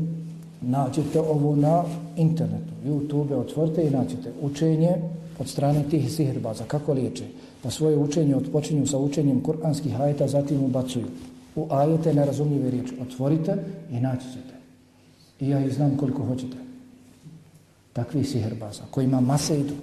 nađete 0.60 1.20
ovo 1.20 1.56
na 1.56 1.84
internetu, 2.16 2.72
YouTube, 2.86 3.34
otvorite 3.34 3.86
i 3.86 3.90
naćete 3.90 4.32
učenje 4.42 4.90
od 5.38 5.48
strane 5.48 5.82
tih 5.90 6.12
sihrbaza, 6.12 6.64
Kako 6.64 6.92
liječe? 6.92 7.24
Pa 7.62 7.70
svoje 7.70 7.96
učenje 7.96 8.36
odpočinju 8.36 8.86
sa 8.86 8.98
učenjem 8.98 9.42
kuranskih 9.42 10.00
ajeta, 10.00 10.28
zatim 10.28 10.64
ubacuju. 10.64 11.06
U 11.56 11.66
ajete 11.70 12.14
nerazumljive 12.14 12.70
riječi. 12.70 12.94
Otvorite 13.02 13.56
i 13.90 14.00
naćete. 14.00 14.55
I 15.40 15.48
ja 15.48 15.60
ih 15.64 15.74
znam 15.74 15.96
koliko 15.96 16.24
hoćete. 16.24 16.56
Takvi 17.92 18.24
siherbaza, 18.24 18.82
kojima 18.90 19.20
mase 19.20 19.60
idu. 19.60 19.74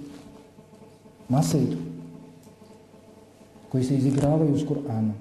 Mase 1.28 1.62
idu. 1.62 1.76
Koji 3.72 3.84
se 3.84 3.96
izigravaju 3.96 4.58
s 4.58 4.62
Kur'anom. 4.62 5.12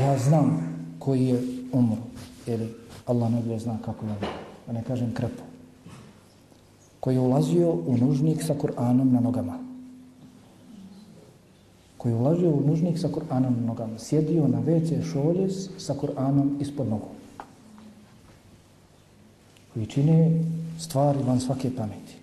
Ja 0.00 0.18
znam 0.18 0.76
koji 0.98 1.26
je 1.26 1.42
umro. 1.72 2.02
Jer 2.46 2.68
Allah 3.06 3.30
ne 3.46 3.58
zna 3.58 3.78
kako 3.84 4.06
je. 4.06 4.14
Da 4.66 4.72
ne 4.72 4.84
kažem 4.84 5.14
krepo. 5.14 5.42
Koji 7.00 7.14
je 7.14 7.20
ulazio 7.20 7.72
u 7.72 7.96
nužnik 7.96 8.42
sa 8.42 8.54
Kur'anom 8.54 9.12
na 9.12 9.20
nogama. 9.20 9.58
Koji 11.98 12.12
je 12.12 12.16
ulazio 12.16 12.50
u 12.50 12.62
nužnik 12.66 12.98
sa 12.98 13.08
Kur'anom 13.08 13.60
na 13.60 13.66
nogama. 13.66 13.98
Sjedio 13.98 14.48
na 14.48 14.60
WC 14.60 15.12
šolje 15.12 15.50
sa 15.78 15.94
Kur'anom 15.94 16.60
ispod 16.60 16.88
nogu. 16.88 17.08
Koji 19.74 19.86
čine 19.86 20.30
stvari 20.78 21.18
van 21.26 21.40
svake 21.40 21.70
pameti. 21.76 22.14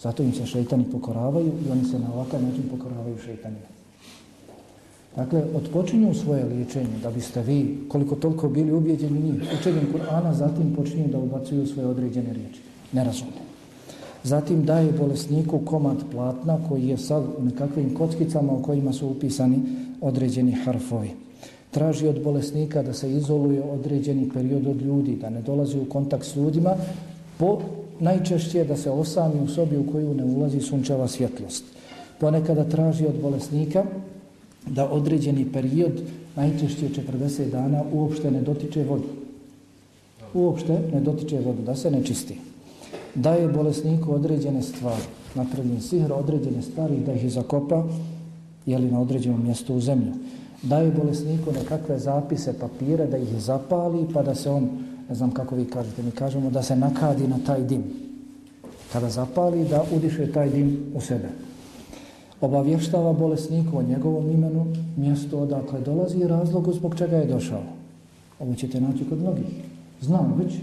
Zato 0.00 0.22
im 0.22 0.32
se 0.32 0.46
šeitani 0.46 0.84
pokoravaju 0.92 1.52
i 1.66 1.70
oni 1.70 1.84
se 1.84 1.98
na 1.98 2.12
ovakav 2.14 2.42
način 2.42 2.62
pokoravaju 2.70 3.18
šeitanima. 3.24 3.70
Dakle, 5.16 5.42
odpočinju 5.54 6.14
svoje 6.14 6.44
liječenje 6.44 6.98
da 7.02 7.10
biste 7.10 7.42
vi, 7.42 7.78
koliko 7.88 8.14
toliko 8.14 8.48
bili 8.48 8.72
ubijeđeni 8.72 9.20
njih, 9.20 9.42
učenjem 9.60 9.86
Kur'ana, 9.92 10.32
zatim 10.32 10.74
počinju 10.76 11.08
da 11.08 11.18
ubacuju 11.18 11.66
svoje 11.66 11.88
određene 11.88 12.32
riječi. 12.32 12.60
Nerazumne. 12.92 13.40
Zatim 14.24 14.64
daje 14.64 14.92
bolesniku 14.92 15.58
komad 15.58 15.96
platna 16.12 16.58
koji 16.68 16.88
je 16.88 16.98
sad 16.98 17.24
u 17.38 17.44
nekakvim 17.44 17.94
kockicama 17.94 18.52
u 18.52 18.62
kojima 18.62 18.92
su 18.92 19.08
upisani 19.08 19.62
određeni 20.00 20.52
harfovi. 20.52 21.10
Traži 21.70 22.06
od 22.06 22.22
bolesnika 22.22 22.82
da 22.82 22.92
se 22.92 23.12
izoluje 23.12 23.62
određeni 23.62 24.30
period 24.34 24.66
od 24.66 24.82
ljudi, 24.82 25.16
da 25.20 25.30
ne 25.30 25.42
dolazi 25.42 25.78
u 25.78 25.84
kontakt 25.84 26.26
s 26.26 26.36
ljudima, 26.36 26.74
po 27.38 27.58
najčešće 28.00 28.64
da 28.64 28.76
se 28.76 28.90
osami 28.90 29.40
u 29.40 29.48
sobi 29.48 29.76
u 29.76 29.86
koju 29.92 30.14
ne 30.14 30.24
ulazi 30.24 30.60
sunčeva 30.60 31.08
svjetlost. 31.08 31.64
Ponekada 32.18 32.64
traži 32.64 33.06
od 33.06 33.20
bolesnika 33.22 33.84
da 34.66 34.90
određeni 34.90 35.46
period, 35.52 36.02
najčešće 36.36 36.88
40 36.88 37.50
dana, 37.50 37.82
uopšte 37.92 38.30
ne 38.30 38.42
dotiče 38.42 38.84
vodu. 38.84 39.08
Uopšte 40.34 40.78
ne 40.92 41.00
dotiče 41.00 41.40
vodu, 41.40 41.62
da 41.62 41.76
se 41.76 41.90
ne 41.90 42.04
čisti. 42.04 42.38
Daje 43.14 43.48
bolesniku 43.48 44.12
određene 44.14 44.62
stvari, 44.62 45.02
napravljen 45.34 45.80
sihr, 45.80 46.12
određene 46.12 46.62
stvari, 46.62 46.96
da 47.06 47.12
ih 47.12 47.32
zakopa, 47.32 47.84
jeli 48.66 48.90
na 48.90 49.00
određenom 49.00 49.44
mjestu 49.44 49.74
u 49.74 49.80
zemlju. 49.80 50.12
Daje 50.62 50.90
bolesniku 50.90 51.52
nekakve 51.52 51.98
zapise 51.98 52.52
papira, 52.58 53.06
da 53.06 53.16
ih 53.16 53.38
zapali, 53.38 54.06
pa 54.14 54.22
da 54.22 54.34
se 54.34 54.50
on, 54.50 54.68
ne 55.08 55.14
znam 55.14 55.30
kako 55.30 55.54
vi 55.54 55.64
kažete, 55.64 56.02
mi 56.02 56.10
kažemo 56.10 56.50
da 56.50 56.62
se 56.62 56.76
nakadi 56.76 57.28
na 57.28 57.38
taj 57.46 57.62
dim. 57.62 57.84
Kada 58.92 59.08
zapali, 59.08 59.64
da 59.64 59.84
udiše 59.96 60.32
taj 60.32 60.50
dim 60.50 60.78
u 60.94 61.00
sebe 61.00 61.28
obavještava 62.40 63.12
bolesniku 63.12 63.78
o 63.78 63.82
njegovom 63.82 64.30
imenu, 64.30 64.66
mjesto 64.96 65.38
odakle 65.38 65.80
dolazi 65.80 66.18
i 66.18 66.26
razlogu 66.26 66.72
zbog 66.72 66.94
čega 66.98 67.16
je 67.16 67.26
došao. 67.26 67.62
Ovo 68.40 68.54
ćete 68.54 68.80
naći 68.80 69.04
kod 69.08 69.18
mnogih. 69.18 69.44
Znam 70.00 70.34
već, 70.38 70.54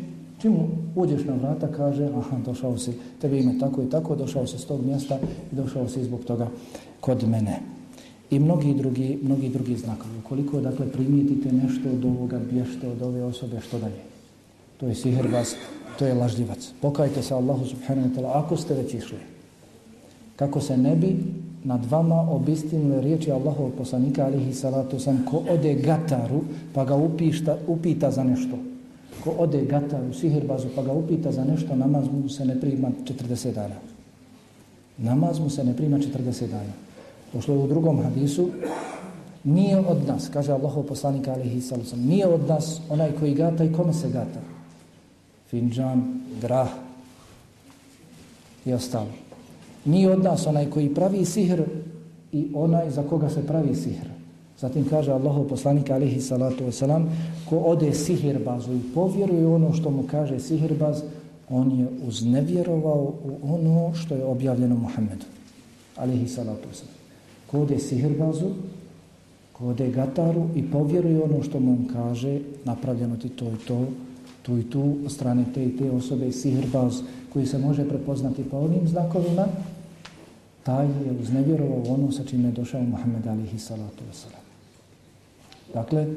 čim 0.41 0.57
uđeš 0.95 1.26
na 1.26 1.34
vrata, 1.34 1.68
kaže, 1.68 2.06
aha, 2.06 2.38
došao 2.45 2.78
si, 2.78 2.91
tebi 3.22 3.40
ime 3.40 3.60
tako 3.60 3.82
i 3.82 3.90
tako, 3.90 4.15
došao 4.15 4.48
si 4.48 4.57
s 4.57 4.65
tog 4.65 4.86
mjesta 4.86 5.19
i 5.52 5.56
došao 5.56 5.88
si 5.88 6.03
zbog 6.03 6.24
toga 6.24 6.48
kod 6.99 7.30
mene. 7.30 7.77
I 8.30 8.40
mnogi 8.40 8.74
drugi, 8.74 9.20
mnogi 9.24 9.49
drugi 9.49 9.78
znakovi. 9.78 10.20
Ukoliko, 10.26 10.62
dakle, 10.62 10.91
primijetite 10.91 11.52
nešto 11.52 11.90
od 11.90 12.06
ovoga, 12.06 12.40
bješte 12.52 12.88
od 12.88 13.02
ove 13.02 13.24
osobe, 13.24 13.62
što 13.62 13.80
dalje? 13.80 14.02
To 14.78 14.88
je 14.88 14.95
siherbaz, 14.95 15.54
to 15.99 16.06
je 16.06 16.14
lažljivac. 16.14 16.72
Pokajte 16.82 17.24
se 17.24 17.34
Allahu 17.34 17.66
subhanahu 17.66 18.10
wa 18.10 18.16
ta'ala, 18.16 18.32
ako 18.34 18.58
ste 18.58 18.74
već 18.74 18.94
išli. 18.94 19.18
Kako 20.36 20.62
se 20.62 20.78
ne 20.78 20.95
bi 20.95 21.16
nad 21.64 21.86
vama 21.86 22.32
obistinile 22.32 23.02
riječi 23.02 23.32
Allahovog 23.32 23.74
poslanika 23.78 24.26
alihi 24.26 24.54
salatu 24.54 24.99
sam 24.99 25.26
ko 25.30 25.44
ode 25.49 25.74
gataru 25.74 26.41
pa 26.74 26.86
ga 26.86 26.95
upišta, 26.95 27.58
upita 27.68 28.12
za 28.12 28.24
nešto 28.24 28.58
ko 29.24 29.34
ode 29.38 29.66
gataru 29.66 30.14
sihirbazu 30.14 30.68
pa 30.76 30.84
ga 30.84 30.91
upita 30.91 31.32
za 31.32 31.44
nešto 31.44 31.76
namaz 31.76 32.06
mu 32.12 32.30
se 32.30 32.45
ne 32.45 32.60
prima 32.60 32.91
40 33.04 33.54
dana 33.54 33.76
namaz 34.98 35.40
mu 35.40 35.49
se 35.49 35.64
ne 35.64 35.76
prima 35.76 35.98
40 35.98 36.48
dana 36.48 36.74
Došlo 37.34 37.54
je 37.54 37.60
u 37.60 37.68
drugom 37.68 38.04
hadisu 38.04 38.49
nije 39.44 39.78
od 39.78 40.08
nas 40.08 40.30
kaže 40.34 40.52
Allahov 40.52 40.84
poslanik 40.84 41.28
alihi 41.28 41.62
salatu 41.62 41.95
nije 41.95 42.28
od 42.28 42.48
nas 42.48 42.82
onaj 42.90 43.12
koji 43.20 43.34
gata 43.34 43.64
i 43.64 43.74
kome 43.74 43.94
se 43.94 44.10
gata 44.10 44.40
finđan, 45.49 46.22
grah 46.41 46.70
i 48.66 48.74
ostalo 48.74 49.28
Nije 49.86 50.12
od 50.12 50.24
nas 50.24 50.48
onaj 50.48 50.70
koji 50.70 50.94
pravi 50.94 51.26
sihr 51.26 51.62
i 52.32 52.48
onaj 52.54 52.90
za 52.91 53.04
koga 53.04 53.30
se 53.30 53.48
pravi 53.48 53.76
sihr. 53.76 54.08
Zatim 54.60 54.86
kaže 54.90 55.12
Allahov 55.12 55.48
poslanik 55.48 55.90
alihi 55.90 56.22
salatu 56.22 56.66
wasalam, 56.66 57.06
ko 57.49 57.58
ode 57.58 57.94
sihirbazu 57.94 58.74
i 58.74 58.94
povjeruje 58.95 59.48
ono 59.48 59.74
što 59.74 59.91
mu 59.91 60.04
kaže 60.12 60.40
sihirbaz, 60.40 61.02
on 61.49 61.80
je 61.80 61.88
uznevjerovao 62.08 63.14
u 63.24 63.54
ono 63.54 63.94
što 63.94 64.16
je 64.16 64.26
objavljeno 64.26 64.76
Muhammedu. 64.76 65.26
Alihi 65.95 66.28
salatu 66.28 66.68
wasalam. 66.70 66.97
Ko 67.52 67.61
ode 67.61 67.78
kode 67.78 68.53
ko 69.53 69.68
ode 69.68 69.91
gataru 69.91 70.48
i 70.56 70.72
povjeruje 70.72 71.24
ono 71.24 71.44
što 71.44 71.60
mu 71.60 71.78
kaže, 71.94 72.40
napravljeno 72.65 73.18
ti 73.18 73.30
to 73.30 73.45
i 73.45 73.65
to, 73.68 73.86
tu 74.41 74.57
i 74.57 74.69
tu, 74.69 74.95
strane 75.07 75.45
te 75.53 75.65
i 75.65 75.78
te 75.78 75.91
osobe, 75.91 76.32
sihrbaz 76.32 77.02
koji 77.34 77.45
se 77.45 77.57
može 77.57 77.90
prepoznati 77.90 78.44
po 78.44 78.57
onim 78.57 78.88
znakovima, 78.88 79.48
taj 80.64 80.86
je 80.86 81.18
uznevjerovao 81.22 81.94
ono 81.94 82.11
sa 82.11 82.24
čime 82.24 82.48
je 82.48 82.52
došao 82.52 82.82
Muhammed 82.82 83.28
alihi 83.28 83.60
salatu 83.60 84.03
wasalam. 84.11 84.44
Dakle, 85.74 86.07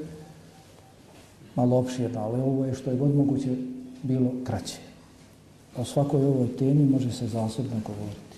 malo 1.57 1.79
opširno, 1.79 2.21
ali 2.21 2.41
ovo 2.41 2.65
je 2.65 2.75
što 2.75 2.91
je 2.91 2.97
god 2.97 3.15
moguće 3.15 3.57
bilo 4.03 4.31
kraće. 4.45 4.79
O 5.77 5.85
svakoj 5.85 6.25
ovoj 6.25 6.57
temi 6.57 6.85
može 6.85 7.13
se 7.13 7.29
zasebno 7.29 7.81
govoriti. 7.87 8.30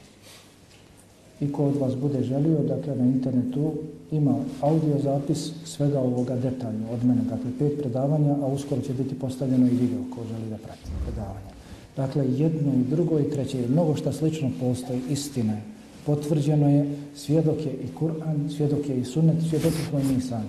I 1.42 1.52
ko 1.52 1.64
od 1.64 1.76
vas 1.76 1.96
bude 1.96 2.22
želio, 2.22 2.58
dakle, 2.68 2.96
na 2.96 3.04
internetu 3.04 3.72
ima 4.10 4.36
audio 4.60 4.98
zapis 5.02 5.50
svega 5.64 6.00
ovoga 6.00 6.36
detaljno 6.36 6.86
od 6.92 7.04
mene. 7.04 7.22
Dakle, 7.22 7.50
pet 7.58 7.78
predavanja, 7.80 8.36
a 8.42 8.46
uskoro 8.46 8.80
će 8.80 8.92
biti 8.92 9.14
postavljeno 9.14 9.66
i 9.66 9.76
video 9.76 10.02
ko 10.14 10.20
želi 10.28 10.50
da 10.50 10.56
prati 10.56 10.90
predavanja. 11.04 11.52
Dakle, 11.96 12.24
jedno 12.36 12.72
i 12.72 12.90
drugo 12.90 13.20
i 13.20 13.30
treće, 13.30 13.68
mnogo 13.68 13.96
šta 13.96 14.12
slično 14.12 14.50
postoji, 14.60 15.00
istina 15.10 15.52
je 15.52 15.72
potvrđeno 16.06 16.68
je, 16.68 16.96
svjedok 17.14 17.66
je 17.66 17.72
i 17.72 17.98
Kur'an, 18.00 18.48
svjedok 18.56 18.88
je 18.88 19.00
i 19.00 19.04
sunnet, 19.04 19.36
svjedok 19.48 19.72
smo 19.88 19.98
i 19.98 20.14
mi 20.14 20.20
sami, 20.20 20.48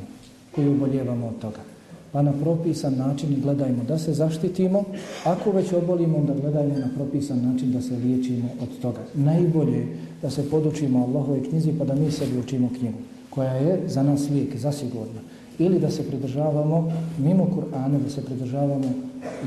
koji 0.56 0.70
uboljevamo 0.70 1.28
od 1.28 1.40
toga. 1.40 1.73
Pa 2.14 2.22
na 2.22 2.32
propisan 2.32 2.94
način 2.98 3.42
gledajmo 3.42 3.84
da 3.84 3.98
se 3.98 4.14
zaštitimo, 4.14 4.84
ako 5.24 5.52
već 5.52 5.74
obolimo, 5.74 6.18
onda 6.18 6.34
gledajmo 6.42 6.74
na 6.74 6.90
propisan 6.96 7.42
način 7.42 7.72
da 7.72 7.82
se 7.82 7.96
liječimo 7.96 8.50
od 8.62 8.80
toga. 8.82 9.00
Najbolje 9.14 9.78
je 9.78 9.98
da 10.22 10.30
se 10.30 10.50
podučimo 10.50 11.04
Allahove 11.04 11.44
knjizi 11.44 11.74
pa 11.80 11.86
da 11.86 11.96
mi 11.96 12.12
sebi 12.12 12.40
učimo 12.40 12.70
knjigu, 12.80 12.98
koja 13.30 13.54
je 13.54 13.80
za 13.88 14.04
nas 14.04 14.30
lijek, 14.30 14.58
zasigurno. 14.58 15.22
Ili 15.60 15.80
da 15.80 15.90
se 15.92 16.08
pridržavamo 16.08 16.92
mimo 17.18 17.48
Kur'ana, 17.56 18.00
da 18.04 18.10
se 18.10 18.26
pridržavamo 18.26 18.94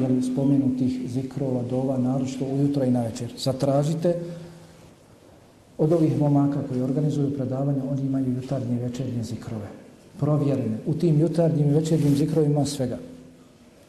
jel, 0.00 0.22
spomenutih 0.32 1.10
zikrova, 1.10 1.62
dova, 1.70 1.98
naročito 1.98 2.44
ujutro 2.44 2.84
i 2.84 2.90
navečer. 2.90 3.32
Zatražite 3.38 4.14
Od 5.78 5.92
ovih 5.92 6.18
momaka 6.18 6.60
koji 6.68 6.80
organizuju 6.82 7.34
predavanja, 7.34 7.82
oni 7.90 8.02
imaju 8.02 8.32
jutarnje 8.32 8.76
i 8.76 8.78
večernje 8.78 9.22
zikrove. 9.22 9.85
Provjerene. 10.20 10.78
U 10.86 10.94
tim 10.94 11.20
jutarnjim 11.20 11.70
i 11.70 11.74
večernjim 11.74 12.16
zikrovima 12.16 12.64
svega. 12.64 12.98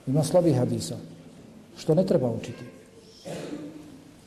Ima 0.08 0.24
slabih 0.24 0.56
hadisa. 0.56 0.96
Što 1.78 1.96
ne 1.96 2.06
treba 2.06 2.32
učiti? 2.32 2.64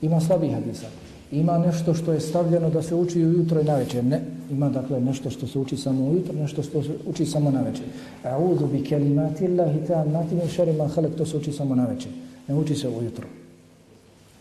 Ima 0.03 0.21
slabih 0.21 0.55
hadisa. 0.55 0.87
Ima 1.33 1.59
nešto 1.59 1.95
što 1.95 2.13
je 2.13 2.21
stavljeno 2.21 2.71
da 2.71 2.83
se 2.83 2.95
uči 2.95 3.25
ujutro 3.25 3.61
i 3.61 3.65
na 3.65 3.77
večer. 3.77 4.05
Ne. 4.05 4.21
Ima 4.51 4.69
dakle 4.69 5.01
nešto 5.01 5.31
što 5.31 5.47
se 5.47 5.59
uči 5.59 5.77
samo 5.77 6.05
ujutro, 6.05 6.35
nešto 6.35 6.63
što 6.63 6.83
se 6.83 6.91
uči 7.07 7.27
samo 7.27 7.51
na 7.51 7.63
večer. 7.63 7.85
A'udhu 8.25 8.67
bi 8.73 8.85
kelimati 8.85 9.47
Allahi 9.47 9.79
ta'amati 9.89 10.33
min 10.33 10.49
šarima 10.49 10.89
halak, 10.89 11.15
to 11.19 11.27
se 11.27 11.37
uči 11.37 11.53
samo 11.53 11.75
na 11.75 11.87
večer. 11.87 12.13
Ne 12.49 12.55
uči 12.55 12.75
se 12.75 12.89
ujutro 12.89 13.40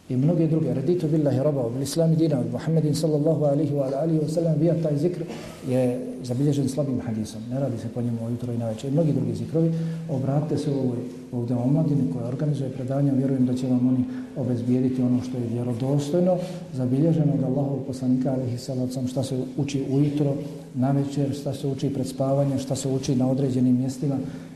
i 0.09 0.17
mnoge 0.17 0.47
druge. 0.47 0.73
Raditu 0.73 1.07
billahi 1.07 1.37
rabba, 1.37 1.69
bil 1.69 1.81
islami 1.81 2.15
dina, 2.15 2.39
od 2.39 2.51
Muhammedin 2.51 2.95
sallallahu 2.95 3.43
alihi 3.45 3.73
wa 3.73 4.01
alihi 4.01 4.19
wa 4.19 4.29
sallam, 4.29 4.59
bija 4.59 4.81
taj 4.83 4.97
zikr 4.97 5.23
je 5.69 5.99
zabilježen 6.23 6.69
slabim 6.69 6.99
hadisom. 6.99 7.41
Ne 7.49 7.59
radi 7.59 7.77
se 7.77 7.87
po 7.87 8.01
njemu 8.01 8.25
ujutro 8.27 8.53
i 8.53 8.57
na 8.57 8.69
večer. 8.69 8.89
I 8.89 8.93
mnogi 8.93 9.13
drugi 9.13 9.35
zikrovi. 9.35 9.71
Obratite 10.09 10.57
se 10.57 10.71
u 10.71 10.79
ovoj 10.79 10.97
ovdje 11.31 11.55
omladini 11.55 12.13
koja 12.13 12.27
organizuje 12.27 12.69
predanja. 12.69 13.13
Vjerujem 13.13 13.45
da 13.45 13.53
će 13.53 13.67
vam 13.67 13.87
oni 13.87 14.03
obezbijediti 14.37 15.01
ono 15.01 15.21
što 15.21 15.37
je 15.37 15.47
vjerodostojno. 15.53 16.37
Zabilježeno 16.73 17.33
od 17.33 17.43
Allahov 17.43 17.77
poslanika 17.87 18.33
alihi 18.33 18.57
sallam, 18.57 19.07
šta 19.07 19.23
se 19.23 19.35
uči 19.57 19.83
ujutro, 19.91 20.35
na 20.75 20.91
večer, 20.91 21.33
šta 21.33 21.53
se 21.53 21.67
uči 21.67 21.93
pred 21.93 22.07
spavanje, 22.07 22.59
šta 22.59 22.75
se 22.75 22.87
uči 22.87 23.15
na 23.15 23.31
određenim 23.31 23.77
mjestima 23.77 24.15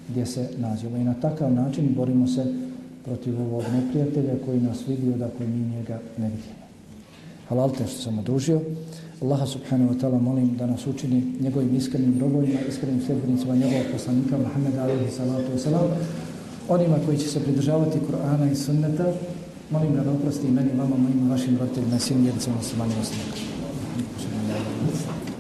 gdje 0.10 0.26
se 0.26 0.50
nađemo. 0.58 0.98
I 0.98 1.04
na 1.04 1.14
takav 1.14 1.54
način 1.54 1.94
borimo 1.96 2.28
se 2.28 2.46
protiv 3.06 3.42
ovog 3.42 3.64
neprijatelja 3.74 4.34
koji 4.46 4.60
nas 4.60 4.88
vidio 4.88 5.18
da 5.18 5.30
koji 5.38 5.50
mi 5.50 5.76
njega 5.76 6.00
ne 6.18 6.30
vidimo. 6.30 6.64
Halal 7.50 7.72
te 7.78 7.88
što 7.88 8.02
sam 8.02 8.20
odužio. 8.20 8.62
Allaha 9.22 9.46
subhanahu 9.46 9.94
wa 9.94 10.00
ta'ala 10.00 10.20
molim 10.22 10.58
da 10.58 10.66
nas 10.66 10.88
učini 10.88 11.24
njegovim 11.40 11.76
iskrenim 11.76 12.20
robovima, 12.20 12.60
iskrenim 12.70 13.02
sljedbenicima 13.06 13.56
njegovog 13.56 13.86
poslanika 13.94 14.38
Muhammeda 14.38 14.84
alaihi 14.84 15.12
salatu 15.12 15.52
wa 15.56 15.58
salam, 15.58 15.88
onima 16.70 16.98
koji 17.06 17.18
će 17.18 17.28
se 17.28 17.40
pridržavati 17.40 18.00
Kur'ana 18.00 18.52
i 18.52 18.56
sunneta, 18.56 19.14
molim 19.70 19.96
da 19.96 20.12
oprosti 20.12 20.48
meni, 20.48 20.70
vama, 20.78 20.96
mojim, 20.98 21.30
vašim 21.30 21.58
roditeljima, 21.58 22.00
svim 22.00 22.26
jedicama, 22.26 22.62
svim 22.62 22.80
manjima, 22.80 23.04